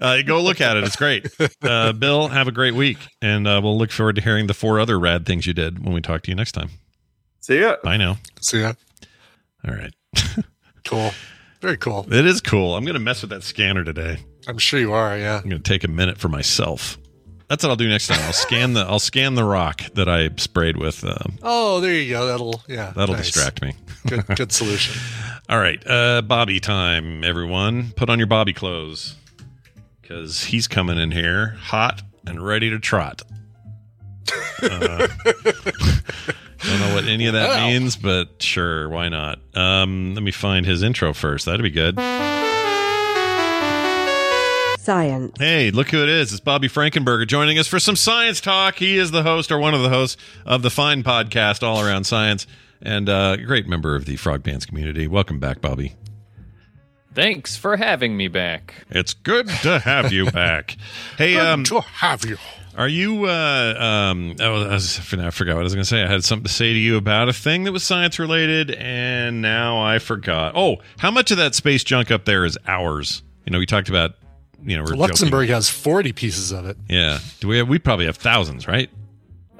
Uh, 0.00 0.22
go 0.22 0.40
look 0.42 0.60
at 0.60 0.76
it. 0.76 0.84
It's 0.84 0.96
great. 0.96 1.26
Uh, 1.62 1.92
Bill, 1.92 2.28
have 2.28 2.46
a 2.46 2.52
great 2.52 2.74
week. 2.74 2.98
And 3.22 3.46
uh, 3.48 3.60
we'll 3.62 3.78
look 3.78 3.90
forward 3.90 4.16
to 4.16 4.22
hearing 4.22 4.48
the 4.48 4.54
four 4.54 4.78
other 4.78 4.98
rad 4.98 5.24
things 5.24 5.46
you 5.46 5.54
did 5.54 5.82
when 5.82 5.94
we 5.94 6.00
talk 6.02 6.22
to 6.22 6.30
you 6.30 6.34
next 6.34 6.52
time. 6.52 6.70
See 7.40 7.60
ya. 7.60 7.76
Bye 7.82 7.96
now. 7.96 8.18
See 8.40 8.60
yeah 8.60 8.74
All 9.66 9.74
right. 9.74 9.94
cool 10.84 11.12
very 11.60 11.76
cool 11.78 12.06
It 12.12 12.26
is 12.26 12.42
cool. 12.42 12.76
I'm 12.76 12.84
going 12.84 12.94
to 12.94 13.00
mess 13.00 13.22
with 13.22 13.30
that 13.30 13.42
scanner 13.42 13.82
today. 13.84 14.18
i'm 14.46 14.58
sure 14.58 14.78
you 14.78 14.92
are 14.92 15.16
yeah 15.16 15.36
I'm 15.42 15.48
going 15.48 15.62
to 15.62 15.68
take 15.70 15.84
a 15.84 15.88
minute 15.88 16.18
for 16.18 16.28
myself. 16.28 16.98
That's 17.48 17.62
what 17.62 17.70
I'll 17.70 17.76
do 17.76 17.88
next 17.88 18.08
time. 18.08 18.20
I'll 18.22 18.32
scan 18.32 18.72
the 18.74 18.80
I'll 18.80 18.98
scan 18.98 19.34
the 19.34 19.44
rock 19.44 19.82
that 19.94 20.08
I 20.08 20.30
sprayed 20.36 20.76
with. 20.76 21.04
Um, 21.04 21.38
oh 21.42 21.80
there 21.80 21.92
you 21.94 22.10
go 22.10 22.26
that'll 22.26 22.62
yeah 22.68 22.92
that'll 22.94 23.14
nice. 23.14 23.30
distract 23.30 23.62
me. 23.62 23.74
good 24.06 24.26
good 24.36 24.52
solution 24.52 25.00
All 25.48 25.58
right, 25.58 25.82
uh, 25.86 26.22
Bobby 26.22 26.60
time, 26.60 27.22
everyone. 27.24 27.92
Put 27.96 28.08
on 28.10 28.18
your 28.18 28.26
Bobby 28.26 28.52
clothes 28.52 29.16
because 30.06 30.44
he's 30.44 30.68
coming 30.68 30.98
in 30.98 31.10
here 31.10 31.56
hot 31.58 32.02
and 32.26 32.44
ready 32.44 32.68
to 32.70 32.78
trot. 32.78 33.22
Uh, 34.62 35.06
don't 36.62 36.80
know 36.80 36.94
what 36.94 37.04
any 37.06 37.26
of 37.26 37.32
that 37.32 37.48
Wow. 37.48 37.66
means, 37.68 37.96
but 37.96 38.42
sure, 38.42 38.88
why 38.90 39.08
not? 39.08 39.38
Um, 39.54 40.14
let 40.14 40.22
me 40.22 40.30
find 40.30 40.66
his 40.66 40.82
intro 40.82 41.14
first. 41.14 41.46
That'd 41.46 41.62
be 41.62 41.70
good. 41.70 41.98
Science. 44.80 45.32
Hey, 45.38 45.70
look 45.70 45.88
who 45.90 46.02
it 46.02 46.10
is. 46.10 46.30
It's 46.32 46.40
Bobby 46.40 46.68
Frankenberger 46.68 47.26
joining 47.26 47.58
us 47.58 47.66
for 47.66 47.80
some 47.80 47.96
science 47.96 48.38
talk. 48.42 48.76
He 48.76 48.98
is 48.98 49.10
the 49.10 49.22
host 49.22 49.50
or 49.50 49.58
one 49.58 49.72
of 49.72 49.80
the 49.82 49.88
hosts 49.88 50.20
of 50.44 50.60
the 50.60 50.68
fine 50.70 51.02
podcast 51.02 51.62
All 51.62 51.80
Around 51.80 52.04
Science 52.04 52.46
and 52.82 53.08
uh, 53.08 53.36
a 53.38 53.42
great 53.42 53.66
member 53.66 53.96
of 53.96 54.04
the 54.04 54.16
Frog 54.16 54.44
Pants 54.44 54.66
community. 54.66 55.06
Welcome 55.06 55.38
back, 55.38 55.62
Bobby. 55.62 55.94
Thanks 57.14 57.56
for 57.56 57.76
having 57.76 58.16
me 58.16 58.28
back. 58.28 58.74
It's 58.90 59.14
good 59.14 59.48
to 59.62 59.78
have 59.78 60.12
you 60.12 60.30
back. 60.30 60.76
Hey, 61.16 61.34
Good 61.34 61.46
um, 61.46 61.64
to 61.64 61.80
have 61.80 62.24
you 62.24 62.36
are 62.76 62.88
you? 62.88 63.26
Uh, 63.26 63.74
um, 63.78 64.36
oh, 64.40 64.64
I, 64.64 64.72
was, 64.72 64.98
I 64.98 65.30
forgot 65.30 65.54
what 65.54 65.60
I 65.60 65.62
was 65.62 65.74
going 65.74 65.84
to 65.84 65.88
say. 65.88 66.02
I 66.02 66.08
had 66.08 66.24
something 66.24 66.44
to 66.46 66.52
say 66.52 66.72
to 66.72 66.78
you 66.78 66.96
about 66.96 67.28
a 67.28 67.32
thing 67.32 67.64
that 67.64 67.72
was 67.72 67.84
science 67.84 68.18
related, 68.18 68.72
and 68.72 69.40
now 69.40 69.80
I 69.80 69.98
forgot. 69.98 70.54
Oh, 70.56 70.78
how 70.98 71.10
much 71.10 71.30
of 71.30 71.36
that 71.36 71.54
space 71.54 71.84
junk 71.84 72.10
up 72.10 72.24
there 72.24 72.44
is 72.44 72.58
ours? 72.66 73.22
You 73.44 73.52
know, 73.52 73.58
we 73.58 73.66
talked 73.66 73.88
about. 73.88 74.14
You 74.66 74.78
know, 74.78 74.84
we're 74.84 74.96
luxembourg 74.96 75.48
joking. 75.48 75.54
has 75.56 75.68
40 75.68 76.12
pieces 76.12 76.50
of 76.50 76.64
it 76.64 76.78
Yeah, 76.88 77.18
do 77.40 77.48
we? 77.48 77.58
Have, 77.58 77.68
we 77.68 77.78
probably 77.78 78.06
have 78.06 78.16
thousands, 78.16 78.66
right? 78.66 78.88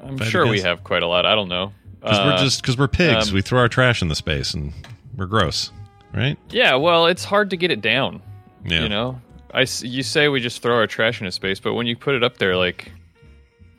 I'm 0.01 0.15
If 0.15 0.21
I 0.21 0.23
had 0.23 0.25
to 0.25 0.25
sure 0.31 0.47
we 0.47 0.61
have 0.61 0.83
quite 0.83 1.03
a 1.03 1.07
lot. 1.07 1.27
I 1.27 1.35
don't 1.35 1.47
know. 1.47 1.73
Because 2.01 2.17
Uh, 2.17 2.23
we're 2.25 2.43
just 2.43 2.61
because 2.61 2.77
we're 2.77 2.87
pigs. 2.87 3.29
um, 3.29 3.35
we 3.35 3.41
throw 3.43 3.59
our 3.59 3.69
trash 3.69 4.01
in 4.01 4.07
the 4.07 4.15
space, 4.15 4.53
and 4.55 4.73
we're 5.15 5.27
gross, 5.27 5.71
right? 6.15 6.37
Yeah, 6.49 6.75
well, 6.75 7.07
it's 7.07 7.23
hard 7.23 7.49
to 7.51 7.57
get 7.57 7.71
it 7.71 7.81
down. 7.81 8.21
Yeah. 8.65 8.83
You 8.83 8.89
know, 8.89 9.21
I 9.53 9.61
you 9.81 10.01
say 10.03 10.27
we 10.27 10.39
just 10.39 10.61
throw 10.61 10.75
our 10.75 10.87
trash 10.87 11.21
into 11.21 11.31
space, 11.31 11.59
but 11.59 11.73
when 11.75 11.85
you 11.87 11.95
put 11.95 12.15
it 12.15 12.23
up 12.23 12.37
there, 12.37 12.55
like 12.55 12.91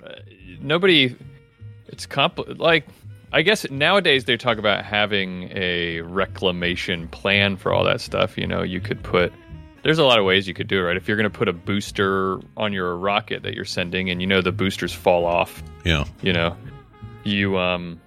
uh, 0.04 0.12
nobody, 0.60 1.14
it's 1.88 2.06
compl- 2.06 2.58
like 2.58 2.86
I 3.32 3.42
guess 3.42 3.68
nowadays 3.70 4.24
they 4.24 4.36
talk 4.36 4.58
about 4.58 4.84
having 4.84 5.50
a 5.52 6.00
reclamation 6.02 7.08
plan 7.08 7.56
for 7.56 7.72
all 7.72 7.84
that 7.84 8.00
stuff. 8.00 8.38
You 8.38 8.46
know, 8.46 8.62
you 8.62 8.80
could 8.80 9.02
put 9.02 9.32
there's 9.82 9.98
a 9.98 10.04
lot 10.04 10.18
of 10.18 10.24
ways 10.24 10.48
you 10.48 10.54
could 10.54 10.66
do 10.68 10.78
it, 10.80 10.82
right? 10.82 10.96
If 10.96 11.06
you're 11.06 11.16
going 11.16 11.30
to 11.30 11.36
put 11.38 11.46
a 11.48 11.52
booster 11.52 12.40
on 12.56 12.72
your 12.72 12.96
rocket 12.96 13.42
that 13.44 13.54
you're 13.54 13.64
sending, 13.64 14.10
and 14.10 14.20
you 14.20 14.26
know 14.26 14.40
the 14.40 14.50
boosters 14.52 14.92
fall 14.92 15.24
off, 15.26 15.62
Yeah. 15.84 16.04
you 16.22 16.32
know, 16.32 16.56
you 17.24 17.56
um, 17.58 18.00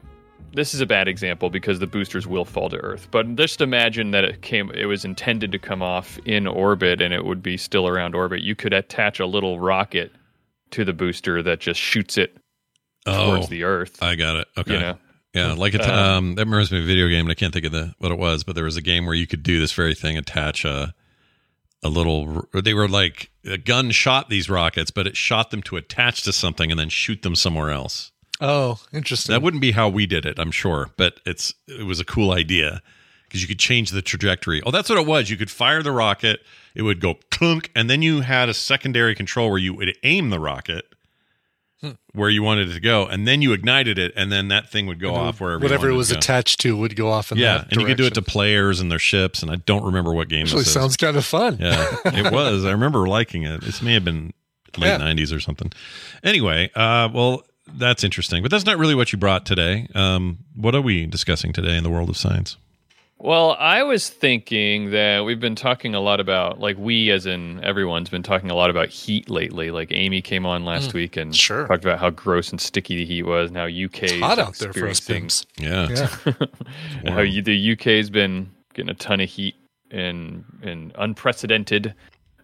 this 0.53 0.73
is 0.73 0.81
a 0.81 0.85
bad 0.85 1.07
example 1.07 1.49
because 1.49 1.79
the 1.79 1.87
boosters 1.87 2.27
will 2.27 2.45
fall 2.45 2.69
to 2.69 2.77
Earth. 2.77 3.07
But 3.11 3.35
just 3.35 3.61
imagine 3.61 4.11
that 4.11 4.23
it 4.23 4.41
came, 4.41 4.71
it 4.71 4.85
was 4.85 5.05
intended 5.05 5.51
to 5.51 5.59
come 5.59 5.81
off 5.81 6.19
in 6.25 6.47
orbit, 6.47 7.01
and 7.01 7.13
it 7.13 7.25
would 7.25 7.41
be 7.41 7.57
still 7.57 7.87
around 7.87 8.15
orbit. 8.15 8.41
You 8.41 8.55
could 8.55 8.73
attach 8.73 9.19
a 9.19 9.25
little 9.25 9.59
rocket 9.59 10.11
to 10.71 10.85
the 10.85 10.93
booster 10.93 11.41
that 11.43 11.59
just 11.59 11.79
shoots 11.79 12.17
it 12.17 12.35
towards 13.05 13.45
Oh, 13.45 13.49
the 13.49 13.63
Earth. 13.63 14.01
I 14.01 14.15
got 14.15 14.35
it. 14.37 14.47
Okay. 14.57 14.73
You 14.73 14.79
know? 14.79 14.97
Yeah, 15.33 15.53
like 15.53 15.73
it. 15.75 15.81
Uh, 15.81 16.17
Um, 16.17 16.35
that 16.35 16.45
reminds 16.45 16.71
me 16.71 16.79
of 16.79 16.83
a 16.83 16.87
video 16.87 17.07
game, 17.07 17.25
and 17.25 17.31
I 17.31 17.35
can't 17.35 17.53
think 17.53 17.65
of 17.65 17.71
the 17.71 17.93
what 17.99 18.11
it 18.11 18.17
was, 18.17 18.43
but 18.43 18.55
there 18.55 18.63
was 18.65 18.77
a 18.77 18.81
game 18.81 19.05
where 19.05 19.15
you 19.15 19.27
could 19.27 19.43
do 19.43 19.59
this 19.59 19.71
very 19.71 19.93
thing: 19.93 20.17
attach 20.17 20.65
a 20.65 20.93
a 21.83 21.89
little. 21.89 22.47
They 22.53 22.73
were 22.73 22.87
like 22.87 23.29
a 23.45 23.57
gun 23.57 23.91
shot 23.91 24.29
these 24.29 24.49
rockets, 24.49 24.89
but 24.91 25.05
it 25.05 25.15
shot 25.15 25.51
them 25.51 25.61
to 25.63 25.77
attach 25.77 26.23
to 26.23 26.33
something 26.33 26.71
and 26.71 26.79
then 26.79 26.89
shoot 26.89 27.21
them 27.21 27.35
somewhere 27.35 27.69
else. 27.69 28.11
Oh, 28.41 28.79
interesting. 28.93 29.33
That 29.33 29.41
wouldn't 29.41 29.61
be 29.61 29.71
how 29.71 29.89
we 29.89 30.05
did 30.05 30.25
it, 30.25 30.39
I'm 30.39 30.51
sure, 30.51 30.91
but 30.97 31.19
it's 31.25 31.53
it 31.67 31.85
was 31.85 31.99
a 31.99 32.05
cool 32.05 32.31
idea 32.31 32.81
because 33.27 33.41
you 33.41 33.47
could 33.47 33.59
change 33.59 33.91
the 33.91 34.01
trajectory. 34.01 34.61
Oh, 34.65 34.71
that's 34.71 34.89
what 34.89 34.97
it 34.97 35.05
was. 35.05 35.29
You 35.29 35.37
could 35.37 35.51
fire 35.51 35.83
the 35.83 35.91
rocket, 35.91 36.39
it 36.73 36.81
would 36.83 36.99
go 37.01 37.15
clunk, 37.31 37.69
and 37.75 37.89
then 37.89 38.01
you 38.01 38.21
had 38.21 38.49
a 38.49 38.53
secondary 38.53 39.13
control 39.13 39.49
where 39.49 39.59
you 39.59 39.73
would 39.73 39.95
aim 40.03 40.29
the 40.29 40.39
rocket 40.39 40.85
Hmm. 41.81 41.91
where 42.11 42.29
you 42.29 42.43
wanted 42.43 42.69
it 42.69 42.73
to 42.73 42.81
go, 42.81 43.05
and 43.05 43.25
then 43.25 43.41
you 43.41 43.53
ignited 43.53 43.97
it, 43.97 44.11
and 44.17 44.29
then 44.29 44.49
that 44.49 44.69
thing 44.69 44.85
would 44.87 44.99
go 44.99 45.15
off 45.15 45.39
wherever 45.39 45.59
whatever 45.63 45.89
it 45.89 45.93
was 45.93 46.09
to 46.09 46.17
attached 46.17 46.59
to 46.59 46.75
would 46.75 46.93
go 46.97 47.09
off 47.09 47.31
in 47.31 47.37
yeah, 47.37 47.63
and 47.71 47.79
you 47.79 47.87
could 47.87 47.95
do 47.95 48.03
it 48.05 48.13
to 48.15 48.21
players 48.21 48.81
and 48.81 48.91
their 48.91 48.99
ships, 48.99 49.41
and 49.41 49.49
I 49.49 49.55
don't 49.55 49.85
remember 49.85 50.11
what 50.13 50.27
game 50.27 50.41
Actually, 50.41 50.59
this 50.59 50.67
is. 50.67 50.73
sounds 50.73 50.97
kind 50.97 51.15
of 51.15 51.23
fun. 51.23 51.55
Yeah, 51.57 51.95
it 52.03 52.33
was. 52.33 52.65
I 52.65 52.71
remember 52.71 53.07
liking 53.07 53.43
it. 53.43 53.61
This 53.61 53.81
may 53.81 53.93
have 53.93 54.03
been 54.03 54.33
late 54.77 54.89
Yeah. 54.89 54.97
'90s 54.97 55.33
or 55.33 55.39
something. 55.39 55.71
Anyway, 56.21 56.69
uh, 56.75 57.07
well, 57.13 57.43
that's 57.75 58.03
interesting, 58.03 58.41
but 58.41 58.51
that's 58.51 58.65
not 58.65 58.77
really 58.77 58.95
what 58.95 59.11
you 59.11 59.17
brought 59.19 59.45
today. 59.45 59.87
Um, 59.95 60.39
what 60.55 60.75
are 60.75 60.81
we 60.81 61.05
discussing 61.05 61.53
today 61.53 61.77
in 61.77 61.83
the 61.83 61.89
world 61.89 62.09
of 62.09 62.17
science? 62.17 62.57
Well, 63.21 63.57
I 63.59 63.83
was 63.83 64.07
thinking 64.09 64.91
that 64.91 65.25
we've 65.25 65.41
been 65.41 65.55
talking 65.55 65.93
a 65.93 65.99
lot 65.99 66.21
about, 66.21 66.61
like 66.61 66.77
we, 66.77 67.11
as 67.11 67.25
in 67.25 67.61
everyone's 67.65 68.07
been 68.09 68.23
talking 68.23 68.49
a 68.49 68.55
lot 68.55 68.69
about 68.69 68.87
heat 68.87 69.29
lately. 69.29 69.71
Like 69.71 69.91
Amy 69.91 70.21
came 70.21 70.45
on 70.45 70.63
last 70.63 70.91
Mm, 70.91 70.93
week 70.93 71.17
and 71.17 71.35
sure. 71.35 71.67
talked 71.67 71.83
about 71.83 71.99
how 71.99 72.11
gross 72.11 72.49
and 72.51 72.61
sticky 72.61 72.95
the 72.95 73.05
heat 73.05 73.23
was, 73.23 73.49
and 73.49 73.57
how 73.57 73.65
UK 73.65 74.03
is 74.03 74.21
hot 74.21 74.39
out 74.39 74.55
there 74.55 74.71
for 74.71 74.87
us 74.87 74.99
experiencing- 74.99 75.15
pimps. 75.23 75.45
Yeah, 75.57 76.35
and 77.03 77.09
how 77.13 77.19
you, 77.21 77.41
the 77.41 77.73
UK's 77.73 78.09
been 78.09 78.51
getting 78.73 78.89
a 78.89 78.93
ton 78.93 79.19
of 79.19 79.29
heat 79.29 79.55
and 79.91 80.45
and 80.63 80.93
unprecedented 80.97 81.93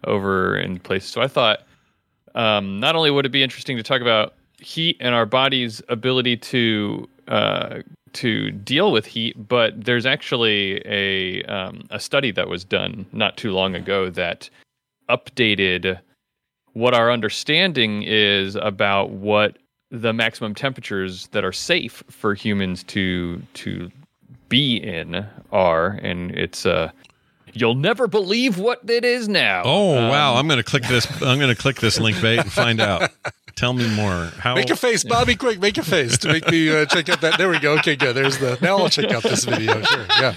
over 0.04 0.58
in 0.58 0.78
places. 0.78 1.08
So 1.10 1.22
I 1.22 1.28
thought 1.28 1.60
um, 2.34 2.78
not 2.80 2.96
only 2.96 3.10
would 3.10 3.24
it 3.24 3.32
be 3.32 3.42
interesting 3.42 3.78
to 3.78 3.82
talk 3.82 4.02
about 4.02 4.34
heat 4.66 4.96
and 4.98 5.14
our 5.14 5.26
body's 5.26 5.80
ability 5.88 6.36
to 6.36 7.08
uh, 7.28 7.78
to 8.14 8.50
deal 8.50 8.90
with 8.90 9.06
heat, 9.06 9.36
but 9.48 9.84
there's 9.84 10.06
actually 10.06 10.82
a 10.84 11.42
um, 11.44 11.84
a 11.90 12.00
study 12.00 12.32
that 12.32 12.48
was 12.48 12.64
done 12.64 13.06
not 13.12 13.36
too 13.36 13.52
long 13.52 13.74
ago 13.76 14.10
that 14.10 14.50
updated 15.08 15.98
what 16.72 16.94
our 16.94 17.10
understanding 17.12 18.02
is 18.02 18.56
about 18.56 19.10
what 19.10 19.56
the 19.92 20.12
maximum 20.12 20.52
temperatures 20.54 21.28
that 21.28 21.44
are 21.44 21.52
safe 21.52 22.02
for 22.10 22.34
humans 22.34 22.82
to 22.84 23.40
to 23.54 23.90
be 24.48 24.76
in 24.76 25.24
are, 25.52 25.90
and 26.02 26.32
it's 26.32 26.66
uh 26.66 26.90
you'll 27.52 27.76
never 27.76 28.08
believe 28.08 28.58
what 28.58 28.80
it 28.90 29.04
is 29.04 29.28
now. 29.28 29.62
Oh 29.64 29.96
Um, 29.96 30.08
wow! 30.08 30.34
I'm 30.34 30.48
going 30.48 30.58
to 30.58 30.64
click 30.64 30.82
this. 30.84 31.06
I'm 31.22 31.38
going 31.38 31.54
to 31.54 31.60
click 31.60 31.76
this 31.76 32.00
link 32.00 32.20
bait 32.20 32.40
and 32.40 32.50
find 32.50 32.80
out. 32.80 33.10
Tell 33.56 33.72
me 33.72 33.88
more. 33.96 34.26
How? 34.38 34.54
Make 34.54 34.70
a 34.70 34.76
face, 34.76 35.02
Bobby. 35.02 35.34
Quick, 35.34 35.58
make 35.60 35.78
a 35.78 35.82
face 35.82 36.18
to 36.18 36.28
make 36.28 36.48
me 36.50 36.68
uh, 36.70 36.84
check 36.86 37.08
out 37.08 37.20
that. 37.22 37.38
There 37.38 37.48
we 37.48 37.58
go. 37.58 37.72
Okay, 37.78 37.96
good. 37.96 38.14
There's 38.14 38.38
the. 38.38 38.58
Now 38.60 38.76
I'll 38.78 38.88
check 38.90 39.10
out 39.10 39.22
this 39.22 39.44
video. 39.44 39.80
Sure. 39.82 40.06
Yeah. 40.20 40.34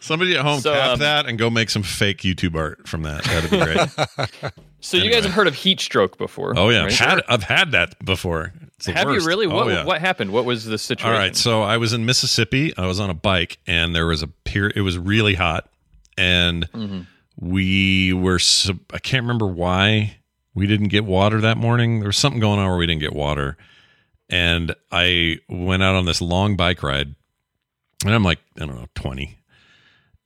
Somebody 0.00 0.34
at 0.36 0.42
home 0.42 0.60
So, 0.60 0.72
tap 0.72 0.90
um, 0.94 0.98
that 1.00 1.26
and 1.26 1.38
go 1.38 1.50
make 1.50 1.68
some 1.70 1.82
fake 1.82 2.18
YouTube 2.18 2.54
art 2.56 2.88
from 2.88 3.02
that. 3.02 3.22
That'd 3.24 3.50
be 3.50 3.58
great. 3.58 4.52
So 4.82 4.96
you 4.96 5.10
guys 5.10 5.24
have 5.24 5.34
heard 5.34 5.46
of 5.46 5.54
heat 5.54 5.78
stroke 5.78 6.16
before? 6.16 6.54
oh 6.58 6.70
yeah, 6.70 6.84
right? 6.84 6.92
I've 6.92 6.98
had 6.98 7.22
I've 7.28 7.42
had 7.42 7.72
that 7.72 8.02
before. 8.02 8.54
It's 8.76 8.86
the 8.86 8.92
Have 8.92 9.08
you 9.08 9.16
worst. 9.16 9.26
really? 9.26 9.44
Oh, 9.44 9.54
What 9.54 9.66
yeah. 9.68 9.84
what 9.84 10.00
happened? 10.00 10.30
What 10.32 10.46
was 10.46 10.64
the 10.64 10.78
situation? 10.78 11.12
All 11.12 11.18
right, 11.18 11.36
so 11.36 11.60
I 11.60 11.76
was 11.76 11.92
in 11.92 12.06
Mississippi. 12.06 12.72
I 12.78 12.86
was 12.86 12.98
on 12.98 13.10
a 13.10 13.14
bike, 13.14 13.58
and 13.66 13.94
there 13.94 14.06
was 14.06 14.22
a 14.22 14.26
pier. 14.26 14.72
It 14.74 14.80
was 14.80 14.96
really 14.96 15.34
hot, 15.34 15.68
and 16.16 16.66
Mhm. 16.72 17.06
we 17.38 18.14
were. 18.14 18.38
I 18.94 18.98
can't 19.00 19.22
remember 19.24 19.46
why 19.46 20.16
we 20.60 20.66
didn't 20.66 20.88
get 20.88 21.06
water 21.06 21.40
that 21.40 21.56
morning. 21.56 22.00
There 22.00 22.08
was 22.08 22.18
something 22.18 22.38
going 22.40 22.58
on 22.60 22.68
where 22.68 22.76
we 22.76 22.86
didn't 22.86 23.00
get 23.00 23.14
water, 23.14 23.56
and 24.28 24.74
I 24.92 25.38
went 25.48 25.82
out 25.82 25.94
on 25.94 26.04
this 26.04 26.20
long 26.20 26.54
bike 26.56 26.82
ride, 26.82 27.14
and 28.04 28.14
I'm 28.14 28.22
like, 28.22 28.40
I 28.56 28.66
don't 28.66 28.76
know, 28.76 28.88
twenty, 28.94 29.38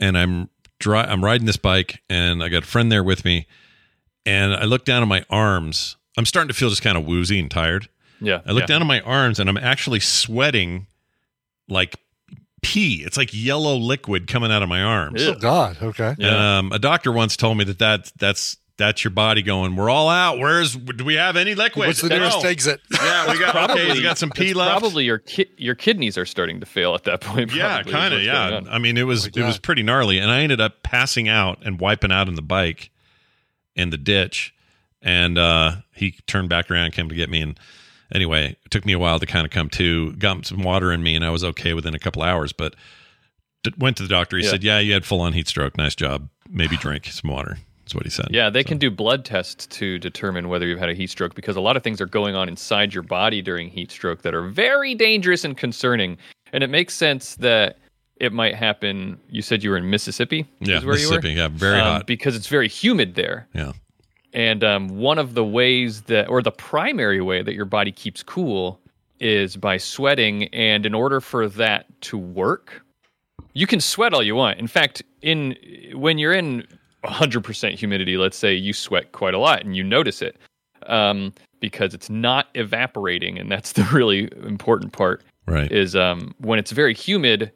and 0.01 0.19
I'm 0.19 0.51
dry. 0.81 1.05
I'm 1.05 1.25
riding 1.25 1.47
this 1.47 1.57
bike, 1.57 2.03
and 2.11 2.43
I 2.43 2.49
got 2.49 2.65
a 2.65 2.67
friend 2.67 2.91
there 2.91 3.05
with 3.05 3.25
me, 3.25 3.47
and 4.27 4.53
I 4.53 4.65
look 4.65 4.85
down 4.85 5.03
at 5.03 5.09
my 5.09 5.25
arms. 5.31 5.97
I'm 6.17 6.27
starting 6.27 6.49
to 6.49 6.55
feel 6.55 6.69
just 6.69 6.83
kind 6.83 6.99
of 6.99 7.07
woozy 7.07 7.39
and 7.39 7.51
tired. 7.51 7.89
Yeah. 8.21 8.41
I 8.47 8.53
look 8.53 8.63
yeah. 8.63 8.67
down 8.67 8.83
at 8.83 8.87
my 8.87 9.01
arms 9.01 9.39
and 9.41 9.49
I'm 9.49 9.57
actually 9.57 10.01
sweating 10.01 10.87
like 11.69 11.97
pee. 12.63 13.03
It's 13.05 13.17
like 13.17 13.31
yellow 13.33 13.77
liquid 13.77 14.27
coming 14.29 14.51
out 14.51 14.63
of 14.63 14.69
my 14.69 14.83
arms. 14.83 15.23
Oh 15.23 15.35
God. 15.35 15.77
Okay. 15.83 16.15
Um, 16.25 16.73
a 16.73 16.79
doctor 16.79 17.13
once 17.13 17.37
told 17.37 17.59
me 17.59 17.65
that, 17.65 17.79
that 17.81 18.13
that's 18.17 18.57
that's 18.77 19.05
your 19.05 19.13
body 19.13 19.43
going. 19.43 19.77
We're 19.77 19.89
all 19.91 20.09
out. 20.09 20.39
Where's 20.39 20.75
do 20.75 21.05
we 21.05 21.15
have 21.15 21.37
any 21.37 21.55
liquid? 21.55 21.87
What's 21.87 22.01
the 22.03 22.09
nearest 22.09 22.43
No. 22.43 22.49
exit? 22.49 22.81
Yeah, 22.93 23.31
we 23.33 23.39
got 23.39 23.53
Probably 23.53 23.83
okay. 23.83 23.93
We 23.93 24.03
got 24.03 24.19
some 24.19 24.31
pee 24.31 24.53
left. 24.55 24.71
Probably 24.81 25.05
your 25.05 25.19
ki- 25.19 25.51
your 25.57 25.75
kidneys 25.75 26.19
are 26.19 26.27
starting 26.27 26.61
to 26.61 26.67
fail 26.67 26.95
at 26.95 27.05
that 27.05 27.21
point. 27.21 27.55
yeah, 27.55 27.83
probably, 27.83 27.91
is 27.91 27.95
kind 27.95 28.15
of. 28.15 28.23
Yeah. 28.23 28.61
I 28.71 28.79
mean, 28.79 28.97
it 28.97 29.05
was 29.05 29.35
my 29.37 29.43
it 29.43 29.47
was 29.47 29.59
pretty 29.59 29.83
gnarly, 29.83 30.19
and 30.19 30.31
I 30.31 30.41
ended 30.41 30.61
up 30.61 30.83
passing 30.83 31.29
out 31.29 31.59
and 31.65 31.79
wiping 31.81 32.11
out 32.13 32.29
in 32.29 32.35
the 32.35 32.43
bike 32.43 32.91
in 33.77 33.91
the 33.91 33.99
ditch, 33.99 34.55
and 35.03 35.37
uh, 35.39 35.77
he 35.95 36.13
turned 36.27 36.49
back 36.49 36.71
around, 36.71 36.93
came 36.93 37.09
to 37.09 37.15
get 37.15 37.29
me, 37.31 37.41
and 37.43 37.59
anyway, 38.13 38.57
it 38.65 38.71
took 38.71 38.85
me 38.87 38.93
a 38.93 38.99
while 38.99 39.21
to 39.21 39.27
kind 39.27 39.45
of 39.45 39.51
come 39.53 39.69
to. 39.71 40.13
Got 40.15 40.47
some 40.47 40.63
water 40.63 40.93
in 40.93 41.03
me, 41.03 41.15
and 41.15 41.25
I 41.25 41.31
was 41.31 41.45
okay 41.45 41.75
within 41.75 41.95
a 41.95 41.99
couple 41.99 42.23
hours, 42.23 42.53
but 42.53 42.75
d- 43.63 43.73
went 43.79 43.97
to 43.99 44.03
the 44.03 44.09
doctor. 44.09 44.37
He 44.37 44.45
Yeah. 44.45 44.51
said, 44.51 44.65
"Yeah, 44.65 44.79
you 44.81 44.93
had 44.95 45.05
full 45.05 45.21
on 45.21 45.33
heat 45.33 45.47
stroke. 45.49 45.77
Nice 45.77 45.95
job. 45.95 46.29
Maybe 46.49 46.77
drink 46.77 47.07
some 47.07 47.31
water." 47.31 47.59
That's 47.85 47.95
what 47.95 48.05
he 48.05 48.11
said. 48.11 48.29
Yeah, 48.31 48.49
they 48.49 48.63
So- 48.63 48.69
can 48.69 48.79
do 48.79 48.91
blood 48.91 49.25
tests 49.27 49.67
to 49.79 49.99
determine 49.99 50.49
whether 50.49 50.67
you've 50.67 50.79
had 50.79 50.89
a 50.89 50.95
heat 50.95 51.11
stroke 51.11 51.35
because 51.35 51.55
a 51.57 51.61
lot 51.61 51.77
of 51.77 51.83
things 51.83 52.01
are 52.01 52.07
going 52.07 52.35
on 52.35 52.49
inside 52.49 52.95
your 52.95 53.03
body 53.03 53.43
during 53.43 53.69
heat 53.69 53.91
stroke 53.91 54.23
that 54.23 54.35
are 54.35 54.49
very 54.49 54.95
dangerous 54.95 55.45
and 55.45 55.57
concerning. 55.57 56.17
And 56.53 56.65
it 56.65 56.71
makes 56.71 56.95
sense 56.95 57.35
that 57.37 57.79
it 58.17 58.33
might 58.33 58.55
happen. 58.55 59.19
You 59.29 59.43
said 59.43 59.63
you 59.63 59.71
were 59.71 59.77
in 59.77 59.91
Mississippi. 59.91 60.47
Yeah, 60.61 60.81
Mississippi. 60.81 61.33
Yeah, 61.33 61.49
very 61.49 61.81
Um, 61.81 61.87
hot. 61.97 62.07
because 62.07 62.37
it's 62.37 62.47
very 62.47 62.69
humid 62.69 63.17
there. 63.17 63.49
Yeah. 63.55 63.73
And 64.33 64.65
um, 64.65 64.89
one 64.89 65.19
of 65.19 65.35
the 65.35 65.45
ways 65.45 66.03
that, 66.03 66.29
or 66.29 66.41
the 66.43 66.53
primary 66.53 67.21
way 67.21 67.43
that 67.43 67.55
your 67.55 67.67
body 67.67 67.93
keeps 67.93 68.23
cool 68.23 68.81
is 69.21 69.57
by 69.57 69.77
sweating. 69.77 70.45
And 70.55 70.87
in 70.87 70.95
order 70.95 71.21
for 71.21 71.49
that 71.51 71.87
to 72.03 72.17
work, 72.19 72.83
you 73.53 73.67
can 73.67 73.81
sweat 73.81 74.15
all 74.15 74.23
you 74.23 74.35
want. 74.37 74.59
In 74.59 74.67
fact, 74.69 75.03
in 75.23 75.55
when 75.95 76.19
you're 76.19 76.33
in 76.33 76.67
100% 77.05 77.75
humidity, 77.75 78.17
let's 78.17 78.37
say 78.37 78.55
you 78.55 78.73
sweat 78.73 79.13
quite 79.13 79.35
a 79.35 79.39
lot 79.39 79.65
and 79.65 79.77
you 79.77 79.85
notice 79.85 80.23
it 80.23 80.37
um, 80.87 81.33
because 81.61 81.95
it's 81.95 82.11
not 82.11 82.49
evaporating. 82.55 83.39
And 83.39 83.51
that's 83.51 83.73
the 83.75 83.85
really 83.93 84.31
important 84.45 84.93
part 84.93 85.23
Right. 85.47 85.71
is 85.71 85.95
um, 85.95 86.35
when 86.39 86.59
it's 86.59 86.71
very 86.71 86.95
humid, 86.95 87.53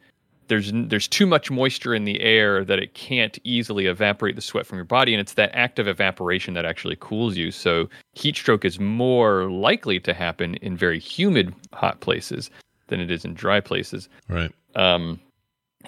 there's 0.49 0.73
there's 0.75 1.09
too 1.09 1.27
much 1.27 1.51
moisture 1.51 1.95
in 1.95 2.05
the 2.05 2.20
air 2.20 2.65
that 2.65 2.79
it 2.79 2.95
can't 2.95 3.39
easily 3.45 3.87
evaporate 3.87 4.35
the 4.35 4.43
sweat 4.43 4.66
from 4.66 4.77
your 4.77 4.85
body, 4.85 5.15
and 5.15 5.20
it's 5.20 5.35
that 5.35 5.51
active 5.55 5.87
evaporation 5.87 6.55
that 6.55 6.65
actually 6.65 6.97
cools 7.01 7.37
you. 7.37 7.51
So 7.51 7.89
heat 8.15 8.37
stroke 8.37 8.65
is 8.65 8.81
more 8.81 9.51
likely 9.51 10.01
to 10.01 10.15
happen 10.15 10.55
in 10.57 10.77
very 10.77 10.99
humid, 10.99 11.55
hot 11.73 12.01
places 12.01 12.51
than 12.89 13.01
it 13.01 13.11
is 13.11 13.25
in 13.25 13.35
dry 13.35 13.61
places. 13.61 14.09
Right. 14.29 14.51
Um, 14.75 15.20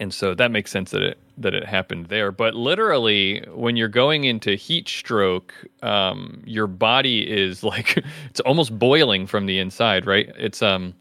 and 0.01 0.13
so 0.15 0.35
that 0.35 0.51
makes 0.51 0.71
sense 0.71 0.91
that 0.91 1.03
it 1.03 1.19
that 1.37 1.55
it 1.55 1.65
happened 1.65 2.07
there. 2.07 2.33
But 2.33 2.55
literally, 2.55 3.45
when 3.55 3.77
you're 3.77 3.89
going 3.89 4.25
into 4.25 4.57
heat 4.57 4.89
stroke, 4.89 5.55
um, 5.83 6.43
your 6.45 6.67
body 6.67 7.31
is 7.31 7.63
like 7.73 8.03
it's 8.29 8.41
almost 8.41 8.77
boiling 8.79 9.27
from 9.27 9.47
the 9.47 9.59
inside, 9.59 10.07
right? 10.07 10.31
It's 10.37 10.63
um, 10.63 10.95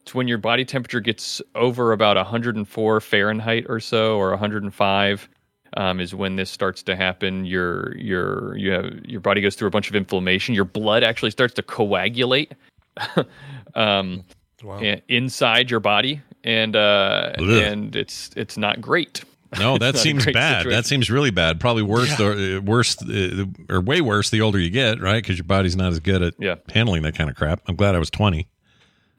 it's 0.00 0.14
when 0.14 0.26
your 0.26 0.38
body 0.38 0.64
temperature 0.64 1.00
gets 1.00 1.42
over 1.54 1.92
about 1.92 2.16
104 2.16 3.00
Fahrenheit 3.00 3.66
or 3.68 3.78
so, 3.78 4.16
or 4.16 4.30
105. 4.30 5.28
Um, 5.76 6.00
is 6.00 6.14
when 6.14 6.36
this 6.36 6.50
starts 6.50 6.82
to 6.84 6.96
happen. 6.96 7.44
Your 7.44 7.94
your 7.98 8.56
you 8.56 8.70
have 8.72 9.04
your 9.04 9.20
body 9.20 9.42
goes 9.42 9.54
through 9.54 9.68
a 9.68 9.70
bunch 9.70 9.90
of 9.90 9.94
inflammation. 9.94 10.54
Your 10.54 10.64
blood 10.64 11.04
actually 11.04 11.30
starts 11.30 11.52
to 11.54 11.62
coagulate. 11.62 12.54
um, 13.74 14.24
Wow. 14.64 14.80
inside 15.06 15.70
your 15.70 15.78
body, 15.78 16.20
and 16.44 16.74
uh, 16.76 17.32
and 17.38 17.94
it's 17.96 18.30
it's 18.36 18.56
not 18.56 18.80
great. 18.80 19.24
No, 19.58 19.78
that 19.78 19.96
seems 19.96 20.26
bad. 20.26 20.58
situation. 20.58 20.70
That 20.72 20.84
seems 20.84 21.10
really 21.10 21.30
bad. 21.30 21.58
Probably 21.58 21.82
worse, 21.82 22.14
the 22.18 22.58
uh, 22.58 22.60
worse, 22.60 23.00
uh, 23.02 23.46
or 23.70 23.80
way 23.80 24.02
worse 24.02 24.28
the 24.28 24.42
older 24.42 24.58
you 24.58 24.68
get, 24.68 25.00
right? 25.00 25.22
Because 25.22 25.38
your 25.38 25.46
body's 25.46 25.74
not 25.74 25.90
as 25.90 26.00
good 26.00 26.20
at 26.22 26.34
Yeah. 26.38 26.56
handling 26.68 27.00
that 27.04 27.14
kind 27.16 27.30
of 27.30 27.36
crap. 27.36 27.62
I'm 27.66 27.74
glad 27.74 27.94
I 27.94 27.98
was 27.98 28.10
20. 28.10 28.46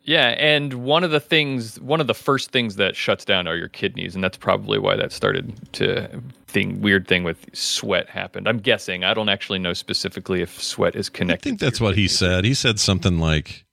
Yeah, 0.03 0.27
and 0.37 0.75
one 0.85 1.03
of 1.03 1.09
the 1.09 1.19
things, 1.19 1.79
one 1.81 1.99
of 1.99 2.05
the 2.05 2.13
first 2.13 2.51
things 2.51 2.75
that 2.75 2.95
shuts 2.95 3.25
down 3.25 3.47
are 3.47 3.55
your 3.55 3.69
kidneys, 3.69 4.13
and 4.13 4.23
that's 4.23 4.37
probably 4.37 4.77
why 4.77 4.95
that 4.97 5.11
started 5.11 5.51
to 5.73 6.21
thing 6.47 6.79
weird 6.79 7.07
thing 7.07 7.23
with 7.23 7.43
sweat 7.53 8.07
happened. 8.07 8.47
I'm 8.47 8.59
guessing. 8.59 9.03
I 9.03 9.15
don't 9.15 9.29
actually 9.29 9.57
know 9.57 9.73
specifically 9.73 10.43
if 10.43 10.61
sweat 10.61 10.95
is 10.95 11.09
connected. 11.09 11.47
I 11.47 11.49
think 11.49 11.59
that's 11.59 11.81
what 11.81 11.95
he 11.97 12.07
said. 12.07 12.45
He 12.45 12.53
said 12.53 12.79
something 12.79 13.17
like, 13.17 13.65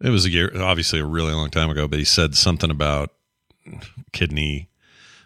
it 0.00 0.10
was 0.10 0.24
a 0.24 0.30
year, 0.30 0.50
obviously 0.60 1.00
a 1.00 1.04
really 1.06 1.32
long 1.32 1.50
time 1.50 1.70
ago, 1.70 1.88
but 1.88 1.98
he 1.98 2.04
said 2.04 2.34
something 2.34 2.70
about 2.70 3.10
kidney. 4.12 4.68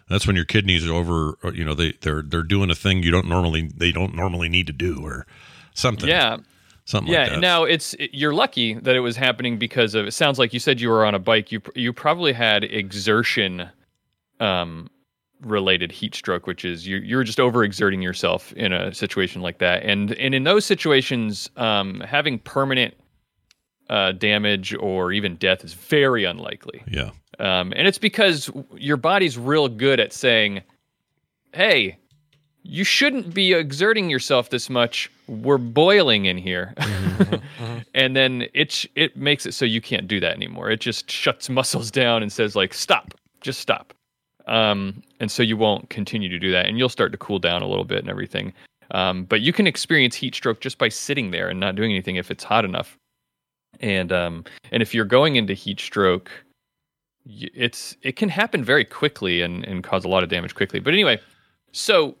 That's 0.09 0.27
when 0.27 0.35
your 0.35 0.45
kidneys 0.45 0.85
are 0.87 0.93
over, 0.93 1.37
or, 1.43 1.53
you 1.53 1.63
know, 1.63 1.73
they 1.73 1.93
they're 2.01 2.21
they're 2.21 2.43
doing 2.43 2.69
a 2.69 2.75
thing 2.75 3.03
you 3.03 3.11
don't 3.11 3.27
normally 3.27 3.69
they 3.75 3.91
don't 3.91 4.15
normally 4.15 4.49
need 4.49 4.67
to 4.67 4.73
do, 4.73 5.01
or 5.03 5.25
something. 5.73 6.09
Yeah. 6.09 6.37
something 6.85 7.11
yeah. 7.11 7.21
like 7.21 7.29
that. 7.31 7.39
Now 7.39 7.63
it's 7.63 7.95
you're 7.99 8.33
lucky 8.33 8.73
that 8.73 8.95
it 8.95 8.99
was 8.99 9.15
happening 9.15 9.57
because 9.57 9.95
of. 9.95 10.07
It 10.07 10.11
sounds 10.11 10.39
like 10.39 10.53
you 10.53 10.59
said 10.59 10.81
you 10.81 10.89
were 10.89 11.05
on 11.05 11.15
a 11.15 11.19
bike. 11.19 11.51
You 11.51 11.61
you 11.75 11.93
probably 11.93 12.33
had 12.33 12.63
exertion, 12.63 13.69
um, 14.39 14.89
related 15.41 15.91
heat 15.91 16.13
stroke, 16.13 16.45
which 16.45 16.65
is 16.65 16.87
you 16.87 16.97
you're 16.97 17.23
just 17.23 17.39
overexerting 17.39 18.03
yourself 18.03 18.51
in 18.53 18.73
a 18.73 18.93
situation 18.93 19.41
like 19.41 19.59
that. 19.59 19.83
And 19.83 20.13
and 20.13 20.35
in 20.35 20.43
those 20.43 20.65
situations, 20.65 21.49
um, 21.57 22.01
having 22.01 22.39
permanent 22.39 22.95
uh, 23.91 24.13
damage 24.13 24.73
or 24.73 25.11
even 25.11 25.35
death 25.35 25.63
is 25.65 25.73
very 25.73 26.23
unlikely. 26.23 26.81
Yeah. 26.87 27.11
Um, 27.39 27.73
and 27.75 27.87
it's 27.87 27.97
because 27.97 28.49
your 28.75 28.97
body's 28.97 29.37
real 29.37 29.67
good 29.67 29.99
at 29.99 30.13
saying, 30.13 30.61
"Hey, 31.53 31.97
you 32.63 32.85
shouldn't 32.85 33.33
be 33.33 33.53
exerting 33.53 34.09
yourself 34.09 34.49
this 34.49 34.69
much. 34.69 35.11
We're 35.27 35.57
boiling 35.57 36.25
in 36.25 36.37
here." 36.37 36.73
and 37.93 38.15
then 38.15 38.47
it 38.53 38.85
it 38.95 39.17
makes 39.17 39.45
it 39.45 39.53
so 39.53 39.65
you 39.65 39.81
can't 39.81 40.07
do 40.07 40.21
that 40.21 40.35
anymore. 40.35 40.71
It 40.71 40.79
just 40.79 41.11
shuts 41.11 41.49
muscles 41.59 41.91
down 41.91 42.23
and 42.23 42.31
says 42.31 42.55
like, 42.55 42.73
"Stop, 42.73 43.13
just 43.41 43.59
stop." 43.59 43.93
Um, 44.47 45.03
and 45.19 45.29
so 45.29 45.43
you 45.43 45.57
won't 45.57 45.89
continue 45.89 46.29
to 46.29 46.39
do 46.39 46.51
that, 46.51 46.65
and 46.65 46.77
you'll 46.77 46.89
start 46.89 47.11
to 47.11 47.17
cool 47.17 47.39
down 47.39 47.61
a 47.61 47.67
little 47.67 47.85
bit 47.85 47.99
and 47.99 48.09
everything. 48.09 48.53
Um, 48.91 49.25
but 49.25 49.41
you 49.41 49.51
can 49.53 49.67
experience 49.67 50.15
heat 50.15 50.35
stroke 50.35 50.61
just 50.61 50.77
by 50.77 50.89
sitting 50.89 51.31
there 51.31 51.49
and 51.49 51.59
not 51.59 51.75
doing 51.75 51.91
anything 51.91 52.15
if 52.15 52.31
it's 52.31 52.43
hot 52.43 52.65
enough. 52.65 52.97
And 53.81 54.11
um, 54.11 54.45
and 54.71 54.81
if 54.81 54.93
you're 54.93 55.05
going 55.05 55.35
into 55.35 55.53
heat 55.53 55.79
stroke, 55.79 56.31
it's 57.25 57.95
it 58.01 58.15
can 58.15 58.29
happen 58.29 58.63
very 58.63 58.85
quickly 58.85 59.41
and, 59.41 59.65
and 59.65 59.83
cause 59.83 60.05
a 60.05 60.07
lot 60.07 60.23
of 60.23 60.29
damage 60.29 60.55
quickly. 60.55 60.79
But 60.79 60.93
anyway, 60.93 61.19
so 61.71 62.15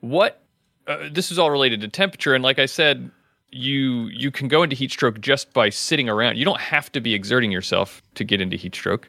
what? 0.00 0.40
Uh, 0.86 1.08
this 1.10 1.30
is 1.30 1.38
all 1.38 1.50
related 1.50 1.80
to 1.80 1.88
temperature, 1.88 2.34
and 2.34 2.44
like 2.44 2.58
I 2.58 2.66
said, 2.66 3.10
you 3.50 4.08
you 4.12 4.30
can 4.30 4.48
go 4.48 4.62
into 4.62 4.76
heat 4.76 4.90
stroke 4.90 5.20
just 5.20 5.52
by 5.52 5.70
sitting 5.70 6.08
around. 6.08 6.36
You 6.36 6.44
don't 6.44 6.60
have 6.60 6.92
to 6.92 7.00
be 7.00 7.14
exerting 7.14 7.50
yourself 7.50 8.02
to 8.16 8.24
get 8.24 8.40
into 8.40 8.56
heat 8.56 8.74
stroke. 8.74 9.08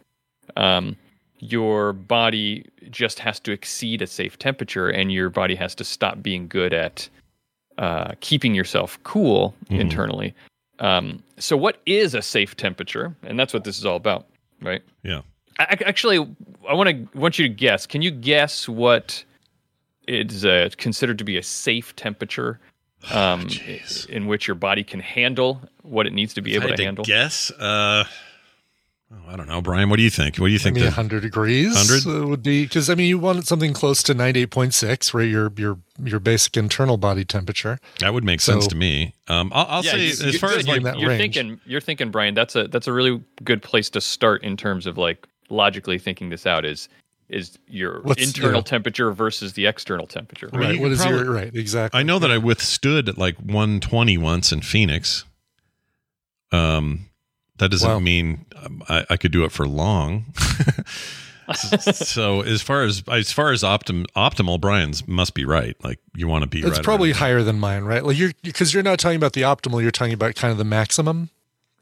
Um, 0.56 0.95
your 1.40 1.91
body 1.94 2.65
just 2.91 3.19
has 3.19 3.40
to 3.41 3.52
exceed 3.52 4.02
a 4.02 4.07
safe 4.07 4.40
temperature, 4.40 4.90
and 4.90 5.11
your 5.11 5.30
body 5.30 5.56
has 5.56 5.76
to 5.76 5.84
stop 5.84 6.22
being 6.22 6.48
good 6.48 6.73
at 6.73 7.10
uh, 7.77 8.14
keeping 8.22 8.56
yourself 8.56 8.98
cool 9.03 9.53
internally. 9.69 10.34
Um, 10.80 11.23
so, 11.38 11.56
what 11.57 11.81
is 11.85 12.14
a 12.14 12.22
safe 12.22 12.56
temperature? 12.57 13.15
And 13.23 13.39
that's 13.39 13.53
what 13.53 13.64
this 13.64 13.77
is 13.77 13.85
all 13.85 13.95
about, 13.95 14.27
right? 14.61 14.81
Yeah. 15.03 15.22
I, 15.57 15.77
actually, 15.85 16.18
I 16.68 16.73
want 16.73 16.89
to 16.89 17.18
want 17.18 17.39
you 17.39 17.47
to 17.47 17.53
guess. 17.53 17.85
Can 17.85 18.02
you 18.02 18.11
guess 18.11 18.68
what 18.68 19.23
is 20.07 20.45
uh, 20.45 20.69
considered 20.77 21.18
to 21.19 21.23
be 21.23 21.38
a 21.38 21.43
safe 21.43 21.95
temperature 21.95 22.60
um, 23.11 23.47
i- 23.68 23.81
in 24.10 24.27
which 24.27 24.47
your 24.47 24.56
body 24.56 24.84
can 24.84 24.99
handle 24.99 25.61
what 25.81 26.06
it 26.07 26.14
needs 26.14 26.34
to 26.34 26.41
be 26.41 26.56
If 26.56 26.64
able 26.64 26.76
to 26.76 26.84
handle? 26.84 27.06
Guess. 27.06 27.52
Uh, 27.52 28.03
oh, 29.11 29.18
I 29.27 29.36
don't 29.36 29.48
know, 29.48 29.61
Brian. 29.61 29.90
What 29.90 29.98
do 29.98 30.03
you 30.03 30.10
think? 30.10 30.38
What 30.38 30.48
do 30.48 30.53
you 30.53 30.60
I 30.60 30.64
think? 30.64 30.76
mean, 30.76 30.86
100 30.86 31.22
degrees 31.22 31.73
100? 31.76 32.23
uh, 32.23 32.27
would 32.27 32.44
be 32.44 32.64
because 32.64 32.90
I 32.90 32.95
mean, 32.95 33.07
you 33.07 33.19
want 33.19 33.45
something 33.48 33.73
close 33.73 34.02
to 34.03 34.14
98.6, 34.15 35.14
right? 35.14 35.23
Your 35.30 35.52
your 35.57 35.77
your 36.03 36.19
basic 36.19 36.57
internal 36.57 36.98
body 36.98 37.23
temperature. 37.26 37.80
That 37.99 38.14
would 38.14 38.23
make 38.23 38.41
sense 38.41 38.68
to 38.68 38.76
me. 38.76 39.14
Um, 39.27 39.52
I'll, 39.53 39.65
I'll 39.69 39.84
Yeah, 39.86 39.91
say 39.91 40.06
you- 40.06 40.10
as 40.30 40.38
far 40.40 40.49
good, 40.52 40.60
as 40.60 40.68
you're, 40.68 40.76
like 40.76 40.84
that 40.84 40.99
you're 40.99 41.10
range. 41.10 41.22
thinking, 41.36 41.61
you're 41.65 41.82
thinking, 41.82 42.11
Brian. 42.11 42.34
That's 42.34 42.56
a 42.56 42.68
that's 42.68 42.88
a 42.88 42.94
really 42.94 43.22
good 43.44 43.61
place 43.61 43.90
to 43.91 44.02
start 44.02 44.44
in 44.44 44.57
terms 44.57 44.86
of 44.88 44.98
like 44.98 45.27
logically 45.49 45.99
thinking 45.99 46.30
this 46.30 46.45
out. 46.45 46.65
Is 46.65 46.90
is 47.27 47.57
your 47.68 48.02
What's- 48.02 48.23
internal 48.23 48.60
yeah. 48.60 48.64
temperature 48.65 49.11
versus 49.11 49.53
the 49.53 49.65
external 49.65 50.06
temperature? 50.06 50.48
I 50.53 50.57
mean, 50.57 50.68
Right. 50.68 50.76
you 50.76 50.82
What 50.82 50.98
probably- 50.98 51.18
your 51.23 51.32
right? 51.32 51.56
Exactly. 51.56 51.99
I 51.99 52.03
know 52.03 52.19
that 52.19 52.30
I 52.32 52.38
withstood 52.38 53.10
at 53.10 53.18
like 53.18 53.36
120 53.38 54.18
once 54.19 54.52
in 54.52 54.61
Phoenix. 54.61 55.26
Um, 56.52 57.07
that 57.57 57.72
doesn't 57.72 57.90
Wow. 57.90 57.99
mean 57.99 58.45
um, 58.64 58.84
I, 58.90 59.06
I 59.11 59.18
could 59.18 59.32
do 59.32 59.44
it 59.45 59.52
for 59.52 59.68
long. 59.68 60.26
so 61.53 62.41
as 62.41 62.61
far 62.61 62.84
as 62.84 63.03
as 63.07 63.32
far 63.32 63.52
as 63.52 63.64
optim, 63.64 64.06
optimal, 64.15 64.60
Brian's 64.60 65.07
must 65.07 65.34
be 65.34 65.45
right. 65.45 65.76
Like 65.84 65.99
you 66.15 66.27
want 66.27 66.44
to 66.44 66.48
be 66.49 66.60
It's 66.61 66.77
right. 66.77 66.84
probably 66.84 67.10
around- 67.11 67.19
higher 67.19 67.44
than 67.44 67.60
mine, 67.60 67.84
right? 67.84 68.03
Like 68.03 68.18
you're 68.18 68.32
because 68.44 68.73
you're 68.73 68.84
not 68.84 68.99
talking 68.99 69.18
about 69.18 69.34
the 69.34 69.41
optimal. 69.41 69.82
You're 69.82 69.91
talking 69.91 70.14
about 70.14 70.36
kind 70.36 70.52
of 70.52 70.57
the 70.57 70.64
maximum. 70.64 71.30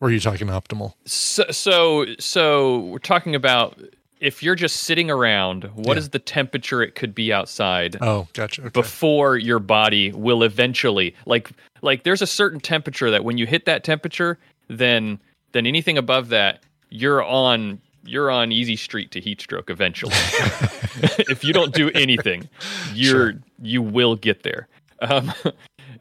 Or 0.02 0.10
are 0.10 0.12
you 0.12 0.20
talking 0.20 0.48
optimal? 0.48 0.96
So, 1.06 1.46
so, 1.50 2.06
so 2.20 2.80
we're 2.80 2.98
talking 3.00 3.36
about 3.36 3.80
if 4.20 4.44
you're 4.44 4.56
just 4.56 4.78
sitting 4.82 5.10
around, 5.10 5.64
what 5.76 5.94
Yeah. 5.94 6.00
is 6.00 6.10
the 6.10 6.20
temperature 6.20 6.82
it 6.82 6.96
could 6.96 7.16
be 7.16 7.32
outside 7.32 7.96
Oh, 8.02 8.28
gotcha. 8.34 8.64
Okay. 8.64 8.70
before 8.72 9.38
your 9.38 9.60
body 9.60 10.12
will 10.12 10.44
eventually 10.44 11.16
like 11.26 11.52
like 11.82 12.04
there's 12.04 12.22
a 12.22 12.28
certain 12.28 12.60
temperature 12.60 13.10
that 13.12 13.24
when 13.24 13.38
you 13.38 13.46
hit 13.46 13.64
that 13.66 13.86
temperature, 13.86 14.38
then 14.68 15.20
then 15.54 15.66
anything 15.66 15.98
above 15.98 16.30
that, 16.30 16.64
you're 16.90 17.24
on 17.24 17.80
you're 18.06 18.30
on 18.30 18.52
easy 18.52 18.76
street 18.76 19.12
to 19.12 19.22
heat 19.22 19.42
stroke 19.42 19.70
eventually. 19.70 20.14
if 21.30 21.44
you 21.44 21.54
don't 21.54 21.74
do 21.74 21.90
anything, 21.92 22.50
you're 22.94 23.34
you 23.62 23.82
will 23.82 24.16
get 24.16 24.44
there. 24.44 24.68
Um, 25.02 25.34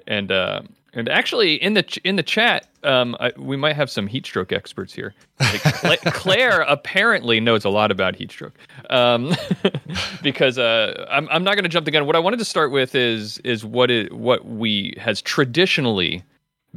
and 0.07 0.33
uh, 0.33 0.63
and 0.95 1.09
actually 1.09 1.55
in 1.55 1.75
the 1.75 1.83
ch- 1.83 1.99
in 1.99 2.17
the 2.17 2.23
chat, 2.23 2.67
um, 2.83 3.17
I, 3.21 3.33
we 3.37 3.57
might 3.57 3.77
have 3.77 3.91
some 3.91 4.07
heat 4.07 4.27
stroke 4.27 4.53
experts 4.53 4.93
here. 4.93 5.15
Like 5.41 5.63
Cla- 5.63 5.97
Claire 6.13 6.61
apparently 6.63 7.41
knows 7.41 7.65
a 7.65 7.71
lot 7.71 7.91
about 7.91 8.17
heat 8.17 8.31
stroke. 8.31 8.55
Um, 8.91 9.35
because 10.23 10.59
uh, 10.59 11.07
I'm 11.11 11.29
I'm 11.31 11.45
not 11.45 11.55
going 11.55 11.65
to 11.65 11.71
jump 11.71 11.85
the 11.85 11.91
gun. 11.91 12.07
What 12.07 12.17
I 12.17 12.21
wanted 12.21 12.39
to 12.41 12.45
start 12.45 12.73
with 12.73 12.95
is 12.95 13.39
is 13.39 13.65
what 13.65 13.91
it 13.91 14.13
what 14.13 14.45
we 14.45 14.95
has 14.99 15.23
traditionally 15.23 16.23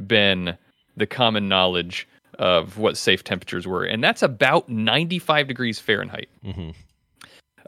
been 0.06 0.56
the 0.96 1.06
common 1.06 1.48
knowledge 1.48 2.08
of 2.38 2.78
what 2.78 2.96
safe 2.96 3.24
temperatures 3.24 3.66
were, 3.66 3.84
and 3.84 4.02
that's 4.02 4.22
about 4.22 4.68
95 4.68 5.48
degrees 5.48 5.78
Fahrenheit. 5.78 6.28
Um, 6.44 6.74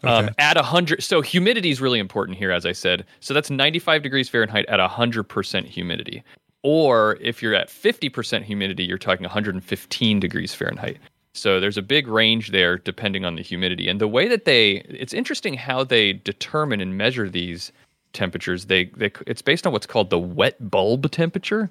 Okay. 0.04 0.28
at 0.38 0.54
100 0.56 1.02
so 1.02 1.20
humidity 1.20 1.70
is 1.70 1.80
really 1.80 1.98
important 1.98 2.38
here 2.38 2.52
as 2.52 2.64
i 2.64 2.70
said. 2.70 3.04
So 3.18 3.34
that's 3.34 3.50
95 3.50 4.00
degrees 4.00 4.28
fahrenheit 4.28 4.64
at 4.66 4.78
100% 4.78 5.64
humidity. 5.66 6.22
Or 6.62 7.18
if 7.20 7.42
you're 7.42 7.54
at 7.56 7.68
50% 7.68 8.44
humidity 8.44 8.84
you're 8.84 8.96
talking 8.96 9.24
115 9.24 10.20
degrees 10.20 10.54
fahrenheit. 10.54 10.98
So 11.34 11.58
there's 11.58 11.76
a 11.76 11.82
big 11.82 12.06
range 12.06 12.52
there 12.52 12.78
depending 12.78 13.24
on 13.24 13.34
the 13.34 13.42
humidity. 13.42 13.88
And 13.88 14.00
the 14.00 14.06
way 14.06 14.28
that 14.28 14.44
they 14.44 14.82
it's 14.88 15.12
interesting 15.12 15.54
how 15.54 15.82
they 15.82 16.12
determine 16.12 16.80
and 16.80 16.96
measure 16.96 17.28
these 17.28 17.72
temperatures. 18.12 18.66
They, 18.66 18.84
they 18.96 19.10
it's 19.26 19.42
based 19.42 19.66
on 19.66 19.72
what's 19.72 19.86
called 19.86 20.10
the 20.10 20.18
wet 20.18 20.70
bulb 20.70 21.10
temperature. 21.10 21.70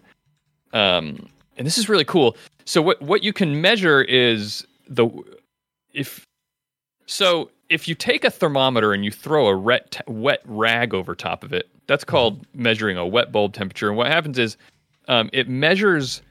Um, 0.74 1.30
and 1.58 1.68
this 1.68 1.78
is 1.78 1.90
really 1.90 2.06
cool 2.06 2.36
so 2.66 2.82
what 2.82 3.02
what 3.02 3.24
you 3.24 3.34
can 3.34 3.62
measure 3.62 4.02
is 4.02 4.66
the 4.88 5.10
if 5.94 6.26
so 7.06 7.50
if 7.70 7.88
you 7.88 7.96
take 7.96 8.24
a 8.24 8.32
thermometer 8.32 8.94
and 8.94 9.04
you 9.04 9.12
throw 9.12 9.48
a 9.48 9.58
wet, 9.58 10.02
wet 10.08 10.42
rag 10.46 10.94
over 10.94 11.16
top 11.16 11.44
of 11.44 11.54
it, 11.54 11.70
that's 11.88 12.04
called 12.04 12.46
measuring 12.54 12.98
a 12.98 13.06
wet 13.06 13.32
bulb 13.32 13.54
temperature. 13.54 13.90
And 13.90 13.98
what 13.98 14.08
happens 14.08 14.38
is 14.40 14.58
um, 15.08 15.30
it 15.34 15.50
measures 15.50 16.22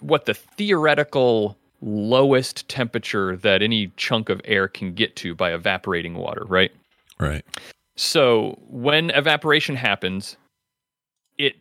what 0.00 0.26
the 0.26 0.34
theoretical 0.34 1.56
lowest 1.80 2.68
temperature 2.68 3.36
that 3.36 3.62
any 3.62 3.92
chunk 3.96 4.28
of 4.28 4.40
air 4.44 4.68
can 4.68 4.94
get 4.94 5.14
to 5.16 5.34
by 5.34 5.52
evaporating 5.52 6.14
water, 6.14 6.44
right? 6.46 6.72
right. 7.18 7.44
So 7.96 8.58
when 8.68 9.10
evaporation 9.10 9.76
happens, 9.76 10.36
it 11.36 11.56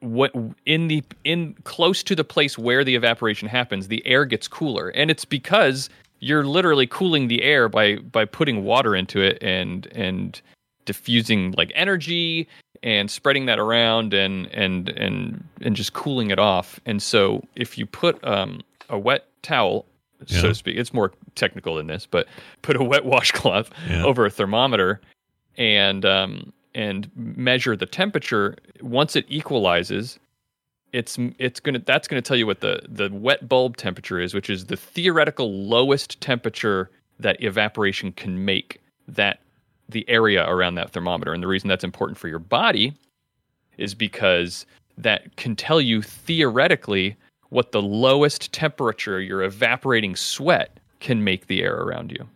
what 0.00 0.32
in 0.66 0.88
the 0.88 1.02
in 1.24 1.54
close 1.64 2.02
to 2.04 2.14
the 2.16 2.24
place 2.24 2.56
where 2.58 2.84
the 2.84 2.94
evaporation 2.94 3.48
happens, 3.48 3.88
the 3.88 4.04
air 4.06 4.24
gets 4.24 4.48
cooler, 4.48 4.88
and 4.90 5.10
it's 5.10 5.24
because 5.24 5.88
you're 6.20 6.44
literally 6.44 6.86
cooling 6.86 7.28
the 7.28 7.42
air 7.42 7.68
by 7.68 7.96
by 7.96 8.24
putting 8.24 8.64
water 8.64 8.94
into 8.96 9.20
it 9.20 9.38
and 9.42 9.86
and 9.92 10.40
diffusing 10.86 11.52
like 11.56 11.70
energy 11.74 12.48
and 12.82 13.10
spreading 13.10 13.46
that 13.46 13.58
around 13.58 14.14
and 14.14 14.46
and 14.48 14.88
and 14.90 15.44
and 15.60 15.76
just 15.76 15.92
cooling 15.92 16.30
it 16.30 16.38
off. 16.38 16.80
And 16.86 17.02
so 17.02 17.42
if 17.56 17.76
you 17.78 17.84
put 17.86 18.22
um, 18.26 18.60
a 18.88 18.98
wet 18.98 19.26
towel, 19.42 19.84
so 20.26 20.36
Yeah. 20.36 20.42
to 20.48 20.54
speak, 20.54 20.76
it's 20.78 20.92
more 20.94 21.12
technical 21.34 21.74
than 21.76 21.86
this, 21.86 22.06
but 22.10 22.26
put 22.62 22.76
a 22.76 22.82
wet 22.82 23.04
washcloth 23.12 23.70
Yeah. 23.88 24.04
over 24.04 24.24
a 24.26 24.30
thermometer 24.30 25.00
and 25.58 26.04
um, 26.06 26.52
and 26.74 27.10
measure 27.14 27.76
the 27.76 27.86
temperature. 27.86 28.56
Once 28.80 29.16
it 29.16 29.24
equalizes, 29.28 30.18
it's 30.92 31.18
it's 31.38 31.60
gonna 31.60 31.80
that's 31.80 32.08
gonna 32.08 32.22
tell 32.22 32.36
you 32.36 32.46
what 32.46 32.60
the 32.60 32.80
the 32.88 33.08
wet 33.12 33.48
bulb 33.48 33.76
temperature 33.76 34.18
is, 34.20 34.34
which 34.34 34.50
is 34.50 34.66
the 34.66 34.76
theoretical 34.76 35.52
lowest 35.64 36.20
temperature 36.20 36.90
that 37.18 37.42
evaporation 37.42 38.12
can 38.12 38.44
make 38.44 38.80
that 39.08 39.40
the 39.88 40.08
area 40.08 40.48
around 40.48 40.76
that 40.76 40.90
thermometer. 40.90 41.32
And 41.32 41.42
the 41.42 41.48
reason 41.48 41.68
that's 41.68 41.84
important 41.84 42.18
for 42.18 42.28
your 42.28 42.38
body 42.38 42.94
is 43.76 43.94
because 43.94 44.66
that 44.98 45.36
can 45.36 45.56
tell 45.56 45.80
you 45.80 46.02
theoretically 46.02 47.16
what 47.48 47.72
the 47.72 47.82
lowest 47.82 48.52
temperature 48.52 49.20
your 49.20 49.42
evaporating 49.42 50.14
sweat 50.14 50.78
can 51.00 51.24
make 51.24 51.46
the 51.46 51.62
air 51.62 51.76
around 51.76 52.12
you. 52.12 52.28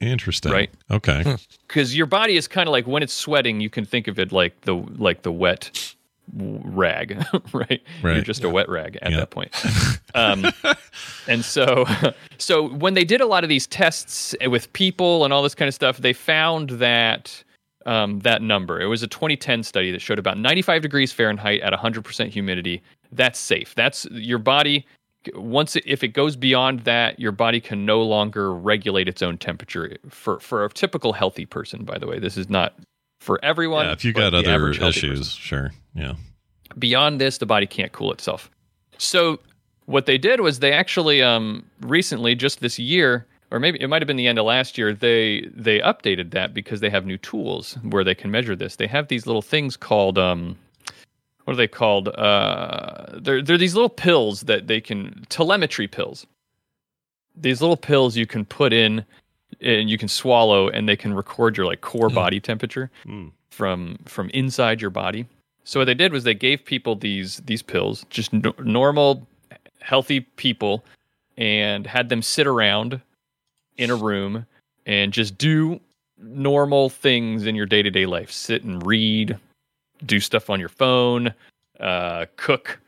Interesting. 0.00 0.52
Right. 0.52 0.70
Okay. 0.90 1.36
Because 1.68 1.96
your 1.96 2.06
body 2.06 2.36
is 2.36 2.48
kind 2.48 2.68
of 2.68 2.72
like 2.72 2.86
when 2.86 3.02
it's 3.02 3.12
sweating, 3.12 3.60
you 3.60 3.70
can 3.70 3.84
think 3.84 4.08
of 4.08 4.18
it 4.18 4.32
like 4.32 4.60
the 4.62 4.74
like 4.74 5.22
the 5.22 5.32
wet 5.32 5.94
rag, 6.36 7.22
right? 7.52 7.82
You're 8.02 8.12
Right. 8.14 8.24
just 8.24 8.44
a 8.44 8.48
wet 8.48 8.68
rag 8.68 8.98
at 9.02 9.10
Yeah. 9.12 9.18
that 9.18 9.30
point. 9.30 9.54
Um, 10.16 10.44
and 11.26 11.44
so, 11.44 11.84
so 12.38 12.68
when 12.68 12.94
they 12.94 13.02
did 13.04 13.20
a 13.20 13.26
lot 13.26 13.42
of 13.42 13.48
these 13.48 13.66
tests 13.66 14.32
with 14.46 14.72
people 14.74 15.24
and 15.24 15.32
all 15.32 15.42
this 15.42 15.56
kind 15.56 15.68
of 15.68 15.74
stuff, 15.74 15.98
they 15.98 16.12
found 16.12 16.70
that 16.70 17.42
um, 17.84 18.20
that 18.20 18.40
number. 18.40 18.80
It 18.80 18.86
was 18.86 19.02
a 19.02 19.08
2010 19.08 19.64
study 19.64 19.90
that 19.90 20.00
showed 20.00 20.20
about 20.20 20.38
95 20.38 20.82
degrees 20.82 21.12
Fahrenheit 21.12 21.62
at 21.62 21.72
100% 21.72 22.28
humidity. 22.28 22.80
That's 23.10 23.40
safe. 23.40 23.74
That's 23.74 24.06
your 24.12 24.38
body. 24.38 24.86
Once 25.34 25.76
it, 25.76 25.84
if 25.86 26.02
it 26.02 26.08
goes 26.08 26.36
beyond 26.36 26.80
that, 26.80 27.18
your 27.18 27.32
body 27.32 27.60
can 27.60 27.86
no 27.86 28.02
longer 28.02 28.52
regulate 28.52 29.08
its 29.08 29.22
own 29.22 29.38
temperature. 29.38 29.96
For 30.08 30.40
for 30.40 30.64
a 30.64 30.68
typical 30.70 31.12
healthy 31.12 31.46
person, 31.46 31.84
by 31.84 31.98
the 31.98 32.06
way, 32.06 32.18
this 32.18 32.36
is 32.36 32.48
not 32.48 32.74
for 33.20 33.42
everyone. 33.44 33.86
Yeah, 33.86 33.92
if 33.92 34.04
you 34.04 34.12
got 34.12 34.34
other 34.34 34.70
issues, 34.70 35.18
person. 35.18 35.22
sure. 35.22 35.70
Yeah. 35.94 36.14
Beyond 36.78 37.20
this, 37.20 37.38
the 37.38 37.46
body 37.46 37.66
can't 37.66 37.92
cool 37.92 38.12
itself. 38.12 38.50
So 38.98 39.40
what 39.86 40.06
they 40.06 40.18
did 40.18 40.40
was 40.40 40.60
they 40.60 40.72
actually 40.72 41.22
um, 41.22 41.64
recently, 41.80 42.34
just 42.34 42.60
this 42.60 42.78
year, 42.78 43.26
or 43.50 43.60
maybe 43.60 43.80
it 43.80 43.88
might 43.88 44.02
have 44.02 44.06
been 44.06 44.16
the 44.16 44.26
end 44.26 44.38
of 44.38 44.46
last 44.46 44.76
year, 44.76 44.92
they 44.92 45.48
they 45.54 45.80
updated 45.80 46.30
that 46.32 46.54
because 46.54 46.80
they 46.80 46.90
have 46.90 47.06
new 47.06 47.18
tools 47.18 47.78
where 47.82 48.04
they 48.04 48.14
can 48.14 48.30
measure 48.30 48.56
this. 48.56 48.76
They 48.76 48.86
have 48.86 49.08
these 49.08 49.26
little 49.26 49.42
things 49.42 49.76
called 49.76 50.18
um, 50.18 50.56
what 51.44 51.54
are 51.54 51.56
they 51.56 51.68
called? 51.68 52.08
Uh, 52.08 53.06
they're 53.20 53.42
they're 53.42 53.58
these 53.58 53.74
little 53.74 53.88
pills 53.88 54.42
that 54.42 54.66
they 54.66 54.80
can 54.80 55.26
telemetry 55.28 55.86
pills. 55.86 56.26
These 57.36 57.60
little 57.60 57.76
pills 57.76 58.16
you 58.16 58.26
can 58.26 58.44
put 58.44 58.72
in 58.72 59.04
and 59.60 59.88
you 59.88 59.98
can 59.98 60.08
swallow, 60.08 60.68
and 60.68 60.88
they 60.88 60.96
can 60.96 61.14
record 61.14 61.56
your 61.56 61.66
like 61.66 61.80
core 61.80 62.08
body 62.10 62.40
temperature 62.40 62.90
from 63.50 63.98
from 64.06 64.30
inside 64.30 64.80
your 64.80 64.90
body. 64.90 65.26
So 65.64 65.80
what 65.80 65.86
they 65.86 65.94
did 65.94 66.12
was 66.12 66.24
they 66.24 66.34
gave 66.34 66.64
people 66.64 66.96
these 66.96 67.38
these 67.46 67.62
pills, 67.62 68.04
just 68.10 68.32
no, 68.32 68.54
normal, 68.58 69.26
healthy 69.80 70.20
people, 70.20 70.84
and 71.36 71.86
had 71.86 72.08
them 72.08 72.22
sit 72.22 72.46
around 72.46 73.00
in 73.76 73.90
a 73.90 73.96
room 73.96 74.46
and 74.86 75.12
just 75.12 75.36
do 75.38 75.80
normal 76.18 76.90
things 76.90 77.46
in 77.46 77.54
your 77.54 77.66
day 77.66 77.82
to 77.82 77.90
day 77.90 78.06
life. 78.06 78.30
Sit 78.30 78.64
and 78.64 78.84
read, 78.86 79.38
do 80.04 80.20
stuff 80.20 80.50
on 80.50 80.60
your 80.60 80.68
phone, 80.68 81.34
uh, 81.80 82.26
cook, 82.36 82.80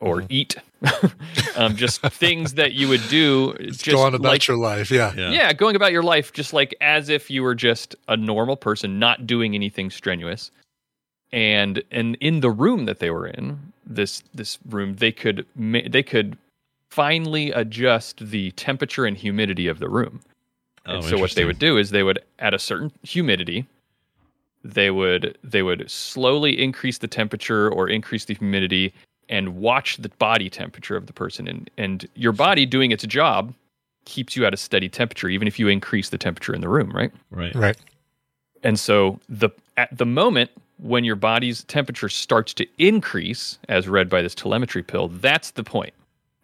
or 0.00 0.24
eat. 0.28 0.56
um, 1.56 1.76
just 1.76 2.00
things 2.00 2.54
that 2.54 2.72
you 2.72 2.88
would 2.88 3.06
do. 3.08 3.54
Just 3.58 3.86
Go 3.86 4.00
on 4.00 4.14
about 4.14 4.28
like- 4.32 4.48
your 4.48 4.56
life. 4.56 4.90
Yeah. 4.90 5.12
yeah. 5.16 5.30
yeah. 5.30 5.52
going 5.52 5.76
about 5.76 5.92
your 5.92 6.02
life 6.02 6.32
just 6.32 6.52
like 6.52 6.74
as 6.80 7.08
if 7.08 7.30
you 7.30 7.42
were 7.42 7.54
just 7.54 7.94
a 8.08 8.16
normal 8.16 8.56
person, 8.56 8.98
not 8.98 9.26
doing 9.26 9.54
anything 9.54 9.90
strenuous. 9.90 10.50
And 11.32 11.82
and 11.90 12.16
in 12.16 12.40
the 12.40 12.50
room 12.50 12.86
that 12.86 12.98
they 12.98 13.10
were 13.10 13.26
in, 13.26 13.72
this 13.86 14.22
this 14.34 14.58
room, 14.68 14.96
they 14.96 15.12
could 15.12 15.46
ma- 15.54 15.86
they 15.88 16.02
could 16.02 16.36
finally 16.90 17.52
adjust 17.52 18.18
the 18.18 18.50
temperature 18.52 19.04
and 19.04 19.16
humidity 19.16 19.68
of 19.68 19.78
the 19.78 19.88
room. 19.88 20.20
Oh, 20.86 20.96
and 20.96 21.04
so 21.04 21.18
what 21.18 21.32
they 21.32 21.44
would 21.44 21.58
do 21.58 21.76
is 21.76 21.90
they 21.90 22.02
would 22.02 22.18
at 22.40 22.52
a 22.52 22.58
certain 22.58 22.90
humidity, 23.02 23.66
they 24.64 24.90
would 24.90 25.38
they 25.42 25.62
would 25.62 25.90
slowly 25.90 26.60
increase 26.60 26.98
the 26.98 27.08
temperature 27.08 27.70
or 27.70 27.88
increase 27.88 28.24
the 28.26 28.34
humidity 28.34 28.92
and 29.28 29.56
watch 29.56 29.96
the 29.98 30.08
body 30.18 30.50
temperature 30.50 30.96
of 30.96 31.06
the 31.06 31.12
person 31.12 31.48
and 31.48 31.70
and 31.78 32.08
your 32.14 32.32
body 32.32 32.66
doing 32.66 32.90
its 32.92 33.04
job 33.06 33.54
keeps 34.04 34.36
you 34.36 34.44
at 34.44 34.52
a 34.54 34.56
steady 34.56 34.88
temperature 34.88 35.28
even 35.28 35.46
if 35.48 35.58
you 35.58 35.68
increase 35.68 36.10
the 36.10 36.18
temperature 36.18 36.54
in 36.54 36.60
the 36.60 36.68
room 36.68 36.90
right 36.92 37.12
Right. 37.30 37.54
Right. 37.54 37.76
and 38.62 38.78
so 38.78 39.18
the 39.28 39.50
at 39.76 39.96
the 39.96 40.06
moment 40.06 40.50
when 40.78 41.04
your 41.04 41.16
body's 41.16 41.64
temperature 41.64 42.08
starts 42.08 42.54
to 42.54 42.66
increase 42.78 43.58
as 43.68 43.88
read 43.88 44.08
by 44.08 44.22
this 44.22 44.34
telemetry 44.34 44.82
pill 44.82 45.08
that's 45.08 45.52
the 45.52 45.64
point 45.64 45.94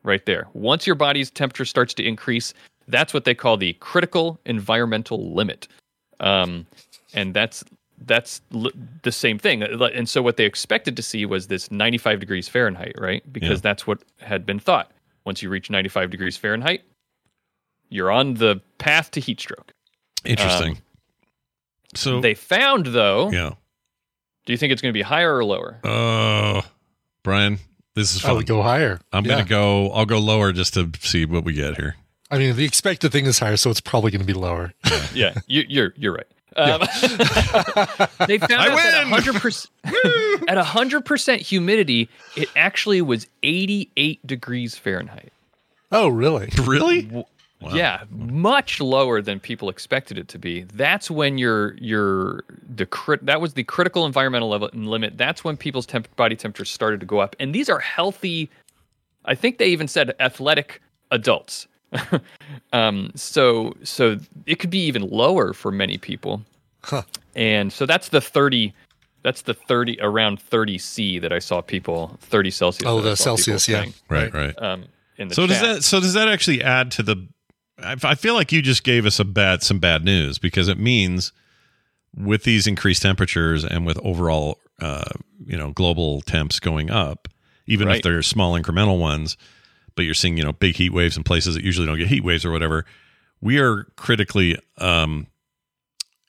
right 0.04 0.24
there 0.26 0.46
once 0.54 0.86
your 0.86 0.96
body's 0.96 1.30
temperature 1.30 1.64
starts 1.64 1.92
to 1.94 2.02
increase 2.06 2.54
that's 2.88 3.12
what 3.12 3.24
they 3.24 3.34
call 3.34 3.56
the 3.56 3.72
critical 3.74 4.38
environmental 4.46 5.34
limit 5.34 5.68
um, 6.20 6.66
and 7.14 7.34
that's 7.34 7.64
that's 8.04 8.40
l- 8.54 8.70
the 9.02 9.12
same 9.12 9.38
thing 9.38 9.62
and 9.62 10.08
so 10.08 10.20
what 10.22 10.36
they 10.36 10.44
expected 10.44 10.96
to 10.96 11.02
see 11.02 11.24
was 11.24 11.46
this 11.46 11.70
95 11.70 12.20
degrees 12.20 12.48
fahrenheit 12.48 12.94
right 12.98 13.22
because 13.32 13.58
Yeah. 13.58 13.62
that's 13.62 13.86
what 13.86 14.02
had 14.20 14.44
been 14.44 14.58
thought 14.58 14.90
once 15.24 15.42
you 15.42 15.48
reach 15.48 15.70
95 15.70 16.10
degrees 16.10 16.36
fahrenheit 16.36 16.82
you're 17.88 18.10
on 18.10 18.34
the 18.34 18.60
path 18.78 19.10
to 19.12 19.20
heat 19.20 19.40
stroke 19.40 19.72
Interesting. 20.24 20.72
Um, 20.72 20.78
so 21.94 22.20
they 22.20 22.34
found 22.34 22.86
though 22.86 23.30
yeah. 23.30 23.52
do 24.44 24.52
you 24.52 24.56
think 24.58 24.72
it's 24.72 24.82
going 24.82 24.92
to 24.92 24.96
be 24.98 25.02
higher 25.02 25.34
or 25.36 25.44
lower 25.44 25.78
Uh, 25.84 26.62
Brian, 27.22 27.58
this 27.94 28.14
is 28.14 28.24
I 28.24 28.28
fun. 28.28 28.36
would 28.36 28.46
go 28.46 28.62
higher. 28.62 29.00
I'm 29.12 29.24
Yeah. 29.24 29.32
gonna 29.38 29.44
go. 29.48 29.90
I'll 29.92 30.06
go 30.06 30.18
lower 30.18 30.52
just 30.52 30.74
to 30.74 30.90
see 31.00 31.24
what 31.24 31.44
we 31.44 31.52
get 31.54 31.76
here. 31.76 31.96
I 32.30 32.38
mean, 32.38 32.54
the 32.56 32.64
expected 32.64 33.10
thing 33.12 33.24
is 33.26 33.38
higher, 33.38 33.56
so 33.56 33.70
it's 33.70 33.80
probably 33.80 34.10
going 34.10 34.20
to 34.20 34.26
be 34.26 34.32
lower. 34.32 34.74
yeah 35.14 35.34
you, 35.46 35.64
you're 35.68 35.92
you're 35.96 36.12
right 36.12 36.26
um, 36.56 36.80
they 38.26 38.38
found 38.38 38.54
I 38.54 38.68
out 38.70 38.76
that 38.76 39.10
win! 39.10 39.34
100% 39.34 39.68
at 40.48 40.58
100% 40.58 41.38
humidity 41.38 42.08
it 42.36 42.48
actually 42.56 43.02
was 43.02 43.26
88 43.42 44.26
degrees 44.26 44.76
fahrenheit 44.76 45.32
Oh, 45.92 46.08
really? 46.08 46.48
Really? 46.62 47.24
Yeah, 47.60 48.04
much 48.10 48.80
lower 48.80 49.22
than 49.22 49.40
people 49.40 49.68
expected 49.68 50.18
it 50.18 50.28
to 50.28 50.38
be. 50.38 50.62
That's 50.62 51.10
when 51.10 51.38
your 51.38 51.74
your 51.78 52.44
the 52.68 52.86
crit 52.86 53.24
that 53.26 53.40
was 53.40 53.54
the 53.54 53.64
critical 53.64 54.04
environmental 54.04 54.48
level 54.48 54.68
limit. 54.74 55.16
That's 55.16 55.42
when 55.42 55.56
people's 55.56 55.86
temp- 55.86 56.14
body 56.16 56.36
temperatures 56.36 56.70
started 56.70 57.00
to 57.00 57.06
go 57.06 57.18
up, 57.18 57.34
and 57.40 57.54
these 57.54 57.68
are 57.70 57.78
healthy. 57.78 58.50
I 59.24 59.34
think 59.34 59.58
they 59.58 59.68
even 59.68 59.88
said 59.88 60.14
athletic 60.20 60.82
adults. 61.10 61.66
um, 62.72 63.10
so 63.14 63.74
so 63.82 64.18
it 64.46 64.58
could 64.58 64.70
be 64.70 64.84
even 64.86 65.02
lower 65.08 65.52
for 65.52 65.70
many 65.70 65.98
people, 65.98 66.42
Huh. 66.82 67.02
and 67.34 67.72
so 67.72 67.86
that's 67.86 68.08
the 68.10 68.20
thirty. 68.20 68.74
That's 69.22 69.42
the 69.42 69.54
thirty 69.54 69.98
around 70.00 70.40
thirty 70.40 70.78
C 70.78 71.18
that 71.18 71.32
I 71.32 71.38
saw 71.40 71.60
people 71.60 72.16
thirty 72.20 72.50
Celsius. 72.50 72.88
Oh, 72.88 73.00
that 73.00 73.10
the 73.10 73.16
Celsius, 73.16 73.68
yeah. 73.68 73.80
saying, 73.80 73.94
Right. 74.08 74.32
Right. 74.32 74.54
Um, 74.62 74.84
in 75.18 75.28
the 75.28 75.34
so 75.34 75.46
does 75.46 75.60
that? 75.60 75.82
So 75.82 76.00
does 76.00 76.14
that 76.14 76.28
actually 76.28 76.62
add 76.62 76.90
to 76.92 77.02
the? 77.02 77.26
I 77.82 77.96
I 78.02 78.14
feel 78.14 78.34
like 78.34 78.52
you 78.52 78.62
just 78.62 78.84
gave 78.84 79.04
us 79.06 79.18
a 79.18 79.24
bad 79.24 79.62
some 79.62 79.78
bad 79.78 80.04
news 80.04 80.38
because 80.38 80.68
it 80.68 80.78
means 80.78 81.32
with 82.16 82.44
these 82.44 82.66
increased 82.66 83.02
temperatures 83.02 83.64
and 83.64 83.84
with 83.84 83.98
overall, 84.02 84.58
uh, 84.80 85.04
you 85.44 85.56
know, 85.56 85.70
global 85.72 86.22
temps 86.22 86.58
going 86.60 86.90
up, 86.90 87.28
even 87.66 87.88
if 87.88 88.02
they're 88.02 88.22
small 88.22 88.58
incremental 88.58 88.98
ones, 88.98 89.36
but 89.96 90.04
you're 90.04 90.14
seeing 90.14 90.36
you 90.36 90.44
know 90.44 90.52
big 90.52 90.76
heat 90.76 90.92
waves 90.92 91.16
in 91.16 91.24
places 91.24 91.54
that 91.54 91.64
usually 91.64 91.86
don't 91.86 91.98
get 91.98 92.06
heat 92.08 92.22
waves 92.24 92.44
or 92.44 92.52
whatever. 92.52 92.84
We 93.40 93.58
are 93.58 93.84
critically 93.96 94.56
um, 94.78 95.26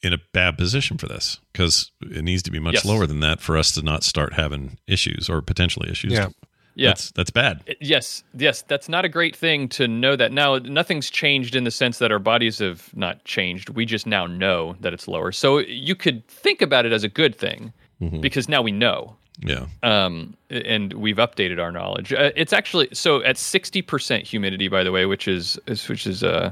in 0.03 0.13
a 0.13 0.17
bad 0.33 0.57
position 0.57 0.97
for 0.97 1.07
this 1.07 1.39
because 1.53 1.91
it 2.01 2.23
needs 2.23 2.43
to 2.43 2.51
be 2.51 2.59
much 2.59 2.75
Yes. 2.75 2.85
lower 2.85 3.05
than 3.07 3.19
that 3.21 3.39
for 3.41 3.57
us 3.57 3.71
to 3.73 3.81
not 3.81 4.03
start 4.03 4.33
having 4.33 4.77
issues 4.87 5.29
or 5.29 5.41
potentially 5.41 5.89
issues. 5.89 6.13
Yeah. 6.13 6.29
Yeah. 6.75 6.89
that's 6.89 7.11
that's 7.13 7.31
bad. 7.31 7.63
Yes, 7.81 8.23
yes, 8.37 8.61
that's 8.61 8.87
not 8.87 9.03
a 9.03 9.09
great 9.09 9.35
thing 9.35 9.67
to 9.69 9.87
know 9.87 10.15
that. 10.15 10.31
Now, 10.31 10.57
nothing's 10.59 11.09
changed 11.09 11.55
in 11.55 11.63
the 11.63 11.71
sense 11.71 11.97
that 11.97 12.11
our 12.11 12.19
bodies 12.19 12.59
have 12.59 12.95
not 12.95 13.25
changed. 13.25 13.69
We 13.71 13.83
just 13.85 14.05
now 14.05 14.27
know 14.27 14.75
that 14.81 14.93
it's 14.93 15.07
lower. 15.07 15.31
So 15.31 15.57
you 15.57 15.95
could 15.95 16.27
think 16.27 16.61
about 16.61 16.85
it 16.85 16.91
as 16.91 17.03
a 17.03 17.09
good 17.09 17.35
thing 17.35 17.73
Mhm. 17.99 18.21
because 18.21 18.47
now 18.47 18.61
we 18.61 18.71
know. 18.71 19.15
Yeah. 19.39 19.67
Um, 19.83 20.35
and 20.49 20.93
we've 20.93 21.17
updated 21.17 21.61
our 21.61 21.71
knowledge. 21.71 22.11
Uh, 22.13 22.31
it's 22.35 22.53
actually 22.53 22.89
so 22.93 23.21
at 23.23 23.35
60% 23.35 24.23
humidity, 24.23 24.67
by 24.67 24.83
the 24.83 24.91
way, 24.91 25.05
which 25.05 25.27
is, 25.27 25.59
is 25.67 25.87
which 25.87 26.07
is 26.07 26.23
uh, 26.23 26.51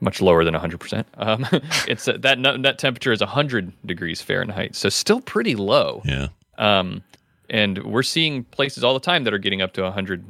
much 0.00 0.20
lower 0.20 0.44
than 0.44 0.54
100%. 0.54 1.04
Um, 1.18 1.46
it's 1.88 2.08
uh, 2.08 2.16
that 2.18 2.42
that 2.62 2.78
temperature 2.78 3.12
is 3.12 3.20
100 3.20 3.72
degrees 3.86 4.20
Fahrenheit, 4.20 4.74
so 4.74 4.88
still 4.88 5.20
pretty 5.20 5.54
low. 5.54 6.02
Yeah. 6.04 6.28
Um, 6.58 7.02
and 7.48 7.78
we're 7.84 8.02
seeing 8.02 8.44
places 8.44 8.84
all 8.84 8.94
the 8.94 9.00
time 9.00 9.24
that 9.24 9.34
are 9.34 9.38
getting 9.38 9.62
up 9.62 9.72
to 9.74 9.82
100 9.82 10.24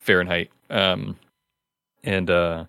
Fahrenheit. 0.00 0.50
Um, 0.70 1.16
and 2.04 2.30
uh, 2.30 2.64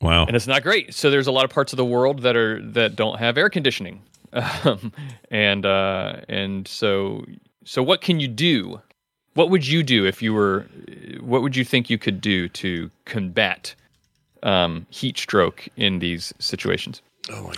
Wow. 0.00 0.26
and 0.26 0.34
it's 0.34 0.46
not 0.48 0.62
great. 0.62 0.92
So 0.92 1.10
there's 1.10 1.28
a 1.28 1.32
lot 1.32 1.44
of 1.44 1.50
parts 1.50 1.72
of 1.72 1.76
the 1.76 1.84
world 1.84 2.22
that 2.22 2.36
are 2.36 2.60
that 2.72 2.96
don't 2.96 3.18
have 3.18 3.38
air 3.38 3.48
conditioning. 3.48 4.02
um, 4.32 4.92
and 5.30 5.64
uh, 5.64 6.16
and 6.28 6.66
so 6.66 7.24
so 7.64 7.82
what 7.82 8.00
can 8.00 8.20
you 8.20 8.28
do? 8.28 8.80
What 9.34 9.50
would 9.50 9.66
you 9.66 9.82
do 9.82 10.04
if 10.06 10.20
you 10.22 10.34
were? 10.34 10.66
What 11.20 11.42
would 11.42 11.56
you 11.56 11.64
think 11.64 11.88
you 11.88 11.98
could 11.98 12.20
do 12.20 12.48
to 12.50 12.90
combat 13.06 13.74
um, 14.42 14.86
heat 14.90 15.16
stroke 15.18 15.68
in 15.76 15.98
these 16.00 16.32
situations? 16.38 17.00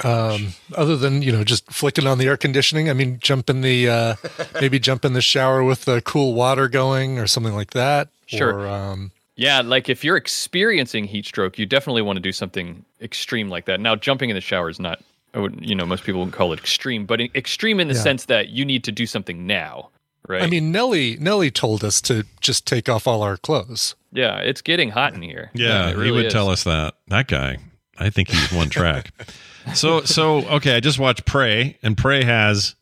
Um, 0.05 0.49
other 0.77 0.97
than 0.97 1.23
you 1.23 1.33
know 1.33 1.43
just 1.43 1.67
flicking 1.73 2.07
on 2.07 2.19
the 2.19 2.27
air 2.27 2.37
conditioning, 2.37 2.91
I 2.91 2.93
mean, 2.93 3.19
jump 3.21 3.49
in 3.51 3.63
the 3.63 3.89
uh, 3.89 4.15
maybe 4.61 4.79
jump 4.79 5.05
in 5.05 5.15
the 5.15 5.23
shower 5.23 5.65
with 5.65 5.85
the 5.87 6.01
cool 6.03 6.35
water 6.35 6.69
going 6.69 7.19
or 7.19 7.27
something 7.27 7.55
like 7.55 7.71
that. 7.71 8.09
Sure. 8.27 8.55
Or, 8.61 8.69
um, 8.69 9.11
Yeah, 9.37 9.63
like 9.63 9.89
if 9.89 10.05
you're 10.05 10.17
experiencing 10.19 11.05
heat 11.05 11.27
stroke, 11.27 11.59
you 11.59 11.67
definitely 11.67 12.03
want 12.03 12.17
to 12.19 12.21
do 12.21 12.31
something 12.33 12.85
extreme 13.01 13.49
like 13.49 13.65
that. 13.65 13.81
Now, 13.81 13.97
jumping 13.97 14.31
in 14.31 14.35
the 14.35 14.41
shower 14.41 14.69
is 14.69 14.79
not, 14.79 15.03
I 15.35 15.39
would, 15.41 15.59
you 15.67 15.75
know, 15.75 15.85
most 15.87 16.05
people 16.05 16.21
wouldn't 16.21 16.37
call 16.37 16.53
it 16.53 16.59
extreme, 16.61 17.05
but 17.07 17.21
extreme 17.21 17.81
in 17.81 17.89
the 17.89 17.95
Yeah. 17.95 18.01
sense 18.01 18.27
that 18.27 18.51
you 18.51 18.65
need 18.65 18.85
to 18.85 18.93
do 18.93 19.07
something 19.07 19.47
now, 19.47 19.89
right? 20.29 20.43
I 20.43 20.47
mean, 20.47 20.73
Nelly 20.73 21.17
Nelly 21.21 21.51
told 21.51 21.85
us 21.85 22.01
to 22.03 22.25
just 22.41 22.67
take 22.67 22.89
off 22.89 23.07
all 23.07 23.23
our 23.23 23.37
clothes. 23.37 23.95
yeah, 24.13 24.39
it's 24.39 24.63
getting 24.63 24.91
hot 24.91 25.15
in 25.15 25.23
here. 25.23 25.51
Yeah, 25.55 25.91
it 25.91 25.99
he 26.05 26.11
would 26.11 26.27
is. 26.27 26.33
tell 26.33 26.49
us 26.51 26.65
that. 26.65 26.95
That 27.09 27.29
guy, 27.29 27.59
I 27.99 28.11
think 28.11 28.29
he's 28.31 28.53
one 28.53 28.71
track. 28.71 29.13
so 29.75 30.03
so 30.03 30.47
okay, 30.49 30.77
I 30.77 30.81
just 30.81 30.99
watched 30.99 31.25
Prey, 31.25 31.79
and 31.83 31.97
Prey 31.97 32.25
has 32.25 32.75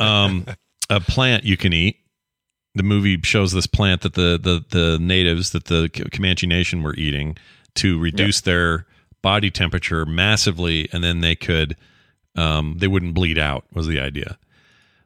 um 0.00 0.46
a 0.90 1.00
plant 1.00 1.44
you 1.44 1.56
can 1.56 1.72
eat. 1.72 1.96
The 2.74 2.82
movie 2.82 3.18
shows 3.22 3.52
this 3.52 3.66
plant 3.66 4.02
that 4.02 4.14
the 4.14 4.38
the 4.40 4.64
the 4.70 4.98
natives 4.98 5.50
that 5.50 5.64
the 5.64 5.88
Comanche 6.12 6.46
Nation 6.46 6.82
were 6.82 6.94
eating 6.94 7.36
to 7.74 7.98
reduce 7.98 8.40
their 8.40 8.86
body 9.22 9.50
temperature 9.50 10.06
massively, 10.06 10.88
and 10.92 11.02
then 11.02 11.20
they 11.20 11.34
could 11.34 11.76
um 12.36 12.76
they 12.78 12.86
wouldn't 12.86 13.14
bleed 13.14 13.38
out. 13.38 13.64
Was 13.72 13.86
the 13.86 13.98
idea? 14.00 14.38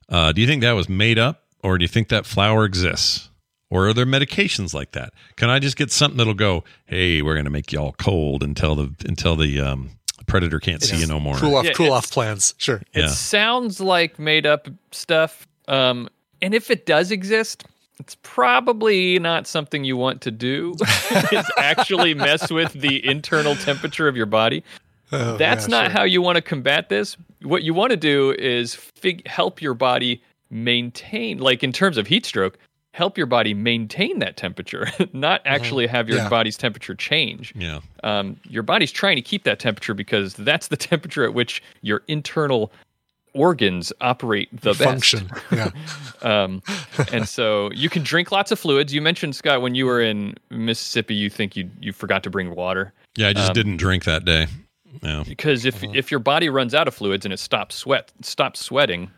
Uh, 0.08 0.32
do 0.32 0.40
you 0.42 0.46
think 0.46 0.60
that 0.60 0.72
was 0.72 0.88
made 0.90 1.18
up, 1.18 1.41
or 1.62 1.78
do 1.78 1.84
you 1.84 1.88
think 1.88 2.08
that 2.08 2.26
flower 2.26 2.64
exists? 2.64 3.28
Or 3.70 3.88
are 3.88 3.94
there 3.94 4.04
medications 4.04 4.74
like 4.74 4.92
that? 4.92 5.14
Can 5.36 5.48
I 5.48 5.58
just 5.58 5.76
get 5.78 5.90
something 5.90 6.18
that'll 6.18 6.34
go, 6.34 6.62
hey, 6.84 7.22
we're 7.22 7.36
gonna 7.36 7.48
make 7.50 7.72
you 7.72 7.78
all 7.80 7.92
cold 7.92 8.42
until 8.42 8.74
the 8.74 8.94
until 9.06 9.34
the 9.34 9.60
um, 9.60 9.90
predator 10.26 10.60
can't 10.60 10.82
see 10.82 10.98
you 10.98 11.06
no 11.06 11.18
more. 11.18 11.36
Cool 11.36 11.56
off, 11.56 11.64
Yeah, 11.64 11.72
cool 11.72 11.92
off 11.92 12.10
plans. 12.10 12.54
Sure. 12.58 12.82
It 12.92 13.00
Yeah. 13.00 13.06
sounds 13.08 13.80
like 13.80 14.18
made 14.18 14.46
up 14.46 14.68
stuff. 14.90 15.46
Um, 15.68 16.08
and 16.42 16.54
if 16.54 16.70
it 16.70 16.84
does 16.86 17.10
exist, 17.10 17.64
it's 17.98 18.16
probably 18.22 19.18
not 19.18 19.46
something 19.46 19.84
you 19.84 19.96
want 19.96 20.20
to 20.22 20.30
do. 20.30 20.74
is 21.32 21.50
actually 21.56 22.12
mess 22.14 22.50
with 22.50 22.72
the 22.72 23.04
internal 23.06 23.54
temperature 23.56 24.06
of 24.08 24.16
your 24.16 24.26
body. 24.26 24.64
Oh, 25.12 25.36
That's 25.36 25.64
yeah, 25.68 25.70
not 25.76 25.84
sure. 25.86 25.92
how 25.98 26.02
you 26.04 26.20
want 26.22 26.36
to 26.36 26.42
combat 26.42 26.88
this. 26.88 27.16
What 27.42 27.62
you 27.62 27.72
want 27.74 27.90
to 27.92 27.96
do 27.96 28.32
is 28.38 28.74
fig- 28.74 29.26
help 29.26 29.62
your 29.62 29.74
body 29.74 30.22
maintain, 30.52 31.38
like 31.38 31.64
in 31.64 31.72
terms 31.72 31.96
of 31.96 32.06
heat 32.06 32.24
stroke, 32.26 32.58
help 32.92 33.16
your 33.16 33.26
body 33.26 33.54
maintain 33.54 34.18
that 34.20 34.36
temperature, 34.36 34.86
not 35.12 35.40
actually 35.46 35.86
have 35.86 36.08
your 36.08 36.18
Yeah. 36.18 36.28
body's 36.28 36.56
temperature 36.58 36.94
change. 36.94 37.52
Yeah. 37.56 37.80
Um, 38.04 38.36
your 38.48 38.62
body's 38.62 38.92
trying 38.92 39.16
to 39.16 39.22
keep 39.22 39.44
that 39.44 39.58
temperature 39.58 39.94
because 39.94 40.34
that's 40.34 40.68
the 40.68 40.76
temperature 40.90 41.24
at 41.24 41.32
which 41.34 41.62
your 41.80 42.02
internal 42.06 42.70
organs 43.34 43.94
operate 44.02 44.50
the 44.60 44.72
best. 44.74 44.82
function. 44.82 45.30
Yeah. 45.50 45.70
Um, 46.22 46.62
and 47.12 47.26
so 47.28 47.68
you 47.72 47.88
can 47.88 48.04
drink 48.04 48.30
lots 48.30 48.52
of 48.52 48.58
fluids. 48.60 48.94
You 48.94 49.02
mentioned 49.02 49.34
Scott 49.34 49.60
when 49.60 49.74
you 49.74 49.86
were 49.86 50.00
in 50.00 50.34
Mississippi, 50.50 51.16
you 51.16 51.28
think 51.28 51.56
you 51.56 51.68
you 51.80 51.92
forgot 51.92 52.22
to 52.22 52.30
bring 52.30 52.54
water 52.54 52.92
Yeah, 53.16 53.26
I 53.26 53.32
just 53.32 53.48
Um, 53.48 53.54
didn't 53.54 53.78
drink 53.78 54.04
that 54.04 54.24
day. 54.24 54.46
Yeah. 55.02 55.24
because 55.26 55.64
if 55.64 55.82
Uh-huh. 55.82 55.92
if 55.96 56.12
your 56.12 56.20
body 56.20 56.48
runs 56.48 56.74
out 56.76 56.86
of 56.86 56.94
fluids 56.94 57.24
and 57.26 57.32
it 57.32 57.40
stops 57.40 57.74
sweat 57.74 58.12
stops 58.20 58.60
sweating, 58.60 59.10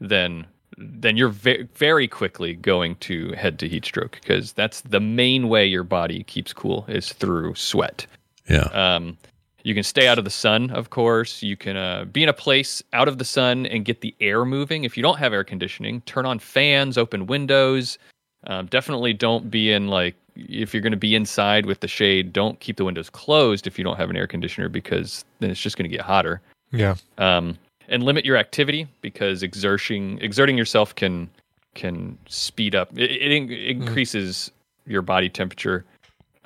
then 0.00 0.46
then 0.78 1.16
you're 1.16 1.28
ve- 1.28 1.68
very 1.74 2.08
quickly 2.08 2.54
going 2.54 2.96
to 2.96 3.32
head 3.32 3.58
to 3.60 3.68
heat 3.68 3.84
stroke 3.84 4.18
because 4.20 4.52
that's 4.52 4.80
the 4.82 5.00
main 5.00 5.48
way 5.48 5.66
your 5.66 5.84
body 5.84 6.22
keeps 6.24 6.52
cool 6.52 6.84
is 6.88 7.12
through 7.12 7.54
sweat. 7.54 8.06
Yeah. 8.48 8.68
Um, 8.72 9.16
you 9.62 9.74
can 9.74 9.82
stay 9.82 10.06
out 10.06 10.18
of 10.18 10.24
the 10.24 10.30
sun, 10.30 10.70
of 10.70 10.90
course. 10.90 11.42
You 11.42 11.56
can 11.56 11.76
uh, 11.76 12.04
be 12.04 12.22
in 12.22 12.28
a 12.28 12.34
place 12.34 12.82
out 12.92 13.08
of 13.08 13.16
the 13.16 13.24
sun 13.24 13.64
and 13.66 13.84
get 13.84 14.02
the 14.02 14.14
air 14.20 14.44
moving. 14.44 14.84
If 14.84 14.96
you 14.96 15.02
don't 15.02 15.18
have 15.18 15.32
air 15.32 15.44
conditioning, 15.44 16.02
turn 16.02 16.26
on 16.26 16.38
fans, 16.38 16.98
open 16.98 17.26
windows. 17.26 17.98
Um, 18.46 18.66
definitely 18.66 19.14
don't 19.14 19.50
be 19.50 19.72
in 19.72 19.88
like 19.88 20.16
if 20.36 20.74
you're 20.74 20.82
going 20.82 20.92
to 20.92 20.98
be 20.98 21.14
inside 21.14 21.64
with 21.64 21.80
the 21.80 21.88
shade. 21.88 22.32
Don't 22.32 22.60
keep 22.60 22.76
the 22.76 22.84
windows 22.84 23.08
closed 23.08 23.66
if 23.66 23.78
you 23.78 23.84
don't 23.84 23.96
have 23.96 24.10
an 24.10 24.16
air 24.16 24.26
conditioner 24.26 24.68
because 24.68 25.24
then 25.40 25.50
it's 25.50 25.60
just 25.60 25.78
going 25.78 25.88
to 25.88 25.96
get 25.96 26.04
hotter. 26.04 26.42
Yeah. 26.70 26.96
Um, 27.16 27.56
and 27.88 28.02
limit 28.02 28.24
your 28.24 28.36
activity 28.36 28.86
because 29.00 29.42
exerting 29.42 30.18
exerting 30.20 30.56
yourself 30.58 30.94
can 30.94 31.28
can 31.74 32.18
speed 32.28 32.74
up. 32.74 32.96
It, 32.98 33.10
it 33.10 33.32
in- 33.32 33.50
increases 33.50 34.50
your 34.86 35.02
body 35.02 35.28
temperature, 35.28 35.84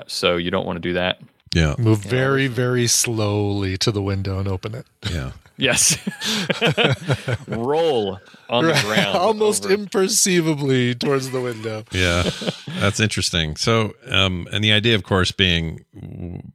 so 0.06 0.36
you 0.36 0.50
don't 0.50 0.66
want 0.66 0.76
to 0.76 0.80
do 0.80 0.92
that. 0.94 1.20
Yeah. 1.54 1.74
Move 1.78 2.00
very, 2.00 2.46
very 2.46 2.86
slowly 2.86 3.76
to 3.78 3.90
the 3.90 4.02
window 4.02 4.38
and 4.38 4.46
open 4.48 4.74
it. 4.74 4.86
Yeah. 5.10 5.32
Yes. 5.60 5.98
Roll 7.48 8.20
on 8.48 8.64
the 8.64 8.80
ground. 8.84 9.16
Almost 9.16 9.64
over- 9.64 9.76
imperceivably 9.76 10.96
towards 10.98 11.30
the 11.30 11.40
window. 11.40 11.82
Yeah, 11.90 12.30
that's 12.78 13.00
interesting. 13.00 13.56
So, 13.56 13.94
um, 14.08 14.46
and 14.52 14.62
the 14.62 14.70
idea, 14.72 14.94
of 14.94 15.02
course, 15.02 15.32
being 15.32 15.84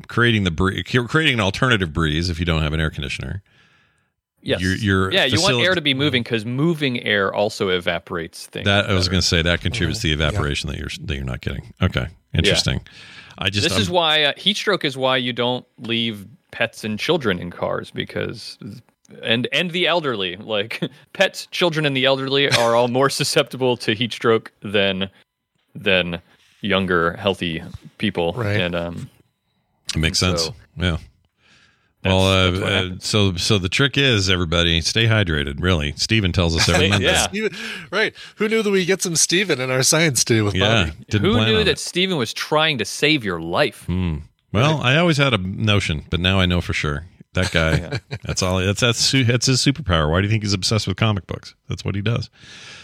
creating 0.08 0.46
the 0.46 0.52
bree- 0.52 0.84
creating 0.84 1.34
an 1.34 1.40
alternative 1.42 1.92
breeze 1.92 2.30
if 2.30 2.40
you 2.40 2.46
don't 2.46 2.62
have 2.62 2.72
an 2.72 2.80
air 2.80 2.90
conditioner. 2.90 3.42
Yes. 4.44 4.62
your- 4.62 4.76
your 4.76 5.12
yeah, 5.12 5.26
you 5.26 5.42
want 5.42 5.58
air 5.64 5.74
to 5.76 5.82
be 5.82 5.94
moving 5.94 6.22
because 6.24 6.46
moving 6.46 7.02
air 7.04 7.34
also 7.34 7.70
evaporates 7.70 8.46
things. 8.48 8.66
That 8.66 8.90
I 8.90 8.94
was 8.94 9.08
going 9.10 9.22
to 9.22 9.28
say 9.28 9.42
that 9.42 9.62
contributes 9.62 10.02
to 10.02 10.08
the 10.08 10.14
evaporation 10.14 10.70
that 10.70 10.78
you're 10.78 10.90
that 11.08 11.16
you're 11.16 11.26
not 11.26 11.42
getting. 11.42 11.74
Okay, 11.82 12.08
interesting. 12.34 12.82
I 13.38 13.50
just 13.50 13.68
this 13.68 13.78
is 13.78 13.88
I'm- 13.88 13.96
why 13.96 14.24
uh, 14.26 14.34
heat 14.38 14.58
stroke 14.58 14.86
is 14.86 14.96
why 14.96 15.18
you 15.18 15.34
don't 15.34 15.66
leave 15.80 16.28
pets 16.52 16.84
and 16.84 17.00
children 17.00 17.40
in 17.40 17.50
cars 17.50 17.90
because 17.90 18.60
and 19.24 19.48
and 19.52 19.72
the 19.72 19.88
elderly 19.88 20.36
like 20.38 20.80
pets 21.14 21.48
children 21.48 21.86
and 21.86 21.98
the 21.98 22.06
elderly 22.06 22.48
are 22.50 22.76
all 22.76 22.88
more 22.88 23.10
susceptible 23.20 23.76
to 23.78 23.96
heat 23.96 24.14
stroke 24.14 24.52
than 24.62 25.10
than 25.74 26.22
younger 26.62 27.14
healthy 27.14 27.62
people 27.98 28.34
Right. 28.34 28.60
and 28.62 28.76
um 28.76 29.10
it 29.96 30.00
makes 30.00 30.20
sense. 30.20 30.44
so- 30.46 30.56
yeah. 30.78 30.98
Well, 32.06 32.26
uh, 32.28 32.52
that's 32.52 32.62
what 32.62 32.72
uh, 32.74 33.00
so 33.00 33.36
so 33.36 33.58
the 33.58 33.70
trick 33.70 33.98
is 33.98 34.30
everybody 34.30 34.82
stay 34.82 35.06
hydrated. 35.06 35.56
Really, 35.62 35.94
Steven 35.96 36.32
tells 36.32 36.56
us 36.56 36.68
every 36.70 36.90
Monday. 36.90 37.06
Yeah. 37.08 37.28
Steven- 37.28 37.56
right. 37.92 38.14
Who 38.38 38.48
knew 38.50 38.62
that 38.64 38.72
we 38.72 38.86
get 38.86 39.02
some 39.02 39.16
Steven 39.16 39.62
in 39.62 39.72
our 39.72 39.84
science 39.84 40.24
day 40.24 40.42
with 40.42 40.54
Yeah, 40.56 40.86
Bobby? 40.86 41.06
didn't 41.10 41.26
who 41.26 41.46
knew 41.46 41.58
that 41.58 41.68
it. 41.68 41.80
Steven 41.80 42.18
was 42.18 42.34
trying 42.34 42.78
to 42.80 42.86
save 42.86 43.24
your 43.24 43.40
life 43.42 43.86
Hmm. 43.86 44.18
Well, 44.52 44.82
I 44.82 44.98
always 44.98 45.18
had 45.18 45.34
a 45.34 45.38
notion, 45.40 46.06
but 46.12 46.20
now 46.20 46.40
I 46.40 46.46
know 46.46 46.62
for 46.62 46.74
sure. 46.74 47.06
That 47.34 47.52
guy, 47.52 48.00
that's 48.24 48.44
all. 48.44 48.60
That's 48.60 48.80
that's 48.82 49.12
that's 49.12 49.48
his 49.48 49.60
superpower. 49.66 50.12
Why 50.12 50.22
do 50.22 50.28
you 50.28 50.32
think 50.32 50.44
he's 50.44 50.54
obsessed 50.54 50.88
with 50.88 50.98
comic 50.98 51.26
books? 51.26 51.56
That's 51.68 51.84
what 51.84 51.96
he 51.96 52.02
does. 52.04 52.30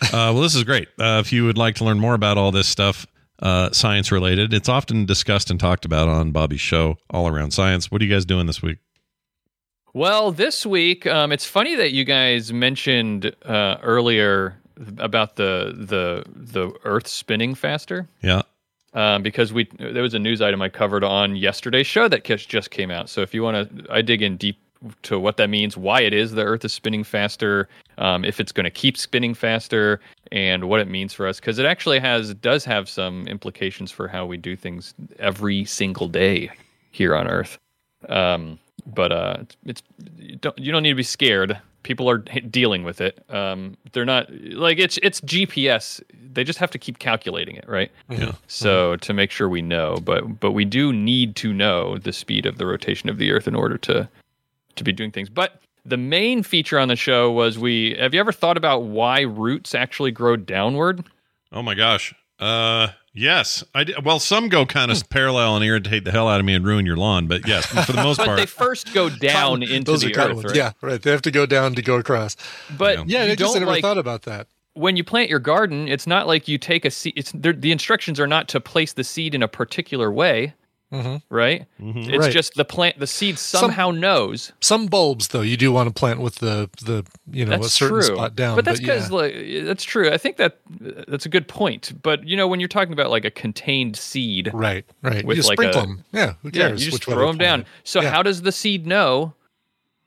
Uh, 0.02 0.08
well, 0.34 0.42
this 0.42 0.56
is 0.56 0.64
great. 0.64 0.88
Uh, 1.00 1.22
if 1.24 1.32
you 1.32 1.46
would 1.46 1.58
like 1.60 1.76
to 1.76 1.84
learn 1.84 2.00
more 2.00 2.16
about 2.16 2.40
all 2.40 2.52
this 2.52 2.68
stuff, 2.68 3.06
uh, 3.44 3.70
science 3.72 4.12
related, 4.12 4.52
it's 4.52 4.68
often 4.68 5.06
discussed 5.06 5.52
and 5.52 5.60
talked 5.60 5.86
about 5.86 6.08
on 6.08 6.32
Bobby's 6.32 6.62
show, 6.62 6.98
All 7.12 7.28
Around 7.28 7.52
Science. 7.52 7.92
What 7.92 8.02
are 8.02 8.06
you 8.06 8.12
guys 8.12 8.26
doing 8.26 8.48
this 8.48 8.64
week? 8.64 8.80
Well, 10.00 10.32
this 10.32 10.66
week, 10.66 11.06
um, 11.08 11.34
it's 11.34 11.44
funny 11.44 11.76
that 11.76 11.92
you 11.92 12.06
guys 12.06 12.54
mentioned 12.54 13.36
uh, 13.44 13.80
earlier 13.84 14.58
about 14.98 15.36
the 15.36 15.74
the 15.76 16.24
the 16.34 16.72
Earth 16.86 17.06
spinning 17.06 17.54
faster, 17.54 18.08
Yeah, 18.22 18.44
um, 18.94 19.24
because 19.24 19.52
we 19.52 19.68
there 19.78 20.02
was 20.02 20.14
a 20.14 20.20
news 20.20 20.42
item 20.42 20.62
I 20.62 20.70
covered 20.70 21.04
on 21.04 21.36
yesterday's 21.36 21.86
show 21.86 22.08
that 22.08 22.24
just 22.24 22.72
came 22.72 22.92
out. 22.92 23.10
So 23.10 23.20
if 23.20 23.34
you 23.34 23.44
want 23.44 23.78
to, 23.78 23.94
I 23.94 24.02
dig 24.02 24.22
in 24.22 24.38
deep 24.38 24.58
to 25.02 25.20
what 25.20 25.36
that 25.36 25.50
means, 25.50 25.76
why 25.76 26.00
it 26.00 26.14
is 26.14 26.32
the 26.32 26.44
Earth 26.44 26.64
is 26.64 26.72
spinning 26.72 27.04
faster, 27.04 27.68
um, 27.98 28.24
if 28.24 28.40
it's 28.40 28.54
going 28.54 28.64
to 28.64 28.72
keep 28.72 28.96
spinning 28.96 29.34
faster, 29.34 30.00
and 30.32 30.70
what 30.70 30.80
it 30.80 30.88
means 30.88 31.12
for 31.12 31.28
us, 31.28 31.42
because 31.42 31.60
it 31.60 31.66
actually 31.66 32.00
has 32.00 32.34
does 32.36 32.64
have 32.64 32.88
some 32.88 33.28
implications 33.28 33.92
for 33.92 34.08
how 34.08 34.26
we 34.26 34.38
do 34.38 34.56
things 34.56 34.94
every 35.20 35.66
single 35.66 36.08
day 36.08 36.50
here 36.92 37.14
on 37.14 37.28
Earth. 37.28 37.58
Um, 38.08 38.60
but 38.86 39.12
uh, 39.12 39.38
it's, 39.66 39.84
you 40.18 40.36
don't 40.38 40.58
you 40.58 40.72
don't 40.72 40.84
need 40.84 40.90
to 40.90 40.96
be 40.96 41.04
scared. 41.04 41.60
People 41.84 42.10
are 42.10 42.18
dealing 42.18 42.84
with 42.84 43.00
it. 43.00 43.24
Um, 43.30 43.78
they're 43.94 44.06
not 44.06 44.30
like 44.52 44.80
it's 44.80 45.00
it's 45.02 45.22
GPS. 45.22 46.02
They 46.32 46.44
just 46.44 46.60
have 46.60 46.72
to 46.72 46.78
keep 46.78 47.00
calculating 47.00 47.56
it, 47.56 47.68
right? 47.68 47.92
Yeah. 48.10 48.34
So 48.48 48.98
to 48.98 49.14
make 49.14 49.32
sure 49.32 49.48
we 49.50 49.62
know, 49.62 49.98
but 50.04 50.40
but 50.40 50.52
we 50.52 50.66
do 50.66 50.92
need 50.94 51.36
to 51.38 51.54
know 51.54 51.98
the 51.98 52.14
speed 52.14 52.46
of 52.46 52.58
the 52.58 52.66
rotation 52.66 53.10
of 53.10 53.18
the 53.18 53.32
Earth 53.32 53.48
in 53.48 53.56
order 53.56 53.78
to 53.80 54.10
to 54.76 54.84
be 54.84 54.92
doing 54.92 55.12
things. 55.12 55.30
But 55.30 55.62
the 55.86 55.98
main 55.98 56.44
feature 56.44 56.80
on 56.80 56.88
the 56.88 56.96
show 56.96 57.32
was 57.32 57.58
we. 57.58 57.96
Have 58.00 58.14
you 58.14 58.20
ever 58.20 58.32
thought 58.32 58.58
about 58.58 58.84
why 58.84 59.22
roots 59.22 59.74
actually 59.74 60.12
grow 60.12 60.36
downward? 60.36 61.06
Oh 61.52 61.62
my 61.62 61.76
gosh. 61.76 62.14
Uh, 62.40 62.90
Yes, 63.14 63.64
I 63.74 63.86
d- 63.86 63.96
well, 64.04 64.20
some 64.20 64.50
go 64.50 64.66
kind 64.66 64.92
of 64.92 64.98
hmm. 64.98 65.08
parallel 65.10 65.56
and 65.56 65.66
irritate 65.66 66.04
the 66.04 66.12
hell 66.12 66.28
out 66.28 66.40
of 66.40 66.46
me 66.46 66.54
and 66.54 66.66
ruin 66.66 66.86
your 66.86 66.98
lawn, 66.98 67.28
but 67.28 67.48
yes, 67.48 67.66
for 67.66 67.92
the 67.92 68.04
most 68.04 68.18
but 68.18 68.28
part, 68.28 68.40
they 68.40 68.46
first 68.46 68.94
go 68.94 69.10
down 69.10 69.64
into 69.64 69.92
Those 69.92 70.02
the 70.02 70.16
are 70.16 70.30
earth, 70.30 70.44
right? 70.46 70.56
Yeah, 70.56 70.72
right. 70.82 71.02
They 71.02 71.12
have 71.12 71.24
to 71.24 71.32
go 71.32 71.46
down 71.46 71.76
to 71.76 71.82
go 71.82 71.98
across. 71.98 72.36
But 72.78 73.08
yeah, 73.08 73.26
you 73.26 73.32
I 73.32 73.36
just 73.36 73.54
don't 73.54 73.62
never 73.62 73.72
like 73.72 73.82
thought 73.82 73.98
about 73.98 74.24
that. 74.24 74.48
when 74.74 74.96
you 74.96 75.04
plant 75.04 75.30
your 75.30 75.40
garden. 75.40 75.88
It's 75.88 76.06
not 76.06 76.28
like 76.28 76.48
you 76.48 76.58
take 76.58 76.86
a 76.86 76.92
seed. 76.92 77.14
It's 77.16 77.32
the 77.34 77.72
instructions 77.72 78.20
are 78.20 78.28
not 78.28 78.48
to 78.50 78.60
place 78.60 78.94
the 78.94 79.04
seed 79.04 79.34
in 79.34 79.42
a 79.42 79.48
particular 79.48 80.12
way, 80.12 80.54
Mhm. 80.92 81.22
right? 81.30 81.66
It's 81.80 82.18
Right. 82.18 82.32
just 82.34 82.56
the 82.56 82.66
plant. 82.66 82.98
The 83.00 83.06
seed 83.06 83.38
somehow 83.38 83.92
knows. 83.92 84.52
Some 84.60 84.88
bulbs, 84.88 85.28
though, 85.28 85.42
you 85.42 85.56
do 85.56 85.72
want 85.72 85.88
to 85.88 85.94
plant 85.94 86.20
with 86.20 86.36
the 86.36 86.68
the 86.84 87.06
you 87.32 87.46
know 87.46 87.60
a 87.60 87.64
certain 87.66 88.02
true. 88.02 88.16
spot 88.16 88.36
down. 88.36 88.56
but 88.56 88.66
that's 88.66 88.82
yeah. 88.82 89.08
like 89.12 89.36
that's 89.66 89.84
true. 89.84 90.10
I 90.12 90.18
think 90.18 90.38
that 90.38 90.58
that's 90.80 91.28
a 91.28 91.30
good 91.30 91.48
point. 91.48 91.94
But 92.02 92.28
you 92.28 92.36
know, 92.36 92.48
when 92.48 92.60
you're 92.60 92.68
talking 92.70 92.92
about 92.94 93.12
like 93.12 93.24
a 93.24 93.30
contained 93.32 93.98
seed, 93.98 94.50
right, 94.54 94.84
right, 95.04 95.24
with 95.24 95.38
you 95.38 95.44
like 95.44 95.58
sprinkle 95.58 95.82
a- 95.84 95.86
them. 95.86 96.04
Yeah, 96.12 96.34
who 96.42 96.50
yeah, 96.54 96.70
cares? 96.70 96.84
you 96.84 96.92
just 96.92 97.06
which 97.08 97.16
throw 97.16 97.28
them 97.28 97.38
down. 97.38 97.60
it? 97.62 97.68
So 97.84 98.02
Yeah. 98.02 98.10
how 98.10 98.24
does 98.24 98.42
the 98.42 98.52
seed 98.52 98.88
know 98.88 99.34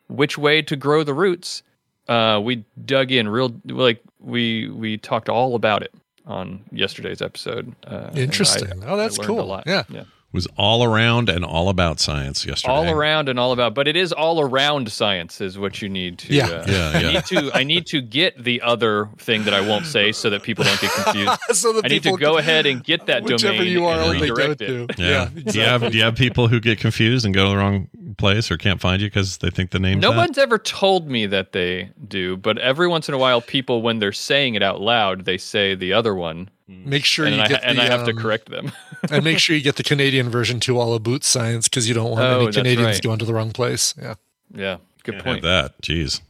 which 0.09 0.37
way 0.37 0.63
to 0.63 0.75
grow 0.75 1.05
the 1.05 1.15
roots? 1.15 1.63
Uh, 2.09 2.41
we 2.43 2.65
dug 2.85 3.13
in 3.13 3.29
real 3.29 3.55
like 3.67 4.03
we 4.19 4.69
we 4.69 4.99
talked 4.99 5.29
all 5.29 5.55
about 5.55 5.85
it 5.85 5.93
on 6.27 6.61
yesterday's 6.73 7.23
episode. 7.23 7.73
Uh, 7.87 8.07
and 8.09 8.19
I- 8.19 8.21
Interesting. 8.23 8.83
Oh, 8.85 8.97
that's 8.97 9.17
cool. 9.19 9.41
A 9.41 9.43
lot. 9.43 9.65
Yeah. 9.67 9.85
yeah. 9.89 10.05
Was 10.33 10.47
all 10.57 10.83
around 10.83 11.29
and 11.29 11.45
all 11.45 11.69
about 11.69 12.01
science 12.01 12.47
yesterday. 12.47 12.73
All 12.73 12.89
around 12.91 13.29
and 13.29 13.39
all 13.39 13.53
about, 13.53 13.75
but 13.75 13.87
it 13.87 13.97
is 13.97 14.13
all 14.13 14.41
around 14.41 14.91
science 14.91 15.41
is 15.41 15.59
what 15.59 15.83
you 15.83 15.89
need 15.91 16.19
to. 16.19 16.33
Yeah. 16.35 16.47
uh, 16.47 16.65
Yeah, 16.67 16.93
I 16.95 17.13
need 17.13 17.25
to. 17.27 17.51
I 17.55 17.65
need 17.65 17.87
to 17.89 18.01
get 18.01 18.43
the 18.43 18.63
other 18.63 19.09
thing 19.19 19.45
that 19.45 19.53
I 19.55 19.61
won't 19.61 19.85
say 19.87 20.11
so 20.13 20.31
that 20.31 20.43
people 20.43 20.65
don't 20.65 20.81
get 20.81 20.91
confused. 20.93 21.39
So 21.53 21.73
that 21.75 21.85
I 21.85 21.89
need 21.89 22.03
to 22.05 22.17
go 22.17 22.33
can- 22.33 22.39
ahead 22.41 22.67
and 22.67 22.83
get 22.83 23.07
that 23.07 23.25
whichever 23.25 23.59
domain 23.59 23.77
URL 23.77 24.13
and 24.13 24.21
they 24.21 24.29
go 24.29 24.35
redirect 24.35 24.59
to. 24.61 24.85
it. 24.89 24.99
Yeah. 24.99 25.29
Do 25.53 25.59
you 25.59 25.65
have 25.65 25.91
do 25.93 25.97
you 25.99 26.05
have 26.05 26.15
people 26.17 26.49
who 26.49 26.61
get 26.61 26.79
confused 26.79 27.25
and 27.27 27.35
go 27.35 27.45
to 27.45 27.51
the 27.51 27.57
wrong 27.57 27.89
place 28.17 28.51
or 28.51 28.57
can't 28.57 28.81
find 28.81 29.01
you 29.03 29.09
because 29.09 29.39
they 29.39 29.51
think 29.51 29.71
the 29.71 29.79
name. 29.79 30.01
No 30.01 30.11
that? 30.13 30.17
one's 30.19 30.39
ever 30.39 30.59
told 30.59 31.09
me 31.11 31.27
that 31.27 31.53
they 31.53 31.91
do, 32.09 32.37
but 32.37 32.59
every 32.59 32.89
once 32.89 33.09
in 33.09 33.15
a 33.15 33.19
while, 33.19 33.41
people 33.41 33.83
when 33.83 33.99
they're 33.99 34.13
saying 34.13 34.55
it 34.55 34.63
out 34.63 34.81
loud, 34.81 35.25
they 35.25 35.39
say 35.39 35.75
the 35.75 35.93
other 35.93 36.15
one. 36.15 36.49
Make 36.69 37.05
sure 37.05 37.27
and 37.27 37.37
you 37.37 37.43
I, 37.43 37.49
get 37.49 37.65
and 37.65 37.77
the, 37.77 37.83
I 37.83 37.87
have 37.87 38.05
to 38.07 38.13
um, 38.13 38.17
correct 38.17 38.49
them. 38.51 38.73
and 39.11 39.23
make 39.25 39.39
sure 39.39 39.55
you 39.55 39.63
get 39.63 39.77
the 39.77 39.83
Canadian 39.83 40.31
version 40.31 40.59
to 40.61 40.79
all 40.79 40.95
of 40.95 41.03
boot 41.03 41.23
Science 41.23 41.69
because 41.69 41.87
you 41.87 41.95
don't 41.95 42.11
want 42.11 42.23
Oh, 42.23 42.41
any 42.45 42.53
Canadians 42.53 42.87
right. 42.97 43.03
going 43.03 43.19
to 43.19 43.25
the 43.27 43.35
wrong 43.35 43.51
place. 43.53 43.95
Yeah. 44.01 44.15
yeah, 44.55 44.79
good 45.03 45.13
Can't 45.17 45.25
point. 45.25 45.43
that. 45.43 45.81
Jeez. 45.83 46.23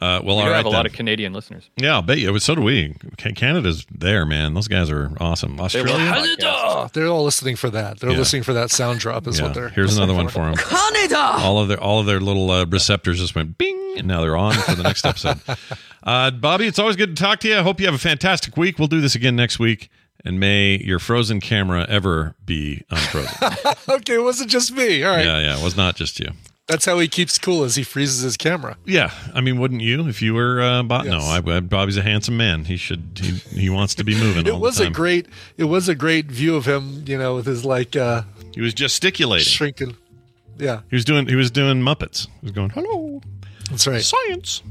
Uh, 0.00 0.20
well, 0.24 0.36
we 0.36 0.42
all 0.42 0.46
do 0.46 0.50
right. 0.52 0.56
have 0.56 0.66
a 0.66 0.70
lot 0.70 0.86
of 0.86 0.92
Canadian 0.92 1.32
listeners. 1.34 1.68
yeah, 1.76 1.92
I'll 1.94 2.02
bet 2.02 2.18
you. 2.18 2.36
So 2.38 2.54
do 2.54 2.62
we. 2.62 2.96
Canada's 3.18 3.86
there, 3.90 4.24
man. 4.24 4.54
Those 4.54 4.66
guys 4.66 4.90
are 4.90 5.12
awesome. 5.20 5.60
Australia. 5.60 6.14
Oh, 6.44 6.88
they're 6.92 7.06
all 7.08 7.24
listening 7.24 7.56
for 7.56 7.68
that. 7.70 8.00
They're 8.00 8.10
Yeah. 8.10 8.16
listening 8.18 8.42
for 8.42 8.54
that 8.54 8.70
sound 8.70 9.00
drop. 9.00 9.26
Is 9.28 9.38
Yeah. 9.38 9.44
what 9.44 9.54
they're. 9.54 9.68
Here's 9.68 9.96
another 9.96 10.14
one 10.14 10.28
for 10.28 10.40
them. 10.46 10.54
Canada. 10.56 11.18
All 11.18 11.60
of 11.60 11.68
their 11.68 11.78
all 11.80 12.00
of 12.00 12.06
their 12.06 12.20
little 12.20 12.50
uh, 12.50 12.64
receptors 12.64 13.18
just 13.20 13.34
went 13.34 13.58
bing, 13.58 13.94
and 13.98 14.06
now 14.06 14.22
they're 14.22 14.36
on 14.36 14.54
for 14.54 14.74
the 14.74 14.82
next 14.82 15.04
episode. 15.04 15.38
Uh, 16.04 16.32
Bobby, 16.32 16.66
it's 16.66 16.80
always 16.80 16.96
good 16.96 17.16
to 17.16 17.22
talk 17.22 17.38
to 17.38 17.46
you. 17.48 17.56
I 17.56 17.62
hope 17.62 17.78
you 17.78 17.86
have 17.86 17.94
a 17.94 17.98
fantastic 17.98 18.56
week. 18.56 18.76
We'll 18.76 18.88
do 18.88 19.00
this 19.00 19.14
again 19.14 19.36
next 19.36 19.60
week, 19.60 19.88
and 20.24 20.40
may 20.40 20.76
your 20.82 20.98
frozen 20.98 21.38
camera 21.38 21.86
ever 21.88 22.34
be 22.44 22.82
unfrozen. 22.90 23.36
okay, 23.88 24.14
it 24.14 24.22
wasn't 24.24 24.50
just 24.50 24.72
me. 24.72 25.04
All 25.04 25.14
right. 25.14 25.24
Yeah, 25.24 25.38
yeah, 25.38 25.56
it 25.60 25.62
was 25.62 25.76
not 25.76 25.94
just 25.94 26.18
you. 26.18 26.30
That's 26.72 26.84
how 26.84 26.98
he 26.98 27.06
keeps 27.08 27.38
cool 27.38 27.62
as 27.64 27.76
he 27.76 27.82
freezes 27.84 28.22
his 28.22 28.36
camera. 28.36 28.76
Yeah, 28.84 29.12
I 29.34 29.40
mean, 29.40 29.60
wouldn't 29.60 29.80
you 29.82 30.08
if 30.08 30.20
you 30.22 30.34
were 30.34 30.60
uh, 30.60 30.82
Bob? 30.82 31.04
No, 31.06 31.18
I, 31.20 31.36
I- 31.44 31.60
Bobby's 31.60 31.96
a 31.96 32.02
handsome 32.02 32.36
man. 32.36 32.64
He 32.64 32.76
should. 32.76 33.18
He, 33.20 33.30
he 33.60 33.70
wants 33.70 33.94
to 33.96 34.04
be 34.04 34.14
moving. 34.18 34.46
It 34.52 34.56
was 34.56 34.80
a 34.80 34.90
great. 34.90 35.26
It 35.56 35.64
was 35.64 35.88
a 35.88 35.94
great 35.94 36.26
view 36.26 36.56
of 36.56 36.66
him. 36.66 37.04
You 37.06 37.18
know, 37.18 37.34
with 37.36 37.46
his 37.46 37.64
like. 37.64 37.94
uh 37.94 38.22
He 38.54 38.60
was 38.60 38.74
gesticulating. 38.74 39.44
Shrinking. 39.46 39.96
Yeah. 40.58 40.80
He 40.90 40.96
was 40.96 41.04
doing. 41.04 41.26
He 41.28 41.36
was 41.36 41.50
doing 41.50 41.80
Muppets. 41.82 42.26
He 42.40 42.46
was 42.46 42.52
going 42.52 42.70
hello. 42.70 43.20
That's 43.70 43.86
right. 43.86 44.02
Science. 44.02 44.62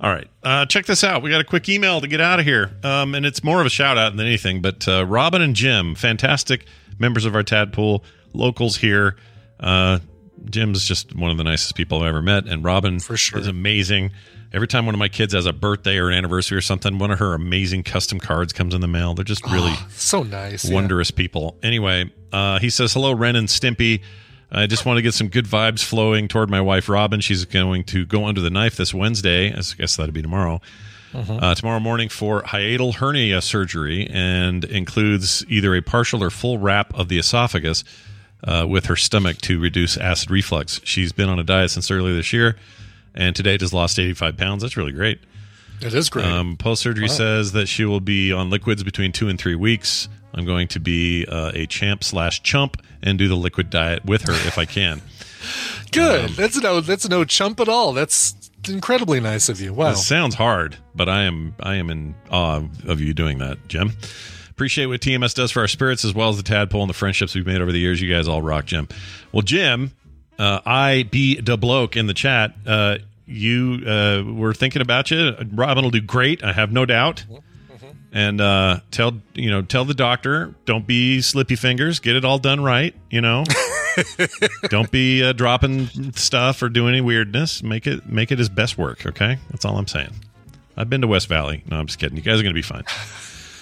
All 0.00 0.10
right. 0.12 0.28
Uh, 0.42 0.64
check 0.66 0.86
this 0.86 1.02
out. 1.02 1.22
We 1.22 1.30
got 1.30 1.40
a 1.40 1.44
quick 1.44 1.68
email 1.68 2.00
to 2.00 2.06
get 2.06 2.20
out 2.20 2.38
of 2.38 2.44
here. 2.44 2.70
Um, 2.84 3.14
and 3.16 3.26
it's 3.26 3.42
more 3.42 3.60
of 3.60 3.66
a 3.66 3.70
shout 3.70 3.98
out 3.98 4.14
than 4.16 4.24
anything. 4.26 4.62
But 4.62 4.86
uh, 4.86 5.04
Robin 5.06 5.42
and 5.42 5.56
Jim, 5.56 5.94
fantastic 5.96 6.66
members 6.98 7.24
of 7.24 7.34
our 7.34 7.42
Tadpole, 7.42 8.04
locals 8.32 8.76
here. 8.76 9.16
Uh, 9.58 9.98
Jim's 10.50 10.84
just 10.84 11.14
one 11.16 11.30
of 11.30 11.36
the 11.38 11.44
nicest 11.44 11.74
people 11.74 12.00
I've 12.02 12.08
ever 12.08 12.22
met. 12.22 12.46
And 12.46 12.64
Robin 12.64 13.00
For 13.00 13.16
sure. 13.16 13.38
is 13.40 13.46
amazing. 13.46 14.10
Every 14.52 14.68
time 14.68 14.86
one 14.86 14.94
of 14.94 14.98
my 15.00 15.08
kids 15.08 15.34
has 15.34 15.46
a 15.46 15.52
birthday 15.52 15.98
or 15.98 16.10
an 16.10 16.16
anniversary 16.18 16.56
or 16.56 16.60
something, 16.60 16.98
one 16.98 17.10
of 17.10 17.18
her 17.18 17.34
amazing 17.34 17.82
custom 17.82 18.20
cards 18.20 18.52
comes 18.52 18.72
in 18.74 18.80
the 18.80 18.86
mail. 18.88 19.14
They're 19.14 19.24
just 19.24 19.44
really 19.50 19.74
So 19.90 20.22
nice. 20.22 20.64
yeah. 20.68 20.74
wondrous 20.74 21.10
people. 21.10 21.58
Anyway, 21.62 22.12
uh, 22.32 22.58
he 22.60 22.70
says, 22.70 22.92
Hello, 22.92 23.12
Ren 23.12 23.34
and 23.36 23.48
Stimpy. 23.48 24.02
I 24.52 24.68
just 24.68 24.86
want 24.86 24.98
to 24.98 25.02
get 25.02 25.14
some 25.14 25.28
good 25.28 25.46
vibes 25.46 25.82
flowing 25.82 26.28
toward 26.28 26.48
my 26.50 26.60
wife, 26.60 26.88
Robin. 26.88 27.20
She's 27.20 27.44
going 27.44 27.82
to 27.84 28.06
go 28.06 28.26
under 28.26 28.40
the 28.40 28.50
knife 28.50 28.76
this 28.76 28.94
Wednesday. 28.94 29.48
I 29.52 29.60
guess 29.76 29.96
that'd 29.96 30.14
be 30.14 30.22
tomorrow. 30.22 30.60
Uh, 31.16 31.54
tomorrow 31.54 31.78
morning 31.78 32.08
for 32.08 32.42
hiatal 32.42 32.94
hernia 32.96 33.40
surgery 33.40 34.08
and 34.10 34.64
includes 34.64 35.44
either 35.48 35.74
a 35.76 35.80
partial 35.80 36.24
or 36.24 36.28
full 36.30 36.58
wrap 36.58 36.92
of 36.94 37.08
the 37.08 37.18
esophagus 37.18 37.84
uh, 38.44 38.66
with 38.68 38.86
her 38.86 38.96
stomach 38.96 39.38
to 39.42 39.58
reduce 39.60 39.96
acid 39.96 40.30
reflux. 40.30 40.80
She's 40.84 41.12
been 41.12 41.28
on 41.28 41.38
a 41.38 41.44
diet 41.44 41.70
since 41.70 41.90
earlier 41.90 42.14
this 42.14 42.32
year 42.32 42.56
and 43.14 43.34
today 43.34 43.56
just 43.56 43.72
lost 43.72 43.98
85 43.98 44.36
pounds. 44.36 44.62
That's 44.62 44.76
really 44.76 44.92
great. 44.92 45.20
It 45.80 45.92
is 45.94 46.08
great. 46.08 46.26
Um, 46.26 46.56
Post 46.56 46.82
surgery 46.82 47.08
Wow. 47.08 47.14
says 47.14 47.52
that 47.52 47.66
she 47.66 47.84
will 47.84 48.00
be 48.00 48.32
on 48.32 48.48
liquids 48.50 48.82
between 48.84 49.12
two 49.12 49.28
and 49.28 49.38
three 49.38 49.54
weeks. 49.54 50.08
I'm 50.32 50.44
going 50.44 50.68
to 50.68 50.80
be 50.80 51.26
uh, 51.26 51.52
a 51.54 51.66
champ 51.66 52.02
slash 52.04 52.42
chump 52.42 52.80
and 53.02 53.18
do 53.18 53.28
the 53.28 53.36
liquid 53.36 53.70
diet 53.70 54.04
with 54.04 54.22
her 54.22 54.32
if 54.32 54.56
I 54.58 54.64
can. 54.64 55.00
Good. 55.92 56.24
Um, 56.30 56.34
that's 56.36 56.56
no. 56.60 56.80
That's 56.80 57.08
no 57.08 57.24
chump 57.24 57.60
at 57.60 57.68
all. 57.68 57.92
That's 57.92 58.34
incredibly 58.68 59.20
nice 59.20 59.48
of 59.48 59.60
you. 59.60 59.72
Wow. 59.74 59.90
It 59.90 59.96
sounds 59.96 60.34
hard, 60.34 60.76
but 60.94 61.08
I 61.08 61.22
am 61.24 61.54
I 61.60 61.74
am 61.76 61.90
in 61.90 62.14
awe 62.30 62.62
of 62.86 63.00
you 63.00 63.12
doing 63.14 63.38
that, 63.38 63.58
Jim. 63.68 63.92
Appreciate 64.54 64.86
what 64.86 65.00
TMS 65.00 65.34
does 65.34 65.50
for 65.50 65.60
our 65.60 65.68
spirits 65.68 66.04
as 66.04 66.14
well 66.14 66.28
as 66.28 66.36
the 66.36 66.44
tadpole 66.44 66.82
and 66.82 66.88
the 66.88 66.94
friendships 66.94 67.34
we've 67.34 67.44
made 67.46 67.60
over 67.60 67.72
the 67.72 67.80
years. 67.80 68.00
You 68.00 68.12
guys 68.12 68.28
all 68.28 68.40
rock, 68.40 68.66
Jim. 68.66 68.86
Well, 69.32 69.42
Jim, 69.42 69.90
uh, 70.38 70.60
I 70.64 71.08
be 71.10 71.40
the 71.40 71.58
bloke 71.58 71.96
in 71.96 72.06
the 72.06 72.14
chat. 72.14 72.54
Uh, 72.64 72.98
you 73.26 73.82
uh, 73.84 74.22
were 74.24 74.54
thinking 74.54 74.80
about 74.80 75.10
you. 75.10 75.34
Robin 75.52 75.82
will 75.82 75.90
do 75.90 76.00
great. 76.00 76.44
I 76.44 76.52
have 76.52 76.70
no 76.70 76.86
doubt. 76.86 77.24
And 78.12 78.40
uh, 78.40 78.78
tell 78.92 79.20
you 79.34 79.50
know 79.50 79.62
tell 79.62 79.84
the 79.84 79.94
doctor 79.94 80.54
don't 80.66 80.86
be 80.86 81.20
slippy 81.20 81.56
fingers. 81.56 81.98
Get 81.98 82.14
it 82.14 82.24
all 82.24 82.38
done 82.38 82.62
right. 82.62 82.94
You 83.10 83.20
know. 83.20 83.42
don't 84.68 84.88
be 84.92 85.24
uh, 85.24 85.32
dropping 85.32 86.12
stuff 86.12 86.62
or 86.62 86.68
doing 86.68 86.90
any 86.90 87.00
weirdness. 87.00 87.60
Make 87.64 87.88
it 87.88 88.06
make 88.06 88.30
it 88.30 88.38
his 88.38 88.48
best 88.48 88.78
work. 88.78 89.04
Okay, 89.04 89.38
that's 89.50 89.64
all 89.64 89.76
I'm 89.76 89.88
saying. 89.88 90.12
I've 90.76 90.88
been 90.88 91.00
to 91.00 91.08
West 91.08 91.28
Valley. 91.28 91.64
No, 91.68 91.76
I'm 91.76 91.86
just 91.86 91.98
kidding. 91.98 92.16
You 92.16 92.22
guys 92.22 92.38
are 92.38 92.44
going 92.44 92.54
to 92.54 92.58
be 92.58 92.62
fine. 92.62 92.84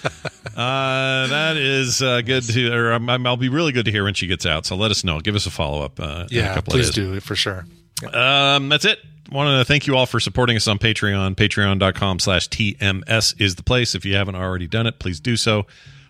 uh, 0.03 1.27
that 1.27 1.57
is 1.57 2.01
uh, 2.01 2.21
good 2.21 2.43
to. 2.43 2.73
Or 2.73 2.93
um, 2.93 3.09
I'll 3.27 3.37
be 3.37 3.49
really 3.49 3.71
good 3.71 3.85
to 3.85 3.91
hear 3.91 4.03
when 4.03 4.13
she 4.13 4.27
gets 4.27 4.45
out. 4.45 4.65
So 4.65 4.75
let 4.75 4.91
us 4.91 5.03
know. 5.03 5.19
Give 5.19 5.35
us 5.35 5.45
a 5.45 5.51
follow 5.51 5.83
up. 5.83 5.99
Uh, 5.99 6.27
in 6.29 6.37
a 6.37 6.41
yeah. 6.41 6.53
couple 6.53 6.71
Please 6.71 6.89
of 6.89 6.95
days. 6.95 7.05
do 7.05 7.19
for 7.19 7.35
sure. 7.35 7.65
Um, 8.11 8.69
that's 8.69 8.85
it. 8.85 8.99
Want 9.31 9.59
to 9.59 9.65
thank 9.65 9.87
you 9.87 9.95
all 9.95 10.05
for 10.05 10.19
supporting 10.19 10.57
us 10.57 10.67
on 10.67 10.77
Patreon. 10.77 11.35
Patreon.com 11.35 12.19
slash 12.19 12.49
TMS 12.49 13.39
is 13.41 13.55
the 13.55 13.63
place. 13.63 13.95
If 13.95 14.05
you 14.05 14.15
haven't 14.15 14.35
already 14.35 14.67
done 14.67 14.85
it, 14.85 14.99
please 14.99 15.19
do 15.19 15.37
so. 15.37 15.65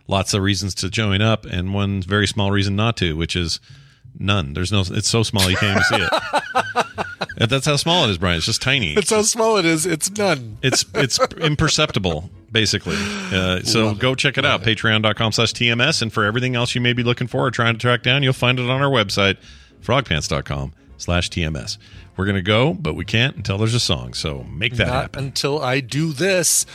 Lots 0.08 0.34
of 0.34 0.42
reasons 0.42 0.76
to 0.76 0.90
join 0.90 1.22
up, 1.22 1.46
and 1.46 1.74
one 1.74 2.02
very 2.02 2.28
small 2.28 2.52
reason 2.52 2.76
not 2.76 2.98
to, 2.98 3.16
which 3.16 3.38
is 3.38 3.62
none. 4.20 4.54
There's 4.54 4.72
no. 4.72 4.84
It's 4.86 5.08
so 5.08 5.24
small 5.24 5.50
you 5.50 5.56
can't 5.56 5.80
even 5.80 5.84
see 5.84 6.06
it. 6.06 6.83
That's 7.38 7.66
how 7.66 7.76
small 7.76 8.06
it 8.06 8.12
is, 8.12 8.18
Brian. 8.18 8.38
It's 8.38 8.46
just 8.46 8.62
tiny. 8.62 8.94
It's 8.94 9.10
how 9.10 9.22
small 9.24 9.58
it 9.58 9.66
is. 9.66 9.86
It's 9.86 10.10
none. 10.12 10.58
It's 10.62 10.86
it's 10.94 11.20
imperceptible, 11.38 12.30
basically. 12.52 12.98
Uh, 12.98 13.62
so 13.64 13.94
go 13.96 14.16
check 14.16 14.38
it 14.38 14.46
out, 14.46 14.62
patreon.com 14.62 15.32
slash 15.32 15.54
TMS. 15.54 16.02
And 16.02 16.12
for 16.12 16.24
everything 16.26 16.56
else 16.56 16.76
you 16.76 16.82
may 16.82 16.94
be 16.94 17.04
looking 17.04 17.28
for 17.28 17.46
or 17.46 17.52
trying 17.52 17.74
to 17.74 17.80
track 17.80 18.04
down, 18.04 18.24
you'll 18.24 18.34
find 18.34 18.60
it 18.60 18.70
on 18.70 18.82
our 18.82 18.90
website, 18.90 19.38
frogpants.com 19.82 20.74
slash 20.98 21.30
TMS. 21.30 21.78
We're 22.16 22.26
going 22.26 22.36
to 22.36 22.42
go, 22.44 22.74
but 22.74 22.94
we 22.94 23.06
can't 23.06 23.36
until 23.36 23.58
there's 23.58 23.74
a 23.74 23.80
song. 23.80 24.14
So 24.14 24.44
make 24.44 24.76
that 24.76 24.88
Not 24.88 24.94
happen. 25.02 25.24
until 25.26 25.60
I 25.62 25.80
do 25.80 26.14
this. 26.14 26.66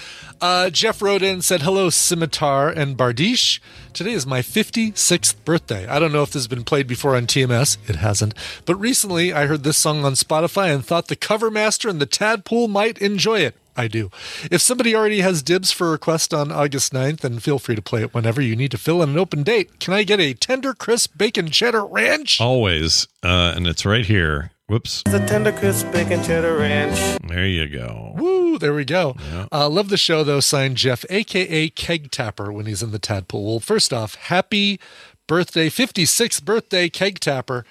Uh, 0.41 0.71
Jeff 0.71 1.01
wrote 1.01 1.23
in 1.23 1.43
said, 1.43 1.63
Hello, 1.63 1.91
Scimitar 1.91 2.69
and 2.71 2.97
Bardiche. 2.97 3.61
Today 3.93 4.13
is 4.13 4.27
my 4.27 4.41
56th 4.41 5.35
birthday. 5.45 5.87
I 5.87 5.99
don't 5.99 6.13
know 6.13 6.23
if 6.23 6.29
this 6.31 6.43
has 6.43 6.49
been 6.49 6.65
played 6.65 6.87
before 6.87 7.15
on 7.17 7.27
TMS. 7.27 7.79
It 7.89 7.97
hasn't. 7.97 8.35
But 8.65 8.77
recently 8.77 9.33
I 9.33 9.47
heard 9.47 9.63
this 9.65 9.79
song 9.79 10.05
on 10.05 10.13
Spotify 10.15 10.75
and 10.75 10.85
thought 10.85 11.09
the 11.09 11.17
cover 11.17 11.51
master 11.51 11.89
and 11.89 12.01
the 12.01 12.07
tadpole 12.07 12.69
might 12.69 12.99
enjoy 12.99 13.41
it. 13.41 13.55
I 13.79 13.87
do. 13.87 14.11
If 14.51 14.61
somebody 14.61 14.95
already 14.95 15.21
has 15.21 15.41
dibs 15.43 15.71
for 15.71 15.87
a 15.89 15.91
request 15.93 16.35
on 16.35 16.51
August 16.51 16.93
9th, 16.93 17.21
then 17.21 17.39
feel 17.39 17.61
free 17.61 17.77
to 17.77 17.83
play 17.83 18.03
it 18.03 18.13
whenever 18.13 18.43
you 18.43 18.57
need 18.57 18.73
to 18.73 18.79
fill 18.79 19.03
in 19.03 19.11
an 19.11 19.19
open 19.19 19.45
date. 19.45 19.79
Can 19.79 19.95
I 19.95 20.03
get 20.03 20.19
a 20.19 20.35
tender, 20.35 20.75
crisp 20.75 21.17
bacon 21.17 21.51
cheddar 21.51 21.85
ranch? 21.87 22.41
Always. 22.41 23.07
Uh, 23.23 23.53
and 23.55 23.69
it's 23.69 23.87
right 23.87 24.05
here. 24.05 24.51
Whoops. 24.67 25.05
The 25.05 25.21
tender 25.21 25.53
crisp 25.53 25.91
bacon 25.93 26.23
cheddar 26.25 26.57
ranch. 26.59 27.21
There 27.27 27.47
you 27.47 27.69
go. 27.69 28.15
Woo, 28.17 28.59
there 28.59 28.75
we 28.75 28.85
go. 28.85 29.15
Uh, 29.51 29.69
love 29.69 29.89
the 29.89 29.97
show, 29.97 30.25
though. 30.25 30.41
Signed 30.41 30.77
Jeff, 30.77 31.05
aka 31.09 31.71
Keg 31.71 32.11
Tapper, 32.11 32.53
when 32.53 32.67
he's 32.67 32.83
in 32.83 32.91
the 32.91 32.99
tadpole. 32.99 33.47
Well, 33.47 33.61
first 33.61 33.93
off, 33.93 34.17
happy 34.17 34.81
birthday, 35.27 35.71
56th 35.71 36.45
birthday, 36.45 36.89
Keg 36.89 37.21
Tapper. 37.21 37.65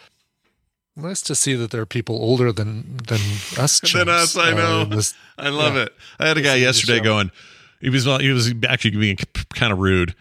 Nice 1.00 1.22
to 1.22 1.36
see 1.36 1.54
that 1.54 1.70
there 1.70 1.82
are 1.82 1.86
people 1.86 2.16
older 2.16 2.52
than 2.52 2.98
than 3.08 3.20
us. 3.58 3.80
than 3.94 4.10
us. 4.10 4.36
I 4.36 4.52
uh, 4.52 4.56
know. 4.56 4.82
in 4.82 4.90
this- 4.90 5.14
I 5.38 5.50
love 5.50 5.76
yeah. 5.76 5.84
it. 5.84 5.94
I 6.20 6.28
had 6.28 6.38
a 6.38 6.42
guy 6.42 6.56
Listen 6.56 6.58
to 6.58 6.60
the 6.60 6.66
yesterday 6.66 7.00
going. 7.02 7.32
He 7.80 7.90
was 7.92 8.06
he 8.06 8.32
was 8.32 8.52
actually 8.68 8.98
being 8.98 9.18
kind 9.54 9.72
of 9.72 9.78
rude. 9.80 10.16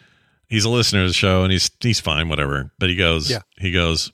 He's 0.48 0.65
a 0.66 0.69
listener 0.69 1.03
to 1.05 1.09
the 1.09 1.15
show, 1.15 1.43
and 1.43 1.51
he's 1.51 1.70
he's 1.81 1.98
fine, 1.98 2.28
whatever. 2.28 2.70
But 2.78 2.90
he 2.90 2.97
goes, 2.97 3.31
Yeah. 3.31 3.40
he 3.57 3.73
goes. 3.73 4.12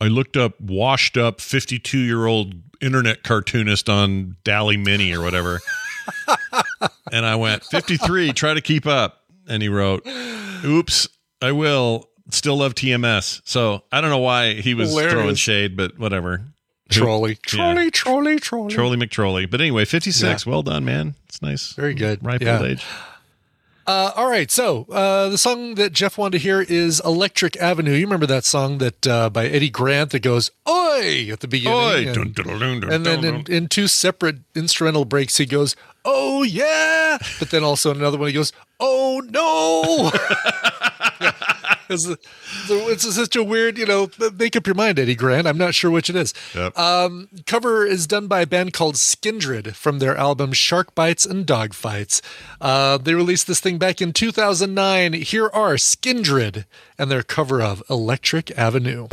I 0.00 0.06
looked 0.08 0.36
up 0.38 0.58
washed 0.60 1.16
up 1.18 1.40
fifty 1.40 1.78
two 1.78 1.98
year 1.98 2.24
old 2.26 2.54
internet 2.80 3.22
cartoonist 3.22 3.88
on 3.90 4.36
DALL-E 4.44 4.76
Mini 4.78 5.12
or 5.12 5.20
whatever, 5.22 5.60
and 7.12 7.24
I 7.26 7.36
went 7.36 7.64
fifty 7.64 7.96
three. 7.98 8.32
Try 8.32 8.54
to 8.54 8.60
keep 8.62 8.86
up. 8.86 9.18
And 9.48 9.62
he 9.62 9.68
wrote, 9.68 10.06
"Oops, 10.64 11.06
I 11.42 11.52
will." 11.52 12.08
Still 12.32 12.56
love 12.56 12.74
TMS. 12.74 13.40
So 13.44 13.82
I 13.92 14.00
don't 14.00 14.10
know 14.10 14.18
why 14.18 14.54
he 14.54 14.74
was 14.74 14.92
throwing 14.92 15.34
shade, 15.36 15.76
but 15.76 15.98
whatever. 15.98 16.42
Trolley, 16.88 17.32
Yeah. 17.32 17.36
trolley, 17.46 17.90
trolley, 17.90 18.38
trolley. 18.38 18.74
Trolley 18.74 18.96
McTrolley. 18.98 19.50
But 19.50 19.60
anyway, 19.60 19.84
56. 19.84 20.44
Well 20.46 20.62
done, 20.62 20.84
man. 20.84 21.14
It's 21.28 21.40
nice. 21.40 21.72
Very 21.72 21.94
good. 21.94 22.24
Ripe 22.24 22.42
Yeah. 22.42 22.58
old 22.58 22.66
age. 22.68 22.84
Uh, 23.84 24.12
all 24.14 24.30
right, 24.30 24.48
so 24.48 24.86
uh, 24.92 25.28
the 25.28 25.36
song 25.38 25.74
that 25.74 25.92
Jeff 25.92 26.16
wanted 26.16 26.38
to 26.38 26.42
hear 26.42 26.60
is 26.62 27.00
"Electric 27.04 27.56
Avenue." 27.56 27.90
You 27.94 28.06
remember 28.06 28.26
that 28.26 28.44
song 28.44 28.78
that 28.78 29.04
uh, 29.08 29.28
by 29.28 29.46
Eddie 29.48 29.70
Grant 29.70 30.10
that 30.12 30.20
goes 30.22 30.52
"Oi" 30.68 31.28
at 31.32 31.40
the 31.40 31.48
beginning, 31.48 31.76
Oi. 31.78 32.06
and, 32.06 32.32
Dun, 32.32 32.46
dun, 32.58 32.80
dun, 32.80 32.92
and 32.92 33.04
then 33.04 33.24
in, 33.24 33.44
in 33.52 33.66
two 33.66 33.88
separate 33.88 34.36
instrumental 34.54 35.04
breaks 35.04 35.38
he 35.38 35.46
goes 35.46 35.74
"Oh 36.04 36.42
yeah," 36.42 37.18
but 37.38 37.50
then 37.50 37.62
also 37.64 37.90
in 37.90 37.96
another 37.98 38.18
one 38.18 38.28
he 38.28 38.32
goes 38.34 38.52
"Oh 38.80 39.22
no." 39.28 40.10
it's, 41.88 42.06
a- 42.08 42.18
it's 42.68 43.14
such 43.14 43.36
a 43.36 43.44
weird, 43.44 43.76
you 43.78 43.86
know. 43.86 44.08
Make 44.38 44.56
up 44.56 44.66
your 44.66 44.74
mind, 44.74 44.98
Eddie 44.98 45.14
Grant. 45.14 45.46
I'm 45.46 45.58
not 45.58 45.74
sure 45.74 45.90
which 45.90 46.08
it 46.10 46.16
is. 46.16 46.32
Yep. 46.54 46.78
Um, 46.78 47.28
cover 47.46 47.84
is 47.86 48.06
done 48.06 48.26
by 48.26 48.40
a 48.42 48.46
band 48.46 48.72
called 48.72 48.96
Skindred 48.96 49.74
from 49.74 49.98
their 49.98 50.16
album 50.16 50.52
Shark 50.52 50.94
Bites 50.94 51.26
and 51.26 51.44
Dog 51.46 51.74
Fights. 51.74 52.22
Uh, 52.60 52.98
they 52.98 53.14
released 53.14 53.46
this 53.46 53.60
thing 53.60 53.78
back 53.78 54.00
in 54.00 54.12
2009. 54.12 55.12
Here 55.14 55.50
are 55.52 55.74
Skindred 55.74 56.64
and 56.98 57.10
their 57.10 57.22
cover 57.22 57.60
of 57.62 57.82
Electric 57.90 58.50
Avenue. 58.58 59.08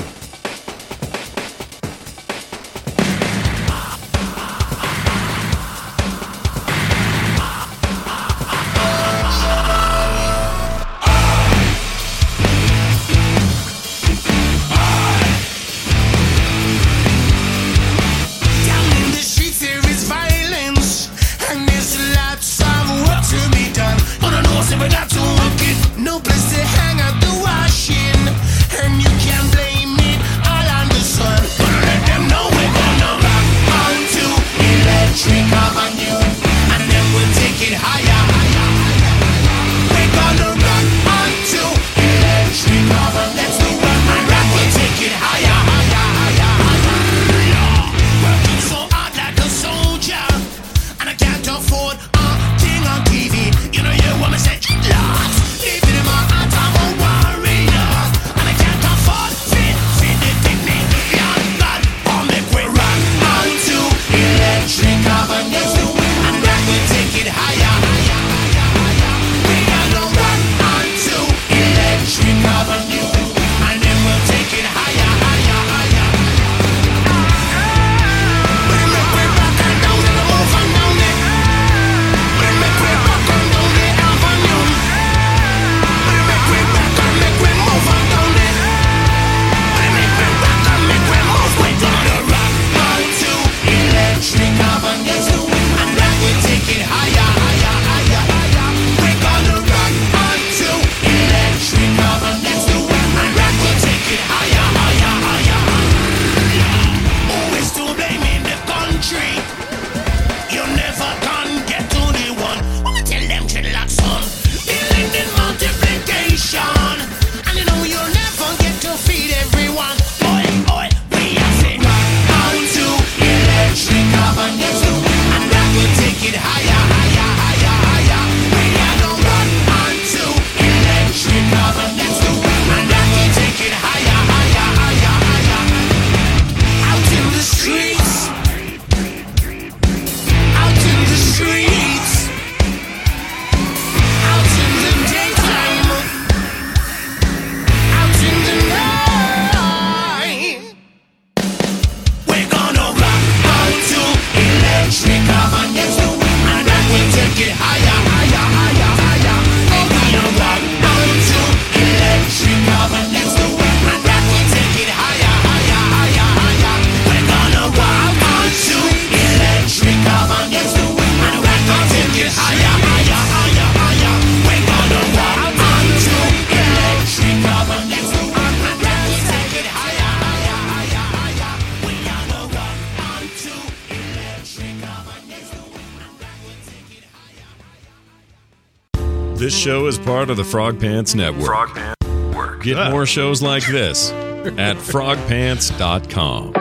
Part 190.20 190.30
of 190.30 190.36
the 190.36 190.44
Frog 190.44 190.78
Pants 190.78 191.16
Network. 191.16 191.46
Frog 191.46 191.74
Pants 191.74 192.06
Network. 192.06 192.62
Get 192.62 192.92
more 192.92 193.06
shows 193.06 193.42
like 193.42 193.66
this 193.68 194.12
at 194.12 194.76
frogpants.com. 194.76 196.52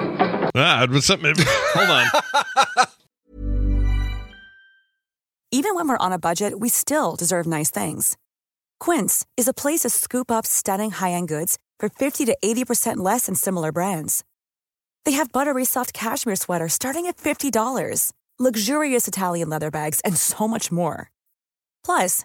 Ah, 0.54 0.86
what's 0.88 1.10
up? 1.10 1.18
Hold 1.24 1.90
on. 1.90 2.86
Even 5.50 5.74
when 5.74 5.88
we're 5.88 5.96
on 5.98 6.12
a 6.12 6.20
budget, 6.20 6.60
we 6.60 6.68
still 6.68 7.16
deserve 7.16 7.48
nice 7.48 7.72
things. 7.72 8.16
Quince 8.78 9.26
is 9.36 9.48
a 9.48 9.52
place 9.52 9.80
to 9.80 9.90
scoop 9.90 10.30
up 10.30 10.46
stunning 10.46 10.92
high-end 10.92 11.26
goods 11.26 11.58
for 11.80 11.88
50 11.88 12.26
to 12.26 12.38
80% 12.44 12.98
less 12.98 13.26
than 13.26 13.34
similar 13.34 13.72
brands. 13.72 14.22
They 15.04 15.12
have 15.12 15.32
buttery 15.32 15.64
soft 15.64 15.92
cashmere 15.92 16.36
sweaters 16.36 16.74
starting 16.74 17.06
at 17.06 17.16
$50, 17.16 18.12
luxurious 18.38 19.08
Italian 19.08 19.48
leather 19.48 19.72
bags, 19.72 20.00
and 20.04 20.16
so 20.16 20.46
much 20.46 20.70
more. 20.70 21.10
Plus, 21.84 22.24